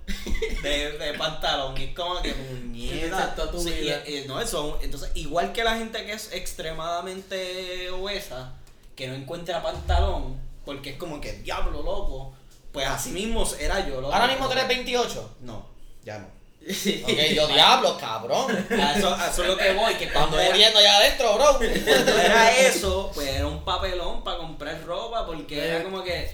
de, 0.62 0.92
de 1.00 1.14
pantalón 1.18 1.76
y 1.76 1.86
es 1.86 1.96
como 1.96 2.22
que 2.22 2.36
muñeca. 2.36 3.36
Sí, 3.58 3.92
y- 4.06 4.18
y 4.18 4.28
no, 4.28 4.40
eso, 4.40 4.78
entonces, 4.84 5.10
igual 5.16 5.54
que 5.54 5.64
la 5.64 5.76
gente 5.76 6.06
que 6.06 6.14
es 6.14 6.32
extremadamente 6.32 7.90
obesa, 7.92 8.54
que 8.96 9.08
no 9.08 9.16
encuentra 9.16 9.62
pantalón, 9.64 10.40
porque 10.66 10.92
es 10.92 10.98
como 10.98 11.20
que 11.20 11.34
diablo, 11.34 11.82
loco, 11.84 12.34
pues 12.72 12.86
así 12.88 13.10
mismo 13.12 13.44
era 13.60 13.88
yo, 13.88 14.02
loco. 14.02 14.14
Ahora 14.14 14.28
mismo 14.28 14.46
tú 14.46 14.52
eres 14.52 14.66
que- 14.66 14.76
28. 14.76 15.36
No, 15.42 15.66
ya 16.04 16.20
no. 16.20 16.28
Ok, 16.62 17.10
yo 17.36 17.48
diablo, 17.48 17.98
cabrón. 17.98 18.52
A 18.72 18.98
eso, 18.98 19.14
a 19.14 19.28
eso 19.30 19.42
es 19.44 19.48
lo 19.48 19.58
que 19.58 19.74
voy, 19.74 19.96
que 19.96 20.12
cuando 20.12 20.40
era, 20.40 20.50
muriendo 20.52 20.80
allá 20.80 20.98
adentro, 20.98 21.36
bro. 21.36 21.58
cuando 21.86 22.20
era 22.20 22.58
eso, 22.60 23.12
pues 23.14 23.28
era 23.30 23.48
un 23.48 23.64
papelón 23.64 24.24
para 24.24 24.38
comprar 24.38 24.84
ropa, 24.86 25.26
porque 25.26 25.58
Eh. 25.60 25.68
era 25.70 25.84
como 25.84 26.04
que 26.04 26.30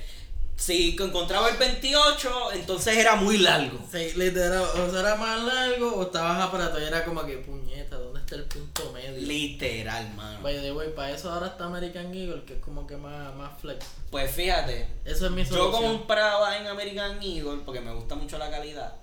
si 0.57 0.95
encontraba 0.99 1.49
el 1.49 1.57
28, 1.57 2.53
entonces 2.53 2.97
era 2.97 3.15
muy 3.15 3.37
largo. 3.37 3.77
Sí, 3.91 4.13
literal, 4.15 4.63
o 4.63 4.89
sea, 4.89 5.01
era 5.01 5.15
más 5.15 5.43
largo 5.43 5.93
o 5.95 6.03
estabas 6.03 6.41
apretado 6.41 6.79
y 6.81 6.85
era 6.85 7.03
como 7.05 7.23
que, 7.25 7.37
puñeta, 7.37 7.97
¿dónde 7.97 8.21
está 8.21 8.35
el 8.35 8.45
punto 8.45 8.91
medio? 8.93 9.11
Literal, 9.17 10.13
mano. 10.15 10.39
By 10.41 10.59
the 10.61 10.71
way, 10.71 10.89
para 10.95 11.11
eso 11.11 11.31
ahora 11.31 11.47
está 11.47 11.65
American 11.65 12.13
Eagle, 12.15 12.43
que 12.45 12.53
es 12.53 12.59
como 12.61 12.87
que 12.87 12.95
más, 12.97 13.35
más 13.35 13.59
flex. 13.59 13.85
Pues 14.09 14.31
fíjate, 14.31 14.87
Eso 15.05 15.25
es 15.25 15.31
mi 15.33 15.43
yo 15.43 15.55
solución. 15.55 15.97
compraba 15.97 16.57
en 16.57 16.67
American 16.67 17.21
Eagle 17.21 17.59
porque 17.65 17.81
me 17.81 17.93
gusta 17.93 18.15
mucho 18.15 18.37
la 18.37 18.49
calidad, 18.49 18.93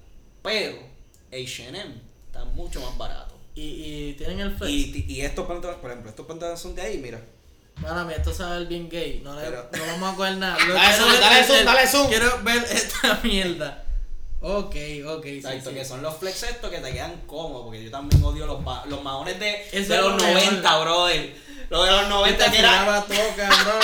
pero 0.43 0.77
H&M 1.33 1.95
está 2.27 2.45
mucho 2.45 2.81
más 2.81 2.97
barato. 2.99 3.35
Y, 3.55 3.63
y 3.63 4.15
tienen 4.15 4.41
el 4.41 4.57
flex. 4.57 4.71
Y, 4.73 5.05
y 5.09 5.21
estos 5.23 5.47
pantalones, 5.47 5.81
por 5.81 5.91
ejemplo, 5.91 6.11
estos 6.11 6.27
pantalones 6.27 6.61
son 6.61 6.75
de 6.75 6.83
ahí, 6.83 6.99
mira. 6.99 7.21
Mala 7.77 8.05
mía, 8.05 8.17
esto 8.17 8.33
sabe 8.33 8.65
bien 8.67 8.89
gay. 8.89 9.21
No, 9.25 9.35
le, 9.35 9.43
Pero- 9.43 9.69
no 9.73 9.87
vamos 9.93 10.13
a 10.13 10.17
coger 10.17 10.37
nada. 10.37 10.59
Lo 10.67 10.75
Dale 10.75 10.89
quiero 10.95 11.05
zoom, 11.05 11.13
ver 11.13 11.21
dale 11.21 11.45
zoom, 11.47 11.57
el- 11.59 11.65
dale 11.65 11.87
zoom. 11.89 12.09
Quiero 12.09 12.43
ver 12.43 12.65
esta 12.71 13.21
mierda. 13.23 13.85
Ok, 14.45 14.75
ok, 15.07 15.23
sí, 15.25 15.37
Exacto, 15.37 15.71
sí. 15.71 15.77
que 15.77 15.85
son 15.85 16.03
los 16.03 16.17
flex 16.17 16.43
estos 16.43 16.69
que 16.71 16.79
te 16.79 16.93
quedan 16.93 17.21
cómodos, 17.27 17.65
porque 17.65 17.85
yo 17.85 17.91
también 17.91 18.23
odio 18.25 18.45
los, 18.47 18.65
ba- 18.65 18.85
los 18.89 19.01
maones 19.03 19.39
de, 19.39 19.69
Eso 19.73 19.93
de 19.93 19.99
es 19.99 20.03
los 20.03 20.13
lo 20.13 20.17
mejor. 20.17 20.43
90, 20.45 20.79
brother. 20.81 21.35
Los 21.71 21.85
de 21.87 21.91
los 21.93 22.09
90 22.09 22.51
que 22.51 22.59
era... 22.59 23.03
Todo, 23.07 23.17
cabrón. 23.37 23.81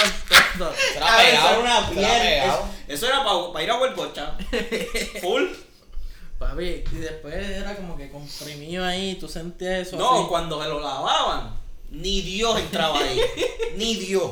todo. 0.58 0.72
Pegado. 0.94 1.94
pegado. 1.94 2.68
Eso 2.88 3.06
era 3.06 3.24
para 3.52 3.64
ir 3.64 3.70
a 3.70 3.76
Huelgocha. 3.78 4.36
Full. 5.20 5.44
Papi, 6.38 6.84
y 6.92 6.96
después 6.98 7.34
era 7.34 7.74
como 7.74 7.96
que 7.96 8.10
comprimido 8.10 8.84
ahí, 8.84 9.16
tú 9.16 9.28
sentías 9.28 9.88
eso 9.88 9.96
No, 9.96 10.20
así. 10.20 10.28
cuando 10.28 10.58
me 10.60 10.68
lo 10.68 10.78
lavaban, 10.80 11.58
ni 11.90 12.20
Dios 12.22 12.58
entraba 12.60 12.98
ahí. 12.98 13.20
ni 13.76 13.96
Dios. 13.96 14.30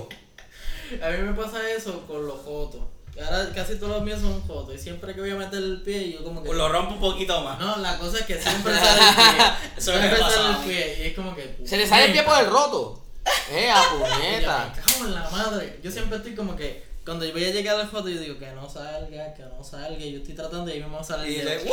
A 1.03 1.09
mí 1.11 1.19
me 1.19 1.33
pasa 1.33 1.69
eso 1.71 2.07
con 2.07 2.25
los 2.27 2.41
fotos. 2.43 2.83
Ahora 3.19 3.51
casi 3.55 3.77
todos 3.77 3.93
los 3.93 4.03
míos 4.03 4.21
son 4.21 4.41
fotos. 4.47 4.75
Y 4.75 4.79
siempre 4.79 5.15
que 5.15 5.21
voy 5.23 5.31
a 5.31 5.37
meter 5.37 5.59
el 5.59 5.81
pie, 5.83 6.13
yo 6.13 6.23
como 6.23 6.43
que. 6.43 6.47
Pues 6.49 6.59
lo 6.59 6.69
rompo 6.69 6.95
un 6.95 7.01
poquito 7.01 7.41
más. 7.41 7.59
No, 7.59 7.77
la 7.79 7.99
cosa 7.99 8.19
es 8.19 8.27
que 8.27 8.41
siempre 8.41 8.73
sale 8.79 9.01
el 9.01 9.15
pie. 9.15 9.45
Eso 9.79 9.91
siempre 9.93 10.11
me 10.11 10.19
sale 10.19 10.35
el 10.37 10.55
a 10.55 10.59
mí. 10.59 10.67
pie. 10.69 10.97
Y 11.01 11.07
es 11.09 11.15
como 11.17 11.35
que. 11.35 11.57
Se 11.65 11.77
le 11.77 11.87
sale 11.89 12.05
el 12.05 12.13
pie 12.13 12.23
por 12.23 12.39
el 12.39 12.47
roto. 12.47 13.03
Eh, 13.51 13.69
a 13.69 13.83
puñeta. 13.91 14.73
Me 14.77 14.81
cago 14.83 15.05
en 15.07 15.15
la 15.15 15.29
madre. 15.31 15.81
Yo 15.83 15.91
siempre 15.91 16.19
estoy 16.19 16.37
como 16.37 16.55
que. 16.55 16.86
Cuando 17.07 17.25
yo 17.25 17.33
voy 17.33 17.45
a 17.45 17.51
llegar 17.53 17.81
al 17.81 17.89
foto, 17.89 18.09
yo 18.11 18.21
digo 18.21 18.39
que 18.39 18.51
no 18.51 18.69
salga, 18.69 19.33
que 19.33 19.43
no 19.45 19.65
salga. 19.65 20.05
Y 20.05 20.13
yo 20.13 20.19
estoy 20.19 20.35
tratando 20.35 20.69
y 20.71 20.75
ahí 20.75 20.81
mismo 20.83 21.03
sale 21.03 21.29
el 21.29 21.33
Y 21.33 21.37
dedo. 21.39 21.51
dice. 21.63 21.71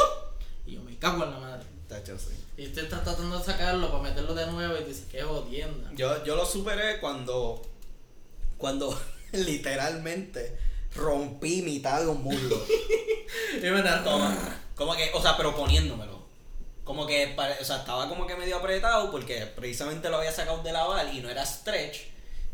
Y 0.68 0.72
yo 0.76 0.82
me 0.82 0.96
cago 0.98 1.24
en 1.26 1.32
la 1.32 1.40
madre. 1.40 1.66
Tacho, 1.90 2.18
sí. 2.18 2.36
Y 2.56 2.66
estoy 2.66 2.84
tra- 2.84 3.04
tratando 3.04 3.38
de 3.40 3.44
sacarlo 3.44 3.90
para 3.92 4.04
meterlo 4.04 4.34
de 4.36 4.46
nuevo 4.46 4.78
y 4.80 4.84
dices, 4.86 5.06
qué 5.12 5.24
jodienda. 5.24 5.90
Yo, 5.96 6.24
yo 6.24 6.36
lo 6.36 6.46
superé 6.46 7.00
cuando, 7.00 7.62
cuando 8.58 8.98
literalmente 9.34 10.56
rompí 10.96 11.62
mitad 11.64 12.02
de 12.02 12.08
un 12.08 12.24
muslo. 12.24 12.64
Y 13.56 13.66
me 13.70 13.82
Toma. 13.82 14.62
Como 14.76 14.96
que, 14.96 15.12
o 15.14 15.22
sea, 15.22 15.36
pero 15.38 15.56
poniéndomelo. 15.56 16.22
Como 16.84 17.06
que, 17.08 17.36
o 17.60 17.64
sea, 17.64 17.78
estaba 17.78 18.08
como 18.10 18.28
que 18.28 18.36
medio 18.36 18.58
apretado 18.58 19.10
porque 19.12 19.46
precisamente 19.48 20.10
lo 20.10 20.18
había 20.18 20.32
sacado 20.32 20.62
de 20.64 20.72
lavar 20.72 21.14
y 21.14 21.20
no 21.22 21.30
era 21.30 21.46
stretch. 21.46 21.98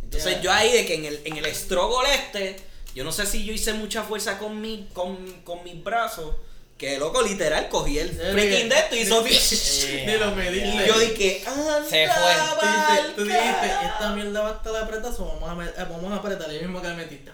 Entonces 0.04 0.42
yo 0.42 0.52
ahí 0.52 0.72
de 0.72 0.86
que 0.86 0.96
en 0.96 1.06
el, 1.06 1.22
en 1.26 1.38
el 1.38 1.46
este, 1.46 2.56
yo 2.96 3.04
no 3.04 3.12
sé 3.12 3.26
si 3.26 3.46
yo 3.46 3.54
hice 3.54 3.74
mucha 3.74 4.04
fuerza 4.04 4.38
con 4.38 4.60
mi, 4.62 4.90
con, 4.94 5.16
con 5.44 5.64
mis 5.64 5.84
brazos, 5.84 6.36
que 6.78 6.98
loco 6.98 7.22
literal 7.22 7.68
cogí 7.68 8.00
el 8.00 8.18
Ya, 8.18 8.32
freaking 8.32 8.70
de 8.70 8.76
esto 8.78 8.96
y 8.96 9.00
hizo 9.00 9.22
Eh, 9.28 10.04
Ni 10.08 10.18
lo 10.18 10.32
Y 10.32 10.36
mediste. 10.36 10.88
yo 10.88 11.00
dije, 11.00 11.44
anda 11.46 11.84
Se 11.84 12.08
fue. 12.08 13.14
Tú 13.18 13.24
dijiste, 13.26 13.66
esta 13.86 14.12
mierda 14.16 14.42
va 14.42 14.50
a 14.50 14.54
estar 14.54 14.76
apretada, 14.84 15.14
so 15.14 15.26
vamos 15.42 15.68
a, 15.68 15.70
eh, 15.82 15.86
vamos 15.90 16.12
a 16.14 16.16
apretar. 16.16 16.50
Y 16.52 16.56
ahí 16.56 16.62
mismo 16.62 16.82
que 16.82 16.88
le 16.88 16.96
metiste. 16.96 17.32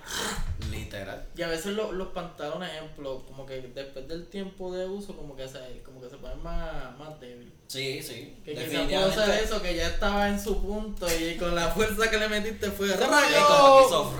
Literal. 0.71 1.27
Y 1.37 1.41
a 1.43 1.47
veces 1.47 1.67
lo- 1.73 1.91
los 1.91 2.07
pantalones, 2.07 2.71
ejemplo, 2.71 3.23
como 3.27 3.45
que 3.45 3.61
después 3.61 4.07
del 4.07 4.25
tiempo 4.29 4.73
de 4.73 4.87
uso, 4.87 5.15
como 5.15 5.35
que 5.35 5.47
se, 5.47 5.59
como 5.85 6.01
que 6.01 6.09
se 6.09 6.17
ponen 6.17 6.41
más, 6.41 6.97
más 6.97 7.19
débil. 7.19 7.53
Sí, 7.67 8.01
sí. 8.01 8.35
Que 8.43 8.55
quizás 8.55 8.87
pudo 8.87 9.13
ser 9.13 9.43
eso, 9.43 9.61
que 9.61 9.75
ya 9.75 9.87
estaba 9.87 10.27
en 10.27 10.41
su 10.43 10.59
punto 10.61 11.05
y 11.19 11.37
con 11.37 11.53
la 11.53 11.67
fuerza 11.69 12.09
que 12.09 12.17
le 12.17 12.29
metiste 12.29 12.71
fue 12.71 12.87
Y 12.87 12.91
rayo. 12.93 14.11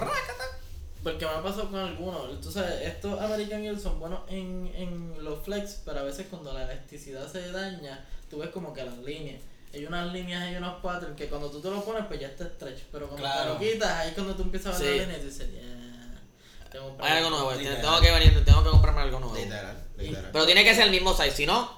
Porque 1.06 1.26
me 1.26 1.32
ha 1.32 1.42
pasado 1.44 1.70
con 1.70 1.80
algunos. 1.80 2.32
Entonces, 2.32 2.64
estos 2.82 3.22
American 3.22 3.64
Eagle 3.64 3.80
son 3.80 4.00
buenos 4.00 4.22
en, 4.28 4.70
en 4.76 5.24
los 5.24 5.40
flex, 5.44 5.82
pero 5.86 6.00
a 6.00 6.04
veces 6.04 6.26
cuando 6.30 6.52
la 6.52 6.64
elasticidad 6.64 7.32
se 7.32 7.52
daña, 7.52 8.04
tú 8.30 8.40
ves 8.40 8.50
como 8.50 8.74
que 8.74 8.84
las 8.84 8.98
líneas. 8.98 9.42
Hay 9.74 9.86
unas 9.86 10.12
líneas, 10.12 10.42
hay 10.42 10.56
unos 10.56 10.82
patterns 10.82 11.16
que 11.16 11.28
cuando 11.28 11.50
tú 11.52 11.62
te 11.62 11.70
lo 11.70 11.84
pones, 11.86 12.06
pues 12.08 12.20
ya 12.20 12.28
está 12.28 12.46
stretch. 12.46 12.80
Pero 12.92 13.08
cuando 13.08 13.24
Claro. 13.26 13.58
te 13.58 13.66
lo 13.68 13.72
quitas, 13.74 13.90
ahí 13.92 14.08
es 14.10 14.14
cuando 14.16 14.34
tú 14.36 14.42
empiezas 14.44 14.76
a 14.76 14.80
ver 14.80 14.88
Sí. 14.94 14.98
la 14.98 15.04
línea 15.06 15.18
y 15.20 15.26
dices, 15.26 15.50
ya. 15.54 16.70
Tengo 16.72 16.98
Hay 17.00 17.12
algo 17.18 17.30
nuevo. 17.30 17.54
Literal. 17.54 17.82
Tengo 17.82 18.02
que 18.02 18.12
venir, 18.12 18.44
tengo 18.46 18.64
que 18.64 18.70
comprarme 18.72 19.02
algo 19.02 19.20
nuevo. 19.20 19.36
Literal, 19.36 19.78
literal. 19.98 20.30
Pero 20.34 20.46
tiene 20.46 20.64
que 20.64 20.74
ser 20.76 20.86
el 20.86 20.92
mismo 20.92 21.14
size, 21.14 21.32
si 21.32 21.46
no, 21.46 21.70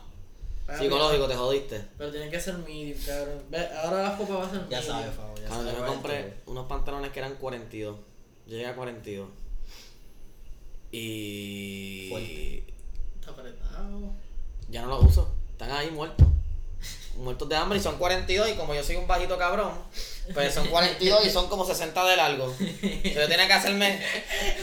Papi, 0.66 0.80
psicológico, 0.86 1.28
te 1.28 1.36
jodiste. 1.36 1.86
Pero 1.98 2.12
tiene 2.12 2.30
que 2.30 2.40
ser 2.40 2.56
medium, 2.60 2.98
cabrón. 3.06 3.44
Ve, 3.50 3.68
ahora 3.84 4.04
la 4.04 4.18
copa 4.18 4.36
va 4.36 4.46
a 4.48 4.50
ser 4.50 4.60
Ya 4.70 4.80
medium. 4.80 4.84
sabes, 4.98 5.16
Fabo, 5.16 5.36
ya 5.36 5.48
Cuando 5.48 5.64
sabes. 5.66 5.76
yo 5.76 5.82
me 5.82 5.88
compré 5.88 6.34
unos 6.46 6.66
pantalones 6.68 7.12
que 7.12 7.20
eran 7.20 7.36
42. 7.36 7.98
Llegué 8.48 8.66
a 8.66 8.76
42. 8.76 9.28
Y. 10.92 12.08
Fuerte. 12.10 12.64
Está 13.20 13.32
apretado. 13.32 14.12
Ya 14.70 14.82
no 14.84 14.88
los 14.90 15.06
uso. 15.06 15.30
Están 15.52 15.72
ahí 15.72 15.90
muertos. 15.92 16.28
Muertos 17.18 17.50
de 17.50 17.56
hambre 17.56 17.80
y 17.80 17.82
son 17.82 17.98
42 17.98 18.50
y 18.50 18.54
como 18.54 18.76
yo 18.76 18.84
soy 18.84 18.96
un 18.96 19.08
bajito 19.08 19.40
cabrón, 19.40 19.72
pues 20.36 20.54
son 20.54 20.68
42 20.68 21.26
y 21.26 21.30
son 21.32 21.50
como 21.50 21.66
60 21.66 22.06
de 22.06 22.16
largo. 22.16 22.54
Pero 22.60 23.28
tiene 23.28 23.48
que 23.48 23.54
hacerme... 23.54 24.00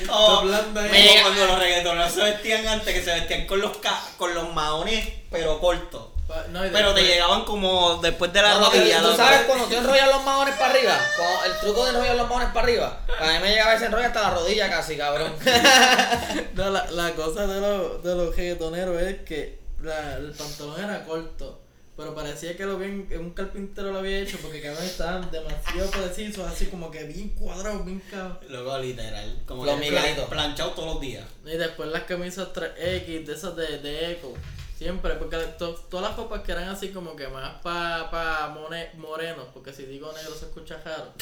Oh, 0.08 0.36
como 0.42 0.52
Me 0.82 1.02
llega- 1.02 1.22
cuando 1.22 1.46
los 1.48 1.58
reggaetoneros 1.58 2.12
se 2.12 2.22
vestían 2.22 2.64
antes, 2.68 2.94
que 2.94 3.02
se 3.02 3.12
vestían 3.12 3.46
con 3.48 3.60
los 3.60 3.76
ca 3.78 4.00
con 4.16 4.32
los 4.36 4.54
maones, 4.54 5.04
pero 5.32 5.58
cortos. 5.58 6.10
No, 6.50 6.60
Pero 6.72 6.94
te 6.94 7.02
llegaban 7.02 7.44
como 7.44 7.96
después 8.00 8.32
de 8.32 8.40
la 8.42 8.54
No, 8.54 8.60
no, 8.60 8.70
rodilla. 8.70 9.02
¿Tú 9.02 9.14
sabes 9.14 9.40
cuando 9.42 9.66
tú 9.66 9.74
enrollas 9.74 10.08
los 10.08 10.24
maones 10.24 10.54
para 10.56 10.70
arriba? 10.72 10.98
Cuando 11.16 11.44
el 11.44 11.60
truco 11.60 11.84
de 11.84 11.90
enrollar 11.90 12.16
los 12.16 12.28
maones 12.28 12.48
para 12.48 12.60
arriba. 12.62 13.00
A 13.20 13.26
mí 13.32 13.38
me 13.42 13.50
llega 13.50 13.66
a 13.66 13.74
veces 13.74 13.86
enrollar 13.88 14.08
hasta 14.08 14.20
la 14.22 14.30
rodilla 14.30 14.70
casi, 14.70 14.96
cabrón. 14.96 15.32
No, 16.54 16.70
la, 16.70 16.90
la 16.90 17.12
cosa 17.14 17.46
de 17.46 17.60
los, 17.60 18.02
de 18.02 18.14
los 18.14 18.34
reggaetoneros 18.36 19.02
es 19.02 19.18
que 19.22 19.58
la- 19.82 20.14
el 20.16 20.30
pantalón 20.32 20.82
era 20.82 21.04
corto, 21.04 21.60
pero 21.96 22.14
parecía 22.14 22.56
que 22.56 22.64
lo 22.64 22.78
bien, 22.78 23.06
un 23.18 23.30
carpintero 23.32 23.92
lo 23.92 23.98
había 23.98 24.18
hecho 24.20 24.38
porque 24.40 24.60
cabrón 24.62 24.84
estaban 24.84 25.30
demasiado 25.30 25.90
precisos, 25.90 26.46
así 26.50 26.66
como 26.66 26.90
que 26.90 27.04
bien 27.04 27.30
cuadrados, 27.30 27.84
bien 27.84 28.00
cabrón. 28.10 28.38
Luego 28.48 28.78
literal, 28.78 29.42
como 29.46 29.64
Los 29.64 29.78
que 29.80 30.16
planchado 30.30 30.70
todos 30.70 30.94
los 30.94 31.00
días. 31.00 31.24
Y 31.44 31.56
después 31.56 31.88
las 31.90 32.04
camisas 32.04 32.48
3X, 32.54 33.24
de 33.26 33.32
esas 33.34 33.56
de, 33.56 33.78
de 33.78 34.12
eco, 34.12 34.32
siempre, 34.76 35.14
porque 35.14 35.36
to- 35.58 35.74
todas 35.90 36.08
las 36.08 36.16
copas 36.16 36.42
que 36.42 36.52
eran 36.52 36.68
así 36.68 36.88
como 36.90 37.14
que 37.16 37.28
más 37.28 37.60
pa, 37.62 38.08
pa 38.10 38.48
morenos, 38.96 39.46
porque 39.52 39.72
si 39.72 39.84
digo 39.86 40.12
negro 40.12 40.34
se 40.34 40.46
escucha 40.46 40.80
raro. 40.84 41.12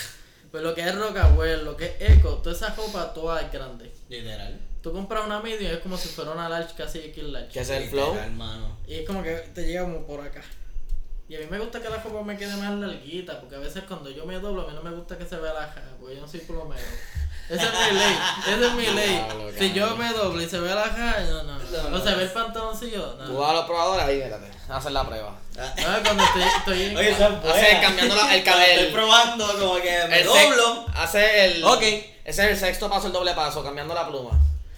Pues 0.51 0.63
lo 0.63 0.75
que 0.75 0.83
es 0.83 0.95
Rocawear, 0.95 1.61
lo 1.61 1.77
que 1.77 1.97
es 1.99 2.11
Eco, 2.19 2.35
toda 2.37 2.55
esa 2.55 2.75
ropa 2.75 3.15
toda 3.15 3.41
es 3.41 3.51
grande. 3.51 3.91
Literal. 4.09 4.61
Tú 4.83 4.93
compras 4.93 5.25
una 5.25 5.41
medium 5.41 5.63
y 5.71 5.75
es 5.75 5.79
como 5.79 5.97
si 5.97 6.09
fuera 6.09 6.33
una 6.33 6.49
large 6.49 6.75
casi 6.77 6.99
X 6.99 7.25
large. 7.25 7.49
Que 7.53 7.61
es 7.61 7.71
el 7.71 7.89
flow. 7.89 8.09
Literal. 8.13 8.31
Y 8.87 8.95
es 8.97 9.07
como 9.07 9.23
que 9.23 9.35
te 9.55 9.67
llega 9.67 9.83
como 9.83 10.07
por 10.07 10.21
acá. 10.21 10.43
Y 11.29 11.37
a 11.37 11.39
mí 11.39 11.47
me 11.49 11.59
gusta 11.59 11.81
que 11.81 11.89
la 11.89 11.97
ropa 12.03 12.23
me 12.23 12.37
quede 12.37 12.55
más 12.57 12.75
larguita, 12.79 13.41
porque 13.41 13.55
a 13.57 13.61
veces 13.61 13.85
cuando 13.89 14.11
yo 14.11 14.27
me 14.27 14.39
doblo, 14.41 14.63
a 14.63 14.67
mí 14.69 14.75
no 14.75 14.83
me 14.83 14.91
gusta 14.95 15.17
que 15.17 15.25
se 15.25 15.37
vea 15.37 15.55
la 15.55 15.69
jara, 15.69 15.95
porque 15.99 16.17
yo 16.17 16.21
no 16.21 16.29
soy 16.29 16.41
plomero. 16.41 16.83
Esa 17.49 17.65
es 17.65 17.93
mi 17.93 17.99
ley, 17.99 18.19
esa 18.47 18.67
es 18.67 18.73
mi 18.75 18.87
ley. 18.87 19.27
Si 19.59 19.73
yo 19.73 19.97
me 19.97 20.13
doblo 20.13 20.41
y 20.43 20.49
se 20.49 20.59
ve 20.59 20.75
la 20.75 20.83
jara, 20.85 21.21
no, 21.25 21.43
no. 21.43 21.97
O 21.97 22.01
se 22.01 22.15
ve 22.15 22.23
el 22.23 22.31
pantaloncillo, 22.31 23.17
no. 23.19 23.25
Tú 23.27 23.37
vas 23.37 23.51
a 23.51 23.55
los 23.55 23.65
probadores 23.67 24.05
ahí, 24.07 24.23
mírate. 24.23 24.51
Hacer 24.69 24.93
la 24.93 25.07
prueba. 25.07 25.37
No, 25.57 26.03
cuando 26.03 26.25
estoy, 26.25 26.43
estoy 26.43 26.83
en... 26.85 26.97
Oye, 26.97 27.79
cambiando 27.83 28.15
la- 28.15 28.35
el 28.35 28.43
cabello. 28.45 28.73
Estoy 28.81 28.93
probando 28.93 29.47
como 29.59 29.75
que 29.77 30.05
me 30.09 30.21
El 30.21 30.27
doblo. 30.27 30.87
Hace 30.95 31.45
el. 31.47 31.65
Ok. 31.65 31.83
Ese 31.83 32.05
es 32.25 32.39
el 32.39 32.57
sexto 32.57 32.89
paso, 32.89 33.09
el 33.09 33.13
doble 33.13 33.35
paso, 33.35 33.63
cambiando 33.63 33.93
la 33.93 34.09
pluma. 34.09 34.31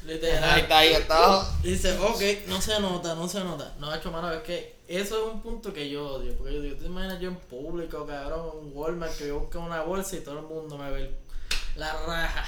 Literal. 0.05 0.43
Ahí 0.51 0.61
está, 0.63 0.79
ahí 0.79 0.93
está. 0.93 1.47
Dice, 1.63 1.97
ok, 1.99 2.21
no 2.49 2.61
se 2.61 2.81
nota, 2.81 3.15
no 3.15 3.29
se 3.29 3.41
nota. 3.45 3.73
No, 3.79 3.95
hecho, 3.95 4.11
mano, 4.11 4.31
es 4.33 4.43
que 4.43 4.77
eso 4.89 5.17
es 5.29 5.33
un 5.35 5.41
punto 5.43 5.73
que 5.73 5.89
yo 5.89 6.07
odio. 6.17 6.37
Porque 6.37 6.55
yo 6.55 6.61
digo, 6.61 6.77
te 6.77 6.87
imaginas 6.87 7.21
yo 7.21 7.29
en 7.29 7.37
público, 7.37 8.05
cabrón, 8.07 8.51
en 8.53 8.59
un 8.67 8.73
Walmart, 8.75 9.17
que 9.17 9.29
yo 9.29 9.39
busco 9.41 9.61
una 9.61 9.83
bolsa 9.83 10.17
y 10.17 10.21
todo 10.21 10.41
el 10.41 10.45
mundo 10.47 10.77
me 10.77 10.91
ve 10.91 11.01
el- 11.03 11.17
la 11.77 11.93
raja. 12.07 12.45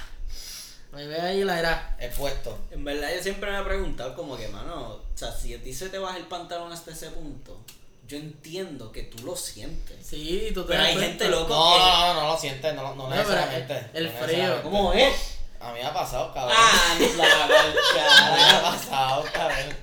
Me 0.93 1.07
ve 1.07 1.20
ahí 1.20 1.45
la 1.45 1.59
era. 1.59 1.97
Expuesto. 2.01 2.59
En 2.70 2.85
verdad 2.85 3.11
yo 3.14 3.22
siempre 3.22 3.51
me 3.51 3.59
he 3.59 3.62
preguntado 3.62 4.14
como 4.14 4.37
que, 4.37 4.49
mano, 4.49 4.89
o 4.93 5.03
sea, 5.14 5.33
si 5.33 5.53
a 5.55 5.62
ti 5.62 5.74
se 5.74 5.89
te 5.91 5.99
baja 5.99 6.16
el 6.16 6.24
pantalón 6.27 6.72
hasta 6.72 6.93
ese 6.93 7.11
punto, 7.11 7.61
yo 8.07 8.16
entiendo 8.16 8.93
que 8.93 9.03
tú 9.03 9.24
lo 9.24 9.37
sientes. 9.37 10.07
Sí, 10.07 10.51
tú 10.55 10.62
te 10.62 10.68
Pero 10.68 10.83
hay 10.83 10.95
cuenta. 10.95 11.11
gente 11.11 11.29
loca. 11.29 11.49
No, 11.55 11.79
no, 11.79 12.14
no, 12.14 12.20
no 12.22 12.29
lo 12.29 12.39
sientes, 12.39 12.74
no, 12.74 12.83
no 12.95 13.09
No, 13.09 13.11
necesariamente. 13.14 13.91
el 13.95 14.12
no 14.14 14.20
frío. 14.20 14.62
¿Cómo 14.62 14.93
es? 14.93 15.37
A 15.61 15.72
mí 15.72 15.81
me 15.81 15.85
ha 15.87 15.93
pasado, 15.93 16.33
cabrón. 16.33 16.57
Ah, 16.57 16.97
la 17.16 17.45
A 17.45 18.31
mí 18.31 18.43
me 18.43 18.51
ha 18.51 18.62
pasado, 18.62 19.24
cabrón. 19.33 19.77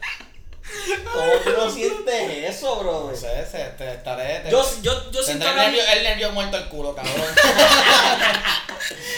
¿Cómo 1.13 1.33
tú 1.43 1.49
no 1.51 1.69
sientes 1.69 2.49
eso, 2.55 2.77
bro? 2.77 3.09
No 3.11 3.15
sé, 3.15 3.45
se, 3.45 3.63
te 3.77 3.93
estaré. 3.93 4.39
Te, 4.39 4.51
Yo, 4.51 4.63
yo, 4.81 5.11
yo 5.11 5.21
siento 5.23 5.47
el 5.47 5.55
nervio, 5.55 5.81
el 5.85 6.03
nervio 6.03 6.31
muerto 6.31 6.57
el 6.57 6.69
culo, 6.69 6.95
cabrón. 6.95 7.15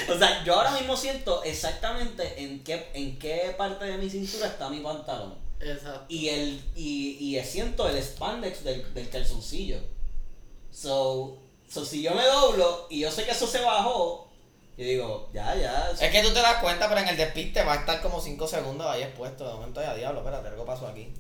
O 0.08 0.18
sea, 0.18 0.44
yo 0.44 0.54
ahora 0.54 0.72
mismo 0.72 0.96
siento 0.96 1.44
exactamente 1.44 2.44
en 2.44 2.64
qué, 2.64 2.90
en 2.94 3.18
qué 3.18 3.56
parte 3.58 3.86
de 3.86 3.98
mi 3.98 4.10
cintura 4.10 4.48
está 4.48 4.70
mi 4.70 4.80
pantalón. 4.80 5.36
Exacto. 5.60 6.06
Y 6.08 6.30
el 6.30 6.62
y, 6.76 7.36
y 7.36 7.44
siento 7.44 7.90
el 7.90 8.02
spandex 8.02 8.64
del, 8.64 8.94
del 8.94 9.10
calzoncillo. 9.10 9.80
So, 10.72 11.40
so, 11.68 11.84
si 11.86 12.04
yo 12.04 12.14
me 12.14 12.24
doblo 12.26 12.88
y 12.90 13.00
yo 13.00 13.12
sé 13.12 13.26
que 13.26 13.32
eso 13.32 13.48
se 13.48 13.62
bajó, 13.62 14.30
yo 14.78 14.86
digo, 14.86 15.30
ya, 15.34 15.56
ya. 15.56 15.90
es 15.90 16.12
que 16.12 16.22
tú 16.22 16.30
te 16.34 16.42
das 16.42 16.62
cuenta, 16.62 16.88
pero 16.90 17.02
en 17.02 17.08
el 17.08 17.18
despiste 17.18 17.64
va 17.64 17.74
a 17.74 17.78
estar 17.78 18.02
como 18.02 18.20
5 18.20 18.48
segundos 18.48 18.86
ahí 18.88 19.04
expuesto. 19.04 19.48
De 19.48 19.54
momento 19.54 19.82
ya, 19.82 19.96
diablo, 19.96 20.20
espérate, 20.20 20.50
algo 20.50 20.66
pasó 20.66 20.88
aquí. 20.88 21.14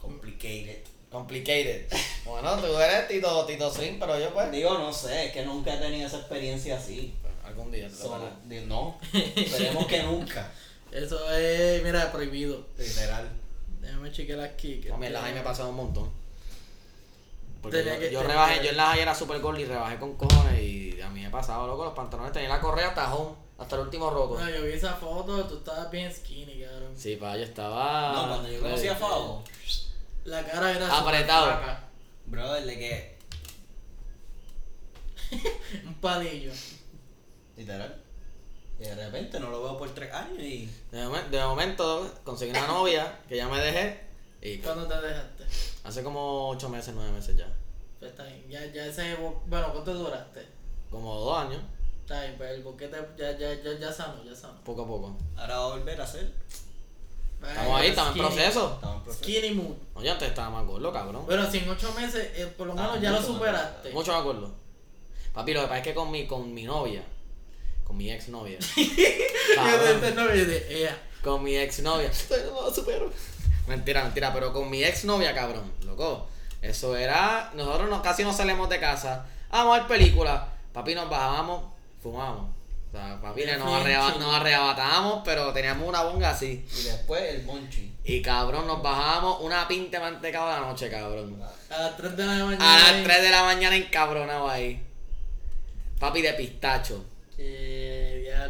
Complicated. 0.00 0.78
Complicated. 1.10 1.86
Bueno, 2.24 2.56
tú 2.58 2.78
eres 2.78 3.08
Tito, 3.08 3.44
Tito 3.44 3.72
Swing, 3.72 3.98
pero 3.98 4.18
yo 4.18 4.32
pues. 4.32 4.50
Digo, 4.52 4.78
no 4.78 4.92
sé, 4.92 5.26
es 5.26 5.32
que 5.32 5.44
nunca 5.44 5.74
he 5.74 5.78
tenido 5.78 6.06
esa 6.06 6.18
experiencia 6.18 6.76
así. 6.76 7.14
Algún 7.44 7.72
día 7.72 7.88
te 7.88 7.94
So, 7.94 8.16
de- 8.44 8.66
no, 8.66 8.98
esperemos 9.12 9.86
que 9.86 10.02
nunca. 10.04 10.50
Eso 10.92 11.30
es, 11.32 11.82
mira, 11.82 12.12
prohibido. 12.12 12.64
Literal. 12.78 13.28
Déjame 13.80 14.12
chequear 14.12 14.40
aquí. 14.40 14.80
que 14.80 14.92
A 14.92 14.96
mí 14.96 15.06
en 15.06 15.12
la 15.14 15.20
high 15.22 15.34
me 15.34 15.40
ha 15.40 15.44
pasado 15.44 15.70
un 15.70 15.76
montón. 15.76 16.10
Porque 17.62 18.10
yo, 18.10 18.22
rebajé, 18.22 18.62
yo 18.64 18.70
en 18.70 18.76
la 18.76 18.86
high 18.86 19.00
era 19.00 19.14
super 19.14 19.38
gordo 19.40 19.60
y 19.60 19.64
rebajé 19.66 19.98
con 19.98 20.16
cojones 20.16 20.62
y 20.62 21.00
a 21.02 21.08
mí 21.10 21.20
me 21.20 21.26
ha 21.26 21.30
pasado, 21.30 21.66
loco, 21.66 21.84
los 21.84 21.92
pantalones 21.94 22.32
tenía 22.32 22.48
la 22.48 22.60
correa 22.60 22.88
hasta 22.88 23.12
home, 23.14 23.34
hasta 23.58 23.76
el 23.76 23.82
último 23.82 24.08
roco. 24.10 24.38
No, 24.38 24.48
yo 24.48 24.62
vi 24.62 24.72
esa 24.72 24.94
foto, 24.94 25.44
tú 25.44 25.58
estabas 25.58 25.90
bien 25.90 26.10
skinny, 26.14 26.62
cabrón. 26.62 26.92
Sí, 26.96 27.16
pa, 27.16 27.36
yo 27.36 27.42
estaba... 27.42 28.12
No, 28.14 28.28
cuando 28.28 28.50
yo 28.50 28.60
conocí 28.60 28.88
a 28.88 28.94
Fabo, 28.96 29.44
La 30.24 30.44
cara 30.46 30.70
era 30.72 30.98
Apretado. 30.98 31.58
brother, 32.26 32.64
de 32.64 32.78
que. 32.78 33.18
Un 35.86 35.94
palillo. 35.94 36.52
Literal. 37.56 38.02
Y 38.78 38.84
de 38.84 38.94
repente 38.94 39.38
no 39.38 39.50
lo 39.50 39.62
veo 39.62 39.78
por 39.78 39.90
tres 39.94 40.12
años 40.12 40.38
y. 40.40 40.66
De, 40.90 41.04
momen- 41.04 41.28
de 41.28 41.40
momento 41.44 42.14
conseguí 42.24 42.50
una 42.50 42.66
novia 42.66 43.18
que 43.28 43.36
ya 43.36 43.48
me 43.48 43.58
dejé 43.60 44.00
y 44.42 44.58
¿Cuándo 44.58 44.86
te 44.86 44.94
dejaste? 45.00 45.44
hace 45.84 46.02
como 46.02 46.48
8 46.48 46.68
meses, 46.70 46.94
9 46.94 47.12
meses 47.12 47.36
ya. 47.36 47.46
Pues 47.98 48.12
está 48.12 48.24
bien. 48.24 48.46
Ya, 48.48 48.64
ya 48.66 48.86
ese. 48.86 49.14
bo- 49.16 49.42
Bueno, 49.46 49.70
¿cuánto 49.72 49.92
duraste? 49.94 50.46
Como 50.90 51.14
dos 51.14 51.38
años, 51.38 51.60
Está 52.00 52.22
bien, 52.22 52.34
pues 52.38 52.50
el 52.50 52.62
boquete 52.64 52.96
ya, 53.16 53.36
ya, 53.38 53.54
ya, 53.62 53.78
ya 53.78 53.92
sano, 53.92 54.24
ya 54.24 54.34
sano. 54.34 54.58
poco 54.64 54.82
a 54.82 54.86
poco. 54.86 55.16
Ahora 55.36 55.58
va 55.58 55.64
a 55.66 55.76
volver 55.76 56.00
a 56.00 56.04
hacer. 56.04 56.32
Estamos 57.42 57.80
ahí, 57.80 57.88
estamos 57.88 58.16
en 58.16 58.22
proceso. 58.22 58.80
Skinny 59.12 59.50
mood. 59.52 59.76
Oye, 59.94 60.10
antes 60.10 60.28
estaba 60.28 60.50
más 60.50 60.66
gordo, 60.66 60.92
cabrón. 60.92 61.24
Bueno, 61.26 61.50
si 61.50 61.58
en 61.58 61.68
ocho 61.70 61.92
meses, 61.94 62.30
eh, 62.34 62.46
por 62.56 62.66
lo 62.66 62.74
Ah, 62.74 62.76
menos 62.76 63.00
ya 63.00 63.10
lo 63.10 63.16
mucho 63.20 63.28
más 63.28 63.38
superaste. 63.38 63.90
Mucho 63.92 64.12
más 64.12 64.22
gordo. 64.24 64.54
Papi, 65.32 65.54
lo 65.54 65.60
que 65.62 65.66
pasa 65.66 65.78
es 65.78 65.84
que 65.84 65.94
con 65.94 66.10
mi, 66.10 66.26
con 66.26 66.52
mi 66.52 66.64
novia, 66.64 67.02
con 67.84 67.96
mi 67.96 68.10
ex 68.10 68.28
novia, 68.28 68.58
Yo 68.76 69.78
de 69.84 69.92
este 69.94 70.12
novio, 70.12 70.46
de, 70.46 70.90
con 71.22 71.42
mi 71.42 71.56
ex 71.56 71.80
novia, 71.80 72.10
no 72.52 72.62
lo 72.66 72.74
supero. 72.74 73.10
Mentira, 73.66 74.02
mentira, 74.02 74.32
pero 74.32 74.52
con 74.52 74.68
mi 74.68 74.82
ex 74.84 75.04
novia, 75.04 75.34
cabrón, 75.34 75.72
loco. 75.84 76.26
Eso 76.62 76.96
era, 76.96 77.50
nosotros 77.54 77.88
no, 77.88 78.02
casi 78.02 78.22
no 78.22 78.32
salimos 78.34 78.68
de 78.68 78.78
casa, 78.80 79.24
vamos 79.50 79.76
a 79.76 79.78
ver 79.80 79.88
películas, 79.88 80.42
papi 80.72 80.94
nos 80.94 81.08
bajábamos, 81.08 81.64
fumábamos. 82.02 82.50
O 82.92 82.96
sea, 82.96 83.20
papi 83.20 83.42
nos, 83.44 83.72
arreba- 83.72 84.14
nos 84.18 84.34
arrebatábamos, 84.34 85.22
pero 85.24 85.52
teníamos 85.52 85.88
una 85.88 86.02
bonga 86.02 86.30
así. 86.30 86.66
Y 86.76 86.82
después 86.82 87.22
el 87.34 87.44
monchi. 87.44 87.92
Y 88.04 88.20
cabrón, 88.20 88.66
nos 88.66 88.82
bajábamos 88.82 89.40
una 89.42 89.68
pinta 89.68 89.98
de 89.98 90.04
mantecado 90.10 90.48
de 90.48 90.54
la 90.60 90.66
noche, 90.66 90.90
cabrón. 90.90 91.40
A 91.70 91.78
las 91.82 91.96
3 91.96 92.16
de 92.16 92.26
la 92.26 92.44
mañana. 92.44 92.74
A 92.74 92.92
las 92.92 93.04
3 93.04 93.22
de 93.22 93.30
la 93.30 93.42
mañana 93.44 93.76
encabronado 93.76 94.48
ahí. 94.48 94.82
Papi 96.00 96.22
de 96.22 96.32
pistacho. 96.32 97.04
Eh, 97.38 97.89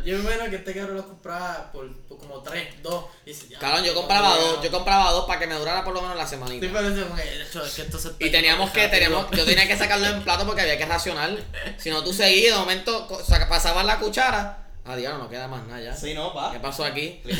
yo 0.04 0.16
me 0.18 0.22
imagino 0.24 0.50
que 0.50 0.56
este 0.56 0.74
cabrón 0.74 0.96
lo 0.96 1.06
compraba 1.06 1.70
por, 1.72 1.92
por 2.08 2.18
como 2.18 2.42
3, 2.42 2.82
2. 2.82 3.04
Y 3.26 3.30
dice, 3.30 3.46
Cabrón, 3.58 3.84
yo 3.84 3.92
no, 3.94 4.00
compraba 4.00 4.30
no, 4.30 4.36
dos, 4.40 4.56
no. 4.58 4.62
yo 4.64 4.70
compraba 4.70 5.10
dos 5.12 5.24
para 5.26 5.38
que 5.40 5.46
me 5.46 5.54
durara 5.54 5.84
por 5.84 5.94
lo 5.94 6.02
menos 6.02 6.16
la 6.16 6.24
Sí, 6.26 6.30
semanita. 6.30 6.66
pero 6.72 6.88
eso 6.88 7.02
como 7.04 7.16
que, 7.16 7.22
de 7.24 7.42
hecho, 7.42 7.64
es 7.64 7.74
que 7.74 7.82
esto 7.82 7.98
se 7.98 8.10
Y 8.18 8.30
teníamos 8.30 8.70
que, 8.70 8.88
teníamos, 8.88 9.30
yo 9.32 9.44
tenía 9.44 9.66
que 9.66 9.76
sacarlo 9.76 10.06
en 10.06 10.22
plato 10.22 10.46
porque 10.46 10.62
había 10.62 10.78
que 10.78 10.86
racionar. 10.86 11.36
Si 11.78 11.90
no, 11.90 12.02
tú 12.04 12.12
seguías, 12.12 12.54
de 12.54 12.60
momento 12.60 13.06
co- 13.06 13.22
saca- 13.24 13.48
pasabas 13.48 13.84
la 13.84 13.98
cuchara. 13.98 14.66
Ah, 14.84 14.96
diablo, 14.96 15.18
no 15.24 15.28
queda 15.30 15.46
más 15.48 15.66
nada 15.66 15.80
ya. 15.80 15.94
Sí, 15.96 16.14
no, 16.14 16.32
pa. 16.34 16.52
¿Qué 16.52 16.60
pasó 16.60 16.84
aquí? 16.84 17.20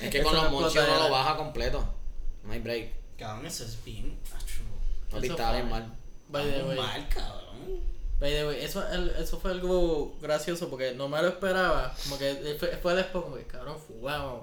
Es 0.00 0.10
que 0.10 0.18
Eso 0.18 0.24
con 0.28 0.34
los 0.34 0.50
no 0.50 0.56
uno 0.58 0.66
explota, 0.66 0.98
lo 0.98 1.10
baja 1.10 1.36
completo. 1.36 1.94
No 2.42 2.52
hay 2.52 2.58
break. 2.58 2.90
Cabrón, 3.18 3.46
eso 3.46 3.64
es 3.64 3.82
bien. 3.84 4.18
Papi 5.10 5.28
estaba 5.28 5.52
bien 5.52 5.68
mal. 5.70 5.92
Mal, 6.30 7.08
cabrón. 7.08 7.80
By 8.20 8.30
the 8.32 8.46
way, 8.46 8.60
eso, 8.64 8.86
el- 8.92 9.10
eso 9.18 9.38
fue 9.40 9.50
algo 9.50 10.16
gracioso 10.20 10.68
porque 10.70 10.92
no 10.94 11.08
me 11.08 11.20
lo 11.20 11.28
esperaba. 11.28 11.94
Como 12.04 12.18
que 12.18 12.56
fue, 12.58 12.68
fue 12.80 12.94
después, 12.94 13.24
como 13.24 13.36
que 13.36 13.44
cabrón, 13.46 13.76
fugamos. 13.78 14.42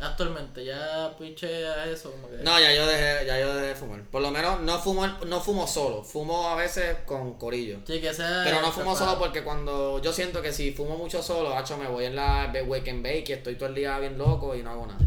Actualmente 0.00 0.64
ya 0.64 1.12
pinche 1.18 1.66
a 1.66 1.86
eso, 1.90 2.12
como 2.12 2.28
que. 2.30 2.36
No, 2.36 2.60
ya 2.60 2.72
yo 2.72 2.86
dejé, 2.86 3.26
ya 3.26 3.40
yo 3.40 3.52
dejé 3.52 3.66
de 3.68 3.74
fumar. 3.74 4.00
Por 4.04 4.22
lo 4.22 4.30
menos 4.30 4.60
no 4.60 4.78
fumo, 4.78 5.04
no 5.26 5.40
fumo 5.40 5.66
solo. 5.66 6.04
Fumo 6.04 6.48
a 6.48 6.54
veces 6.54 6.98
con 7.04 7.34
corillo. 7.34 7.78
Sí, 7.84 8.00
que 8.00 8.14
sea. 8.14 8.42
Pero 8.44 8.60
no 8.60 8.70
fumo 8.70 8.94
solo 8.94 9.18
porque 9.18 9.42
cuando 9.42 10.00
yo 10.00 10.12
siento 10.12 10.40
que 10.40 10.52
si 10.52 10.72
fumo 10.72 10.96
mucho 10.96 11.20
solo, 11.20 11.52
hacho, 11.56 11.76
me 11.76 11.88
voy 11.88 12.04
en 12.04 12.14
la 12.14 12.52
wake 12.66 12.90
and 12.90 13.02
bake 13.02 13.24
y 13.30 13.32
estoy 13.32 13.56
todo 13.56 13.70
el 13.70 13.74
día 13.74 13.98
bien 13.98 14.16
loco 14.16 14.54
y 14.54 14.62
no 14.62 14.70
hago 14.70 14.86
nada. 14.86 15.00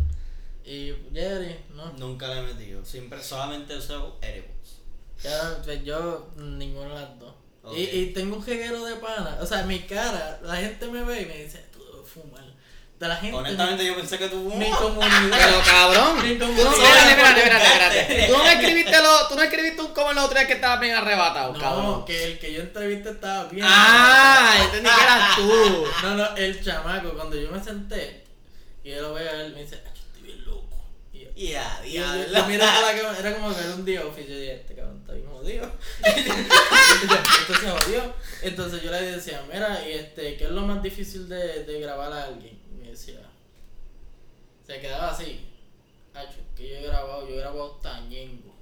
Y 0.65 0.93
Jerry, 1.13 1.55
¿no? 1.73 1.93
Nunca 1.93 2.27
le 2.27 2.39
he 2.39 2.53
metido. 2.53 2.83
Siempre 2.83 3.23
solamente 3.23 3.77
uso 3.77 4.17
edibles. 4.21 4.79
Ya, 5.23 5.57
pues 5.63 5.85
yo, 5.85 6.27
ninguno 6.35 6.89
de 6.89 7.01
las 7.01 7.17
dos. 7.19 7.33
Y, 7.75 7.81
y 7.83 8.05
tengo 8.13 8.37
un 8.37 8.43
jeguero 8.43 8.83
de 8.85 8.95
pana. 8.95 9.37
O 9.41 9.45
sea, 9.45 9.63
mi 9.63 9.79
cara, 9.81 10.39
la 10.43 10.55
gente 10.57 10.87
me 10.87 11.03
ve 11.03 11.21
y 11.21 11.25
me 11.25 11.43
dice, 11.43 11.63
tú 11.71 11.83
debes 11.85 12.09
fumar. 12.09 12.41
De 12.99 13.07
la 13.07 13.15
gente. 13.15 13.35
Honestamente, 13.35 13.83
yo 13.85 13.95
pensé 13.95 14.17
que 14.19 14.27
tú 14.29 14.37
mi, 14.37 14.57
mi 14.57 14.65
fumabas. 14.65 15.09
comunidad. 15.09 15.37
Pero 15.39 15.61
cabrón, 15.65 16.23
Ni 16.27 16.35
tú 16.37 16.45
como 16.45 16.63
no, 16.63 16.71
espérate, 16.71 17.39
espérate, 17.39 17.99
espérate. 18.01 18.27
Tú 18.27 18.37
no 18.37 18.43
me 18.43 18.53
escribiste 18.53 18.97
lo, 19.01 19.27
tú 19.27 19.35
no 19.35 19.41
escribiste 19.41 19.81
un 19.81 19.87
como 19.93 20.11
el 20.11 20.17
otro 20.19 20.37
día 20.37 20.47
que 20.47 20.53
estaba 20.53 20.77
bien 20.77 20.95
arrebatado, 20.95 21.53
no, 21.53 21.59
cabrón. 21.59 22.05
que 22.05 22.23
el 22.25 22.37
que 22.39 22.53
yo 22.53 22.61
entrevisté 22.61 23.09
estaba 23.09 23.45
bien. 23.45 23.65
Ah, 23.67 24.53
entendí 24.65 24.87
que 24.89 25.03
eras 25.03 25.35
tú. 25.35 25.85
No, 26.03 26.15
no, 26.15 26.35
el 26.35 26.63
chamaco, 26.63 27.13
cuando 27.15 27.35
yo 27.37 27.49
me 27.51 27.63
senté 27.63 28.23
y 28.83 28.91
yo 28.91 29.01
lo 29.01 29.13
veo 29.15 29.29
a 29.29 29.33
él, 29.45 29.53
me 29.55 29.63
dice, 29.63 29.81
"Acho, 29.83 30.01
estoy 30.07 30.21
bien 30.21 30.45
loco. 30.45 30.85
Y 31.41 31.53
yo, 31.53 32.05
yo, 32.31 32.45
miro 32.45 32.65
por 32.65 32.83
la 32.83 32.95
cámara, 32.95 33.19
era 33.19 33.33
como 33.33 33.49
ver 33.49 33.71
un 33.71 33.83
día 33.83 34.05
off 34.05 34.15
y 34.15 34.27
yo 34.27 34.37
dije, 34.37 34.57
este 34.57 34.75
cabrón 34.75 34.99
está 34.99 35.13
bien 35.13 35.25
jodido. 35.27 35.71
Entonces 36.05 37.57
se 37.59 37.69
jodió. 37.71 38.13
Entonces 38.43 38.83
yo 38.83 38.91
le 38.91 39.01
decía, 39.01 39.43
mira, 39.51 39.89
y 39.89 39.93
este, 39.93 40.37
¿qué 40.37 40.43
es 40.43 40.51
lo 40.51 40.61
más 40.61 40.83
difícil 40.83 41.27
de, 41.27 41.63
de 41.63 41.79
grabar 41.79 42.13
a 42.13 42.25
alguien? 42.25 42.59
Y 42.71 42.75
me 42.75 42.91
decía, 42.91 43.27
se 44.67 44.79
quedaba 44.79 45.09
así. 45.09 45.47
Acho, 46.13 46.37
que 46.55 46.69
yo 46.69 46.75
he 46.75 46.83
grabado, 46.83 47.27
yo 47.27 47.33
he 47.33 47.39
grabado 47.39 47.75
hasta 47.75 48.01
Ñengo. 48.01 48.55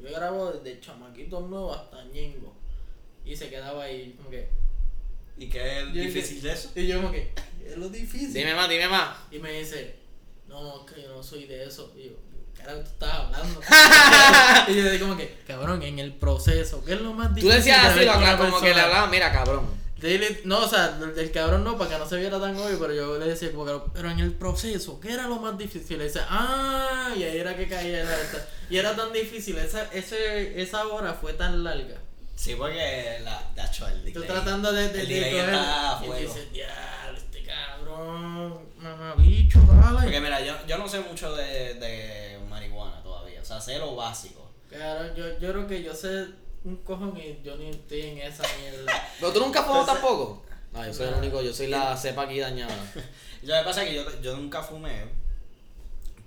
Yo 0.00 0.08
he 0.08 0.12
grabado 0.12 0.52
desde 0.52 0.80
chamaquitos 0.80 1.50
nuevos 1.50 1.76
hasta 1.76 2.04
Ñengo. 2.04 2.54
Y 3.24 3.34
se 3.34 3.50
quedaba 3.50 3.82
ahí, 3.82 4.14
como 4.16 4.30
que, 4.30 4.48
¿Y 5.36 5.48
qué 5.48 5.80
es 5.80 5.86
Yo 5.86 6.02
difícil 6.02 6.40
de 6.40 6.52
eso? 6.52 6.70
Y 6.76 6.86
yo 6.86 7.00
como 7.00 7.10
que, 7.10 7.32
es 7.66 7.76
lo 7.76 7.88
difícil. 7.88 8.32
Dime 8.32 8.54
más, 8.54 8.68
dime 8.68 8.86
más. 8.86 9.16
Y 9.32 9.40
me 9.40 9.58
dice, 9.58 9.99
no, 10.50 10.84
que 10.84 11.00
yo 11.02 11.08
no 11.14 11.22
soy 11.22 11.46
de 11.46 11.64
eso. 11.64 11.92
Y 11.96 12.08
yo, 12.08 12.12
carajo, 12.56 12.80
tú 12.80 12.86
estás 12.90 13.14
hablando. 13.14 13.60
y 14.68 14.74
yo 14.76 14.84
dije 14.84 15.00
como 15.00 15.16
que, 15.16 15.38
cabrón, 15.46 15.82
en 15.82 15.98
el 15.98 16.12
proceso, 16.12 16.84
¿qué 16.84 16.92
es 16.94 17.00
lo 17.00 17.14
más 17.14 17.28
Tú 17.30 17.34
difícil? 17.36 17.56
decías 17.56 17.94
de 17.94 18.08
así, 18.10 18.28
lo 18.30 18.38
como 18.38 18.60
que 18.60 18.74
le 18.74 18.80
hablaba, 18.80 19.06
mira, 19.06 19.32
cabrón. 19.32 19.80
Dile- 20.00 20.40
no, 20.44 20.60
o 20.64 20.68
sea, 20.68 20.92
del, 20.92 21.14
del 21.14 21.30
cabrón 21.30 21.62
no, 21.62 21.76
para 21.76 21.90
que 21.90 21.98
no 21.98 22.08
se 22.08 22.16
viera 22.16 22.40
tan 22.40 22.56
obvio, 22.56 22.78
pero 22.80 22.94
yo 22.94 23.18
le 23.18 23.26
decía 23.26 23.52
como 23.52 23.66
que, 23.66 23.78
pero 23.92 24.10
en 24.10 24.18
el 24.18 24.32
proceso, 24.32 24.98
¿qué 24.98 25.12
era 25.12 25.28
lo 25.28 25.36
más 25.36 25.58
difícil? 25.58 26.00
Y 26.00 26.04
dice, 26.04 26.20
ah, 26.26 27.10
y 27.14 27.22
ahí 27.22 27.36
era 27.36 27.54
que 27.54 27.68
caía 27.68 28.02
la 28.04 28.18
esta. 28.18 28.48
Y 28.70 28.78
era 28.78 28.96
tan 28.96 29.12
difícil, 29.12 29.58
esa, 29.58 29.84
ese, 29.92 30.60
esa 30.60 30.86
hora 30.86 31.12
fue 31.12 31.34
tan 31.34 31.62
larga. 31.62 31.98
Sí, 32.34 32.54
porque 32.56 33.18
la. 33.22 33.42
De 33.54 33.62
hecho, 33.62 33.86
el 33.88 34.00
Tú 34.14 34.20
delay. 34.20 34.28
tratando 34.28 34.72
de, 34.72 34.88
de, 34.88 35.00
el 35.02 35.08
de 35.08 35.14
delay 35.16 35.30
coger, 35.32 35.48
está 35.54 35.98
a 35.98 36.06
y 36.06 36.22
dices, 36.22 36.52
diablo, 36.54 37.18
este 37.18 37.42
cabrón, 37.44 38.58
mamabicho, 38.80 39.60
dale. 39.60 40.02
Porque 40.02 40.20
mira, 40.20 40.40
yo, 40.44 40.54
yo 40.66 40.78
no 40.78 40.88
sé 40.88 41.00
mucho 41.00 41.34
de, 41.34 41.74
de 41.74 42.38
marihuana 42.48 43.02
todavía. 43.02 43.40
O 43.40 43.44
sea, 43.44 43.60
sé 43.60 43.78
lo 43.78 43.94
básico. 43.96 44.50
Claro, 44.68 45.14
yo, 45.14 45.38
yo 45.38 45.50
creo 45.52 45.66
que 45.66 45.82
yo 45.82 45.94
sé 45.94 46.26
un 46.64 46.76
cojón 46.78 47.16
y 47.16 47.40
yo 47.42 47.56
ni 47.56 47.70
estoy 47.70 48.00
en 48.02 48.18
esa 48.18 48.44
mierda. 48.60 48.92
Pero 49.18 49.32
tú 49.32 49.40
nunca 49.40 49.62
fumas 49.62 49.86
tampoco. 49.86 50.44
No, 50.72 50.86
yo 50.86 50.94
soy 50.94 51.08
el 51.08 51.14
único, 51.14 51.42
yo 51.42 51.52
soy 51.52 51.66
la 51.66 51.96
cepa 51.96 52.22
aquí 52.22 52.38
dañada. 52.38 52.74
Lo 53.42 53.54
que 53.54 53.62
pasa 53.64 53.82
es 53.82 53.88
que 53.88 53.94
yo, 53.96 54.20
yo 54.22 54.36
nunca 54.36 54.62
fumé 54.62 55.06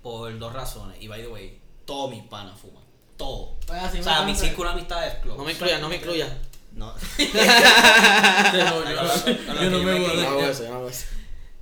por 0.02 0.38
dos 0.38 0.52
razones. 0.52 0.98
Y 1.02 1.08
by 1.08 1.22
the 1.22 1.28
way, 1.30 1.62
todos 1.86 2.10
mis 2.12 2.24
panas 2.24 2.60
fuman. 2.60 2.84
Todos. 3.16 3.52
Pues 3.66 3.82
así 3.82 4.00
O 4.00 4.04
sea, 4.04 4.24
mi 4.24 4.36
círculo 4.36 4.70
de 4.70 4.76
amistades 4.76 5.14
close. 5.22 5.38
No 5.38 5.46
me 5.46 5.52
incluyas, 5.54 5.80
no 5.80 5.88
me 5.88 5.96
incluyas. 5.96 6.30
No. 6.74 6.88
No, 6.88 6.94
con 8.74 9.56
lo 9.56 9.62
yo 9.64 9.70
no 9.70 9.80
me 9.80 10.00
voy 10.00 10.20
a 10.20 10.30
No 10.30 10.40
dar- 10.40 10.92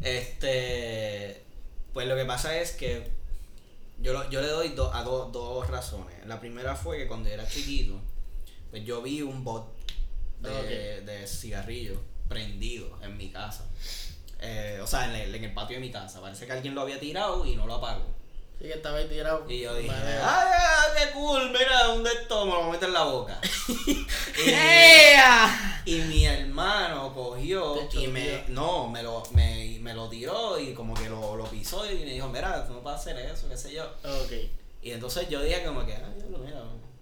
Este. 0.02 1.44
Pues 1.94 2.08
lo 2.08 2.16
que 2.16 2.26
pasa 2.26 2.58
es 2.58 2.72
que 2.72 3.12
yo, 4.00 4.14
lo- 4.14 4.30
yo 4.30 4.42
le 4.42 4.48
doy 4.48 4.70
do- 4.70 4.94
a 4.94 5.04
do- 5.04 5.26
dos 5.32 5.70
razones. 5.70 6.26
La 6.26 6.40
primera 6.40 6.76
fue 6.76 6.98
que 6.98 7.08
cuando 7.08 7.28
yo 7.30 7.36
era 7.36 7.48
chiquito, 7.48 8.00
pues 8.70 8.84
yo 8.86 9.02
vi 9.02 9.22
un 9.22 9.44
bot 9.44 9.68
de, 10.40 10.50
Ok. 10.50 11.06
de 11.06 11.28
cigarrillos 11.28 11.98
prendido 12.30 12.98
en 13.04 13.18
mi 13.18 13.30
casa. 13.30 13.66
Eh, 14.40 14.80
o 14.82 14.88
sea, 14.88 15.06
en 15.10 15.16
el, 15.16 15.36
en 15.36 15.44
el 15.44 15.54
patio 15.54 15.76
de 15.78 15.82
mi 15.82 15.92
casa. 15.92 16.22
Parece 16.22 16.46
que 16.46 16.54
alguien 16.54 16.74
lo 16.74 16.82
había 16.82 17.00
tirado 17.00 17.46
y 17.46 17.56
no 17.56 17.68
lo 17.68 17.76
apagó. 17.76 18.06
Sí, 18.62 18.68
que 18.68 18.74
estaba 18.74 18.98
ahí 18.98 19.08
tirado. 19.08 19.44
Y 19.50 19.62
yo 19.62 19.74
dije, 19.76 19.90
Vale. 19.90 20.18
¡ay, 20.22 20.48
ay, 20.54 20.90
qué 21.08 21.12
cool! 21.14 21.50
Mira, 21.52 21.90
un 21.90 22.04
de 22.04 22.12
estos 22.12 22.46
me 22.46 22.52
lo 22.52 22.60
voy 22.60 22.70
a 22.70 22.72
meter 22.74 22.88
en 22.90 22.94
la 22.94 23.04
boca. 23.04 23.42
y, 24.46 24.50
¡Ea! 24.50 25.82
y 25.86 25.96
mi 26.02 26.26
hermano 26.26 27.14
cogió 27.14 27.76
y 27.94 28.08
me, 28.08 28.44
no, 28.50 28.88
me 28.88 29.02
lo, 29.02 29.24
me, 29.32 29.80
me 29.82 29.94
lo 29.94 30.08
tiró 30.10 30.60
y 30.60 30.74
como 30.74 30.94
que 30.94 31.10
lo, 31.10 31.36
lo 31.36 31.46
pisó 31.46 31.90
y 31.90 31.96
me 32.00 32.14
dijo, 32.14 32.28
mira, 32.30 32.68
tú 32.68 32.74
no 32.74 32.82
puedes 32.82 33.00
hacer 33.00 33.18
eso, 33.18 33.50
qué 33.50 33.58
sé 33.58 33.74
yo. 33.74 33.84
Ok. 34.04 34.34
Y 34.84 34.92
entonces 34.92 35.28
yo 35.30 35.42
dije 35.42 35.64
como 35.64 35.86
que, 35.86 35.94
ay, 35.96 36.14
diablo, 36.18 36.38
mira, 36.40 36.62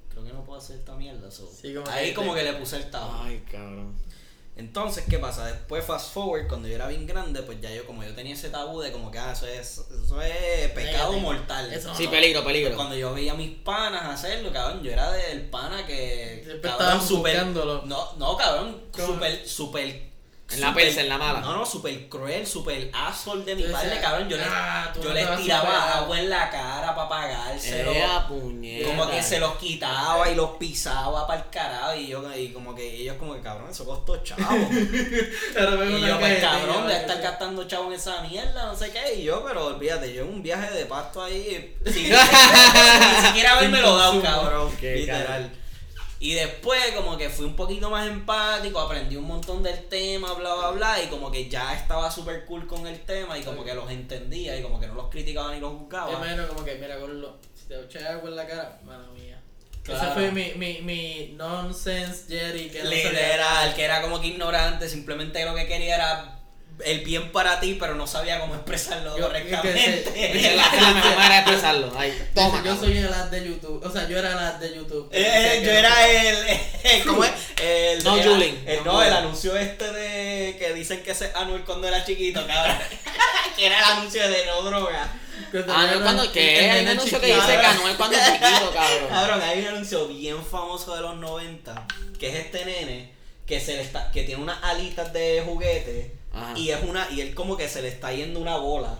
creo 0.09 0.23
que 0.23 0.31
no 0.33 0.43
puedo 0.45 0.59
hacer 0.59 0.77
esta 0.77 0.95
mierda. 0.95 1.29
so". 1.29 1.49
Sí, 1.49 1.73
como 1.73 1.89
Ahí 1.89 2.09
que 2.09 2.13
como 2.13 2.33
te- 2.33 2.39
que 2.43 2.51
le 2.51 2.57
puse 2.57 2.77
el 2.77 2.89
tabú. 2.89 3.11
Ay, 3.23 3.43
cabrón. 3.51 3.95
Entonces, 4.59 5.05
¿qué 5.09 5.17
pasa? 5.17 5.45
Después, 5.45 5.85
fast 5.85 6.13
forward, 6.13 6.47
cuando 6.47 6.67
yo 6.67 6.75
era 6.75 6.87
bien 6.87 7.07
grande, 7.07 7.41
pues 7.43 7.61
ya 7.61 7.71
yo, 7.71 7.85
como 7.85 8.03
yo 8.03 8.13
tenía 8.13 8.33
ese 8.33 8.49
tabú 8.49 8.81
de 8.81 8.91
como 8.91 9.09
que, 9.09 9.17
ah, 9.17 9.31
eso 9.31 9.47
es, 9.47 9.81
eso 10.03 10.21
es 10.21 10.71
pecado 10.71 11.13
mortal. 11.13 11.71
Eso 11.71 11.95
Sí, 11.95 12.03
no. 12.05 12.11
peligro, 12.11 12.43
peligro. 12.43 12.75
Cuando 12.75 12.95
yo 12.95 13.13
veía 13.13 13.31
a 13.31 13.35
mis 13.35 13.51
panas 13.59 14.03
hacerlo, 14.03 14.51
cabrón, 14.51 14.83
yo 14.83 14.91
era 14.91 15.11
del 15.11 15.49
pana 15.49 15.85
que. 15.85 16.41
Siempre 16.43 16.69
cabrón, 16.69 16.87
estaban 16.87 17.07
súper- 17.07 17.33
buscándolo. 17.35 17.81
No, 17.85 18.13
no, 18.17 18.35
cabrón, 18.35 18.81
súper, 18.95 19.47
súper. 19.47 20.08
En 20.51 20.61
la 20.61 20.73
persa, 20.73 21.01
en 21.01 21.09
la 21.09 21.17
mala. 21.17 21.41
No, 21.41 21.53
no, 21.57 21.65
súper 21.65 22.09
cruel, 22.09 22.45
súper 22.47 22.89
asshole 22.93 23.45
de 23.45 23.55
mi 23.55 23.63
padre, 23.63 23.99
cabrón. 24.01 24.27
Yo, 24.27 24.37
"Ah, 24.41 24.91
le, 24.95 25.03
yo 25.03 25.13
les 25.13 25.37
tiraba 25.37 25.61
superar". 25.65 25.97
agua 25.97 26.19
en 26.19 26.29
la 26.29 26.49
cara 26.49 26.95
para 26.95 27.09
puñeta. 28.27 28.87
Como 28.89 29.09
que 29.09 29.21
se 29.21 29.39
los 29.39 29.55
quitaba 29.57 30.29
y 30.29 30.35
los 30.35 30.51
pisaba 30.57 31.27
para 31.27 31.41
el 31.41 31.49
carajo. 31.49 31.95
Y 31.95 32.07
yo, 32.07 32.35
y 32.35 32.49
como 32.49 32.73
que 32.73 32.95
ellos, 33.01 33.15
como 33.17 33.35
que 33.35 33.41
cabrón, 33.41 33.69
eso 33.69 33.85
costó 33.85 34.17
chavo. 34.23 34.41
Y 34.71 36.01
yo, 36.07 36.19
pues 36.19 36.39
cabrón, 36.39 36.87
de 36.87 36.97
estar 36.97 37.21
gastando 37.21 37.63
chavo 37.67 37.87
en 37.87 37.93
esa 37.99 38.21
mierda, 38.21 38.65
no 38.65 38.75
sé 38.75 38.91
qué. 38.91 39.15
Y 39.15 39.23
yo, 39.23 39.43
pero 39.45 39.67
olvídate, 39.67 40.13
yo 40.13 40.23
en 40.23 40.29
un 40.29 40.43
viaje 40.43 40.71
de 40.71 40.85
pasto 40.85 41.23
ahí, 41.23 41.75
sin, 41.85 42.09
ni 42.09 43.27
siquiera 43.27 43.53
haberme 43.53 43.81
lo 43.81 43.95
dado, 43.97 44.21
cabrón. 44.21 44.71
Literal. 44.81 45.51
Y 46.21 46.33
después, 46.33 46.81
como 46.97 47.17
que 47.17 47.29
fui 47.29 47.45
un 47.45 47.55
poquito 47.55 47.89
más 47.89 48.05
empático, 48.07 48.79
aprendí 48.79 49.15
un 49.15 49.25
montón 49.25 49.63
del 49.63 49.87
tema, 49.87 50.33
bla, 50.33 50.53
bla, 50.55 50.71
bla. 50.71 51.01
Y 51.03 51.07
como 51.07 51.31
que 51.31 51.49
ya 51.49 51.73
estaba 51.73 52.11
súper 52.11 52.45
cool 52.45 52.67
con 52.67 52.85
el 52.87 52.99
tema 53.01 53.37
y 53.37 53.43
como 53.43 53.63
que 53.63 53.73
los 53.73 53.89
entendía 53.89 54.57
y 54.57 54.61
como 54.61 54.79
que 54.79 54.87
no 54.87 54.95
los 54.95 55.09
criticaba 55.09 55.53
ni 55.53 55.61
los 55.61 55.71
Es 55.73 55.79
juzgaba. 55.79 56.19
menos 56.19 56.47
como 56.47 56.65
que, 56.65 56.75
mira, 56.75 56.97
Gordo, 56.97 57.37
si 57.55 57.65
te 57.67 57.79
echas 57.81 58.03
agua 58.03 58.29
en 58.29 58.35
la 58.35 58.45
cara, 58.47 58.79
mala 58.83 59.07
mía. 59.11 59.41
Claro. 59.81 60.03
Ese 60.03 60.11
fue 60.13 60.31
mi, 60.31 60.51
mi, 60.55 60.81
mi 60.81 61.33
nonsense 61.37 62.25
Jerry. 62.27 62.69
Que 62.69 62.83
no 62.83 62.89
Literal, 62.89 63.73
que 63.73 63.83
era 63.83 64.01
como 64.01 64.19
que 64.19 64.27
ignorante, 64.27 64.89
simplemente 64.89 65.43
lo 65.45 65.55
que 65.55 65.67
quería 65.67 65.95
era 65.95 66.38
el 66.85 67.01
bien 67.01 67.31
para 67.31 67.59
ti, 67.59 67.77
pero 67.79 67.95
no 67.95 68.07
sabía 68.07 68.39
cómo 68.39 68.55
expresarlo 68.55 69.17
Yo- 69.17 69.27
correctamente. 69.27 70.47
Es 70.49 70.55
la, 70.55 70.69
manera 70.71 71.29
de 71.29 71.37
expresarlo. 71.39 71.91
Ay, 71.97 72.29
toma, 72.33 72.63
yo 72.63 72.75
soy 72.77 72.97
el 72.97 73.13
ad 73.13 73.25
de 73.25 73.47
YouTube. 73.47 73.83
O 73.85 73.91
sea, 73.91 74.07
yo 74.07 74.17
era 74.17 74.31
el 74.31 74.37
ad 74.37 74.53
de 74.55 74.75
YouTube. 74.75 75.09
Eh, 75.11 75.21
eh, 75.25 75.61
yo 75.63 75.71
era 75.71 76.07
el, 76.09 76.37
el- 76.83 77.05
¿cómo 77.05 77.23
es? 77.23 77.31
El, 77.61 78.03
No, 78.03 78.17
el- 78.17 78.83
No, 78.85 78.93
no, 78.93 79.03
el 79.03 79.13
anuncio 79.13 79.57
este 79.57 79.91
de 79.91 80.55
que 80.57 80.73
dicen 80.73 81.03
que 81.03 81.11
ese 81.11 81.25
es 81.27 81.35
Anuel 81.35 81.63
cuando 81.63 81.87
era 81.87 82.03
chiquito, 82.05 82.45
cabrón. 82.47 82.77
que 83.57 83.65
era 83.65 83.77
el 83.79 83.85
anuncio 83.97 84.27
de 84.27 84.45
no 84.45 84.61
droga. 84.63 85.09
Ah, 85.69 85.91
no, 85.95 86.01
cuando 86.01 86.31
que 86.31 86.69
hay 86.69 86.81
un 86.83 86.89
anuncio 86.89 87.19
que 87.19 87.27
dice 87.27 87.47
que 87.47 87.65
Anuel 87.65 87.95
cuando 87.97 88.17
es 88.17 88.25
chiquito, 88.25 88.71
cabrón. 88.73 89.09
Cabrón, 89.09 89.41
hay 89.41 89.59
un 89.61 89.67
anuncio 89.67 90.07
bien 90.07 90.43
famoso 90.45 90.95
de 90.95 91.01
los 91.01 91.15
90 91.17 91.87
que 92.19 92.29
es 92.29 92.35
este 92.45 92.65
nene 92.65 93.11
que 93.45 93.59
se 93.59 93.75
le 93.77 93.81
está, 93.81 94.11
que 94.11 94.23
tiene 94.23 94.43
unas 94.43 94.61
alitas 94.63 95.11
de 95.11 95.41
juguete 95.45 96.18
Ajá. 96.43 96.57
y 96.57 96.69
es 96.71 96.81
una 96.83 97.07
y 97.11 97.21
él 97.21 97.33
como 97.35 97.55
que 97.57 97.67
se 97.69 97.81
le 97.81 97.87
está 97.89 98.11
yendo 98.13 98.39
una 98.39 98.57
bola. 98.57 98.97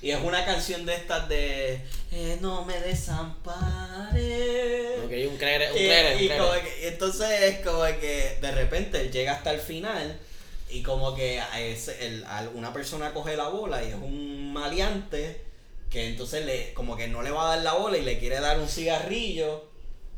Y 0.00 0.10
es 0.10 0.20
una 0.20 0.44
canción 0.44 0.84
de 0.84 0.94
estas 0.96 1.28
de 1.28 1.80
eh, 2.10 2.38
no 2.40 2.64
me 2.64 2.74
desampares. 3.72 4.98
Ok, 5.04 5.12
un 5.30 5.36
creer, 5.38 5.70
un 5.70 5.76
creer, 5.76 6.20
y 6.22 6.28
como 6.28 6.50
creer. 6.50 6.64
que- 6.64 6.88
entonces 6.88 7.30
es 7.42 7.58
como 7.66 7.82
que 8.00 8.38
de 8.40 8.50
repente 8.52 9.00
él 9.00 9.10
llega 9.12 9.32
hasta 9.32 9.50
el 9.52 9.60
final 9.60 10.18
y 10.70 10.82
como 10.82 11.14
que 11.14 11.40
a 11.40 11.60
ese- 11.60 12.04
el- 12.06 12.24
a 12.24 12.48
una 12.54 12.72
persona 12.72 13.12
coge 13.12 13.36
la 13.36 13.48
bola 13.48 13.82
y 13.84 13.88
es 13.88 13.94
un 13.94 14.52
maleante 14.52 15.40
que 15.90 16.08
entonces 16.08 16.44
le 16.46 16.72
como 16.74 16.96
que 16.96 17.08
no 17.08 17.22
le 17.22 17.30
va 17.30 17.44
a 17.52 17.56
dar 17.56 17.64
la 17.64 17.74
bola 17.74 17.98
y 17.98 18.02
le 18.02 18.18
quiere 18.18 18.40
dar 18.40 18.58
un 18.58 18.68
cigarrillo 18.68 19.64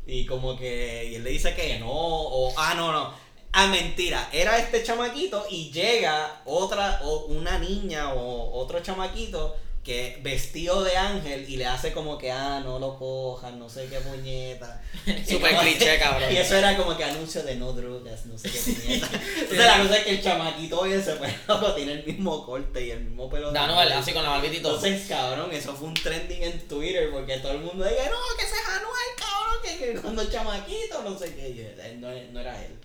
y 0.07 0.25
como 0.25 0.57
que 0.57 1.05
y 1.11 1.15
él 1.15 1.23
le 1.23 1.29
dice 1.31 1.53
que 1.55 1.79
no 1.79 1.91
o 1.91 2.53
ah 2.57 2.73
no 2.75 2.91
no 2.93 3.13
ah 3.57 3.67
mentira 3.67 4.29
era 4.33 4.57
este 4.57 4.83
chamaquito 4.83 5.45
y 5.49 5.71
llega 5.71 6.41
otra 6.45 6.99
o 7.03 7.25
una 7.27 7.57
niña 7.57 8.13
o 8.13 8.51
otro 8.59 8.81
chamaquito 8.81 9.55
que 9.81 10.19
vestido 10.23 10.83
de 10.83 10.97
ángel 10.97 11.47
y 11.47 11.55
le 11.55 11.65
hace 11.65 11.93
como 11.93 12.17
que 12.17 12.31
ah 12.31 12.59
no 12.61 12.79
lo 12.79 12.97
cojan 12.97 13.57
no 13.57 13.69
sé 13.69 13.87
qué 13.87 13.99
puñeta 13.99 14.81
Super 15.29 15.55
cliché, 15.57 15.97
cabrón. 15.99 16.33
y 16.33 16.37
eso 16.37 16.55
era 16.57 16.75
como 16.75 16.97
que 16.97 17.05
anuncio 17.05 17.43
de 17.43 17.55
no 17.55 17.71
drogas 17.71 18.25
no 18.25 18.37
sé 18.37 18.49
qué 18.51 18.59
puñeta 18.59 19.09
entonces 19.39 19.57
la 19.65 19.81
cosa 19.81 19.97
es 19.99 20.03
que 20.03 20.11
el 20.11 20.21
chamaquito 20.21 20.85
ese 20.85 21.13
pues 21.13 21.33
loco 21.47 21.73
tiene 21.75 21.93
el 21.93 22.05
mismo 22.05 22.45
corte 22.45 22.85
y 22.85 22.91
el 22.91 23.05
mismo 23.05 23.29
pelo 23.29 23.51
Da, 23.53 23.67
no, 23.67 23.79
así 23.79 24.11
con 24.11 24.23
la 24.23 24.31
barbita 24.31 24.55
y 24.55 24.61
todo. 24.61 24.75
entonces, 24.75 25.07
cabrón, 25.07 25.49
eso 25.53 25.73
fue 25.73 25.87
un 25.87 25.93
trending 25.93 26.43
en 26.43 26.67
Twitter 26.67 27.09
porque 27.09 27.37
todo 27.37 27.53
el 27.53 27.59
mundo 27.59 27.85
decía, 27.85 28.09
no, 28.09 28.37
que 28.37 28.43
ese 28.43 28.55
es 28.55 28.67
Anuel, 28.67 29.15
cabrón, 29.17 29.61
que, 29.63 29.93
que 29.93 30.01
cuando 30.01 30.29
chamaquito, 30.29 31.03
no 31.03 31.17
sé 31.17 31.33
qué. 31.35 31.49
Y 31.49 31.61
él 31.61 32.01
no, 32.01 32.09
no 32.33 32.39
era 32.41 32.61
él. 32.65 32.77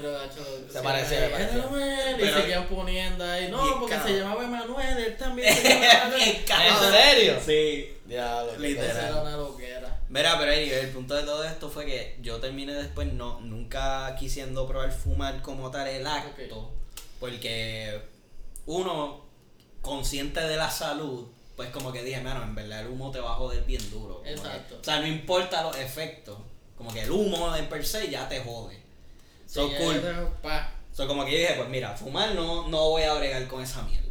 Pero, 0.00 0.12
gacho, 0.12 0.44
Se 0.70 0.78
sí, 0.78 0.84
parecía, 0.84 1.18
era 1.18 1.26
se 1.26 1.32
parecía. 1.32 1.58
Emanuel, 1.62 2.16
y 2.16 2.20
Pero- 2.20 2.40
seguían 2.40 2.66
poniendo 2.68 3.24
ahí. 3.24 3.48
No, 3.50 3.80
porque 3.80 3.94
cabrón. 3.96 4.12
se 4.12 4.18
llamaba 4.20 4.44
Emanuel, 4.44 4.98
él 4.98 5.16
también 5.16 5.54
se 5.56 5.68
llamaba 5.68 6.16
¿En 6.16 6.92
serio? 6.92 7.38
Sí. 7.44 7.94
Diablo, 8.06 8.56
Literal. 8.58 8.96
Era 8.96 9.22
una 9.22 9.36
loquera. 9.36 10.00
Mira, 10.08 10.38
pero 10.38 10.52
anyway, 10.52 10.70
el 10.72 10.88
punto 10.90 11.14
de 11.14 11.22
todo 11.24 11.44
esto 11.44 11.68
fue 11.68 11.84
que 11.84 12.16
yo 12.22 12.38
terminé 12.38 12.72
después 12.72 13.12
no, 13.12 13.40
nunca 13.40 14.14
quisiendo 14.18 14.66
probar 14.66 14.90
fumar 14.92 15.42
como 15.42 15.70
tal 15.70 15.86
el 15.88 16.06
acto. 16.06 16.70
Porque 17.20 18.00
uno, 18.66 19.24
consciente 19.82 20.40
de 20.40 20.56
la 20.56 20.70
salud, 20.70 21.26
pues 21.56 21.68
como 21.70 21.92
que 21.92 22.02
dije, 22.02 22.20
mano, 22.20 22.42
en 22.42 22.54
verdad 22.54 22.80
el 22.80 22.86
humo 22.88 23.10
te 23.10 23.20
va 23.20 23.32
a 23.32 23.34
joder 23.34 23.62
bien 23.64 23.90
duro. 23.90 24.22
que- 24.22 24.30
Exacto. 24.32 24.78
o 24.80 24.84
sea, 24.84 25.00
no 25.00 25.06
importa 25.06 25.62
los 25.62 25.76
efectos. 25.76 26.38
Como 26.76 26.92
que 26.92 27.02
el 27.02 27.10
humo 27.10 27.54
en 27.56 27.66
per 27.68 27.84
se 27.84 28.08
ya 28.08 28.28
te 28.28 28.38
jode. 28.40 28.80
So 29.48 29.68
cool. 29.78 30.00
pa. 30.42 30.70
So, 30.92 31.06
como 31.06 31.24
que 31.24 31.32
yo 31.32 31.38
dije, 31.38 31.54
pues 31.56 31.68
mira, 31.68 31.96
fumar 31.96 32.34
no, 32.34 32.68
no 32.68 32.90
voy 32.90 33.02
a 33.02 33.14
bregar 33.14 33.46
con 33.48 33.62
esa 33.62 33.82
mierda. 33.82 34.06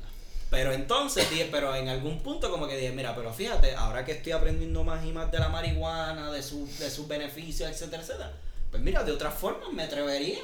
Pero 0.50 0.72
entonces 0.72 1.30
dije, 1.30 1.50
pero 1.52 1.76
en 1.76 1.90
algún 1.90 2.20
punto 2.24 2.50
como 2.50 2.68
que 2.68 2.78
dije, 2.78 2.92
mira, 2.94 3.14
pero 3.16 3.34
fíjate, 3.34 3.76
ahora 3.76 4.06
que 4.06 4.14
estoy 4.14 4.32
aprendiendo 4.32 4.84
más 4.84 5.06
y 5.06 5.12
más 5.12 5.30
de 5.30 5.40
la 5.40 5.50
marihuana, 5.50 6.32
de, 6.32 6.42
su, 6.42 6.66
de 6.80 6.90
sus 6.90 7.08
beneficios, 7.08 7.70
etcétera, 7.70 8.02
etcétera, 8.02 8.32
pues 8.72 8.82
mira, 8.82 9.04
de 9.04 9.12
otras 9.12 9.34
formas 9.34 9.70
me 9.74 9.84
atrevería. 9.84 10.40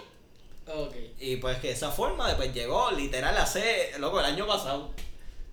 Y 1.19 1.37
pues 1.37 1.57
que 1.59 1.71
esa 1.71 1.91
forma 1.91 2.27
después 2.27 2.53
llegó 2.53 2.91
literal 2.91 3.37
hace, 3.37 3.91
loco, 3.99 4.19
el 4.19 4.25
año 4.25 4.45
pasado. 4.45 4.91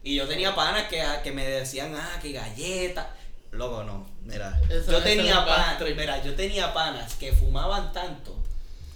Y 0.03 0.17
yo 0.17 0.27
tenía 0.27 0.55
panas 0.55 0.89
que, 0.89 1.03
que 1.23 1.31
me 1.33 1.47
decían, 1.47 1.95
ah, 1.95 2.19
que 2.21 2.33
galleta. 2.33 3.15
Loco, 3.53 3.83
no, 3.85 4.07
mira. 4.25 4.61
Eso- 4.69 4.91
yo 4.91 4.99
eso 4.99 5.03
tenía 5.03 5.45
panas, 5.45 5.81
mira, 5.97 6.23
yo 6.23 6.35
tenía 6.35 6.73
panas 6.73 7.15
que 7.15 7.33
fumaban 7.33 7.93
tanto, 7.93 8.37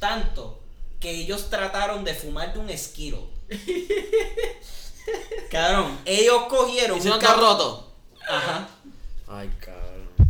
tanto, 0.09 0.60
que 1.01 1.10
ellos 1.10 1.48
trataron 1.48 2.05
de 2.05 2.14
fumar 2.14 2.52
de 2.52 2.59
un 2.59 2.68
esquiro. 2.68 3.26
Cabrón, 5.51 5.98
ellos 6.05 6.44
cogieron 6.48 6.98
¿Y 6.98 7.02
si 7.02 7.09
no 7.09 7.14
un 7.16 7.20
está 7.22 7.35
cab- 7.35 7.40
roto? 7.40 7.93
Ajá. 8.28 8.68
Ay, 9.28 9.51
cabrón. 9.60 9.85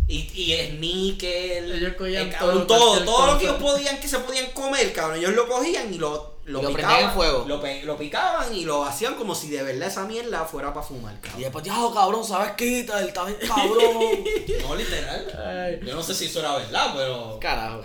Y, 0.07 0.19
y 0.35 0.77
sníquel, 0.77 1.73
Ellos 1.73 1.95
cogían 1.97 2.31
cabrón, 2.31 2.67
todo, 2.67 2.99
todo, 2.99 3.05
todo 3.05 3.27
lo 3.33 3.39
que 3.39 3.45
ellos 3.47 3.57
podían, 3.63 4.01
que 4.01 4.09
se 4.09 4.19
podían 4.19 4.51
comer, 4.53 4.93
cabrón, 4.93 5.19
ellos 5.19 5.33
lo 5.35 5.49
cogían 5.49 5.93
y 5.95 5.99
lo, 5.99 6.34
lo, 6.47 6.61
Y 6.61 6.63
lo 6.63 6.69
picaban, 6.69 6.75
prendían 6.75 7.11
en 7.11 7.15
fuego. 7.15 7.45
Lo, 7.49 7.63
lo 7.85 7.97
picaban 7.99 8.55
y 8.55 8.65
lo 8.65 8.85
hacían 8.85 9.15
como 9.15 9.35
si 9.35 9.49
de 9.51 9.63
verdad 9.63 9.89
esa 9.89 10.05
mierda 10.05 10.45
fuera 10.45 10.75
para 10.75 10.85
fumar, 10.85 11.15
Y 11.15 11.19
cabrón. 11.19 11.43
después, 11.43 11.65
ya, 11.65 11.75
cabrón, 11.95 12.25
¿sabes 12.25 12.53
qué? 12.57 12.81
Él 12.81 13.09
está 13.09 13.25
bien 13.25 13.39
cabrón. 13.47 14.25
No, 14.69 14.77
literal. 14.77 15.27
Ay. 15.47 15.81
Yo 15.87 15.95
no 15.95 16.03
sé 16.03 16.15
si 16.15 16.27
eso 16.27 16.41
era 16.41 16.57
verdad, 16.57 16.93
pero... 16.95 17.39
Carajo. 17.41 17.83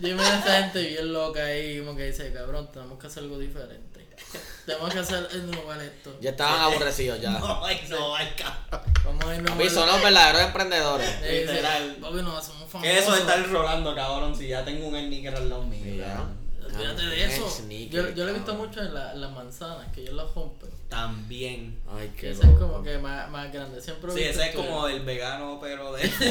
Yo 0.00 0.16
me 0.16 0.22
da 0.22 0.38
esa 0.40 0.62
gente 0.62 0.82
bien 0.82 1.12
loca 1.12 1.44
ahí, 1.44 1.78
como 1.78 1.96
que 1.96 2.06
dice, 2.06 2.32
cabrón, 2.32 2.70
tenemos 2.72 2.98
que 2.98 3.06
hacer 3.06 3.22
algo 3.22 3.38
diferente. 3.38 3.96
Tenemos 4.64 4.92
que 4.92 4.98
hacer 4.98 5.28
innovar 5.34 5.80
esto. 5.80 6.16
Ya 6.20 6.30
estaban 6.30 6.60
aborrecidos 6.60 7.20
ya. 7.20 7.30
No, 7.30 7.64
ay, 7.64 7.80
no, 7.88 8.16
ay, 8.16 8.34
cabrón. 8.36 8.92
Vamos 9.04 9.24
a. 9.24 9.42
Papi, 9.44 9.70
son 9.70 9.86
los 9.86 10.02
verdaderos 10.02 10.42
emprendedores. 10.42 11.22
Literal. 11.22 11.96
Papi, 12.00 12.14
nos 12.16 12.38
hacemos 12.38 12.68
famosos. 12.68 12.82
¿Qué 12.82 12.98
es 12.98 13.02
eso 13.04 13.12
de 13.12 13.20
estar 13.20 13.48
rolando, 13.48 13.94
cabrón? 13.94 14.34
Si 14.34 14.48
ya 14.48 14.64
tengo 14.64 14.88
un 14.88 14.96
sneaker 14.98 15.36
al 15.36 15.48
lado 15.48 15.62
mío, 15.62 16.04
Olvídate 16.74 17.02
de 17.06 17.24
eso. 17.24 17.48
sneaker, 17.50 17.90
Yo, 17.90 18.14
yo 18.14 18.24
lo 18.24 18.30
he 18.30 18.34
visto 18.34 18.54
mucho 18.54 18.80
en, 18.80 18.94
la- 18.94 19.12
en 19.12 19.20
las 19.20 19.30
manzanas, 19.32 19.92
que 19.92 20.02
ellos 20.02 20.14
las 20.14 20.32
rompen. 20.34 20.70
También. 20.88 21.78
Ay, 21.88 22.12
qué 22.18 22.30
Ese 22.30 22.42
es 22.46 22.56
como 22.58 22.82
que 22.82 22.98
más, 22.98 23.28
más 23.30 23.52
grande. 23.52 23.80
Siempre 23.80 24.12
Sí, 24.12 24.22
ese 24.22 24.44
es 24.44 24.50
que- 24.50 24.56
como 24.56 24.86
el 24.88 25.00
vegano, 25.04 25.58
pero 25.60 25.92
de... 25.92 26.02
Esa 26.06 26.24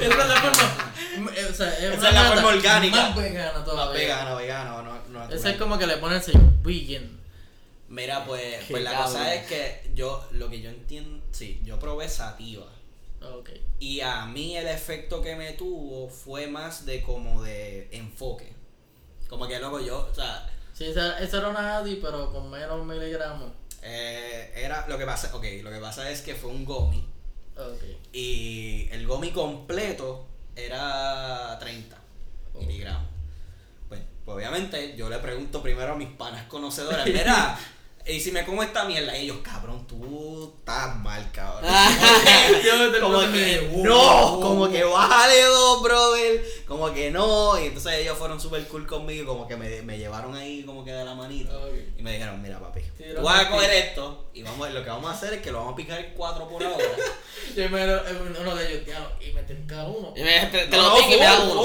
es 0.00 0.16
la 0.16 0.36
forma. 0.40 0.94
eh, 1.36 1.46
O 1.50 1.54
sea, 1.54 1.68
es 1.74 1.82
Esa 1.94 2.08
es 2.08 2.14
la 2.14 2.24
forma 2.32 2.48
orgánica. 2.48 2.96
Más 3.10 3.16
vegana 3.16 3.64
todavía. 3.64 3.92
No, 4.24 4.36
vegano, 4.36 4.36
vegano, 4.36 4.82
no, 4.82 5.08
no 5.26 5.34
Ese 5.34 5.50
es 5.50 5.56
como 5.56 5.78
que 5.78 5.86
le 5.86 5.96
pone 5.98 6.16
el 6.16 6.22
sello 6.22 6.40
vegan. 6.62 7.20
Mira, 7.88 8.24
pues, 8.24 8.64
Qué 8.66 8.70
pues 8.70 8.82
la 8.82 8.92
cabrón. 8.92 9.12
cosa 9.12 9.34
es 9.34 9.46
que 9.46 9.90
yo, 9.94 10.26
lo 10.32 10.48
que 10.48 10.60
yo 10.62 10.70
entiendo, 10.70 11.22
sí, 11.30 11.60
yo 11.64 11.78
probé 11.78 12.08
sativa. 12.08 12.64
Ok. 13.20 13.50
Y 13.80 14.00
a 14.00 14.24
mí 14.26 14.56
el 14.56 14.66
efecto 14.66 15.20
que 15.22 15.36
me 15.36 15.52
tuvo 15.52 16.08
fue 16.08 16.46
más 16.46 16.86
de 16.86 17.02
como 17.02 17.42
de 17.42 17.88
enfoque. 17.92 18.52
Como 19.32 19.48
que 19.48 19.58
luego 19.58 19.80
yo, 19.80 20.06
o 20.10 20.14
sea, 20.14 20.46
Sí, 20.74 20.84
esa, 20.84 21.18
esa 21.18 21.38
era 21.38 21.48
una 21.48 21.78
Adi, 21.78 21.96
pero 22.02 22.30
con 22.30 22.50
menos 22.50 22.84
miligramos. 22.84 23.50
eh, 23.80 24.52
era, 24.54 24.86
lo 24.88 24.98
que 24.98 25.06
pasa, 25.06 25.34
ok, 25.34 25.42
lo 25.62 25.70
que 25.70 25.78
pasa 25.78 26.10
es 26.10 26.20
que 26.20 26.34
fue 26.34 26.50
un 26.50 26.66
gomi. 26.66 27.02
Ok. 27.56 27.82
Y 28.12 28.88
el 28.92 29.06
gomi 29.06 29.30
completo 29.32 30.26
era 30.54 31.56
30 31.58 31.96
Oh. 32.54 32.58
miligramos. 32.60 33.08
Pues, 33.88 34.02
pues, 34.26 34.36
obviamente 34.36 34.94
yo 34.96 35.08
le 35.08 35.18
pregunto 35.18 35.62
primero 35.62 35.92
a 35.94 35.96
mis 35.96 36.10
panas 36.10 36.44
conocedoras, 36.46 37.06
mira, 37.06 37.58
y 38.06 38.20
si 38.20 38.32
me 38.32 38.44
como 38.44 38.62
esta 38.62 38.84
mierda, 38.84 39.16
y 39.16 39.24
ellos, 39.24 39.38
cabrón, 39.42 39.86
tú 39.86 40.54
estás 40.58 40.96
mal, 40.96 41.30
cabrón. 41.32 41.70
Yo 42.64 42.92
te 42.92 43.00
como 43.00 43.20
que 43.20 43.70
no, 43.84 44.38
uh, 44.38 44.40
como 44.40 44.68
que 44.70 44.82
bájale 44.84 45.42
dos, 45.44 45.82
brother, 45.82 46.44
como 46.66 46.92
que 46.92 47.10
no, 47.10 47.58
y 47.60 47.66
entonces 47.66 47.94
ellos 48.00 48.18
fueron 48.18 48.40
súper 48.40 48.66
cool 48.68 48.86
conmigo, 48.86 49.22
y 49.22 49.26
como 49.26 49.46
que 49.48 49.56
me, 49.56 49.82
me 49.82 49.98
llevaron 49.98 50.34
ahí 50.34 50.62
como 50.64 50.84
que 50.84 50.92
de 50.92 51.04
la 51.04 51.14
manita. 51.14 51.52
Y 51.96 52.02
me 52.02 52.12
dijeron, 52.12 52.40
mira 52.42 52.58
papi, 52.58 52.80
Sí, 52.98 53.04
tú 53.16 53.22
vas 53.22 53.46
a 53.46 53.50
coger 53.50 53.70
esto 53.70 54.26
y 54.34 54.42
vamos, 54.42 54.70
lo 54.72 54.82
que 54.82 54.90
vamos 54.90 55.10
a 55.10 55.14
hacer 55.14 55.34
es 55.34 55.42
que 55.42 55.52
lo 55.52 55.58
vamos 55.58 55.74
a 55.74 55.76
picar 55.76 56.00
en 56.00 56.12
cuatro 56.14 56.48
por 56.48 56.62
ahora. 56.64 56.84
Yo 57.56 57.68
me 57.70 57.86
lo- 57.86 58.02
uno 58.40 58.54
de 58.56 58.72
ellos, 58.72 58.88
y 59.20 59.32
me 59.32 59.42
tienen 59.42 59.66
cada 59.66 59.86
uno. 59.86 60.12
Y 60.16 60.22
me- 60.22 60.46
te, 60.46 60.66
te 60.66 60.76
No, 60.76 60.82
lo 60.82 60.88
no, 60.90 60.96
pico 60.96 61.08
y 61.08 61.18
me 61.18 61.24
da 61.24 61.40
uno. 61.40 61.62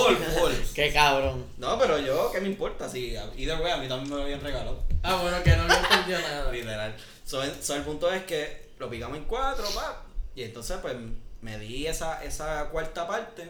Qué 0.73 0.91
cabrón. 0.93 1.45
No, 1.57 1.77
pero 1.80 1.97
yo, 1.99 2.31
¿qué 2.31 2.41
me 2.41 2.47
importa? 2.47 2.89
Si 2.89 3.15
either 3.38 3.59
way, 3.61 3.72
a 3.72 3.77
mí 3.77 3.88
también 3.88 4.09
me 4.09 4.15
lo 4.18 4.23
habían 4.23 4.41
regalado. 4.41 4.84
Ah, 5.07 5.21
bueno, 5.21 5.41
que 5.41 5.55
no 5.55 5.65
le 5.65 5.73
entendió 5.73 6.19
nada. 6.19 6.51
Literal. 6.51 6.95
So, 7.23 7.41
el 7.41 7.84
punto 7.84 8.11
es 8.11 8.23
que 8.23 8.71
lo 8.77 8.89
picamos 8.89 9.17
en 9.17 9.23
cuatro, 9.23 9.65
pa. 9.73 10.03
Y 10.35 10.43
entonces, 10.43 10.77
pues, 10.81 10.95
me 11.41 11.57
di 11.57 11.88
esa, 11.88 12.23
esa 12.25 12.67
cuarta 12.69 13.07
parte. 13.07 13.49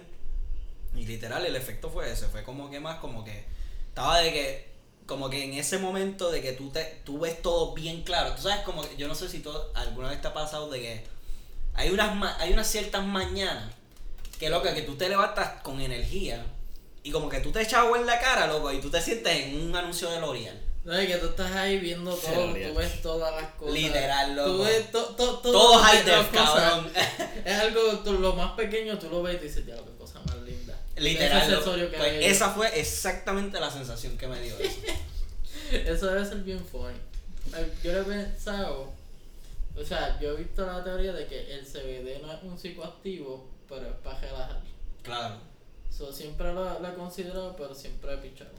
Y 0.95 1.05
literal, 1.05 1.45
el 1.45 1.55
efecto 1.55 1.89
fue 1.89 2.11
ese. 2.11 2.27
Fue 2.27 2.43
como 2.43 2.69
que 2.69 2.79
más, 2.79 2.99
como 2.99 3.23
que. 3.23 3.45
Estaba 3.89 4.19
de 4.19 4.31
que. 4.31 4.77
Como 5.07 5.29
que 5.29 5.43
en 5.43 5.53
ese 5.53 5.79
momento 5.79 6.29
de 6.29 6.41
que 6.41 6.51
tú, 6.51 6.69
te, 6.69 7.01
tú 7.03 7.19
ves 7.19 7.41
todo 7.41 7.73
bien 7.73 8.03
claro. 8.03 8.35
Tú 8.35 8.43
sabes, 8.43 8.63
como 8.63 8.87
que. 8.87 8.95
Yo 8.95 9.07
no 9.07 9.15
sé 9.15 9.27
si 9.27 9.39
todo, 9.39 9.71
alguna 9.73 10.09
vez 10.09 10.21
te 10.21 10.27
ha 10.27 10.33
pasado 10.33 10.69
de 10.69 10.79
que. 10.79 11.03
Hay 11.73 11.89
unas, 11.89 12.39
hay 12.39 12.53
unas 12.53 12.67
ciertas 12.67 13.03
mañanas. 13.03 13.73
Que 14.37 14.49
loco, 14.49 14.71
que 14.75 14.83
tú 14.83 14.95
te 14.95 15.09
levantas 15.09 15.61
con 15.63 15.81
energía. 15.81 16.45
Y 17.01 17.11
como 17.11 17.29
que 17.29 17.39
tú 17.39 17.51
te 17.51 17.61
echas 17.63 17.79
agua 17.79 17.97
en 17.97 18.05
la 18.05 18.19
cara, 18.19 18.45
loco. 18.45 18.71
Y 18.71 18.79
tú 18.79 18.91
te 18.91 19.01
sientes 19.01 19.35
en 19.35 19.69
un 19.69 19.75
anuncio 19.75 20.09
de 20.11 20.21
L'Oreal. 20.21 20.66
No, 20.87 21.01
y 21.01 21.05
que 21.05 21.17
tú 21.17 21.25
estás 21.25 21.51
ahí 21.51 21.79
viendo 21.79 22.15
todo, 22.15 22.53
tú 22.53 22.73
ves 22.75 23.01
todas 23.01 23.35
las 23.41 23.51
cosas. 23.55 23.73
Literal, 23.73 24.37
loco. 24.37 24.51
Tú 24.51 24.63
ves 24.63 24.89
to, 24.89 25.03
to, 25.15 25.39
to- 25.39 25.51
Todo 25.51 25.79
high 25.79 26.01
def, 26.05 26.31
cabrón. 26.31 26.89
Es 27.45 27.59
algo, 27.59 27.99
tú, 28.05 28.13
lo 28.13 28.33
más 28.35 28.53
pequeño 28.53 28.97
tú 28.97 29.09
lo 29.09 29.21
ves 29.21 29.35
y 29.41 29.47
dices, 29.47 29.65
diablo, 29.65 29.83
qué 29.85 29.97
cosa 29.97 30.21
más 30.21 30.37
linda. 30.43 30.79
Literal. 30.95 31.51
Loco. 31.51 31.71
Pues 31.97 32.25
esa 32.25 32.51
fue 32.51 32.79
exactamente 32.79 33.59
la 33.59 33.69
sensación 33.69 34.17
que 34.17 34.27
me 34.27 34.39
dio 34.41 34.57
eso. 34.59 34.79
Eso 35.73 36.05
debe 36.07 36.25
ser 36.25 36.37
bien 36.37 36.63
funny. 36.65 36.95
Yo 37.83 37.91
lo 37.91 38.01
he 38.03 38.03
pensado, 38.05 38.89
o 39.75 39.83
sea, 39.83 40.17
yo 40.21 40.31
he 40.31 40.35
visto 40.37 40.65
la 40.65 40.81
teoría 40.85 41.11
de 41.11 41.27
que 41.27 41.53
el 41.53 41.65
CBD 41.65 42.21
no 42.21 42.31
es 42.31 42.43
un 42.43 42.57
psicoactivo, 42.57 43.45
pero 43.67 43.87
es 43.87 43.95
para 44.01 44.21
relajar. 44.21 44.61
Claro. 45.03 45.35
So, 45.91 46.13
siempre 46.13 46.53
lo, 46.53 46.79
lo 46.79 46.87
he 46.87 46.93
considerado, 46.93 47.57
pero 47.57 47.75
siempre 47.75 48.13
he 48.13 48.17
pichado. 48.19 48.51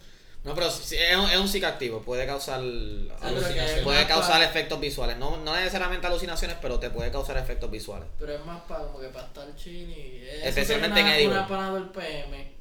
No, 0.45 0.55
pero 0.55 0.71
sí, 0.71 0.97
es 0.97 1.17
un, 1.17 1.29
es 1.29 1.37
un 1.37 1.49
psicoactivo, 1.49 2.01
puede 2.01 2.25
causar 2.27 2.61
que 2.61 3.81
puede 3.83 4.07
causar 4.07 4.41
efectos 4.43 4.81
visuales, 4.81 5.17
no, 5.17 5.37
no 5.39 5.55
necesariamente 5.57 6.07
alucinaciones, 6.07 6.57
pero 6.63 6.79
te 6.79 6.91
puede 6.91 7.11
causar 7.11 7.37
efectos 7.37 7.71
visuales. 7.71 8.09
Pero 8.19 8.35
es 8.35 8.45
más 8.45 8.63
para 8.63 8.85
como 8.85 9.01
que 9.01 9.09
para 9.09 9.27
estar 9.27 9.55
chill 9.57 9.91
y... 9.91 10.27
eso 10.29 10.49
Especialmente 10.49 10.97
sería 10.97 11.15
en 11.15 11.21
edible. 11.21 11.35
una 11.39 11.49
panadol 11.49 11.91
PM. 11.91 12.53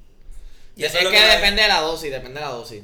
Y 0.76 0.84
es 0.84 0.94
eso 0.94 1.10
es 1.10 1.16
que, 1.16 1.28
depende 1.28 1.62
de 1.62 1.68
la 1.68 1.82
dosis, 1.82 2.12
depende 2.12 2.40
de 2.40 2.46
la 2.46 2.52
dosis. 2.52 2.84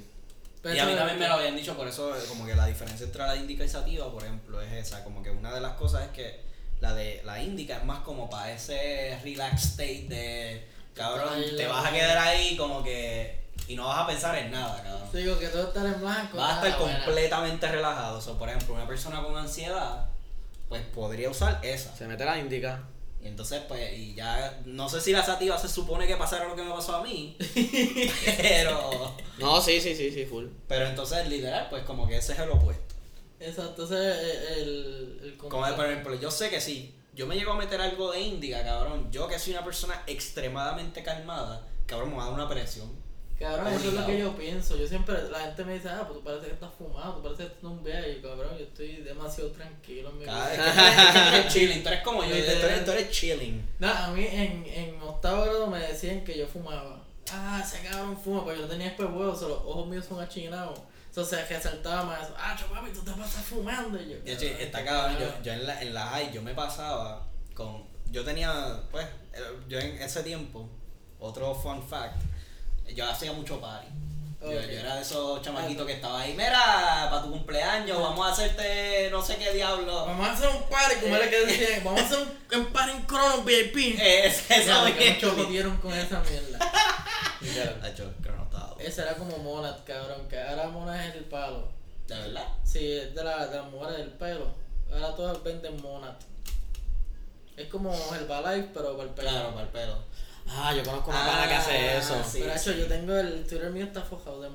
Pero 0.62 0.76
Y 0.76 0.80
a 0.80 0.86
mí 0.86 0.96
también 0.96 1.18
me 1.20 1.26
de- 1.26 1.30
lo 1.30 1.36
habían 1.36 1.56
dicho, 1.56 1.76
por 1.76 1.88
eso 1.88 2.16
eh, 2.16 2.22
como 2.30 2.46
que 2.46 2.56
la 2.56 2.68
diferencia 2.68 3.06
entre 3.06 3.24
la 3.24 3.36
indica 3.36 3.66
y 3.66 3.70
sativa, 3.70 4.10
por 4.12 4.24
ejemplo, 4.24 4.62
es 4.62 4.72
esa. 4.72 5.04
Como 5.04 5.22
que 5.22 5.30
una 5.32 5.54
de 5.54 5.60
las 5.60 5.74
cosas 5.74 6.04
es 6.04 6.10
que 6.10 6.40
la 6.80 6.94
de 6.94 7.22
la 7.26 7.42
indica 7.42 7.78
es 7.78 7.84
más 7.84 8.00
como 8.00 8.30
para 8.30 8.52
ese 8.54 9.18
relax 9.24 9.64
state 9.64 10.06
de, 10.08 10.66
cabrón, 10.94 11.34
Ay, 11.36 11.56
te 11.58 11.68
vas 11.68 11.86
a 11.86 11.92
quedar 11.92 12.18
ahí 12.20 12.56
como 12.56 12.82
que... 12.84 13.43
Y 13.68 13.76
no 13.76 13.88
vas 13.88 14.00
a 14.00 14.08
pensar 14.08 14.38
en 14.38 14.52
nada, 14.52 14.82
cabrón. 14.84 15.10
Digo 15.14 15.40
que 15.40 15.48
todo 15.48 15.68
estar 15.68 15.86
en 15.86 16.00
blanco. 16.00 16.38
Vas 16.38 16.52
a 16.64 16.68
estar 16.68 16.80
buena. 16.82 17.06
completamente 17.06 17.72
relajado. 17.72 18.18
O 18.18 18.22
sea, 18.22 18.34
por 18.34 18.50
ejemplo, 18.50 18.74
una 18.76 18.88
persona 18.88 19.24
con 19.24 19.38
ansiedad, 19.38 20.10
pues 20.70 20.82
podría 20.94 21.30
usar 21.30 21.60
esa. 21.64 21.96
Se 21.96 22.06
mete 22.08 22.26
la 22.26 22.38
indica. 22.38 22.84
Y 23.22 23.28
entonces, 23.28 23.62
pues, 23.70 23.98
y 23.98 24.16
ya, 24.16 24.60
no 24.66 24.90
sé 24.90 25.00
si 25.00 25.14
la 25.14 25.24
sativa 25.24 25.58
se 25.58 25.70
supone 25.70 26.06
que 26.06 26.18
pasara 26.18 26.46
lo 26.46 26.58
que 26.58 26.62
me 26.64 26.72
pasó 26.72 26.98
a 26.98 27.04
mí, 27.04 27.38
pero, 28.38 29.16
No, 29.40 29.62
sí, 29.62 29.80
sí, 29.80 29.96
sí, 29.96 30.12
sí, 30.12 30.26
full. 30.26 30.48
pero 30.68 30.88
entonces, 30.88 31.26
literal, 31.30 31.68
pues 31.70 31.84
como 31.84 32.06
que 32.06 32.18
ese 32.18 32.34
es 32.34 32.40
el 32.40 32.50
opuesto. 32.50 32.96
Exacto, 33.40 33.86
ese 33.86 34.12
es 34.12 34.58
el... 34.58 35.20
el 35.24 35.38
Como 35.38 35.66
por 35.74 35.86
ejemplo, 35.86 36.16
yo 36.16 36.30
sé 36.30 36.50
que 36.50 36.60
si 36.60 36.94
yo 37.14 37.26
me 37.26 37.36
llego 37.36 37.54
a 37.54 37.56
meter 37.58 37.80
algo 37.80 38.12
de 38.12 38.20
índica, 38.20 38.62
cabrón, 38.62 39.10
yo 39.10 39.28
que 39.30 39.40
soy 39.40 39.54
una 39.54 39.64
persona 39.64 40.04
extremadamente 40.06 41.02
calmada, 41.02 41.66
cabrón, 41.86 42.10
me 42.10 42.18
va 42.18 42.24
a 42.24 42.26
dar 42.26 42.34
una 42.36 42.50
presión. 42.50 42.92
Cabrón, 43.44 43.74
eso 43.74 43.88
es 43.90 43.94
lo 43.94 44.06
que 44.06 44.20
yo 44.20 44.36
pienso. 44.38 44.78
Yo 44.78 44.88
siempre, 44.88 45.16
la 45.30 45.40
gente 45.40 45.66
me 45.66 45.74
dice, 45.74 45.90
ah, 45.90 46.04
pues 46.08 46.20
tú 46.20 46.24
parece 46.24 46.48
que 46.48 46.54
estás 46.54 46.72
fumado, 46.78 47.16
tú 47.16 47.24
pareces 47.24 47.48
que 47.48 47.54
estás 47.54 47.64
un. 47.64 47.82
Y 47.82 48.22
cabrón, 48.22 48.58
yo 48.58 48.64
estoy 48.64 48.96
demasiado 48.98 49.52
tranquilo 49.52 50.10
en 50.12 50.18
mi 50.20 50.24
vida. 50.24 50.50
que, 50.50 50.56
es 50.56 51.12
que 51.12 51.20
tú 51.20 51.36
eres 51.36 51.48
chilling, 51.54 51.84
tú 51.84 51.90
eres 51.90 52.04
como 52.04 52.24
yo, 52.24 52.30
tú 52.30 52.36
eres, 52.36 52.86
tú 52.86 52.92
eres 52.92 53.12
chilling. 53.12 53.70
No, 53.80 53.90
a 53.90 54.12
mí 54.12 54.26
en, 54.26 54.66
en 54.66 55.02
octavo 55.02 55.44
grado 55.44 55.68
me 55.68 55.80
decían 55.80 56.24
que 56.24 56.38
yo 56.38 56.48
fumaba. 56.48 57.04
Ah, 57.32 57.62
ese 57.64 57.86
cabrón 57.88 58.18
fuma, 58.18 58.46
pero 58.46 58.62
yo 58.62 58.68
tenía 58.68 58.88
espejuelos, 58.88 59.42
o 59.44 59.50
los 59.50 59.58
ojos 59.60 59.88
míos 59.88 60.06
son 60.08 60.22
achinados. 60.22 60.80
Entonces 61.08 61.48
resaltaba 61.48 62.04
más 62.06 62.24
eso. 62.24 62.34
Ah, 62.38 62.58
papi, 62.72 62.92
tú 62.92 63.02
te 63.02 63.12
pasas 63.12 63.44
fumando. 63.44 64.02
Y 64.02 64.10
yo, 64.10 64.20
De 64.24 64.34
hecho, 64.34 64.46
cabrón, 64.46 64.62
está 64.62 64.86
cabrón, 64.86 65.18
yo, 65.20 65.44
yo 65.44 65.54
en 65.54 65.68
la, 65.68 65.82
en 65.82 65.94
la 65.94 66.08
high, 66.08 66.32
yo 66.32 66.42
me 66.42 66.54
pasaba 66.54 67.28
con, 67.54 67.84
yo 68.10 68.24
tenía, 68.24 68.82
pues, 68.90 69.06
eh, 69.34 69.40
yo 69.68 69.80
en 69.80 70.02
ese 70.02 70.24
tiempo, 70.24 70.68
otro 71.20 71.54
fun 71.54 71.82
fact, 71.88 72.22
yo 72.96 73.08
hacía 73.10 73.34
mucho 73.34 73.60
party. 73.60 73.88
Yo, 74.42 74.52
yo 74.52 74.58
era 74.60 74.96
de 74.98 75.02
esos 75.02 75.42
chamaquitos 75.42 75.88
que 75.88 75.94
estaba 75.94 76.20
ahí, 76.20 76.34
mira, 76.34 77.08
para 77.10 77.24
tu 77.24 77.32
cumpleaños, 77.32 77.98
vamos 77.98 78.28
a 78.28 78.32
hacerte 78.34 79.08
no 79.10 79.22
sé 79.22 79.38
qué 79.38 79.54
diablo. 79.54 80.06
Vamos 80.06 80.28
a 80.28 80.34
hacer 80.34 80.50
un 80.50 80.64
party, 80.64 80.96
como 81.02 81.16
era 81.16 81.30
que 81.30 81.46
decían. 81.46 81.82
Vamos 81.84 82.02
a 82.02 82.06
hacer 82.06 82.20
un, 82.20 82.60
un 82.60 82.66
party 82.74 82.92
en 82.92 83.02
Cronos 83.04 83.46
VIP. 83.46 83.76
Eh, 84.00 84.28
es- 84.28 84.50
mismo. 84.50 85.14
muchos 85.14 85.34
jodieron 85.46 85.78
con 85.78 85.94
esa 85.94 86.22
mierda. 86.22 86.60
Bueno. 87.44 88.76
ese 88.80 89.02
era 89.02 89.16
como 89.16 89.38
Monad, 89.38 89.76
cabrón, 89.86 90.28
que 90.30 90.40
ahora 90.42 90.68
Monad 90.70 91.08
es 91.08 91.16
el 91.16 91.26
palo. 91.26 91.68
¿De 92.08 92.16
verdad? 92.16 92.48
Sí, 92.64 92.94
es 92.94 93.14
de, 93.16 93.24
la, 93.24 93.48
de 93.48 93.58
las 93.58 93.66
mujeres 93.70 93.98
del 93.98 94.12
pelo. 94.12 94.54
Ahora 94.92 95.16
todas 95.16 95.42
venden 95.44 95.82
Monad. 95.82 96.14
Es 97.56 97.68
como 97.68 97.94
Herbalife, 98.14 98.70
pero 98.74 98.98
para 98.98 99.10
el 99.10 99.16
pelo. 99.16 99.30
Claro, 99.30 99.50
para 99.52 99.62
el 99.64 99.70
pelo. 99.70 99.98
Ah, 100.56 100.74
yo 100.74 100.84
conozco 100.84 101.10
una 101.10 101.24
Ah, 101.24 101.28
pana 101.28 101.48
que 101.48 101.56
hace 101.56 101.98
eso. 101.98 102.16
sí. 102.24 102.40
Pero 102.42 102.54
hecho, 102.56 102.72
yo 102.74 102.88
tengo 102.88 103.16
el 103.16 103.46
Twitter 103.48 103.72
mío 103.72 103.86
está 103.86 104.02
forjado 104.02 104.42
de 104.42 104.50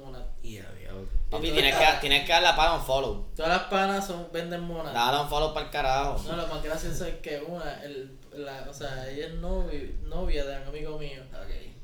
diablo. 0.45 1.07
Papi, 1.31 1.51
tienes 1.51 1.75
que, 1.77 1.85
tienes 2.01 2.25
que 2.25 2.33
darle 2.33 2.49
a 2.49 2.57
para 2.57 2.75
un 2.75 2.83
follow. 2.83 3.27
Todas 3.37 3.51
las 3.51 3.63
panas 3.65 4.07
son, 4.07 4.29
venden 4.33 4.63
Monad. 4.63 4.93
Dale 4.93 5.21
un 5.23 5.29
follow 5.29 5.53
para 5.53 5.67
el 5.67 5.73
carajo. 5.73 6.23
No, 6.27 6.37
lo 6.37 6.47
más 6.47 6.63
gracioso 6.63 7.05
es 7.05 7.17
que 7.17 7.39
una, 7.47 7.83
el, 7.85 8.17
la, 8.33 8.67
o 8.69 8.73
sea, 8.73 9.09
ella 9.11 9.27
es 9.27 9.35
novia, 9.35 9.81
novia 10.05 10.45
de 10.45 10.57
un 10.63 10.69
amigo 10.69 10.99
mío. 10.99 11.23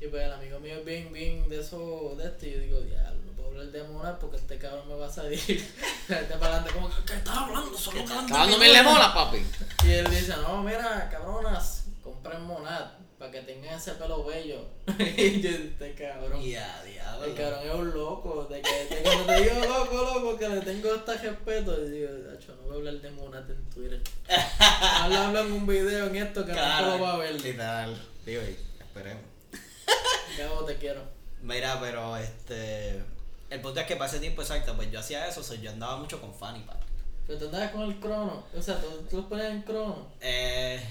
Y 0.01 0.07
pues 0.07 0.23
el 0.23 0.33
amigo 0.33 0.59
mío 0.59 0.75
es 0.79 0.85
bien, 0.85 1.11
bien 1.13 1.47
de 1.49 1.59
eso, 1.59 2.15
de 2.17 2.25
esto. 2.25 2.45
Y 2.45 2.51
yo 2.53 2.59
digo, 2.59 2.81
diablo, 2.81 3.21
no 3.25 3.31
puedo 3.33 3.49
hablar 3.49 3.67
de 3.67 3.83
Monad 3.83 4.15
porque 4.17 4.37
este 4.37 4.57
cabrón 4.57 4.87
me 4.87 4.95
va 4.95 5.07
a 5.07 5.11
salir. 5.11 5.39
este 5.39 6.35
para 6.35 6.57
adelante, 6.57 6.71
como, 6.71 6.89
¿qué 7.05 7.13
estás 7.13 7.37
hablando? 7.37 7.77
Solo 7.77 7.99
Está 7.99 8.15
dando 8.15 8.57
mil 8.57 8.83
mola, 8.83 9.13
papi. 9.13 9.45
Y 9.85 9.91
él 9.91 10.09
dice, 10.09 10.33
no, 10.37 10.63
mira, 10.63 11.07
cabronas, 11.11 11.85
compren 12.03 12.41
Monad 12.43 12.85
para 13.17 13.31
que 13.31 13.41
tengan 13.41 13.75
ese 13.75 13.93
pelo 13.93 14.25
bello. 14.25 14.65
y 14.99 15.41
yo, 15.41 15.49
este 15.49 15.93
cabrón. 15.93 16.41
Y 16.41 16.55
a 16.55 16.83
diablo. 16.83 17.25
El 17.25 17.35
cabrón 17.35 17.67
es 17.67 17.73
un 17.73 17.93
loco, 17.93 18.47
de 18.49 18.61
que, 18.61 18.73
de 18.73 18.87
que 18.87 19.03
cuando 19.03 19.25
te 19.25 19.41
digo 19.41 19.55
loco, 19.65 19.95
loco, 19.95 20.37
que 20.37 20.49
le 20.49 20.61
tengo 20.61 20.93
hasta 20.93 21.13
respeto, 21.13 21.85
y 21.85 21.89
digo, 21.91 22.09
Nacho, 22.11 22.55
no 22.55 22.63
voy 22.63 22.73
a 22.73 22.75
hablar 22.75 22.93
de 22.95 23.11
Monad 23.11 23.49
en 23.49 23.69
Twitter. 23.69 24.01
habla, 24.27 25.27
habla 25.27 25.41
en 25.41 25.51
un 25.53 25.65
video 25.65 26.07
en 26.07 26.15
esto 26.17 26.45
que 26.45 26.51
Claro, 26.51 26.87
no 26.87 26.97
lo 26.97 27.03
va 27.03 27.13
a 27.13 27.17
ver. 27.17 27.41
Literal. 27.41 28.01
Digo, 28.25 28.41
esperemos. 28.41 29.23
Cabo, 30.37 30.65
te 30.65 30.75
quiero. 30.75 31.01
Mira, 31.41 31.79
pero 31.79 32.17
este. 32.17 33.01
El 33.49 33.61
punto 33.61 33.79
es 33.79 33.85
que 33.85 33.95
para 33.95 34.09
ese 34.09 34.19
tiempo 34.19 34.41
exacto, 34.41 34.75
pues 34.75 34.91
yo 34.91 34.99
hacía 34.99 35.27
eso, 35.27 35.41
o 35.41 35.43
sea, 35.43 35.57
yo 35.57 35.69
andaba 35.71 35.97
mucho 35.97 36.19
con 36.19 36.33
Fanny 36.33 36.61
Pack. 36.61 36.79
Pero 37.27 37.39
tú 37.39 37.45
andabas 37.45 37.71
con 37.71 37.83
el 37.83 37.99
crono, 37.99 38.45
o 38.55 38.61
sea, 38.61 38.79
tú, 38.81 38.87
tú 39.09 39.17
los 39.17 39.25
ponías 39.27 39.51
en 39.51 39.61
crono. 39.61 40.07
Eh. 40.19 40.81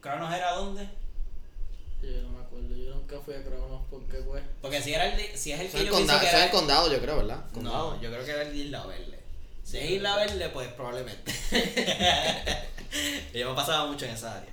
¿Cronos 0.00 0.32
era 0.34 0.52
dónde? 0.52 0.88
Yo 2.02 2.22
no 2.22 2.28
me 2.30 2.44
acuerdo, 2.44 2.76
yo 2.76 2.94
nunca 2.94 3.20
fui 3.24 3.34
a 3.34 3.42
cronos 3.42 3.82
porque 3.90 4.18
pues. 4.18 4.42
Porque 4.62 4.80
si 4.80 4.94
era 4.94 5.06
el 5.06 5.36
si 5.36 5.52
es 5.52 5.60
el 5.60 5.66
Eso 5.66 5.76
que 5.78 5.82
es 5.82 5.88
yo 5.88 5.94
el 5.94 5.98
condado, 5.98 6.20
que 6.20 6.28
era. 6.28 6.44
el 6.44 6.50
condado, 6.50 6.92
yo 6.92 7.00
creo, 7.00 7.16
¿verdad? 7.16 7.44
Condado. 7.52 7.96
No, 7.96 8.02
yo 8.02 8.10
creo 8.10 8.24
que 8.24 8.30
era 8.30 8.42
el 8.42 8.52
de 8.52 8.58
Isla 8.58 8.86
Verde. 8.86 9.18
Si 9.64 9.78
es 9.78 9.90
Isla 9.90 10.16
Verde, 10.16 10.48
pues 10.50 10.68
probablemente. 10.68 11.32
yo 13.34 13.50
me 13.50 13.56
pasaba 13.56 13.86
mucho 13.86 14.04
en 14.06 14.12
esa 14.12 14.36
área. 14.36 14.50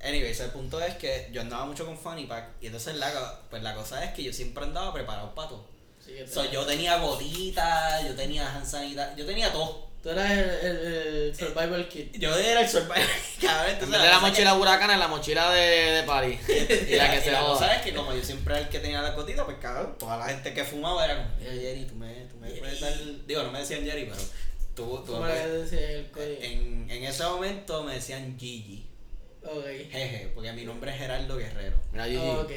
Anyways, 0.00 0.38
el 0.40 0.50
punto 0.50 0.80
es 0.80 0.94
que 0.96 1.30
yo 1.32 1.40
andaba 1.40 1.64
mucho 1.64 1.86
con 1.86 1.96
Funny 1.98 2.26
Pack 2.26 2.50
y 2.60 2.66
entonces 2.66 2.96
la, 2.96 3.40
pues 3.50 3.62
la 3.62 3.74
cosa 3.74 4.04
es 4.04 4.12
que 4.12 4.22
yo 4.22 4.32
siempre 4.32 4.62
andaba 4.64 4.92
preparado 4.92 5.34
para 5.34 5.48
todo. 5.48 5.64
Sí, 6.04 6.12
So, 6.32 6.44
yo 6.50 6.64
tenía 6.64 6.98
gotitas, 6.98 8.04
yo 8.06 8.14
tenía 8.14 8.54
hand 8.54 8.66
sanitizer, 8.66 9.16
yo 9.16 9.26
tenía 9.26 9.50
todo. 9.52 9.88
Tú 10.06 10.12
eras 10.12 10.30
el, 10.30 10.38
el, 10.38 10.86
el 10.86 11.36
survival 11.36 11.88
kit. 11.88 12.16
Yo 12.16 12.32
era 12.38 12.60
el 12.60 12.68
survivor 12.68 12.94
cada 13.42 13.64
vez. 13.64 13.70
En 13.72 13.74
entonces 13.82 13.98
la 14.00 14.06
cosa 14.14 14.20
mochila 14.20 14.54
huracán 14.54 14.90
es 14.92 14.98
la 15.00 15.08
mochila 15.08 15.50
de, 15.50 15.60
de 15.66 16.02
París. 16.04 16.38
que- 16.46 16.86
Y 16.90 16.94
la 16.94 17.10
que 17.10 17.18
y 17.18 17.20
se 17.22 17.32
la 17.32 17.40
cosa 17.40 17.64
joda. 17.64 17.74
es 17.74 17.82
que 17.82 17.92
como 17.92 18.14
yo 18.14 18.22
siempre 18.22 18.54
era 18.54 18.62
el 18.62 18.68
que 18.68 18.78
tenía 18.78 19.02
las 19.02 19.16
gotitas, 19.16 19.44
pues 19.44 19.56
cabrón, 19.60 19.96
toda 19.98 20.16
la 20.18 20.26
gente 20.26 20.54
que 20.54 20.62
fumaba 20.64 21.04
era 21.06 21.16
como, 21.16 21.28
Jerry, 21.40 21.86
tú 21.86 21.96
me, 21.96 22.12
tú 22.26 22.36
me 22.36 22.48
puedes 22.52 22.80
dar... 22.80 22.92
Digo, 23.26 23.42
no 23.42 23.50
me 23.50 23.58
decían 23.58 23.82
Jerry, 23.84 24.04
pero 24.04 24.22
tú, 24.76 25.02
tú 25.04 25.12
¿Cómo 25.14 25.22
me 25.24 25.34
le 25.34 25.40
puedes- 25.40 25.70
decías 25.72 25.90
el 25.90 26.38
en, 26.44 26.88
en 26.88 27.02
ese 27.04 27.24
momento 27.24 27.82
me 27.82 27.94
decían 27.94 28.36
Gigi. 28.38 28.86
Ok. 29.42 29.64
Jeje, 29.90 30.30
porque 30.36 30.52
mi 30.52 30.64
nombre 30.64 30.90
es 30.92 30.98
Gerardo 30.98 31.36
Guerrero. 31.36 31.76
Mira, 31.90 32.04
Gigi. 32.06 32.18
Ah, 32.20 32.38
ok. 32.40 32.50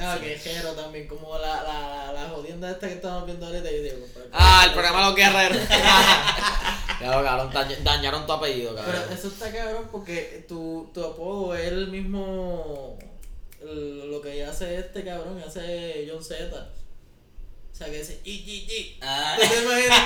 Ah, 0.00 0.16
ok, 0.18 0.24
Jero 0.42 0.72
también, 0.72 1.06
como 1.06 1.38
la, 1.38 1.62
la, 1.62 2.12
la 2.14 2.28
jodienda 2.30 2.70
esta 2.70 2.88
que 2.88 2.94
estamos 2.94 3.26
viendo 3.26 3.46
ahorita. 3.46 3.70
Yo 3.70 3.82
digo, 3.82 3.96
pero- 4.14 4.26
Ah, 4.32 4.64
el 4.66 4.72
programa 4.72 5.00
de 5.00 5.04
los 5.06 5.14
guerreros. 5.16 5.58
Claro, 6.98 7.24
cabrón, 7.24 7.52
dañ- 7.52 7.82
dañaron 7.82 8.26
tu 8.26 8.32
apellido, 8.32 8.74
cabrón. 8.74 8.94
Pero 9.02 9.14
eso 9.18 9.28
está 9.28 9.52
cabrón 9.52 9.88
porque 9.90 10.44
tu, 10.48 10.90
tu 10.94 11.04
apodo 11.04 11.54
es 11.56 11.68
el 11.68 11.88
mismo. 11.88 12.98
lo 13.62 14.20
que 14.20 14.44
hace 14.44 14.78
este 14.78 15.04
cabrón, 15.04 15.42
hace 15.46 16.06
John 16.10 16.22
Z. 16.22 16.70
O 17.72 17.76
sea, 17.76 17.86
que 17.88 17.98
dice 17.98 18.20
IGG. 18.24 18.98
Ah, 19.00 19.36
¿Tú 19.40 19.48
te 19.48 19.62
imaginas 19.64 20.00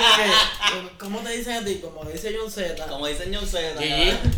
como 0.73 0.89
que, 0.89 0.99
¿Cómo 0.99 1.19
te 1.21 1.37
dicen 1.37 1.53
a 1.59 1.65
ti? 1.65 1.75
Como 1.77 2.03
dice 2.05 2.35
John 2.39 2.51
Z. 2.51 2.87
como 2.87 3.07
dicen 3.07 3.35
John 3.35 3.47
Z. 3.47 3.79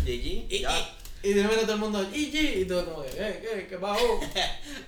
Gigi. 0.05 0.61
cabrón. 0.63 1.00
Y, 1.23 1.33
de 1.33 1.43
repente 1.43 1.63
todo 1.63 1.73
el 1.75 1.79
mundo 1.79 2.03
IGG. 2.13 2.59
Y 2.59 2.65
tú 2.65 2.83
como 2.85 3.03
que, 3.03 3.11
¿qué? 3.11 3.39
¿Qué? 3.41 3.67
¿Qué 3.67 3.77
bajo? 3.77 4.19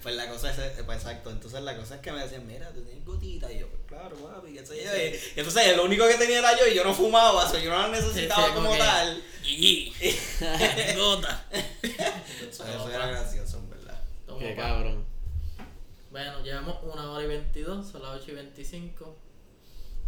Pues 0.01 0.15
la 0.15 0.27
cosa 0.27 0.51
es, 0.51 0.57
eh, 0.60 0.84
pues 0.85 0.97
exacto, 0.97 1.31
entonces 1.31 1.61
la 1.61 1.77
cosa 1.77 1.95
es 1.95 2.01
que 2.01 2.11
me 2.11 2.22
decían, 2.22 2.45
mira, 2.45 2.69
tú 2.72 2.81
tienes 2.81 3.05
gotita, 3.05 3.51
y 3.51 3.60
yo, 3.60 3.68
pues 3.69 3.81
claro, 3.88 4.15
papi, 4.18 4.53
qué 4.53 4.65
sé 4.65 4.84
yo, 4.84 4.97
y, 4.97 5.39
entonces 5.39 5.77
lo 5.77 5.85
único 5.85 6.05
que 6.07 6.15
tenía 6.15 6.39
era 6.39 6.60
yo, 6.60 6.68
y 6.68 6.76
yo 6.76 6.84
no 6.84 6.93
fumaba, 6.93 7.45
o 7.45 7.49
sea, 7.49 7.61
yo 7.61 7.69
no 7.69 7.77
la 7.77 7.88
necesitaba 7.88 8.43
Sí, 8.43 8.49
sí, 8.49 8.55
como 8.55 8.77
tal. 8.77 9.23
IGG. 9.45 10.97
Gota. 10.97 11.45
Eso, 11.51 12.65
eso 12.68 12.89
era 12.89 13.07
gracioso, 13.07 13.60
en 13.60 13.69
verdad. 13.69 14.01
Qué 14.39 14.53
pa. 14.55 14.64
cabrón. 14.64 15.05
Bueno, 16.11 16.43
llevamos 16.43 16.77
una 16.84 17.11
hora 17.11 17.23
y 17.23 17.27
22, 17.27 17.88
son 17.88 18.03
las 18.03 18.22
8 18.22 18.31
y 18.31 18.35
25. 18.35 19.18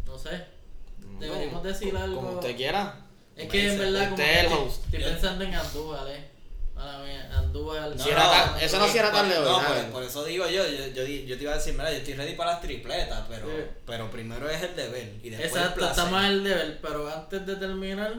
No 0.05 0.17
sé. 0.19 0.45
Deberíamos 1.19 1.63
decir 1.63 1.95
algo. 1.97 2.17
Como 2.17 2.31
usted 2.33 2.55
quiera. 2.55 3.04
Es 3.35 3.49
que 3.49 3.67
en 3.71 3.77
verdad, 3.79 4.09
como 4.09 4.15
Usted 4.15 4.23
que 4.25 4.31
es 4.31 4.39
el 4.39 4.45
estoy, 4.45 4.65
host. 4.67 4.85
estoy 4.85 4.99
Yo- 5.01 5.07
pensando 5.09 5.43
en 5.43 5.55
Andújar, 5.55 6.07
eh. 6.09 6.25
Andújar. 7.33 7.99
Si 7.99 8.09
era 8.09 8.29
tan- 8.31 8.59
eso 8.61 8.79
no 8.79 8.87
cierra 8.87 9.11
tarde 9.11 9.37
hoy, 9.37 9.45
No, 9.45 9.61
nada. 9.61 9.73
pues, 9.75 9.85
por 9.85 10.03
eso 10.03 10.23
digo 10.25 10.47
yo, 10.47 10.65
yo, 10.67 10.87
yo, 10.87 11.37
te 11.37 11.43
iba 11.43 11.53
a 11.53 11.55
decir, 11.55 11.73
mira, 11.73 11.91
yo 11.91 11.97
estoy 11.97 12.13
ready 12.15 12.33
para 12.35 12.51
las 12.51 12.61
tripletas, 12.61 13.23
pero, 13.29 13.47
Sí. 13.47 13.63
pero 13.85 14.11
primero 14.11 14.49
es 14.49 14.61
el 14.61 14.75
deber, 14.75 15.13
y 15.23 15.29
después 15.29 15.51
el 15.51 15.57
Exacto, 15.59 15.75
placer. 15.75 15.91
estamos 16.03 16.23
al 16.23 16.43
deber, 16.43 16.79
pero 16.81 17.07
antes 17.13 17.45
de 17.45 17.55
terminar, 17.55 18.13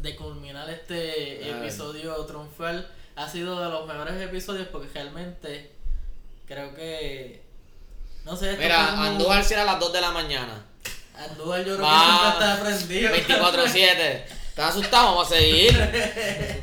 de 0.00 0.16
culminar 0.16 0.68
este 0.70 1.50
episodio 1.50 2.14
triunfal, 2.26 2.88
ha 3.16 3.28
sido 3.28 3.60
de 3.62 3.68
los 3.68 3.86
mejores 3.86 4.20
episodios 4.22 4.68
porque 4.68 4.88
realmente 4.94 5.70
creo 6.46 6.74
que. 6.74 7.42
No 8.24 8.36
sé, 8.36 8.56
Mira, 8.58 9.02
Andújar 9.06 9.42
si 9.44 9.54
era 9.54 9.62
a 9.62 9.66
las 9.66 9.80
2 9.80 9.92
de 9.92 10.00
la 10.00 10.10
mañana. 10.10 10.64
Andújar 11.28 11.58
yo 11.60 11.64
creo 11.64 11.76
que 11.76 11.82
Va. 11.82 12.36
siempre 12.60 12.70
está 12.70 13.14
prendido. 13.14 13.14
24-7. 13.14 14.24
¿Estás 14.48 14.70
asustado? 14.70 15.04
Vamos 15.06 15.26
a 15.26 15.34
seguir. 15.36 15.72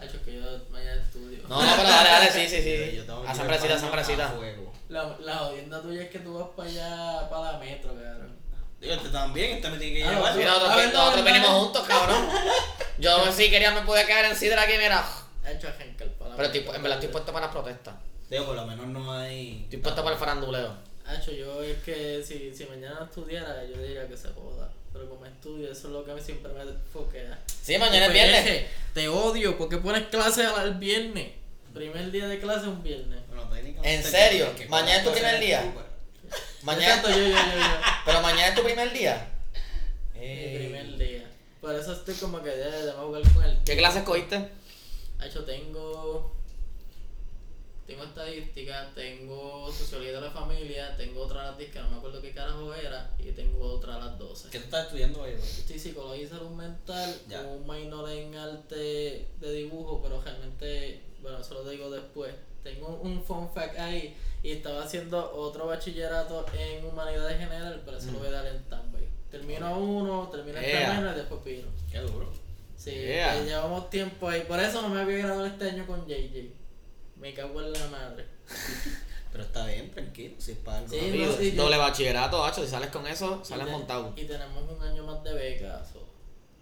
Hacho, 0.00 0.22
que 0.24 0.34
yo 0.34 0.42
mañana 0.70 1.02
estudio. 1.02 1.38
No, 1.48 1.62
no, 1.62 1.76
pero 1.76 1.88
dale, 1.88 2.08
dale, 2.10 2.32
sí, 2.32 2.48
sí, 2.48 2.62
sí. 2.62 2.96
yo 2.96 3.04
tengo 3.04 3.22
que 3.22 3.28
A 3.28 3.30
ir 3.32 3.36
sembrecita, 3.36 3.72
al 3.74 3.78
a 3.78 3.82
baño 3.82 3.90
sembrecita. 3.90 4.26
a 4.26 4.30
fuego. 4.30 4.72
La, 4.88 5.16
la 5.20 5.34
jodienda 5.36 5.82
tuya 5.82 6.02
es 6.02 6.10
que 6.10 6.18
tú 6.20 6.38
vas 6.38 6.48
para 6.56 6.68
allá, 6.68 7.28
para 7.28 7.52
la 7.52 7.58
metro, 7.58 7.90
cabrón. 7.94 8.34
Digo, 8.80 8.94
este 8.94 9.08
también, 9.08 9.56
este 9.56 9.70
me 9.70 9.78
tiene 9.78 9.94
que 9.98 10.04
Ah, 10.04 10.10
llevar. 10.12 10.32
sí. 10.32 10.38
Mira, 10.38 10.50
nosotros, 10.50 10.72
A 10.72 10.76
ver, 10.76 10.92
nosotros 10.92 11.18
no, 11.18 11.24
venimos 11.24 11.50
no. 11.50 11.60
juntos, 11.60 11.82
cabrón. 11.86 12.28
Yo 12.98 13.32
si 13.36 13.50
quería 13.50 13.70
me 13.70 13.80
pude 13.82 14.06
caer 14.06 14.26
en 14.26 14.36
sidra 14.36 14.62
aquí, 14.62 14.72
mira. 14.78 15.04
Henkel, 15.46 16.10
para 16.12 16.36
Pero 16.36 16.48
estoy- 16.48 16.74
en 16.76 16.82
verdad 16.82 16.98
estoy 16.98 17.08
puesto 17.10 17.32
para 17.32 17.46
las 17.46 17.54
protestas. 17.54 17.94
Digo, 18.30 18.46
por 18.46 18.56
lo 18.56 18.66
menos 18.66 18.86
no 18.86 19.12
hay. 19.12 19.62
Estoy 19.64 19.78
puesto 19.80 20.02
para 20.02 20.14
el 20.14 20.20
faranduleo. 20.20 20.74
Hacho, 21.06 21.32
yo 21.32 21.62
es 21.62 21.78
que 21.82 22.22
si, 22.26 22.54
si 22.54 22.64
mañana 22.64 22.96
no 23.00 23.04
estudiara, 23.06 23.64
yo 23.64 23.76
diría 23.82 24.08
que 24.08 24.16
se 24.16 24.28
joda. 24.28 24.70
Pero 24.92 25.08
como 25.10 25.26
estudio, 25.26 25.70
eso 25.70 25.88
es 25.88 25.92
lo 25.92 26.04
que 26.04 26.12
a 26.12 26.14
mí 26.14 26.20
siempre 26.20 26.52
me 26.52 26.64
foquea. 26.92 27.38
Sí, 27.62 27.76
mañana 27.78 28.06
es 28.06 28.12
viernes. 28.12 28.64
Te 28.94 29.08
odio, 29.08 29.58
porque 29.58 29.78
pones 29.78 30.04
clases 30.06 30.46
al 30.46 30.74
viernes? 30.74 31.32
Primer 31.74 32.10
día 32.12 32.28
de 32.28 32.38
clase 32.38 32.68
un 32.68 32.82
viernes. 32.82 33.20
Bueno, 33.28 33.42
técnicamente 33.50 33.94
¿En 33.96 34.02
serio? 34.04 34.54
que- 34.56 34.66
¿Mañana 34.68 34.98
es 34.98 35.04
tu 35.04 35.12
primer 35.12 35.40
día? 35.40 35.74
Mañana. 36.62 37.02
Yo, 37.02 37.08
yo, 37.10 37.16
yo, 37.18 37.32
yo. 37.34 37.80
Pero 38.06 38.22
mañana 38.22 38.48
es 38.48 38.54
tu 38.54 38.62
primer 38.62 38.92
día. 38.92 39.28
Mi 40.14 40.56
primer 40.56 40.96
día. 40.96 41.24
Por 41.60 41.74
eso 41.74 41.92
estoy 41.92 42.14
como 42.14 42.42
que 42.42 42.50
ya 42.50 42.68
de 42.70 42.92
jugar 42.92 43.22
con 43.34 43.42
el. 43.44 43.58
¿Qué 43.64 43.76
clases 43.76 44.04
cogiste? 44.04 44.48
Hacho, 45.18 45.44
tengo. 45.44 46.34
Tengo 47.86 48.04
estadística, 48.04 48.90
tengo 48.94 49.70
sociología 49.70 50.12
de 50.14 50.20
la 50.22 50.30
familia, 50.30 50.96
tengo 50.96 51.20
otra 51.22 51.42
a 51.42 51.44
las 51.50 51.58
10 51.58 51.70
que 51.70 51.78
no 51.80 51.90
me 51.90 51.96
acuerdo 51.98 52.22
qué 52.22 52.32
carajo 52.32 52.72
era, 52.74 53.14
y 53.18 53.30
tengo 53.32 53.62
otra 53.62 53.96
a 53.96 53.98
las 53.98 54.18
12. 54.18 54.48
¿Qué 54.50 54.58
tú 54.58 54.64
estás 54.64 54.86
estudiando 54.86 55.20
hoy? 55.20 55.32
Estoy 55.32 55.78
psicología 55.78 56.24
y 56.24 56.26
salud 56.28 56.50
mental 56.50 57.14
Ya. 57.28 57.42
con 57.42 57.52
un 57.52 57.66
minor 57.68 58.08
en 58.10 58.34
arte 58.36 59.28
de 59.38 59.52
dibujo, 59.52 60.00
pero 60.02 60.22
realmente, 60.22 61.02
bueno, 61.20 61.38
eso 61.40 61.54
lo 61.54 61.68
digo 61.68 61.90
después. 61.90 62.34
Tengo 62.62 62.88
un 63.02 63.22
fun 63.22 63.50
fact 63.52 63.78
ahí 63.78 64.16
y 64.42 64.52
estaba 64.52 64.82
haciendo 64.84 65.32
otro 65.34 65.66
bachillerato 65.66 66.46
en 66.58 66.86
humanidades 66.86 67.38
general, 67.38 67.82
pero 67.84 67.98
eso 67.98 68.10
lo 68.12 68.20
voy 68.20 68.28
a 68.28 68.32
dar 68.32 68.46
en 68.46 68.62
Tambay. 68.70 69.04
Termino 69.30 69.78
uno, 69.78 70.28
termino 70.32 70.58
el 70.58 70.64
Yeah. 70.64 70.90
primero 70.92 71.12
y 71.12 71.16
después 71.16 71.40
pino. 71.44 71.68
Qué 71.92 71.98
duro. 71.98 72.32
Sí, 72.76 72.92
Yeah. 72.92 73.42
llevamos 73.44 73.90
tiempo 73.90 74.26
ahí. 74.28 74.40
Por 74.48 74.58
eso 74.58 74.80
no 74.80 74.88
me 74.88 75.02
había 75.02 75.18
graduado 75.18 75.44
este 75.44 75.68
año 75.68 75.86
con 75.86 76.06
JJ. 76.06 76.63
Me 77.16 77.32
cago 77.34 77.60
en 77.62 77.72
la 77.72 77.86
madre. 77.88 78.26
Pero 79.32 79.44
está 79.44 79.66
bien, 79.66 79.90
tranquilo, 79.90 80.34
si 80.38 80.52
es 80.52 80.58
para 80.58 80.78
algo. 80.78 80.90
Sí, 80.90 81.00
rápido. 81.00 81.26
no, 81.26 81.32
sí, 81.38 81.52
yo- 81.52 81.62
Doble 81.64 81.76
bachillerato, 81.78 82.44
hacho. 82.44 82.62
Si 82.64 82.70
sales 82.70 82.90
con 82.90 83.06
eso, 83.06 83.44
sales 83.44 83.64
Y 83.64 83.66
te- 83.66 83.72
montado. 83.72 84.12
Y 84.16 84.24
tenemos 84.24 84.62
un 84.70 84.82
año 84.82 85.02
más 85.04 85.24
de 85.24 85.32
becas. 85.34 85.88
so. 85.92 86.06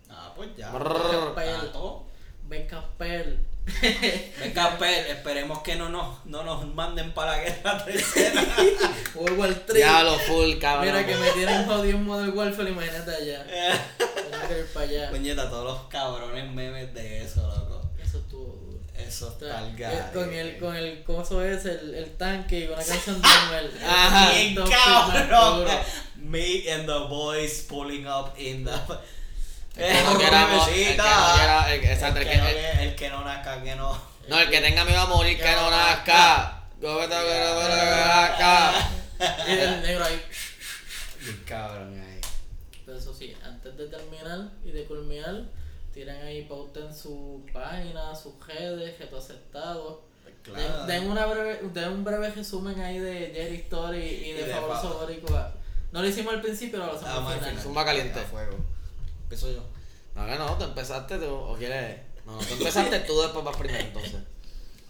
Ah, 0.09 0.33
pues 0.35 0.49
ya. 0.57 0.71
Brrr. 0.71 1.35
Pa' 1.35 1.45
el- 1.45 1.71
todo. 1.73 2.05
Ben 2.49 2.67
Casper. 2.67 3.39
Venga, 4.41 4.77
Pel, 4.77 5.07
esperemos 5.07 5.61
que 5.63 5.77
no 5.77 5.89
nos, 5.89 6.25
no 6.27 6.43
nos 6.43 6.67
manden 6.75 7.13
para 7.15 7.37
la 7.37 7.43
guerra 7.45 7.85
tercera. 7.85 8.43
World 9.15 9.39
War 9.39 9.55
3. 9.55 9.75
Diablo 9.75 10.19
full, 10.19 10.59
cabrón. 10.59 10.87
Mira 10.87 11.07
que 11.07 11.15
me 11.17 11.31
tienen 11.31 11.65
jodido 11.67 11.97
un 11.99 12.05
Modern 12.07 12.37
Warfare, 12.37 12.71
imagínate 12.71 13.15
allá. 13.15 13.45
Tengo 13.99 14.49
que 14.49 14.59
ir 14.59 14.67
para 14.75 14.87
allá. 14.87 15.11
Puñeta, 15.11 15.49
todos 15.49 15.65
los 15.65 15.89
cabrones 15.89 16.51
memes 16.51 16.93
de 16.93 17.23
eso, 17.23 17.41
loco. 17.47 17.62
Eso 19.13 19.29
está 19.29 19.63
eh, 19.67 19.75
garete. 19.77 20.13
con 20.15 20.33
el, 20.33 20.59
con 20.59 20.75
el, 20.77 21.05
¿cómo 21.05 21.21
es? 21.43 21.65
El, 21.67 21.95
el 21.95 22.17
tanque 22.17 22.61
y 22.61 22.67
con 22.69 22.79
la 22.79 22.85
canción 22.85 23.21
de 23.21 23.29
Noel. 23.51 23.71
Ajá. 23.87 24.31
Bien 24.33 24.55
cabrón. 24.55 25.69
Me 26.17 26.71
and 26.73 26.87
the 26.87 26.99
boys 27.09 27.67
pulling 27.69 28.07
up 28.07 28.33
in 28.39 28.65
the. 28.65 28.71
El 29.75 29.91
que 29.97 30.03
no 30.05 30.19
quiera 30.19 30.47
mo- 30.49 30.67
el 30.67 30.75
que 30.75 30.97
no 30.97 31.05
quiera- 31.35 31.75
el- 31.75 31.85
exacto, 31.85 32.21
el 32.21 32.27
el 32.27 32.33
que 32.33 32.41
quiera- 32.41 32.83
el 32.83 32.95
que 32.95 33.09
no 33.11 33.25
nazca, 33.25 33.63
que 33.63 33.75
no. 33.75 33.99
No, 34.29 34.39
el 34.39 34.51
que 34.51 34.61
tenga 34.61 34.85
miedo 34.85 35.01
a 35.01 35.07
morir, 35.07 35.39
que 35.39 35.51
no 35.53 35.71
nazca. 35.71 36.63
Gómez, 36.79 37.09
que 37.09 37.15
no 37.15 37.69
nazca. 37.69 38.73
Y 39.49 39.51
el 39.53 39.83
negro 39.83 40.05
ahí. 40.05 40.21
Bien 41.21 41.43
cabrón 41.47 42.03
ahí. 42.03 42.21
Pero 42.85 42.99
eso 42.99 43.15
sí, 43.15 43.35
antes 43.45 43.75
de 43.79 43.87
terminar 43.87 44.51
y 44.65 44.73
de 44.73 44.85
culminar, 44.85 45.43
tiran 45.93 46.17
ahí, 46.23 46.45
pauten 46.45 46.95
su 46.95 47.45
página, 47.53 48.15
sus 48.15 48.33
redes, 48.47 48.97
que 48.97 49.07
tú 49.07 49.17
aceptado. 49.17 50.03
Claro. 50.43 50.87
Den, 50.87 51.03
den 51.03 51.11
una 51.11 51.27
breve, 51.27 51.61
den 51.73 51.89
un 51.91 52.05
breve 52.05 52.31
resumen 52.31 52.81
ahí 52.81 52.99
de 52.99 53.31
Jerry 53.33 53.57
Story 53.59 53.99
y 53.99 54.31
Y 54.31 54.33
de, 54.33 54.45
de 54.47 54.53
Fabuloso 54.53 54.89
Fa- 54.91 55.05
Boricua. 55.05 55.55
No 55.93 56.03
lo 56.03 56.09
hicimos 56.09 56.35
al 56.35 56.41
principio, 56.43 56.81
pero 56.81 56.87
lo 56.93 56.99
hacemos 56.99 57.15
Vamos 57.15 57.33
al 57.35 57.39
al 57.39 57.45
final. 57.45 57.63
Zumba 57.63 57.85
caliente. 57.85 58.19
A 58.19 58.23
fuego. 58.25 58.57
Empiezo 59.25 59.53
yo. 59.53 59.63
No, 60.15 60.27
que 60.27 60.37
no, 60.37 60.59
tú 60.59 60.65
empezaste 60.65 61.19
tú, 61.19 61.33
o 61.33 61.57
quieres. 61.57 62.01
No, 62.27 62.33
no, 62.33 62.39
tú 62.39 62.55
empezaste 62.55 63.01
tú 63.01 63.21
después 63.21 63.45
vas 63.45 63.57
primero 63.57 63.85
entonces. 63.85 64.21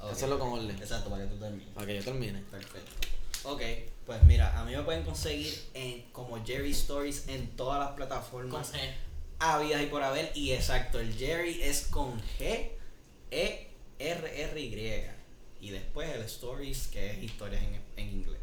Ok. 0.01 0.13
Hacerlo 0.13 0.39
con 0.39 0.53
orden. 0.53 0.71
Exacto, 0.77 1.11
para 1.11 1.23
que 1.25 1.29
tú 1.31 1.37
termines. 1.39 1.69
Para 1.75 1.87
que 1.87 1.97
yo 1.97 2.05
termine. 2.05 2.39
Perfecto. 2.51 2.91
Ok, 3.45 3.61
pues 4.07 4.23
mira, 4.25 4.59
a 4.59 4.65
mí 4.65 4.75
me 4.75 4.83
pueden 4.83 5.03
conseguir 5.05 5.53
en, 5.75 6.03
como 6.13 6.45
Jerry 6.45 6.71
Stories 6.71 7.29
en 7.29 7.49
todas 7.57 7.79
las 7.79 7.89
Con 7.89 7.97
plataformas 7.97 8.73
G. 8.73 8.79
habidas 9.43 9.83
y 9.83 9.87
por 9.87 10.03
haber. 10.03 10.33
Y 10.35 10.53
exacto, 10.53 11.01
el 11.01 11.15
Jerry 11.15 11.61
es 11.63 11.83
con 11.83 12.21
G, 12.39 12.71
E, 13.31 13.69
R, 13.99 14.43
R, 14.43 14.61
Y. 14.61 15.05
Y 15.61 15.71
después 15.71 16.09
el 16.15 16.23
Stories, 16.23 16.89
que 16.89 17.11
es 17.11 17.23
historias 17.23 17.63
en, 17.63 17.81
en 17.97 18.09
inglés. 18.09 18.41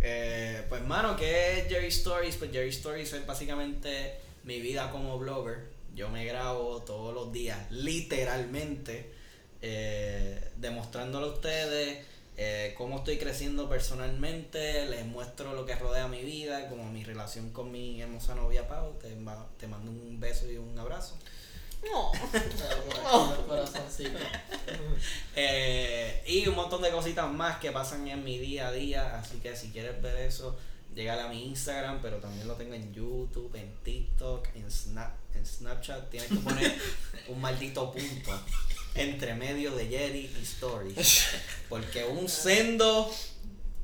Eh, 0.00 0.62
pues 0.68 0.82
mano, 0.82 1.16
¿qué 1.16 1.58
es 1.58 1.68
Jerry 1.68 1.88
Stories? 1.88 2.36
Pues 2.36 2.52
Jerry 2.52 2.70
Stories 2.70 3.12
es 3.12 3.26
básicamente 3.26 4.14
mi 4.44 4.60
vida 4.60 4.90
como 4.90 5.18
blogger. 5.18 5.64
Yo 5.94 6.08
me 6.10 6.24
grabo 6.24 6.82
todos 6.82 7.14
los 7.14 7.32
días, 7.32 7.70
literalmente, 7.70 9.10
eh, 9.62 10.50
demostrándole 10.56 11.26
a 11.26 11.30
ustedes 11.30 12.04
eh, 12.36 12.74
cómo 12.76 12.98
estoy 12.98 13.18
creciendo 13.18 13.68
personalmente, 13.68 14.86
les 14.86 15.06
muestro 15.06 15.54
lo 15.54 15.64
que 15.64 15.76
rodea 15.76 16.08
mi 16.08 16.22
vida, 16.22 16.68
como 16.68 16.90
mi 16.90 17.04
relación 17.04 17.50
con 17.50 17.70
mi 17.70 18.02
hermosa 18.02 18.34
novia 18.34 18.66
Pau. 18.66 18.94
Te, 18.98 19.16
te 19.58 19.66
mando 19.68 19.90
un 19.90 20.18
beso 20.18 20.50
y 20.50 20.56
un 20.56 20.76
abrazo. 20.78 21.16
No. 21.84 22.10
Eh, 25.36 26.22
y 26.26 26.46
un 26.46 26.54
montón 26.54 26.80
de 26.80 26.90
cositas 26.90 27.30
más 27.30 27.58
que 27.58 27.72
pasan 27.72 28.06
en 28.08 28.24
mi 28.24 28.38
día 28.38 28.68
a 28.68 28.72
día. 28.72 29.18
Así 29.18 29.38
que 29.38 29.54
si 29.56 29.70
quieres 29.70 30.00
ver 30.00 30.16
eso, 30.16 30.56
llegale 30.94 31.22
a 31.22 31.28
mi 31.28 31.46
Instagram, 31.48 32.00
pero 32.00 32.18
también 32.18 32.46
lo 32.46 32.54
tengo 32.54 32.74
en 32.74 32.94
YouTube, 32.94 33.54
en 33.56 33.74
TikTok, 33.82 34.48
en, 34.54 34.70
Snap, 34.70 35.12
en 35.34 35.44
Snapchat. 35.44 36.08
Tienes 36.10 36.30
que 36.30 36.36
poner 36.36 36.78
un 37.28 37.40
maldito 37.40 37.92
punto 37.92 38.32
entre 38.94 39.34
medio 39.34 39.74
de 39.74 39.86
Jerry 39.88 40.30
y 40.38 40.42
Stories. 40.42 41.24
Porque 41.68 42.04
un 42.04 42.28
sendo 42.28 43.10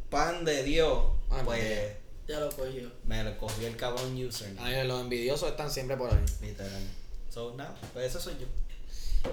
pan 0.09 0.45
de 0.45 0.63
Dios, 0.63 1.05
Ay, 1.31 1.43
pues. 1.45 1.93
Ya 2.29 2.39
lo 2.41 2.51
cogió. 2.51 2.89
me 3.05 3.25
lo 3.25 3.37
cogió 3.39 3.67
el 3.67 3.77
cabrón 3.77 4.15
user. 4.25 4.55
Ay, 4.61 4.87
los 4.87 5.01
envidiosos 5.01 5.49
están 5.51 5.71
siempre 5.71 5.97
por 5.97 6.11
ahí. 6.13 6.25
Literal. 6.41 6.83
So, 7.29 7.55
nada, 7.57 7.75
pues 7.93 8.07
eso 8.11 8.21
soy 8.21 8.35
yo. 8.41 8.47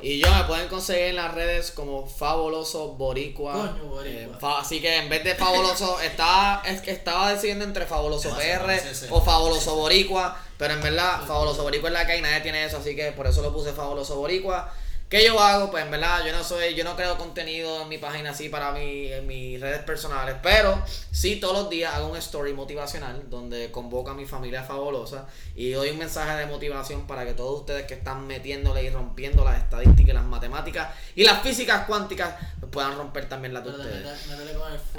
Y 0.02 0.20
yo 0.20 0.30
me 0.34 0.44
pueden 0.44 0.68
conseguir 0.68 1.06
en 1.06 1.16
las 1.16 1.34
redes 1.34 1.72
como 1.72 2.06
Fabuloso 2.08 2.90
Boricua. 2.94 3.54
Coño, 3.54 3.86
Boricua. 3.86 4.22
Eh, 4.22 4.30
fa- 4.40 4.60
así 4.60 4.82
que 4.82 4.98
en 4.98 5.08
vez 5.10 5.24
de 5.24 5.34
Fabuloso, 5.36 6.00
estaba, 6.02 6.62
es 6.66 6.82
que 6.82 6.92
estaba 6.92 7.32
decidiendo 7.32 7.64
entre 7.64 7.86
Fabuloso 7.86 8.30
No, 8.30 8.36
sí, 8.36 8.42
PR 8.42 8.80
sí, 8.80 8.88
sí. 8.94 9.06
o 9.10 9.22
Fabuloso 9.22 9.76
Boricua. 9.76 10.38
Pero 10.58 10.74
en 10.74 10.82
verdad, 10.82 11.22
Fabuloso 11.26 11.64
Boricua 11.64 11.90
es 11.90 11.94
la 11.94 12.06
que 12.06 12.14
hay, 12.14 12.22
nadie 12.22 12.42
tiene 12.42 12.66
eso, 12.66 12.78
así 12.78 12.96
que 12.96 13.12
por 13.14 13.28
eso 13.28 13.42
lo 13.42 13.54
puse 13.54 13.72
Fabuloso 13.74 14.16
Boricua. 14.18 14.74
¿Qué 15.10 15.26
yo 15.26 15.40
hago? 15.40 15.72
Pues 15.72 15.86
en 15.86 15.92
verdad, 15.92 16.26
yo 16.26 16.34
no 16.34 16.44
soy, 16.44 16.76
yo 16.76 16.84
no 16.84 16.98
creo 16.98 17.18
contenido 17.18 17.84
en 17.84 17.88
mi 17.88 17.98
página 17.98 18.32
así 18.32 18.50
para 18.50 18.74
mi, 18.74 19.08
en 19.08 19.26
mis 19.26 19.60
redes 19.62 19.82
personales, 19.84 20.36
pero 20.44 20.84
sí 21.12 21.38
todos 21.38 21.54
los 21.54 21.70
días 21.70 21.94
hago 21.96 22.10
un 22.10 22.18
story 22.18 22.52
motivacional 22.52 23.24
donde 23.30 23.72
convoco 23.72 24.12
a 24.12 24.14
mi 24.14 24.26
familia 24.26 24.64
fabulosa 24.64 25.26
y 25.56 25.72
doy 25.72 25.92
un 25.92 25.98
mensaje 25.98 26.36
de 26.38 26.46
motivación 26.46 27.08
para 27.08 27.26
que 27.26 27.32
todos 27.34 27.62
ustedes 27.62 27.86
que 27.86 27.94
están 27.94 28.28
metiéndole 28.28 28.84
y 28.84 28.90
rompiendo 28.90 29.46
las 29.46 29.58
estadísticas, 29.64 30.10
y 30.10 30.14
las 30.14 30.26
matemáticas 30.26 30.90
y 31.16 31.24
las 31.24 31.42
físicas 31.42 31.86
cuánticas 31.88 32.36
pues 32.60 32.70
puedan 32.70 32.98
romper 32.98 33.30
también 33.30 33.54
las 33.54 33.64
de 33.64 33.70
ustedes. 33.70 34.06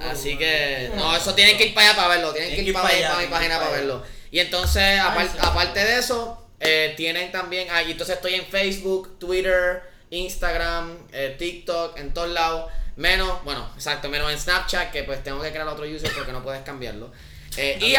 Así 0.01 0.39
que, 0.39 0.90
no, 0.97 1.14
eso 1.14 1.35
tienen 1.35 1.59
que 1.59 1.66
ir 1.66 1.74
para 1.74 1.89
allá 1.89 1.97
para 1.97 2.09
verlo, 2.09 2.32
tienen 2.32 2.55
que 2.55 2.62
ir 2.62 2.72
para, 2.72 2.89
allá, 2.89 3.09
para 3.10 3.20
mi 3.20 3.28
página 3.28 3.59
para 3.59 3.72
verlo. 3.72 4.02
Y 4.30 4.39
entonces, 4.39 5.01
aparte 5.01 5.85
de 5.85 5.98
eso, 5.98 6.47
eh, 6.60 6.94
tienen 6.97 7.30
también, 7.30 7.68
ahí 7.70 7.90
entonces 7.90 8.16
estoy 8.16 8.35
en 8.35 8.47
Facebook, 8.47 9.18
Twitter, 9.18 9.98
Instagram, 10.10 10.97
eh, 11.12 11.36
TikTok, 11.39 11.98
en 11.98 12.12
todos 12.14 12.30
lados, 12.30 12.70
menos, 12.97 13.43
bueno, 13.44 13.68
exacto, 13.74 14.09
menos 14.09 14.30
en 14.32 14.39
Snapchat, 14.39 14.90
que 14.90 15.05
pues 15.05 15.22
tengo 15.22 15.40
que 15.40 15.51
crear 15.51 15.68
otro 15.68 15.85
user 15.85 16.10
porque 16.14 16.32
no 16.32 16.43
puedes 16.43 16.62
cambiarlo. 16.62 17.10
Eh, 17.56 17.78
y, 17.80 17.93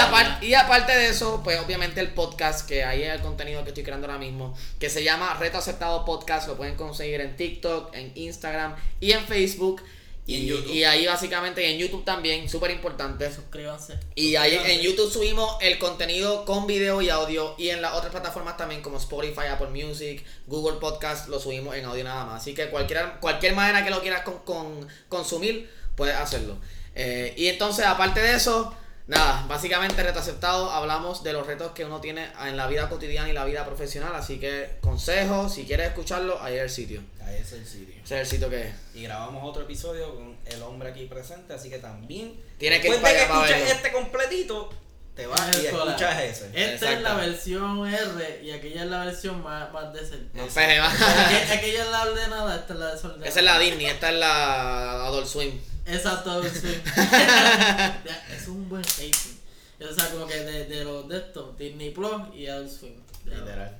y 0.45 0.53
aparte 0.53 0.91
de 0.93 1.09
eso, 1.09 1.41
pues 1.43 1.59
obviamente 1.59 1.99
el 1.99 2.09
podcast, 2.09 2.67
que 2.67 2.83
ahí 2.83 3.03
es 3.03 3.13
el 3.13 3.21
contenido 3.21 3.63
que 3.63 3.69
estoy 3.69 3.83
creando 3.83 4.07
ahora 4.07 4.19
mismo, 4.19 4.57
que 4.79 4.89
se 4.89 5.03
llama 5.03 5.35
Reto 5.39 5.57
Aceptado 5.57 6.05
Podcast, 6.05 6.47
lo 6.47 6.55
pueden 6.55 6.75
conseguir 6.75 7.19
en 7.19 7.35
TikTok, 7.35 7.93
en 7.95 8.11
Instagram 8.15 8.75
y 8.99 9.11
en 9.11 9.25
Facebook. 9.25 9.81
Y 10.29 10.35
en 10.35 10.43
Y, 10.43 10.45
YouTube. 10.47 10.71
y 10.71 10.83
ahí 10.83 11.07
básicamente 11.07 11.67
y 11.67 11.73
en 11.73 11.79
YouTube 11.79 12.05
también, 12.05 12.47
súper 12.47 12.69
importante. 12.69 13.33
Suscríbanse. 13.33 13.99
Y 14.13 14.35
ahí 14.35 14.53
en. 14.63 14.79
YouTube 14.81 15.11
subimos 15.11 15.57
el 15.61 15.79
contenido 15.79 16.45
con 16.45 16.67
video 16.67 17.01
y 17.01 17.09
audio. 17.09 17.55
Y 17.57 17.69
en 17.69 17.81
las 17.81 17.93
otras 17.93 18.11
plataformas 18.11 18.55
también, 18.55 18.81
como 18.81 18.97
Spotify, 18.97 19.47
Apple 19.51 19.69
Music, 19.69 20.23
Google 20.45 20.77
Podcast, 20.79 21.29
lo 21.29 21.39
subimos 21.39 21.75
en 21.75 21.85
audio 21.85 22.03
nada 22.03 22.25
más. 22.25 22.41
Así 22.43 22.53
que 22.53 22.69
cualquier, 22.69 23.13
cualquier 23.19 23.55
manera 23.55 23.83
que 23.83 23.89
lo 23.89 24.01
quieras 24.01 24.21
con, 24.21 24.37
con- 24.39 24.87
consumir, 25.07 25.67
puedes 25.95 26.15
hacerlo. 26.15 26.57
Eh, 26.93 27.33
y 27.35 27.47
entonces, 27.47 27.85
aparte 27.85 28.19
de 28.21 28.35
eso, 28.35 28.75
nada, 29.07 29.45
básicamente 29.47 30.03
reto 30.03 30.19
aceptado. 30.19 30.69
Hablamos 30.69 31.23
de 31.23 31.33
los 31.33 31.47
retos 31.47 31.71
que 31.71 31.85
uno 31.85 32.01
tiene 32.01 32.27
en 32.45 32.55
la 32.55 32.67
vida 32.67 32.87
cotidiana 32.87 33.29
y 33.29 33.33
la 33.33 33.45
vida 33.45 33.65
profesional. 33.65 34.11
Así 34.13 34.39
que, 34.39 34.77
consejos, 34.81 35.55
si 35.55 35.65
quieres 35.65 35.87
escucharlo, 35.87 36.39
ahí 36.41 36.55
es 36.55 36.61
el 36.61 36.69
sitio. 36.69 37.01
Ahí 37.29 37.41
es 37.41 37.51
el 37.53 37.65
sitio. 37.65 37.93
Ese 38.03 38.15
es 38.15 38.21
el 38.21 38.25
sitio 38.27 38.49
que 38.49 38.67
es. 38.69 38.73
Y 38.95 39.03
grabamos 39.03 39.43
otro 39.47 39.63
episodio 39.63 40.15
con 40.15 40.35
el 40.45 40.61
hombre 40.63 40.89
aquí 40.89 41.05
presente, 41.05 41.53
así 41.53 41.69
que 41.69 41.77
también. 41.79 42.39
Tienes 42.57 42.81
que 42.81 42.87
ir 42.87 42.95
de 42.95 42.99
para 42.99 43.13
que 43.13 43.19
allá 43.21 43.45
escuches 43.45 43.71
este 43.75 43.91
completito, 43.91 44.69
te 45.15 45.27
vas 45.27 45.61
y 45.61 45.67
escuchas 45.67 46.19
ese. 46.23 46.49
Esta 46.53 46.91
es 46.93 47.01
la 47.01 47.13
versión 47.15 47.87
R 47.87 48.41
y 48.43 48.51
aquella 48.51 48.83
es 48.83 48.89
la 48.89 49.05
versión 49.05 49.43
más, 49.43 49.71
más 49.71 49.93
decente. 49.93 50.29
No 50.33 50.43
Exacto. 50.45 50.67
peje 50.69 50.79
más. 50.79 51.51
Aquella 51.51 51.83
es 51.83 51.91
la 51.91 52.01
ordenada, 52.03 52.55
esta 52.55 52.73
es 52.73 52.79
la 52.79 52.93
desordenada. 52.93 53.29
Esa 53.29 53.39
es 53.39 53.45
la 53.45 53.59
Disney, 53.59 53.85
esta 53.85 54.09
es 54.11 54.17
la 54.17 55.05
Adult 55.05 55.27
Swim. 55.27 55.59
Exacto, 55.85 56.43
sí. 56.43 56.81
Ya, 56.95 58.27
es 58.35 58.47
un 58.47 58.67
buen 58.69 58.83
rating. 58.83 59.37
O 59.81 59.93
sea, 59.93 60.09
como 60.09 60.27
que 60.27 60.35
de, 60.39 60.65
de 60.65 60.83
los 60.83 61.07
de 61.07 61.17
estos, 61.17 61.57
Disney 61.57 61.91
Plus 61.91 62.33
y 62.35 62.47
Adult 62.47 62.69
Swim. 62.71 62.95
Literal. 63.25 63.77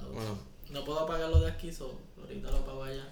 Adult 0.00 0.14
Bueno. 0.14 0.28
Swim. 0.28 0.52
No 0.72 0.84
puedo 0.86 1.00
apagarlo 1.00 1.38
de 1.40 1.50
aquí, 1.50 1.70
so, 1.70 2.00
apago 2.40 2.84
allá. 2.84 3.04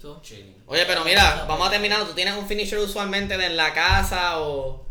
So, 0.00 0.20
Chilling. 0.22 0.62
Oye, 0.66 0.84
pero 0.86 1.04
mira, 1.04 1.44
vamos 1.46 1.68
a 1.68 1.70
terminar. 1.70 2.04
¿Tú 2.06 2.12
tienes 2.14 2.34
un 2.36 2.46
finisher 2.46 2.78
usualmente 2.78 3.36
de 3.36 3.46
en 3.46 3.56
la 3.56 3.74
casa 3.74 4.40
o...? 4.40 4.86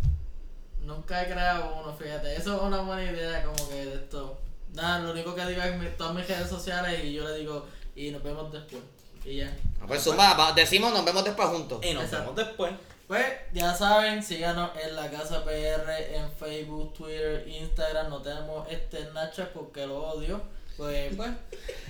Nunca 0.82 1.22
he 1.24 1.26
creado 1.32 1.76
uno, 1.82 1.96
fíjate. 1.96 2.36
Eso 2.36 2.56
es 2.56 2.62
una 2.62 2.82
buena 2.82 3.04
idea, 3.12 3.44
como 3.44 3.70
que 3.70 3.86
de 3.86 3.94
esto. 3.96 4.40
Nada, 4.74 5.00
lo 5.00 5.12
único 5.12 5.34
que 5.36 5.46
digo 5.46 5.62
es 5.64 5.76
mi- 5.78 5.88
todas 5.98 6.14
mis 6.14 6.28
redes 6.28 6.50
sociales 6.50 7.04
y 7.04 7.14
yo 7.14 7.28
le 7.28 7.38
digo, 7.38 7.66
y 7.96 8.12
nos 8.12 8.22
vemos 8.24 8.52
después. 8.52 8.82
Y 9.26 9.38
ya. 9.38 9.56
Ah, 9.82 9.86
Pues 9.88 10.08
va- 10.10 10.52
decimos 10.54 10.94
nos 10.94 11.04
vemos 11.06 11.24
después 11.24 11.48
juntos. 11.50 11.80
Y 11.84 11.94
nos 11.94 12.04
Exacto. 12.06 12.34
vemos 12.34 12.48
después. 12.48 12.72
Pues 13.08 13.26
ya 13.54 13.74
saben, 13.74 14.22
síganos 14.24 14.70
en 14.84 14.96
la 14.96 15.10
casa 15.10 15.44
PR, 15.44 16.16
en 16.16 16.32
Facebook, 16.32 16.94
Twitter, 16.94 17.48
Instagram. 17.48 18.10
No 18.10 18.22
tenemos 18.22 18.68
este 18.70 19.04
Snapchat 19.10 19.50
porque 19.50 19.86
lo 19.88 19.98
odio. 20.12 20.42
Pues, 20.80 21.14
pues 21.18 21.30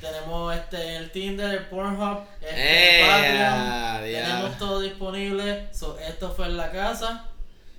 tenemos 0.02 0.56
este 0.56 0.96
el 0.96 1.12
Tinder, 1.12 1.52
el 1.52 1.66
Pornhub, 1.68 2.22
este 2.42 2.56
Eh, 3.02 3.06
Patreon. 3.06 4.02
Tenemos 4.26 4.58
todo 4.58 4.82
disponible. 4.82 5.68
So, 5.72 6.00
esto 6.00 6.34
fue 6.36 6.48
en 6.48 6.58
la 6.58 6.72
casa. 6.72 7.28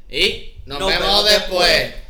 Y 0.08 0.52
nos, 0.66 0.78
Nos 0.78 0.88
vemos, 0.88 1.06
vemos 1.08 1.24
después. 1.30 1.68
después. 1.68 2.09